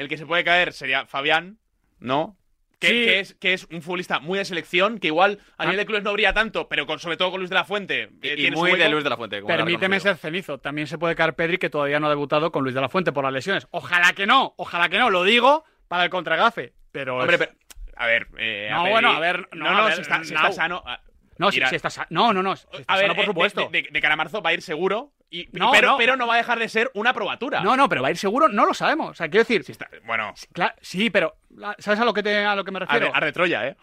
El 0.00 0.08
que 0.08 0.16
se 0.16 0.26
puede 0.26 0.44
caer 0.44 0.72
sería 0.72 1.06
Fabián, 1.06 1.58
¿no? 1.98 2.36
Que, 2.78 2.86
Sí. 2.88 2.94
que 3.04 3.20
es, 3.20 3.34
que 3.34 3.52
es 3.52 3.64
un 3.70 3.82
futbolista 3.82 4.20
muy 4.20 4.38
de 4.38 4.44
selección, 4.46 4.98
que 4.98 5.08
igual 5.08 5.38
a 5.58 5.62
Ah. 5.62 5.66
nivel 5.66 5.76
de 5.80 5.84
clubes 5.86 6.02
no 6.02 6.14
brilla 6.14 6.32
tanto, 6.32 6.66
pero 6.68 6.86
con, 6.86 6.98
sobre 6.98 7.18
todo 7.18 7.30
con 7.30 7.40
Luis 7.40 7.50
de 7.50 7.56
la 7.56 7.64
Fuente. 7.64 8.08
eh, 8.22 8.34
Y, 8.38 8.50
muy 8.52 8.72
de. 8.78 8.88
Luis 8.88 9.04
de 9.04 9.10
la 9.10 9.18
Fuente. 9.18 9.42
como 9.42 9.54
Permíteme 9.54 10.00
ser 10.00 10.16
cenizo. 10.16 10.56
También 10.58 10.86
se 10.86 10.96
puede 10.96 11.14
caer 11.14 11.34
Pedri, 11.34 11.58
que 11.58 11.68
todavía 11.68 12.00
no 12.00 12.06
ha 12.06 12.10
debutado 12.10 12.50
con 12.50 12.62
Luis 12.62 12.74
de 12.74 12.80
la 12.80 12.88
Fuente 12.88 13.12
por 13.12 13.22
las 13.24 13.34
lesiones. 13.34 13.68
Ojalá 13.70 14.14
que 14.14 14.26
no, 14.26 14.54
ojalá 14.56 14.88
que 14.88 14.98
no. 14.98 15.10
Lo 15.10 15.24
digo 15.24 15.64
para 15.88 16.04
el 16.04 16.10
contragafe. 16.10 16.72
Pero. 16.90 17.18
Hombre, 17.18 17.34
es- 17.36 17.40
pero, 17.40 17.52
a 17.96 18.06
ver. 18.06 18.28
eh, 18.38 18.68
No, 18.70 18.84
Pedri- 18.84 18.90
bueno, 18.92 19.10
a 19.12 19.20
ver, 19.20 19.48
no, 19.52 19.64
No, 19.66 19.74
no, 19.76 19.84
ver, 19.84 19.94
si 19.96 20.00
está, 20.00 20.24
si 20.24 20.32
no. 20.32 20.40
está 20.40 20.52
sano. 20.52 20.82
ah, 20.86 21.02
No, 21.36 21.50
si, 21.52 21.58
irá- 21.60 21.68
si 21.68 21.76
está 21.76 21.90
sa- 21.90 22.06
No, 22.08 22.32
no, 22.32 22.42
no. 22.42 22.56
si 22.56 22.64
está 22.72 22.94
A 22.94 22.96
ver, 22.96 23.04
sano, 23.08 23.14
por 23.14 23.24
eh, 23.24 23.26
supuesto. 23.26 23.68
De, 23.70 23.82
de- 23.82 23.88
de 23.90 24.00
cara 24.00 24.14
a 24.14 24.16
marzo 24.16 24.40
va 24.40 24.50
a 24.50 24.54
ir 24.54 24.62
seguro. 24.62 25.12
Y, 25.30 25.48
No, 25.52 25.70
pero, 25.70 25.90
no. 25.92 25.96
pero 25.96 26.16
no 26.16 26.26
va 26.26 26.34
a 26.34 26.38
dejar 26.38 26.58
de 26.58 26.68
ser 26.68 26.90
una 26.94 27.12
probatura. 27.14 27.60
No, 27.60 27.76
no, 27.76 27.88
pero 27.88 28.02
va 28.02 28.08
a 28.08 28.10
ir 28.10 28.16
seguro, 28.16 28.48
no 28.48 28.66
lo 28.66 28.74
sabemos. 28.74 29.10
O 29.10 29.14
sea, 29.14 29.28
quiero 29.28 29.42
decir. 29.44 29.62
Si 29.64 29.72
está- 29.72 29.88
bueno, 30.04 30.34
sí, 30.80 31.08
pero. 31.10 31.36
¿Sabes 31.78 32.00
a 32.00 32.04
lo 32.04 32.12
que, 32.12 32.22
te, 32.22 32.44
a 32.44 32.56
lo 32.56 32.64
que 32.64 32.72
me 32.72 32.78
a, 32.78 32.80
refiero? 32.80 33.06
de, 33.06 33.12
a 33.14 33.20
de 33.24 33.32
Troya, 33.32 33.66
¿eh? 33.68 33.76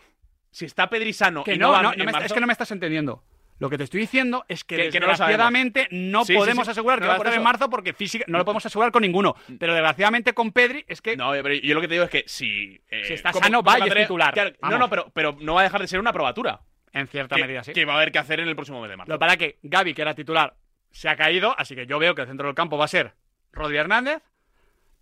Si 0.52 0.66
está 0.66 0.90
Pedri 0.90 1.14
sano 1.14 1.44
Que 1.44 1.54
y 1.56 1.58
no, 1.58 1.72
no, 1.82 1.94
marzo- 1.94 2.26
es 2.26 2.34
que 2.34 2.40
no 2.40 2.48
me 2.48 2.54
estás 2.54 2.72
entendiendo. 2.72 3.24
Lo 3.60 3.70
que 3.72 3.78
te 3.78 3.86
estoy 3.86 4.02
diciendo 4.02 4.46
es 4.48 4.64
que, 4.64 4.76
Que- 4.76 4.90
que 4.90 5.00
no 5.00 5.08
lo 5.08 5.14
desgraciadamente 5.14 5.88
no, 5.90 6.24
Sí, 6.26 6.36
podemos 6.36 6.66
sí. 6.66 6.72
asegurar 6.72 7.00
que 7.00 7.06
No, 7.06 7.10
va 7.10 7.14
a 7.16 7.18
estar 7.18 7.34
en 7.34 7.42
marzo 7.44 7.70
porque 7.72 7.94
física 7.94 8.24
no 8.28 8.38
lo 8.38 8.46
podemos 8.46 8.66
asegurar 8.66 8.92
con 8.92 9.02
ninguno. 9.02 9.36
Pero 9.60 9.74
desgraciadamente 9.74 10.34
con 10.34 10.52
Pedri 10.52 10.86
es 10.88 11.02
que 11.02 11.16
No, 11.18 11.32
pero 11.32 11.54
yo 11.54 11.74
lo 11.74 11.82
que 11.82 11.88
te 11.88 11.94
digo 11.96 12.04
es 12.06 12.12
que 12.12 12.24
si. 12.28 12.80
eh, 12.90 13.06
Si 13.06 13.14
está 13.14 13.34
sano, 13.34 13.64
va 13.64 13.74
convocatoria- 13.76 14.04
titular. 14.04 14.34
claro, 14.34 14.52
no, 14.62 14.78
no, 14.78 14.90
pero, 14.90 15.10
pero 15.14 15.38
no 15.40 15.54
va 15.56 15.62
a 15.62 15.64
dejar 15.64 15.82
de 15.82 15.88
ser 15.88 16.00
una 16.00 16.12
probatura. 16.14 16.60
en 16.94 17.08
cierta 17.08 17.36
Que, 17.36 17.42
medida 17.44 17.64
sí. 17.64 17.74
que 17.74 17.86
va 17.86 17.94
a 17.94 17.96
haber 17.98 18.12
que 18.12 18.18
hacer 18.18 18.40
en 18.40 18.48
el 18.48 18.56
próximo 18.56 18.82
mes 18.82 18.90
de 18.90 18.98
marzo. 18.98 19.12
Lo 19.12 19.20
para 19.20 19.38
que 19.38 19.60
Gaby, 19.62 19.94
que 19.94 20.02
era 20.02 20.16
titular, 20.16 20.56
se 20.92 21.10
ha 21.10 21.16
caído, 21.16 21.56
así 21.58 21.76
que 21.76 21.86
yo 21.86 22.00
veo 22.00 22.16
que 22.16 22.22
el 22.22 22.28
centro 22.28 22.48
del 22.48 22.56
campo 22.56 22.78
va 22.78 22.86
a 22.86 22.90
ser 22.90 23.14
Rodri 23.52 23.78
Hernández, 23.78 24.22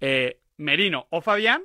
eh, 0.02 0.40
Merino 0.58 1.08
o 1.10 1.22
Fabián 1.22 1.64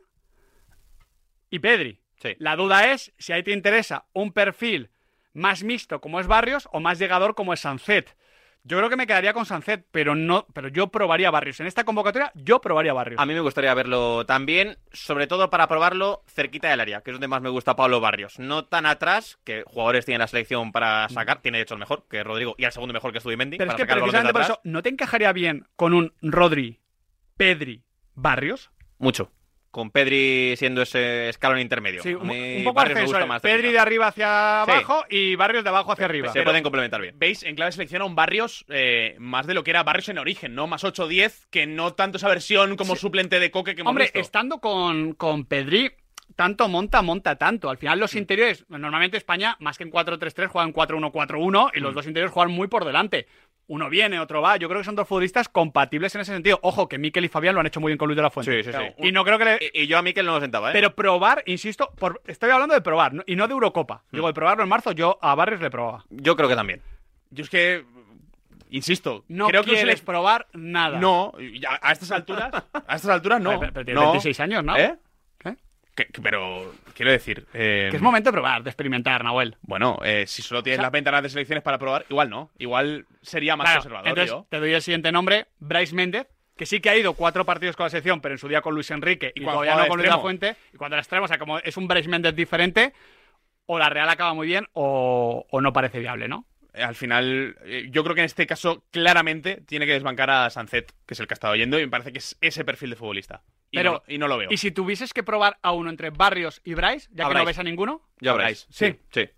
y 1.50 1.58
Pedri. 1.58 2.00
Sí. 2.16 2.36
La 2.38 2.56
duda 2.56 2.92
es 2.92 3.12
si 3.18 3.32
ahí 3.32 3.42
te 3.42 3.52
interesa 3.52 4.06
un 4.12 4.32
perfil 4.32 4.90
más 5.32 5.62
mixto 5.62 6.00
como 6.00 6.20
es 6.20 6.26
Barrios 6.26 6.68
o 6.72 6.80
más 6.80 6.98
llegador 6.98 7.34
como 7.34 7.52
es 7.52 7.60
Sancet. 7.60 8.16
Yo 8.62 8.76
creo 8.76 8.90
que 8.90 8.96
me 8.96 9.06
quedaría 9.06 9.32
con 9.32 9.46
Sancet, 9.46 9.86
pero 9.90 10.14
no, 10.14 10.46
pero 10.52 10.68
yo 10.68 10.88
probaría 10.88 11.30
Barrios. 11.30 11.60
En 11.60 11.66
esta 11.66 11.84
convocatoria, 11.84 12.30
yo 12.34 12.60
probaría 12.60 12.92
Barrios. 12.92 13.20
A 13.20 13.24
mí 13.24 13.32
me 13.32 13.40
gustaría 13.40 13.72
verlo 13.72 14.26
también, 14.26 14.78
sobre 14.92 15.26
todo 15.26 15.48
para 15.48 15.66
probarlo 15.66 16.22
cerquita 16.26 16.68
del 16.68 16.80
área, 16.80 17.00
que 17.00 17.10
es 17.10 17.14
donde 17.14 17.28
más 17.28 17.40
me 17.40 17.48
gusta 17.48 17.74
Pablo 17.74 18.00
Barrios. 18.00 18.38
No 18.38 18.66
tan 18.66 18.84
atrás, 18.84 19.38
que 19.44 19.62
jugadores 19.66 20.04
tienen 20.04 20.20
la 20.20 20.26
selección 20.26 20.72
para 20.72 21.08
sacar, 21.08 21.40
tiene 21.40 21.58
de 21.58 21.62
hecho 21.62 21.74
el 21.74 21.80
mejor, 21.80 22.06
que 22.08 22.20
es 22.20 22.24
Rodrigo, 22.24 22.54
y 22.58 22.64
al 22.64 22.72
segundo 22.72 22.92
mejor 22.92 23.12
que 23.12 23.18
es. 23.18 23.24
Pero 23.24 23.70
es 23.70 23.76
que 23.76 23.82
el 23.82 23.88
precisamente 23.88 24.32
por 24.32 24.42
eso, 24.42 24.60
¿no 24.64 24.82
te 24.82 24.90
encajaría 24.90 25.32
bien 25.32 25.66
con 25.76 25.94
un 25.94 26.12
Rodri, 26.20 26.80
Pedri, 27.36 27.82
Barrios? 28.14 28.70
Mucho. 28.98 29.30
Con 29.70 29.92
Pedri 29.92 30.54
siendo 30.56 30.82
ese 30.82 31.28
escalón 31.28 31.60
intermedio. 31.60 32.02
Sí, 32.02 32.12
un, 32.12 32.26
poco 32.64 32.74
Barrios 32.74 32.96
me 32.96 33.02
gusta 33.02 33.18
ascensor. 33.18 33.28
más 33.28 33.40
Pedri 33.42 33.70
de 33.70 33.78
arriba 33.78 34.08
hacia 34.08 34.64
Sí. 34.64 34.70
abajo 34.72 35.04
y 35.08 35.36
Barrios 35.36 35.62
de 35.62 35.70
abajo 35.70 35.92
hacia 35.92 36.06
arriba. 36.06 36.32
Se 36.32 36.42
pueden 36.42 36.64
complementar 36.64 37.00
bien. 37.00 37.14
¿Veis? 37.16 37.44
En 37.44 37.54
clave 37.54 37.70
selecciona 37.70 38.04
un 38.04 38.16
Barrios 38.16 38.64
eh, 38.68 39.14
más 39.20 39.46
de 39.46 39.54
lo 39.54 39.62
que 39.62 39.70
era 39.70 39.84
Barrios 39.84 40.08
en 40.08 40.18
origen, 40.18 40.56
¿no? 40.56 40.66
Más 40.66 40.82
8-10, 40.82 41.46
que 41.50 41.66
no 41.68 41.94
tanto 41.94 42.16
esa 42.18 42.28
versión 42.28 42.76
como 42.76 42.96
suplente 42.96 43.38
de 43.38 43.52
Coque 43.52 43.76
que 43.76 43.82
hemos 43.82 43.90
Hombre, 43.90 44.06
visto. 44.06 44.18
estando 44.18 44.58
con, 44.58 45.12
con 45.14 45.44
Pedri, 45.44 45.92
tanto 46.34 46.66
monta, 46.68 47.02
monta 47.02 47.36
tanto. 47.36 47.70
Al 47.70 47.78
final 47.78 47.98
Mm. 47.98 48.00
los 48.00 48.14
interiores, 48.16 48.64
normalmente 48.68 49.16
España, 49.18 49.56
más 49.60 49.78
que 49.78 49.84
en 49.84 49.90
4-3-3, 49.90 50.48
juega 50.48 50.66
en 50.66 50.72
4-1-4-1 50.72 51.70
y 51.74 51.78
Mm. 51.78 51.82
los 51.84 51.94
dos 51.94 52.06
interiores 52.06 52.32
juegan 52.32 52.52
muy 52.52 52.66
por 52.66 52.84
delante. 52.84 53.26
Uno 53.72 53.88
viene, 53.88 54.18
otro 54.18 54.42
va. 54.42 54.56
Yo 54.56 54.68
creo 54.68 54.80
que 54.80 54.84
son 54.84 54.96
dos 54.96 55.06
futbolistas 55.06 55.48
compatibles 55.48 56.12
en 56.16 56.22
ese 56.22 56.32
sentido. 56.32 56.58
Ojo, 56.62 56.88
que 56.88 56.98
Miquel 56.98 57.24
y 57.24 57.28
Fabián 57.28 57.54
lo 57.54 57.60
han 57.60 57.66
hecho 57.68 57.78
muy 57.80 57.90
bien 57.90 57.98
con 57.98 58.08
Luis 58.08 58.16
de 58.16 58.22
la 58.22 58.30
Fuente. 58.30 58.64
Sí, 58.64 58.70
sí, 58.72 58.76
sí. 58.76 59.06
Y 59.06 59.12
no 59.12 59.24
creo 59.24 59.38
que 59.38 59.44
le... 59.44 59.58
Y, 59.72 59.82
y 59.82 59.86
yo 59.86 59.96
a 59.98 60.02
Miquel 60.02 60.26
no 60.26 60.32
lo 60.34 60.40
sentaba, 60.40 60.70
¿eh? 60.70 60.72
Pero 60.72 60.94
probar, 60.94 61.42
insisto, 61.46 61.90
por... 61.98 62.20
estoy 62.26 62.50
hablando 62.50 62.74
de 62.74 62.80
probar, 62.80 63.12
y 63.26 63.36
no 63.36 63.46
de 63.46 63.52
Eurocopa. 63.54 64.02
Digo, 64.10 64.26
de 64.26 64.34
probarlo 64.34 64.64
en 64.64 64.68
marzo, 64.68 64.90
yo 64.92 65.18
a 65.22 65.34
Barrios 65.36 65.60
le 65.60 65.70
probaba. 65.70 66.04
Yo 66.10 66.34
creo 66.36 66.48
que 66.48 66.56
también. 66.56 66.82
Yo 67.30 67.44
es 67.44 67.50
que, 67.50 67.84
insisto, 68.70 69.24
No 69.28 69.46
creo 69.46 69.62
que 69.62 69.70
quieres 69.72 70.00
probar 70.00 70.46
nada. 70.52 70.98
No, 70.98 71.32
ya- 71.38 71.78
a 71.80 71.92
estas 71.92 72.10
alturas, 72.10 72.50
a 72.86 72.96
estas 72.96 73.10
alturas 73.12 73.40
no. 73.42 73.60
Pero- 73.60 73.72
pero 73.72 73.84
tiene 73.84 74.00
No. 74.00 74.06
26 74.06 74.40
años, 74.40 74.64
¿no? 74.64 74.76
¿Eh? 74.76 74.96
¿Qué? 76.00 76.06
Que- 76.06 76.12
que- 76.12 76.22
pero, 76.22 76.72
quiero 76.94 77.10
decir... 77.12 77.46
eh, 77.54 77.88
Que 77.90 77.96
es 77.96 78.02
momento 78.02 78.30
de 78.30 78.32
probar, 78.32 78.62
de 78.62 78.70
experimentar, 78.70 79.22
Nahuel. 79.24 79.56
Bueno, 79.62 79.98
eh, 80.04 80.24
si 80.26 80.42
solo 80.42 80.62
tienes 80.62 80.78
O 80.78 80.80
sea- 80.80 80.84
las 80.86 80.92
ventanas 80.92 81.22
de 81.22 81.28
selecciones 81.30 81.62
para 81.62 81.78
probar, 81.78 82.06
igual 82.08 82.30
no. 82.30 82.50
Igual 82.58 83.06
sería 83.22 83.56
más 83.56 83.66
Claro, 83.66 83.80
conservador, 83.80 84.08
entonces, 84.08 84.30
yo. 84.30 84.46
te 84.48 84.58
doy 84.60 84.72
el 84.72 84.82
siguiente 84.82 85.12
nombre, 85.12 85.46
Bryce 85.58 85.94
Méndez, 85.94 86.26
que 86.56 86.66
sí 86.66 86.80
que 86.80 86.90
ha 86.90 86.96
ido 86.96 87.14
cuatro 87.14 87.44
partidos 87.46 87.74
con 87.76 87.84
la 87.84 87.90
selección, 87.90 88.20
pero 88.20 88.34
en 88.34 88.38
su 88.38 88.48
día 88.48 88.60
con 88.60 88.74
Luis 88.74 88.90
Enrique 88.90 89.32
y, 89.34 89.40
Y 89.40 89.44
cuando 89.44 89.62
todavía 89.62 89.82
no 89.82 89.88
con 89.88 89.98
Luis 89.98 90.10
la. 90.10 90.18
Fuente. 90.18 90.56
Y 90.74 90.76
cuando 90.76 90.96
era 90.96 91.00
extremo, 91.00 91.24
o 91.24 91.28
sea, 91.28 91.38
como 91.38 91.58
es 91.58 91.76
un 91.76 91.88
Bryce 91.88 92.08
Méndez 92.08 92.34
diferente, 92.34 92.92
o 93.66 93.78
la 93.78 93.88
Real 93.88 94.08
acaba 94.08 94.34
muy 94.34 94.46
bien 94.46 94.66
o, 94.72 95.46
o 95.50 95.60
no 95.60 95.72
parece 95.72 95.98
viable, 96.00 96.28
¿no? 96.28 96.44
Eh, 96.74 96.82
Al 96.82 96.94
final, 96.94 97.56
eh, 97.64 97.88
yo 97.90 98.02
creo 98.04 98.14
que 98.14 98.20
en 98.20 98.26
este 98.26 98.46
caso 98.46 98.84
claramente 98.90 99.62
tiene 99.66 99.86
que 99.86 99.92
desbancar 99.92 100.30
a 100.30 100.50
Sanzet, 100.50 100.92
que 101.06 101.14
es 101.14 101.20
el 101.20 101.26
que 101.26 101.32
ha 101.32 101.36
estado 101.40 101.56
yendo, 101.56 101.78
y 101.78 101.82
me 101.84 101.90
parece 101.90 102.12
que 102.12 102.18
es 102.18 102.36
ese 102.40 102.64
perfil 102.64 102.90
de 102.90 102.96
futbolista. 102.96 103.42
Y, 103.72 103.76
Pero- 103.78 103.92
no, 103.92 104.02
y 104.12 104.18
no 104.18 104.26
lo 104.28 104.36
veo. 104.36 104.48
Y 104.50 104.56
si 104.56 104.70
tuvieses 104.72 105.12
que 105.12 105.22
probar 105.22 105.58
a 105.62 105.72
uno 105.72 105.90
entre 105.90 106.10
Barrios 106.10 106.60
y 106.64 106.74
Bryce, 106.74 107.08
ya 107.12 107.28
que 107.28 107.34
no 107.34 107.44
ves 107.44 107.58
a 107.58 107.62
ninguno, 107.62 108.02
Yo 108.20 108.32
a 108.32 108.34
A 108.34 108.36
Bryce. 108.36 108.66
Bryce. 108.68 108.68
Sí, 108.70 109.00
sí, 109.12 109.30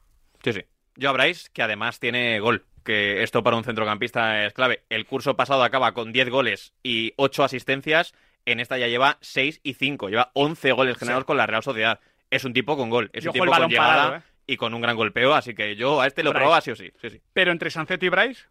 sí, 0.43 0.53
sí. 0.55 0.65
Yo 0.97 1.11
a 1.11 1.13
Bryce, 1.13 1.49
que 1.53 1.63
además 1.63 2.01
tiene 2.01 2.41
gol. 2.41 2.67
Que 2.85 3.23
esto 3.23 3.45
para 3.45 3.57
un 3.57 3.63
centrocampista 3.63 4.45
es 4.45 4.55
clave. 4.55 4.83
El 4.89 5.07
curso 5.07 5.37
pasado 5.37 5.63
acaba 5.63 5.93
con 5.95 6.13
10 6.13 6.31
goles 6.31 6.73
y 6.83 7.13
8 7.17 7.45
asistencias. 7.45 8.13
En 8.45 8.59
esta 8.59 8.77
ya 8.77 8.89
lleva 8.89 9.19
6 9.21 9.61
y 9.63 9.75
5. 9.75 10.09
Lleva 10.09 10.33
11 10.35 10.73
goles 10.73 10.97
generados 10.99 11.25
con 11.25 11.37
la 11.37 11.47
Real 11.47 11.63
Sociedad. 11.63 12.01
Es 12.31 12.45
un 12.45 12.53
tipo 12.53 12.77
con 12.77 12.91
gol. 12.91 13.09
Es 13.13 13.25
un 13.25 13.33
tipo 13.33 13.47
con 13.47 13.69
llegada 13.69 13.89
parado, 13.89 14.17
¿eh? 14.17 14.23
y 14.49 14.57
con 14.57 14.75
un 14.75 14.81
gran 14.81 14.97
golpeo. 14.97 15.33
Así 15.35 15.55
que 15.55 15.77
yo 15.77 16.01
a 16.01 16.09
este 16.09 16.25
lo 16.25 16.31
Bryce. 16.31 16.41
probaba 16.41 16.61
sí 16.61 16.71
o 16.73 16.77
sí. 16.77 16.91
sí, 17.01 17.11
sí. 17.11 17.21
pero 17.33 17.53
entre 17.53 17.71
Sancet 17.71 18.03
y 18.03 18.09
Bryce, 18.09 18.43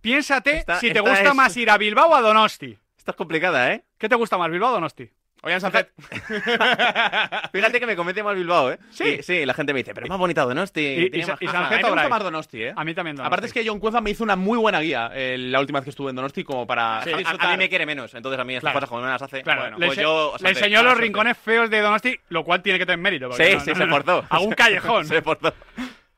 piénsate 0.00 0.58
Esta- 0.58 0.80
si 0.80 0.92
te 0.92 1.00
gusta 1.00 1.22
es- 1.22 1.34
más 1.34 1.56
ir 1.56 1.70
a 1.70 1.78
Bilbao 1.78 2.08
o 2.10 2.14
a 2.14 2.20
Donosti. 2.20 2.78
Esta 3.04 3.10
es 3.10 3.16
complicada, 3.18 3.70
¿eh? 3.70 3.84
¿Qué 3.98 4.08
te 4.08 4.14
gusta 4.14 4.38
más, 4.38 4.50
Bilbao 4.50 4.70
o 4.70 4.72
Donosti? 4.72 5.10
Oigan, 5.42 5.60
Sanzet. 5.60 5.92
Fíjate 7.52 7.78
que 7.78 7.84
me 7.86 7.96
convence 7.96 8.22
más 8.22 8.34
Bilbao, 8.34 8.72
¿eh? 8.72 8.78
Sí. 8.92 9.16
Y- 9.18 9.22
sí, 9.22 9.44
la 9.44 9.52
gente 9.52 9.74
me 9.74 9.80
dice, 9.80 9.92
pero 9.92 10.06
es 10.06 10.08
más 10.08 10.18
bonita 10.18 10.42
Donosti. 10.42 10.80
Y- 10.80 11.10
tiene 11.10 11.26
y- 11.26 11.30
más 11.30 11.42
y 11.42 11.46
jaja". 11.46 11.58
Sanzet 11.58 11.74
A 11.74 11.76
mí 11.76 11.82
me 11.84 11.90
gusta 11.90 12.08
más 12.08 12.22
Donosti, 12.22 12.62
¿eh? 12.62 12.72
A 12.74 12.82
mí 12.82 12.94
también 12.94 13.16
Donosti. 13.16 13.26
Aparte 13.26 13.46
es 13.48 13.52
que 13.52 13.62
John 13.68 13.78
Cuenza 13.78 14.00
me 14.00 14.08
hizo 14.08 14.24
una 14.24 14.36
muy 14.36 14.56
buena 14.56 14.80
guía 14.80 15.10
eh, 15.12 15.36
la 15.38 15.60
última 15.60 15.80
vez 15.80 15.84
que 15.84 15.90
estuve 15.90 16.08
en 16.08 16.16
Donosti 16.16 16.44
como 16.44 16.66
para 16.66 17.00
A- 17.00 17.02
a, 17.02 17.48
a 17.48 17.50
mí 17.50 17.56
me 17.58 17.68
quiere 17.68 17.84
menos, 17.84 18.14
entonces 18.14 18.40
a 18.40 18.44
mí 18.44 18.56
estas 18.56 18.72
cosas 18.72 18.88
como 18.88 19.02
me 19.02 19.08
las 19.08 19.20
hace. 19.20 19.42
Claro, 19.42 19.60
bueno, 19.60 19.78
le, 19.78 19.86
pues 19.86 19.98
yo. 19.98 20.34
le 20.40 20.48
enseñó 20.48 20.82
los 20.82 20.96
rincones 20.96 21.36
feos 21.36 21.68
de 21.68 21.80
Donosti, 21.82 22.18
lo 22.30 22.42
cual 22.42 22.62
tiene 22.62 22.78
que 22.78 22.86
tener 22.86 22.98
mérito. 23.00 23.30
Sí, 23.32 23.42
no- 23.52 23.60
sí, 23.60 23.70
no- 23.72 23.76
se 23.76 23.84
no- 23.86 23.92
forzó. 23.94 24.24
A 24.30 24.38
un 24.40 24.52
callejón. 24.52 25.04
se 25.08 25.20
forzó. 25.20 25.52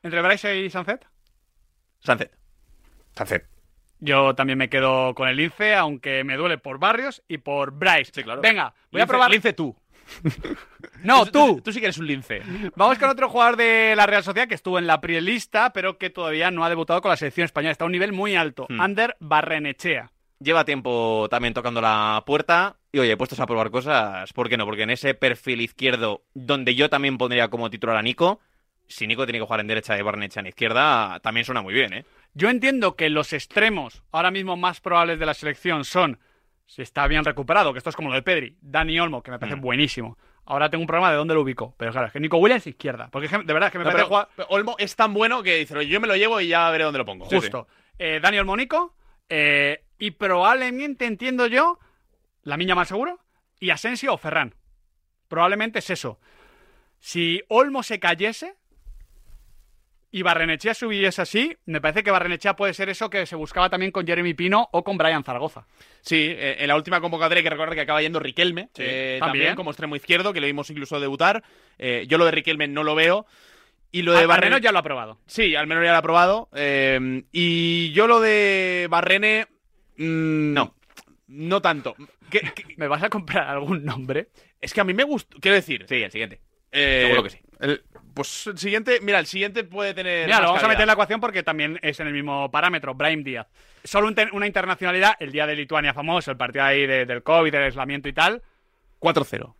¿Entre 0.03 0.21
Bryce 0.21 0.55
y 0.57 0.69
Sancet? 0.69 1.05
Sánchez. 1.99 2.31
Sánchez. 3.13 3.43
Yo 3.99 4.35
también 4.35 4.57
me 4.59 4.69
quedo 4.69 5.15
con 5.15 5.27
el 5.27 5.37
Lince, 5.37 5.75
aunque 5.75 6.23
me 6.23 6.37
duele 6.37 6.57
por 6.57 6.79
Barrios 6.79 7.23
y 7.27 7.39
por 7.39 7.71
Bryce. 7.71 8.11
Sí, 8.13 8.23
claro. 8.23 8.41
Venga, 8.41 8.73
voy 8.91 9.01
a 9.01 9.07
probar. 9.07 9.31
Lince 9.31 9.53
tú. 9.53 9.75
No, 11.03 11.25
tú. 11.25 11.61
Tú 11.63 11.71
sí 11.71 11.79
que 11.79 11.85
eres 11.85 11.97
un 11.99 12.07
lince. 12.07 12.41
Vamos 12.75 12.97
con 12.97 13.09
otro 13.09 13.29
jugador 13.29 13.55
de 13.55 13.93
la 13.95 14.05
Real 14.05 14.23
Sociedad 14.23 14.47
que 14.47 14.55
estuvo 14.55 14.79
en 14.79 14.87
la 14.87 14.99
prielista, 14.99 15.71
pero 15.71 15.97
que 15.97 16.09
todavía 16.09 16.49
no 16.49 16.65
ha 16.65 16.69
debutado 16.69 17.01
con 17.01 17.11
la 17.11 17.17
selección 17.17 17.45
española. 17.45 17.71
Está 17.71 17.85
a 17.85 17.87
un 17.87 17.91
nivel 17.91 18.13
muy 18.13 18.35
alto. 18.35 18.65
Hmm. 18.67 18.81
Ander 18.81 19.15
Barrenechea. 19.19 20.11
Lleva 20.39 20.65
tiempo 20.65 21.27
también 21.29 21.53
tocando 21.53 21.81
la 21.81 22.23
puerta. 22.25 22.77
Y 22.91 22.99
oye, 22.99 23.15
puestos 23.15 23.39
a 23.39 23.45
probar 23.45 23.69
cosas, 23.69 24.31
¿por 24.33 24.49
qué 24.49 24.57
no? 24.57 24.65
Porque 24.65 24.83
en 24.83 24.89
ese 24.89 25.13
perfil 25.13 25.61
izquierdo, 25.61 26.23
donde 26.33 26.73
yo 26.73 26.89
también 26.89 27.17
pondría 27.17 27.49
como 27.49 27.69
titular 27.69 27.97
a 27.97 28.01
Nico, 28.01 28.39
si 28.87 29.07
Nico 29.07 29.25
tiene 29.25 29.39
que 29.39 29.45
jugar 29.45 29.59
en 29.59 29.67
derecha 29.67 29.97
y 29.97 30.01
Barnecha 30.01 30.39
en 30.39 30.47
izquierda, 30.47 31.19
también 31.21 31.45
suena 31.45 31.61
muy 31.61 31.73
bien, 31.73 31.93
¿eh? 31.93 32.05
Yo 32.33 32.49
entiendo 32.49 32.95
que 32.95 33.09
los 33.09 33.33
extremos 33.33 34.03
ahora 34.11 34.31
mismo 34.31 34.55
más 34.57 34.79
probables 34.81 35.19
de 35.19 35.25
la 35.25 35.33
selección 35.33 35.83
son, 35.85 36.19
si 36.65 36.81
está 36.81 37.07
bien 37.07 37.25
recuperado, 37.25 37.73
que 37.73 37.79
esto 37.79 37.89
es 37.89 37.95
como 37.95 38.09
lo 38.09 38.15
de 38.15 38.21
Pedri, 38.21 38.57
Dani 38.61 38.99
Olmo, 38.99 39.23
que 39.23 39.31
me 39.31 39.39
parece 39.39 39.55
Mm. 39.57 39.61
buenísimo. 39.61 40.17
Ahora 40.45 40.69
tengo 40.69 40.81
un 40.81 40.87
problema 40.87 41.09
de 41.11 41.17
dónde 41.17 41.33
lo 41.33 41.41
ubico. 41.41 41.75
Pero 41.77 41.91
claro, 41.91 42.07
es 42.07 42.13
que 42.13 42.19
Nico 42.21 42.37
Williams 42.37 42.65
izquierda. 42.67 43.09
Porque 43.11 43.27
de 43.27 43.53
verdad, 43.53 43.67
es 43.67 43.71
que 43.71 43.79
me 43.79 43.83
No, 43.83 43.89
parece 43.91 44.05
pero, 44.05 44.07
jugar 44.07 44.29
pero 44.35 44.47
Olmo 44.49 44.75
es 44.79 44.95
tan 44.95 45.13
bueno 45.13 45.43
que 45.43 45.55
dice, 45.57 45.75
"Oye, 45.77 45.89
yo 45.89 45.99
me 45.99 46.07
lo 46.07 46.15
llevo 46.15 46.39
y 46.39 46.47
ya 46.47 46.69
veré 46.69 46.85
dónde 46.85 46.99
lo 46.99 47.05
pongo. 47.05 47.25
justo. 47.25 47.67
Eh, 47.99 48.19
Dani 48.21 48.37
Olmo 48.39 48.55
Nico. 48.55 48.93
eh, 49.29 49.83
y 49.99 50.11
probablemente, 50.11 51.05
entiendo 51.05 51.47
yo, 51.47 51.79
la 52.43 52.55
miña 52.55 52.75
más 52.75 52.87
seguro, 52.87 53.19
y 53.59 53.71
Asensio 53.71 54.13
o 54.13 54.17
Ferran. 54.17 54.55
Probablemente 55.27 55.79
es 55.79 55.89
eso. 55.89 56.19
Si 56.99 57.41
Olmo 57.49 57.83
se 57.83 57.99
cayese 57.99 58.55
y 60.11 60.21
Barrenechea 60.21 60.73
subiese 60.73 61.21
así, 61.21 61.55
me 61.65 61.81
parece 61.81 62.03
que 62.03 62.11
Barrenechea 62.11 62.55
puede 62.55 62.73
ser 62.73 62.89
eso 62.89 63.09
que 63.09 63.25
se 63.25 63.35
buscaba 63.35 63.69
también 63.69 63.91
con 63.91 64.05
Jeremy 64.07 64.33
Pino 64.33 64.69
o 64.71 64.83
con 64.83 64.97
Brian 64.97 65.23
Zaragoza. 65.23 65.67
Sí, 66.01 66.27
eh, 66.29 66.57
en 66.59 66.67
la 66.69 66.75
última 66.75 67.01
convocatoria 67.01 67.39
hay 67.39 67.43
que 67.43 67.49
recordar 67.49 67.75
que 67.75 67.81
acaba 67.81 68.01
yendo 68.01 68.19
Riquelme, 68.19 68.69
Sí, 68.73 68.83
eh, 68.85 69.17
también. 69.19 69.41
también. 69.43 69.55
como 69.55 69.71
extremo 69.71 69.95
izquierdo, 69.95 70.31
que 70.33 70.39
lo 70.41 70.47
vimos 70.47 70.69
incluso 70.69 70.99
debutar. 70.99 71.43
Eh, 71.77 72.05
yo 72.07 72.17
lo 72.17 72.25
de 72.25 72.31
Riquelme 72.31 72.67
no 72.67 72.83
lo 72.83 72.95
veo. 72.95 73.25
Y 73.91 74.01
lo 74.01 74.11
de 74.13 74.19
al 74.19 74.27
Barrene 74.27 74.47
menos 74.51 74.61
ya 74.61 74.71
lo 74.71 74.79
ha 74.79 74.83
probado. 74.83 75.19
Sí, 75.27 75.55
al 75.55 75.65
menos 75.67 75.83
ya 75.83 75.91
lo 75.93 75.97
ha 75.97 76.01
probado. 76.01 76.49
Eh, 76.55 77.23
y 77.31 77.91
yo 77.93 78.07
lo 78.07 78.19
de 78.19 78.87
Barrene. 78.89 79.47
mm, 79.97 80.53
No. 80.53 80.75
No 81.27 81.61
tanto. 81.61 81.95
¿Me 82.77 82.87
vas 82.87 83.03
a 83.03 83.09
comprar 83.09 83.47
algún 83.49 83.83
nombre? 83.85 84.27
es 84.61 84.73
que 84.73 84.81
a 84.81 84.83
mí 84.83 84.93
me 84.93 85.03
gusta. 85.03 85.35
Quiero 85.41 85.55
decir. 85.55 85.85
Sí, 85.87 85.95
el 86.01 86.11
siguiente. 86.11 86.39
eh, 86.71 87.03
Seguro 87.03 87.23
que 87.23 87.29
sí. 87.29 87.37
el- 87.59 87.81
pues 88.17 88.47
el 88.47 88.57
siguiente. 88.57 88.99
Mira, 89.01 89.19
el 89.19 89.25
siguiente 89.25 89.63
puede 89.63 89.93
tener. 89.93 90.25
Mira, 90.25 90.37
más 90.37 90.43
lo 90.43 90.47
vamos 90.49 90.63
a 90.63 90.67
meter 90.67 90.81
en 90.81 90.87
la 90.87 90.93
ecuación 90.93 91.21
porque 91.21 91.43
también 91.43 91.79
es 91.81 91.99
en 92.01 92.07
el 92.07 92.13
mismo 92.13 92.51
parámetro, 92.51 92.93
Brahim 92.93 93.23
Díaz. 93.23 93.47
Solo 93.83 94.07
un 94.07 94.15
una 94.33 94.45
internacionalidad, 94.47 95.15
el 95.19 95.31
día 95.31 95.47
de 95.47 95.55
Lituania 95.55 95.93
famoso, 95.93 96.31
el 96.31 96.37
partido 96.37 96.65
ahí 96.65 96.85
de- 96.85 97.05
del 97.05 97.23
COVID, 97.23 97.51
del 97.51 97.63
aislamiento 97.63 98.09
y 98.09 98.13
tal. 98.13 98.41
4-0. 98.99 99.55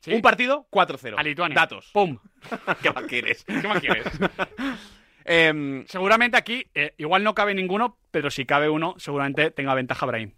¿sí? 0.00 0.12
Un 0.14 0.22
partido, 0.22 0.66
4-0. 0.70 1.14
a 1.18 1.22
Lituania. 1.22 1.54
Datos. 1.56 1.90
¡Pum! 1.92 2.18
¿Qué 2.82 2.90
más 2.92 3.04
quieres? 3.04 3.44
¿Qué 3.46 3.66
más 3.68 3.80
quieres? 3.80 4.04
Em, 5.24 5.84
Seguramente 5.86 6.36
aquí, 6.36 6.66
eh, 6.74 6.94
igual 6.98 7.22
no 7.22 7.34
cabe 7.34 7.54
ninguno, 7.54 7.96
pero 8.10 8.30
si 8.30 8.44
cabe 8.44 8.68
uno, 8.68 8.94
seguramente 8.98 9.50
tenga 9.50 9.74
ventaja 9.74 10.04
Brahim. 10.06 10.32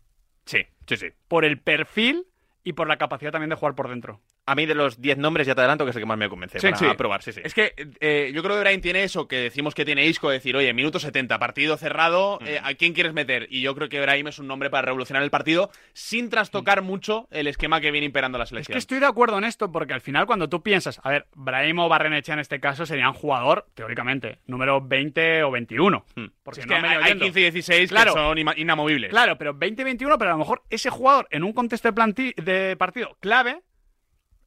Sí, 0.44 0.66
sí, 0.86 0.96
sí. 0.96 1.06
Por 1.28 1.44
el 1.44 1.58
perfil 1.58 2.26
y 2.62 2.74
por 2.74 2.86
la 2.86 2.98
capacidad 2.98 3.32
también 3.32 3.50
de 3.50 3.56
jugar 3.56 3.74
por 3.74 3.88
dentro. 3.88 4.20
A 4.46 4.54
mí 4.54 4.66
de 4.66 4.74
los 4.74 5.00
10 5.00 5.16
nombres 5.16 5.46
ya 5.46 5.54
te 5.54 5.62
adelanto 5.62 5.84
que 5.84 5.90
es 5.90 5.96
el 5.96 6.02
que 6.02 6.06
más 6.06 6.18
me 6.18 6.28
convence 6.28 6.60
Sí, 6.60 6.66
para 6.66 6.76
sí. 6.76 6.86
probar, 6.98 7.22
sí, 7.22 7.32
sí. 7.32 7.40
Es 7.42 7.54
que 7.54 7.72
eh, 8.00 8.30
yo 8.34 8.42
creo 8.42 8.56
que 8.56 8.60
Brian 8.60 8.80
tiene 8.82 9.02
eso 9.02 9.26
que 9.26 9.36
decimos 9.36 9.74
que 9.74 9.86
tiene 9.86 10.04
Isco, 10.06 10.28
decir, 10.28 10.54
oye, 10.54 10.72
minuto 10.74 10.98
70, 10.98 11.38
partido 11.38 11.78
cerrado, 11.78 12.38
Mm. 12.42 12.46
eh, 12.46 12.60
¿a 12.62 12.74
quién 12.74 12.92
quieres 12.92 13.14
meter? 13.14 13.46
Y 13.50 13.62
yo 13.62 13.74
creo 13.74 13.88
que 13.88 14.00
Brahim 14.00 14.28
es 14.28 14.38
un 14.38 14.46
nombre 14.46 14.68
para 14.68 14.82
revolucionar 14.86 15.22
el 15.22 15.30
partido 15.30 15.70
sin 15.94 16.28
trastocar 16.28 16.82
mucho 16.82 17.26
el 17.30 17.46
esquema 17.46 17.80
que 17.80 17.90
viene 17.90 18.04
imperando 18.04 18.36
la 18.36 18.44
Es 18.44 18.50
selección. 18.50 18.74
que 18.74 18.78
estoy 18.80 18.98
de 19.00 19.06
acuerdo 19.06 19.38
en 19.38 19.44
esto 19.44 19.72
porque 19.72 19.94
al 19.94 20.02
final 20.02 20.26
cuando 20.26 20.48
tú 20.50 20.62
piensas, 20.62 21.00
a 21.02 21.08
ver, 21.10 21.26
Brahim 21.34 21.78
o 21.78 21.88
Barrenechea 21.88 22.34
en 22.34 22.40
este 22.40 22.60
caso 22.60 22.84
serían 22.84 23.14
jugador, 23.14 23.66
teóricamente, 23.74 24.40
número 24.46 24.80
20 24.82 25.42
o 25.44 25.50
21. 25.52 26.04
Hmm. 26.16 26.26
Porque 26.42 26.60
Es 26.60 26.66
no 26.66 26.74
que 26.74 26.82
me 26.82 26.88
hay, 26.88 26.96
hay 26.98 27.08
yendo. 27.12 27.24
15 27.24 27.40
y 27.40 27.42
16 27.44 27.88
Claro. 27.90 28.12
que 28.12 28.20
son 28.20 28.38
inamovibles. 28.58 29.10
Claro, 29.10 29.38
pero 29.38 29.54
20-21, 29.54 30.18
pero 30.18 30.30
a 30.30 30.34
lo 30.34 30.38
mejor 30.38 30.62
ese 30.68 30.90
jugador 30.90 31.26
en 31.30 31.44
un 31.44 31.52
contexto 31.54 31.90
de, 31.90 32.34
de 32.36 32.76
partido 32.76 33.16
clave 33.20 33.62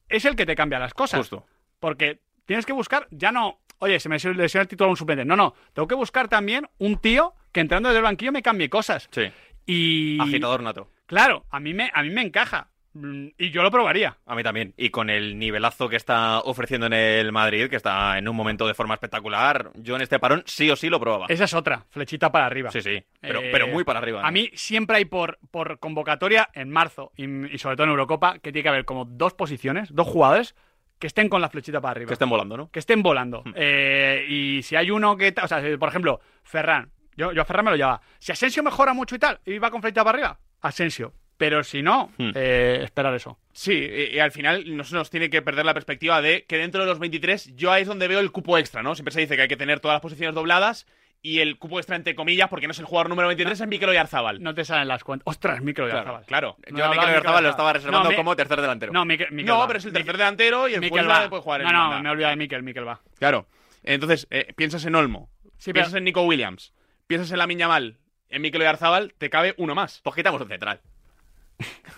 es 0.08 0.24
el 0.24 0.36
que 0.36 0.46
te 0.46 0.56
cambia 0.56 0.78
las 0.78 0.94
cosas. 0.94 1.20
Justo. 1.20 1.46
Porque 1.80 2.20
tienes 2.46 2.66
que 2.66 2.72
buscar, 2.72 3.06
ya 3.10 3.32
no, 3.32 3.60
oye, 3.78 4.00
se 4.00 4.08
me 4.08 4.16
lesiona 4.16 4.62
el 4.62 4.68
título 4.68 4.88
a 4.88 4.90
un 4.90 4.96
suplente. 4.96 5.24
No, 5.24 5.36
no, 5.36 5.54
tengo 5.72 5.88
que 5.88 5.94
buscar 5.94 6.28
también 6.28 6.68
un 6.78 6.98
tío 6.98 7.34
que 7.52 7.60
entrando 7.60 7.88
desde 7.88 7.98
el 7.98 8.04
banquillo 8.04 8.32
me 8.32 8.42
cambie 8.42 8.68
cosas. 8.68 9.08
Sí. 9.10 9.30
Y. 9.66 10.20
Agitador 10.20 10.62
nato. 10.62 10.90
Claro, 11.06 11.44
a 11.50 11.60
mí 11.60 11.74
me, 11.74 11.90
a 11.94 12.02
mí 12.02 12.10
me 12.10 12.22
encaja. 12.22 12.68
Mm, 13.00 13.28
Y 13.38 13.50
yo 13.50 13.62
lo 13.62 13.70
probaría. 13.70 14.18
A 14.26 14.34
mí 14.34 14.42
también. 14.42 14.74
Y 14.76 14.90
con 14.90 15.08
el 15.10 15.38
nivelazo 15.38 15.88
que 15.88 15.96
está 15.96 16.40
ofreciendo 16.40 16.86
en 16.86 16.92
el 16.92 17.32
Madrid, 17.32 17.68
que 17.68 17.76
está 17.76 18.18
en 18.18 18.28
un 18.28 18.34
momento 18.36 18.66
de 18.66 18.74
forma 18.74 18.94
espectacular, 18.94 19.70
yo 19.74 19.96
en 19.96 20.02
este 20.02 20.18
parón 20.18 20.42
sí 20.46 20.70
o 20.70 20.76
sí 20.76 20.88
lo 20.88 20.98
probaba. 21.00 21.26
Esa 21.28 21.44
es 21.44 21.54
otra, 21.54 21.84
flechita 21.90 22.32
para 22.32 22.46
arriba. 22.46 22.70
Sí, 22.70 22.82
sí. 22.82 23.02
Pero, 23.20 23.40
Eh, 23.40 23.50
pero 23.52 23.68
muy 23.68 23.84
para 23.84 24.00
arriba. 24.00 24.20
A 24.20 24.24
¿no? 24.26 24.32
mí 24.32 24.50
siempre 24.54 24.96
hay 24.96 25.04
por, 25.04 25.38
por 25.50 25.78
convocatoria 25.78 26.48
en 26.54 26.70
marzo 26.70 27.12
y, 27.16 27.24
y 27.54 27.58
sobre 27.58 27.76
todo 27.76 27.84
en 27.84 27.90
Eurocopa 27.90 28.38
que 28.40 28.52
tiene 28.52 28.62
que 28.64 28.68
haber 28.70 28.84
como 28.84 29.04
dos 29.04 29.34
posiciones, 29.34 29.94
dos 29.94 30.06
jugadores 30.06 30.54
que 30.98 31.06
estén 31.06 31.28
con 31.28 31.40
la 31.40 31.48
flechita 31.48 31.80
para 31.80 31.92
arriba. 31.92 32.08
Que 32.08 32.14
estén 32.14 32.28
volando, 32.28 32.56
¿no? 32.56 32.70
que 32.70 32.80
estén 32.80 33.02
volando. 33.02 33.44
Eh, 33.54 34.24
y 34.28 34.62
si 34.64 34.74
hay 34.74 34.90
uno 34.90 35.16
que. 35.16 35.32
O 35.42 35.46
sea, 35.46 35.62
si, 35.62 35.76
por 35.76 35.88
ejemplo, 35.88 36.20
Ferran. 36.42 36.90
Yo, 37.16 37.32
yo 37.32 37.42
a 37.42 37.44
Ferran 37.44 37.64
me 37.66 37.70
lo 37.72 37.76
llevaba. 37.76 38.00
Si 38.18 38.32
Asensio 38.32 38.62
mejora 38.62 38.92
mucho 38.94 39.14
y 39.14 39.18
tal, 39.18 39.40
y 39.44 39.58
va 39.58 39.70
con 39.70 39.80
flechita 39.80 40.04
para 40.04 40.18
arriba, 40.18 40.40
Asensio. 40.60 41.12
Pero 41.38 41.64
si 41.64 41.80
no, 41.82 42.10
Hmm. 42.18 42.32
eh, 42.34 42.80
esperar 42.82 43.14
eso. 43.14 43.38
Sí, 43.52 43.72
y, 43.72 44.16
y 44.16 44.18
al 44.18 44.32
final 44.32 44.76
no 44.76 44.84
se 44.84 44.94
nos 44.94 45.08
tiene 45.08 45.30
que 45.30 45.40
perder 45.40 45.64
la 45.64 45.72
perspectiva 45.72 46.20
de 46.20 46.44
que 46.44 46.58
dentro 46.58 46.82
de 46.82 46.88
los 46.88 46.98
23 46.98 47.54
yo 47.56 47.72
ahí 47.72 47.82
es 47.82 47.88
donde 47.88 48.08
veo 48.08 48.18
el 48.20 48.30
cupo 48.32 48.58
extra, 48.58 48.82
¿no? 48.82 48.94
Siempre 48.94 49.12
se 49.12 49.20
dice 49.20 49.36
que 49.36 49.42
hay 49.42 49.48
que 49.48 49.56
tener 49.56 49.80
todas 49.80 49.94
las 49.94 50.02
posiciones 50.02 50.34
dobladas 50.34 50.86
y 51.22 51.40
el 51.40 51.58
cupo 51.58 51.78
extra 51.78 51.96
entre 51.96 52.14
comillas, 52.14 52.48
porque 52.48 52.66
no 52.66 52.72
es 52.72 52.78
el 52.78 52.84
jugador 52.84 53.08
número 53.08 53.26
23, 53.28 53.60
es 53.60 53.66
Mikel 53.68 53.88
Oyarzábal. 53.88 54.40
No 54.42 54.54
te 54.54 54.64
salen 54.64 54.86
las 54.88 55.02
cuentas. 55.02 55.24
Ostras, 55.26 55.60
Mikel 55.62 55.84
Claro, 55.86 55.94
Oyarzabal. 56.00 56.24
claro. 56.26 56.56
Yo 56.74 56.84
a 56.84 56.90
Mikel 56.90 57.08
Oyarzabal 57.08 57.42
lo 57.44 57.50
estaba 57.50 57.72
reservando 57.72 58.14
como 58.14 58.36
tercer 58.36 58.60
delantero. 58.60 58.92
No, 58.92 59.04
Mikel, 59.04 59.28
Mikel 59.32 59.46
No, 59.46 59.58
va. 59.58 59.66
pero 59.68 59.78
es 59.78 59.84
el 59.84 59.92
tercer 59.92 60.16
delantero 60.16 60.68
y 60.68 60.74
el 60.74 60.80
Mikel 60.80 60.90
Fuenla 60.90 61.20
va. 61.20 61.28
puede 61.30 61.42
jugar 61.42 61.60
en 61.62 61.66
No, 61.68 61.72
no, 61.72 61.78
banda. 61.90 62.02
me 62.02 62.08
he 62.08 62.12
olvidado 62.12 62.30
de 62.30 62.36
Mikel, 62.36 62.62
Mikel 62.64 62.86
va. 62.86 63.00
Claro. 63.18 63.46
Entonces, 63.84 64.26
eh, 64.30 64.52
piensas 64.56 64.84
en 64.86 64.94
Olmo, 64.96 65.30
Sí, 65.56 65.72
piensas 65.72 65.92
pero- 65.92 65.98
en 65.98 66.04
Nico 66.04 66.22
Williams, 66.22 66.72
piensas 67.06 67.30
en 67.32 67.38
Lamin 67.38 67.58
Yamal, 67.58 67.96
en 68.28 68.42
Mikel 68.42 68.60
Oyarzábal, 68.60 69.14
te 69.18 69.30
cabe 69.30 69.54
uno 69.56 69.74
más. 69.74 70.00
Pues 70.04 70.14
quitamos 70.16 70.40
un 70.40 70.48
central. 70.48 70.80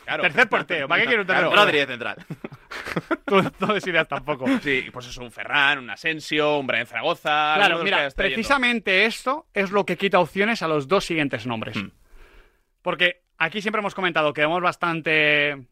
Claro. 0.04 0.22
Tercer 0.22 0.48
portero, 0.48 0.88
¿para 0.88 1.02
qué 1.02 1.06
quieres 1.06 1.22
un 1.22 1.26
tercero? 1.26 1.66
De 1.66 1.86
central. 1.86 2.16
Tú 3.26 3.42
no 3.60 3.74
des 3.74 3.86
ideas 3.86 4.08
tampoco. 4.08 4.46
Sí, 4.60 4.88
pues 4.92 5.06
eso, 5.06 5.22
un 5.22 5.30
Ferran, 5.30 5.78
un 5.78 5.90
Asensio, 5.90 6.58
un 6.58 6.66
Brian 6.66 6.86
Zaragoza. 6.86 7.54
Claro, 7.56 7.84
mira, 7.84 8.08
precisamente 8.16 9.04
esto 9.04 9.46
es 9.54 9.70
lo 9.70 9.84
que 9.84 9.96
quita 9.96 10.18
opciones 10.18 10.62
a 10.62 10.68
los 10.68 10.88
dos 10.88 11.04
siguientes 11.04 11.46
nombres. 11.46 11.76
Hmm. 11.76 11.90
Porque 12.82 13.22
aquí 13.38 13.62
siempre 13.62 13.80
hemos 13.80 13.94
comentado 13.94 14.32
que 14.32 14.40
vemos 14.40 14.62
bastante 14.62 15.66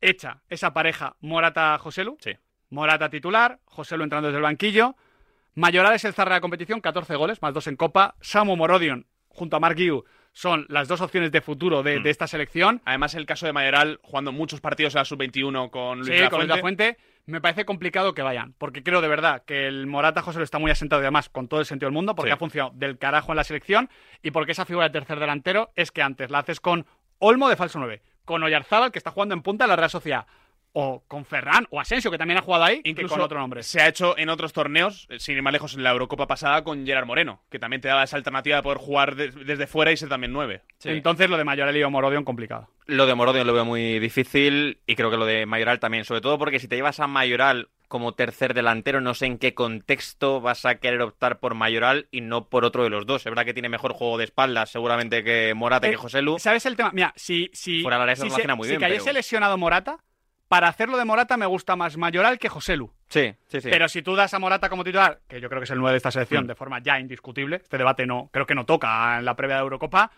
hecha 0.00 0.42
esa 0.48 0.72
pareja 0.72 1.16
Morata-Joselu. 1.20 2.16
Sí. 2.20 2.32
Morata 2.70 3.10
titular, 3.10 3.60
Joselu 3.66 4.02
entrando 4.02 4.28
desde 4.28 4.38
el 4.38 4.42
banquillo. 4.42 4.96
Mayoral 5.54 5.94
es 5.94 6.04
el 6.04 6.14
zar 6.14 6.28
de 6.28 6.34
la 6.34 6.40
competición, 6.40 6.80
14 6.80 7.14
goles, 7.16 7.42
más 7.42 7.52
dos 7.52 7.66
en 7.66 7.76
Copa. 7.76 8.16
Samu 8.22 8.56
Morodion 8.56 9.06
junto 9.28 9.56
a 9.56 9.60
Mark 9.60 9.76
Guiu 9.76 10.04
son 10.32 10.66
las 10.68 10.88
dos 10.88 11.00
opciones 11.00 11.30
de 11.30 11.40
futuro 11.40 11.82
de, 11.82 12.00
Hmm. 12.00 12.02
de 12.02 12.10
esta 12.10 12.26
selección. 12.26 12.80
Además, 12.84 13.14
el 13.14 13.26
caso 13.26 13.46
de 13.46 13.52
Mayoral 13.52 13.98
jugando 14.02 14.32
muchos 14.32 14.60
partidos 14.60 14.94
en 14.94 15.00
la 15.00 15.04
sub-21 15.04 15.70
con 15.70 15.98
Luis 16.00 16.10
Sí, 16.10 16.18
la 16.18 16.30
con 16.30 16.38
Fuente. 16.38 16.52
de 16.52 16.56
la 16.56 16.60
Fuente. 16.60 16.96
Me 17.26 17.40
parece 17.40 17.64
complicado 17.64 18.14
que 18.14 18.22
vayan, 18.22 18.54
porque 18.58 18.82
creo 18.82 19.00
de 19.00 19.06
verdad 19.08 19.44
que 19.46 19.68
el 19.68 19.86
Morata 19.86 20.22
José 20.22 20.38
lo 20.38 20.44
está 20.44 20.58
muy 20.58 20.70
asentado 20.72 21.02
y 21.02 21.04
además 21.04 21.28
con 21.28 21.46
todo 21.48 21.60
el 21.60 21.66
sentido 21.66 21.86
del 21.88 21.94
mundo, 21.94 22.14
porque 22.16 22.30
Sí. 22.30 22.34
ha 22.34 22.36
funcionado 22.38 22.72
del 22.74 22.98
carajo 22.98 23.30
en 23.32 23.36
la 23.36 23.44
selección 23.44 23.88
y 24.22 24.32
porque 24.32 24.52
esa 24.52 24.64
figura 24.64 24.88
de 24.88 24.92
tercer 24.98 25.20
delantero 25.20 25.70
es 25.76 25.92
que 25.92 26.02
antes 26.02 26.30
la 26.30 26.38
haces 26.40 26.58
con 26.60 26.84
Olmo 27.18 27.48
de 27.48 27.54
falso 27.56 27.78
9, 27.78 28.02
con 28.24 28.42
Oyarzábal 28.42 28.90
que 28.90 28.98
está 28.98 29.12
jugando 29.12 29.34
en 29.34 29.42
punta 29.42 29.66
en 29.66 29.68
la 29.70 29.76
Real 29.76 29.90
Sociedad, 29.90 30.26
o 30.74 31.02
con 31.06 31.24
Ferran 31.24 31.66
o 31.70 31.80
Asensio 31.80 32.10
que 32.10 32.18
también 32.18 32.38
ha 32.38 32.42
jugado 32.42 32.64
ahí, 32.64 32.80
Incluso 32.84 33.08
que 33.08 33.18
con 33.18 33.24
otro 33.24 33.38
nombre. 33.38 33.62
se 33.62 33.80
ha 33.82 33.88
hecho 33.88 34.16
en 34.16 34.28
otros 34.28 34.52
torneos, 34.52 35.06
eh, 35.10 35.18
sin 35.18 35.36
ir 35.36 35.42
más 35.42 35.52
lejos, 35.52 35.74
en 35.74 35.82
la 35.82 35.90
Eurocopa 35.90 36.26
pasada 36.26 36.64
con 36.64 36.86
Gerard 36.86 37.06
Moreno, 37.06 37.42
que 37.50 37.58
también 37.58 37.80
te 37.80 37.88
daba 37.88 38.04
esa 38.04 38.16
alternativa 38.16 38.56
de 38.56 38.62
poder 38.62 38.78
jugar 38.78 39.14
de- 39.16 39.30
desde 39.30 39.66
fuera 39.66 39.92
y 39.92 39.96
ser 39.96 40.08
también 40.08 40.32
nueve. 40.32 40.62
Entonces 40.84 41.28
lo 41.28 41.36
de 41.36 41.44
Mayoral 41.44 41.76
y 41.76 41.84
Morodion 41.84 42.24
complicado. 42.24 42.68
Lo 42.86 43.06
de 43.06 43.14
Morodion 43.14 43.46
lo 43.46 43.52
veo 43.52 43.64
muy 43.64 43.98
difícil 43.98 44.80
y 44.86 44.96
creo 44.96 45.10
que 45.10 45.16
lo 45.16 45.26
de 45.26 45.46
Mayoral 45.46 45.78
también, 45.78 46.04
sobre 46.04 46.20
todo 46.20 46.38
porque 46.38 46.58
si 46.58 46.68
te 46.68 46.76
llevas 46.76 47.00
a 47.00 47.06
Mayoral 47.06 47.68
como 47.88 48.12
tercer 48.14 48.54
delantero, 48.54 49.02
no 49.02 49.12
sé 49.12 49.26
en 49.26 49.36
qué 49.36 49.52
contexto 49.52 50.40
vas 50.40 50.64
a 50.64 50.76
querer 50.76 51.02
optar 51.02 51.38
por 51.40 51.54
Mayoral 51.54 52.08
y 52.10 52.22
no 52.22 52.48
por 52.48 52.64
otro 52.64 52.82
de 52.84 52.88
los 52.90 53.04
dos. 53.04 53.20
Es 53.20 53.30
verdad 53.30 53.44
que 53.44 53.52
tiene 53.52 53.68
mejor 53.68 53.92
juego 53.92 54.16
de 54.16 54.24
espaldas 54.24 54.70
seguramente 54.70 55.22
que 55.22 55.52
Morata 55.54 55.86
y 55.86 55.90
Eh, 55.90 55.92
que 55.92 55.96
Joselu. 55.98 56.38
¿Sabes 56.38 56.64
el 56.64 56.74
tema? 56.76 56.90
Mira, 56.94 57.12
si, 57.16 57.50
si, 57.52 57.82
Fuera 57.82 57.98
de 57.98 58.06
la 58.06 58.16
se 58.16 58.22
si, 58.22 58.28
relaciona 58.28 58.54
muy 58.54 58.64
si 58.66 58.70
bien, 58.70 58.80
cayese 58.80 59.04
pero- 59.04 59.12
lesionado 59.14 59.58
Morata, 59.58 59.98
para 60.52 60.68
hacerlo 60.68 60.98
de 60.98 61.06
Morata 61.06 61.38
me 61.38 61.46
gusta 61.46 61.76
más 61.76 61.96
Mayoral 61.96 62.38
que 62.38 62.50
Joselu. 62.50 62.92
Sí, 63.08 63.34
sí, 63.46 63.62
sí. 63.62 63.70
Pero 63.70 63.88
si 63.88 64.02
tú 64.02 64.14
das 64.14 64.34
a 64.34 64.38
Morata 64.38 64.68
como 64.68 64.84
titular, 64.84 65.20
que 65.26 65.40
yo 65.40 65.48
creo 65.48 65.58
que 65.62 65.64
es 65.64 65.70
el 65.70 65.78
9 65.78 65.92
de 65.92 65.96
esta 65.96 66.10
selección, 66.10 66.44
Mm. 66.44 66.48
de 66.48 66.54
forma 66.54 66.78
ya 66.82 67.00
indiscutible, 67.00 67.56
este 67.56 67.78
debate 67.78 68.04
no, 68.04 68.28
creo 68.30 68.44
que 68.44 68.54
no 68.54 68.66
toca 68.66 69.16
en 69.18 69.24
la 69.24 69.34
previa 69.34 69.56
de 69.56 69.62
Eurocopa, 69.62 70.10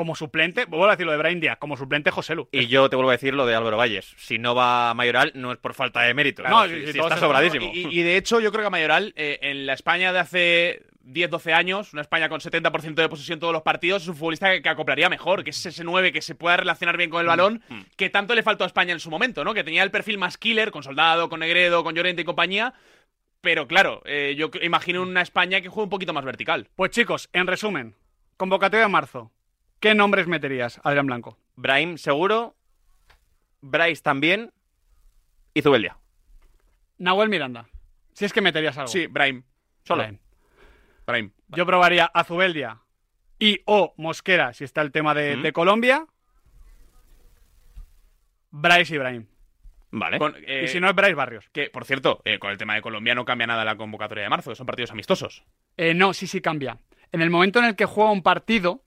como 0.00 0.16
suplente, 0.16 0.64
vuelvo 0.64 0.86
a 0.86 0.92
decir 0.92 1.04
lo 1.04 1.12
de 1.12 1.18
Brian 1.18 1.40
Díaz, 1.40 1.58
como 1.58 1.76
suplente 1.76 2.10
Joselu. 2.10 2.48
Y 2.52 2.68
yo 2.68 2.88
te 2.88 2.96
vuelvo 2.96 3.10
a 3.10 3.12
decir 3.12 3.34
lo 3.34 3.44
de 3.44 3.54
Álvaro 3.54 3.76
Valles. 3.76 4.14
Si 4.16 4.38
no 4.38 4.54
va 4.54 4.94
Mayoral, 4.94 5.30
no 5.34 5.52
es 5.52 5.58
por 5.58 5.74
falta 5.74 6.00
de 6.00 6.14
mérito. 6.14 6.42
No, 6.42 6.66
si, 6.66 6.74
está 6.76 7.06
eso- 7.08 7.16
sobradísimo. 7.18 7.70
Y, 7.74 7.86
y 8.00 8.02
de 8.02 8.16
hecho, 8.16 8.40
yo 8.40 8.50
creo 8.50 8.62
que 8.62 8.68
a 8.68 8.70
Mayoral, 8.70 9.12
eh, 9.14 9.38
en 9.42 9.66
la 9.66 9.74
España 9.74 10.10
de 10.14 10.18
hace 10.20 10.86
10-12 11.04 11.52
años, 11.52 11.92
una 11.92 12.00
España 12.00 12.30
con 12.30 12.40
70% 12.40 12.94
de 12.94 13.08
posesión 13.10 13.36
en 13.36 13.40
todos 13.40 13.52
los 13.52 13.60
partidos, 13.62 14.02
es 14.04 14.08
un 14.08 14.16
futbolista 14.16 14.50
que, 14.50 14.62
que 14.62 14.68
acoplaría 14.70 15.10
mejor, 15.10 15.44
que 15.44 15.50
es 15.50 15.66
ese 15.66 15.84
9 15.84 16.12
que 16.12 16.22
se 16.22 16.34
pueda 16.34 16.56
relacionar 16.56 16.96
bien 16.96 17.10
con 17.10 17.20
el 17.20 17.26
balón, 17.26 17.62
Mm. 17.68 17.80
que 17.96 18.08
tanto 18.08 18.34
le 18.34 18.42
faltó 18.42 18.64
a 18.64 18.68
España 18.68 18.94
en 18.94 19.00
su 19.00 19.10
momento, 19.10 19.44
¿no? 19.44 19.52
Que 19.52 19.64
tenía 19.64 19.82
el 19.82 19.90
perfil 19.90 20.16
más 20.16 20.38
killer, 20.38 20.70
con 20.70 20.82
Soldado, 20.82 21.28
con 21.28 21.40
Negredo, 21.40 21.84
con 21.84 21.94
Llorente 21.94 22.22
y 22.22 22.24
compañía. 22.24 22.72
Pero 23.42 23.66
claro, 23.66 24.00
eh, 24.06 24.34
yo 24.38 24.50
imagino 24.62 25.02
una 25.02 25.20
España 25.22 25.60
que 25.60 25.68
juegue 25.68 25.84
un 25.84 25.90
poquito 25.90 26.12
más 26.14 26.24
vertical. 26.24 26.68
Pues 26.76 26.90
chicos, 26.90 27.28
en 27.32 27.46
resumen, 27.46 27.94
convocatoria 28.36 28.86
de 28.86 28.92
marzo. 28.92 29.30
¿Qué 29.80 29.94
nombres 29.94 30.26
meterías, 30.26 30.80
Adrián 30.84 31.06
Blanco? 31.06 31.38
Brahim 31.56 31.96
seguro, 31.98 32.54
Bryce 33.60 34.02
también 34.02 34.52
y 35.54 35.62
Zubeldia. 35.62 35.96
Nahuel 36.98 37.28
Miranda. 37.30 37.68
Si 38.12 38.24
es 38.26 38.32
que 38.32 38.40
meterías 38.42 38.76
algo. 38.76 38.88
Sí, 38.88 39.06
Brahim. 39.06 39.42
Solo. 39.84 40.02
Brahim. 40.02 40.18
Brahim. 41.06 41.30
Yo 41.48 41.64
probaría 41.66 42.04
a 42.12 42.24
Zubeldia 42.24 42.80
y 43.38 43.60
o 43.64 43.94
Mosquera, 43.96 44.52
si 44.52 44.64
está 44.64 44.82
el 44.82 44.92
tema 44.92 45.14
de, 45.14 45.36
Mm. 45.36 45.42
de 45.42 45.52
Colombia. 45.52 46.06
Bryce 48.50 48.94
y 48.94 48.98
Brahim. 48.98 49.26
Vale. 49.92 50.18
Con, 50.18 50.34
eh, 50.46 50.62
Y 50.64 50.68
si 50.68 50.78
no 50.78 50.88
es 50.88 50.94
Bryce 50.94 51.14
Barrios. 51.14 51.48
Que, 51.52 51.70
por 51.70 51.84
cierto, 51.84 52.20
eh, 52.24 52.38
con 52.38 52.50
el 52.50 52.58
tema 52.58 52.74
de 52.74 52.82
Colombia 52.82 53.14
no 53.14 53.24
cambia 53.24 53.46
nada 53.46 53.64
la 53.64 53.76
convocatoria 53.76 54.24
de 54.24 54.30
marzo, 54.30 54.54
son 54.54 54.66
partidos 54.66 54.90
amistosos. 54.92 55.42
Eh, 55.76 55.94
no, 55.94 56.12
sí, 56.12 56.26
sí 56.26 56.40
cambia. 56.40 56.78
En 57.12 57.22
el 57.22 57.30
momento 57.30 57.58
en 57.58 57.64
el 57.64 57.76
que 57.76 57.86
juega 57.86 58.10
un 58.10 58.22
partido, 58.22 58.84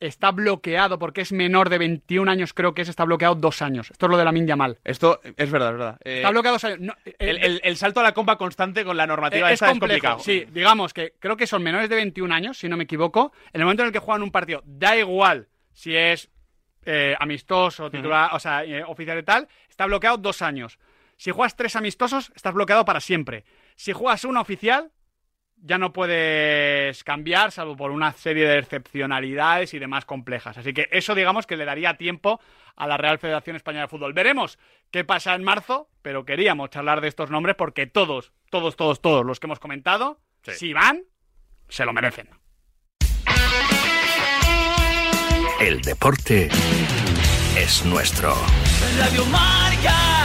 está 0.00 0.30
bloqueado 0.30 0.98
porque 0.98 1.22
es 1.22 1.32
menor 1.32 1.68
de 1.70 1.78
21 1.78 2.30
años, 2.30 2.52
creo 2.52 2.74
que 2.74 2.82
es, 2.82 2.88
está 2.88 3.04
bloqueado 3.04 3.34
dos 3.34 3.62
años. 3.62 3.90
Esto 3.90 4.06
es 4.06 4.10
lo 4.10 4.16
de 4.18 4.24
la 4.24 4.32
Minja 4.32 4.56
mal. 4.56 4.78
Esto 4.84 5.20
es 5.22 5.50
verdad, 5.50 5.68
es 5.70 5.78
verdad. 5.78 5.98
Eh, 6.04 6.16
Está 6.18 6.30
bloqueado 6.30 6.54
dos 6.56 6.64
años. 6.64 6.80
No, 6.80 6.94
eh, 7.04 7.14
el, 7.18 7.38
el- 7.38 7.60
el 7.64 7.76
salto 7.76 8.00
a 8.00 8.02
la 8.02 8.12
compa 8.12 8.36
constante 8.36 8.84
con 8.84 8.96
la 8.96 9.06
normativa 9.06 9.50
Eh, 9.50 9.54
es 9.54 9.60
complejo. 9.60 9.80
complicado. 9.80 10.18
Sí, 10.20 10.46
digamos 10.52 10.92
que 10.92 11.14
creo 11.18 11.36
que 11.36 11.46
son 11.46 11.62
menores 11.62 11.88
de 11.88 11.96
21 11.96 12.34
años, 12.34 12.58
si 12.58 12.68
no 12.68 12.76
me 12.76 12.84
equivoco. 12.84 13.32
En 13.52 13.60
el 13.60 13.64
momento 13.64 13.82
en 13.82 13.86
el 13.88 13.92
que 13.92 13.98
juegan 13.98 14.22
un 14.22 14.30
partido, 14.30 14.62
da 14.66 14.96
igual 14.96 15.48
si 15.72 15.96
es 15.96 16.30
eh, 16.84 17.16
amistoso, 17.18 17.90
titular, 17.90 18.30
o 18.32 18.38
sea, 18.38 18.64
eh, 18.64 18.84
oficial 18.84 19.18
y 19.18 19.22
tal, 19.22 19.48
está 19.68 19.86
bloqueado 19.86 20.18
dos 20.18 20.40
años. 20.42 20.78
Si 21.16 21.30
juegas 21.30 21.56
tres 21.56 21.74
amistosos, 21.74 22.30
estás 22.36 22.54
bloqueado 22.54 22.84
para 22.84 23.00
siempre. 23.00 23.44
Si 23.74 23.92
juegas 23.92 24.24
uno 24.24 24.40
oficial, 24.40 24.90
ya 25.66 25.78
no 25.78 25.92
puedes 25.92 27.02
cambiar, 27.02 27.50
salvo 27.50 27.76
por 27.76 27.90
una 27.90 28.12
serie 28.12 28.46
de 28.46 28.58
excepcionalidades 28.58 29.74
y 29.74 29.78
demás 29.78 30.04
complejas. 30.04 30.56
Así 30.56 30.72
que 30.72 30.88
eso, 30.92 31.14
digamos, 31.14 31.46
que 31.46 31.56
le 31.56 31.64
daría 31.64 31.96
tiempo 31.96 32.40
a 32.76 32.86
la 32.86 32.96
Real 32.96 33.18
Federación 33.18 33.56
Española 33.56 33.82
de 33.82 33.88
Fútbol. 33.88 34.12
Veremos 34.12 34.58
qué 34.90 35.04
pasa 35.04 35.34
en 35.34 35.42
marzo, 35.42 35.88
pero 36.02 36.24
queríamos 36.24 36.70
charlar 36.70 37.00
de 37.00 37.08
estos 37.08 37.30
nombres 37.30 37.56
porque 37.56 37.86
todos, 37.86 38.32
todos, 38.50 38.76
todos, 38.76 39.00
todos 39.00 39.26
los 39.26 39.40
que 39.40 39.46
hemos 39.46 39.58
comentado, 39.58 40.20
si 40.42 40.72
van, 40.72 41.02
se 41.68 41.84
lo 41.84 41.92
merecen. 41.92 42.28
El 45.60 45.80
deporte 45.80 46.48
es 47.56 47.84
nuestro. 47.86 48.34
Radio 48.98 49.24
Marca. 49.26 50.15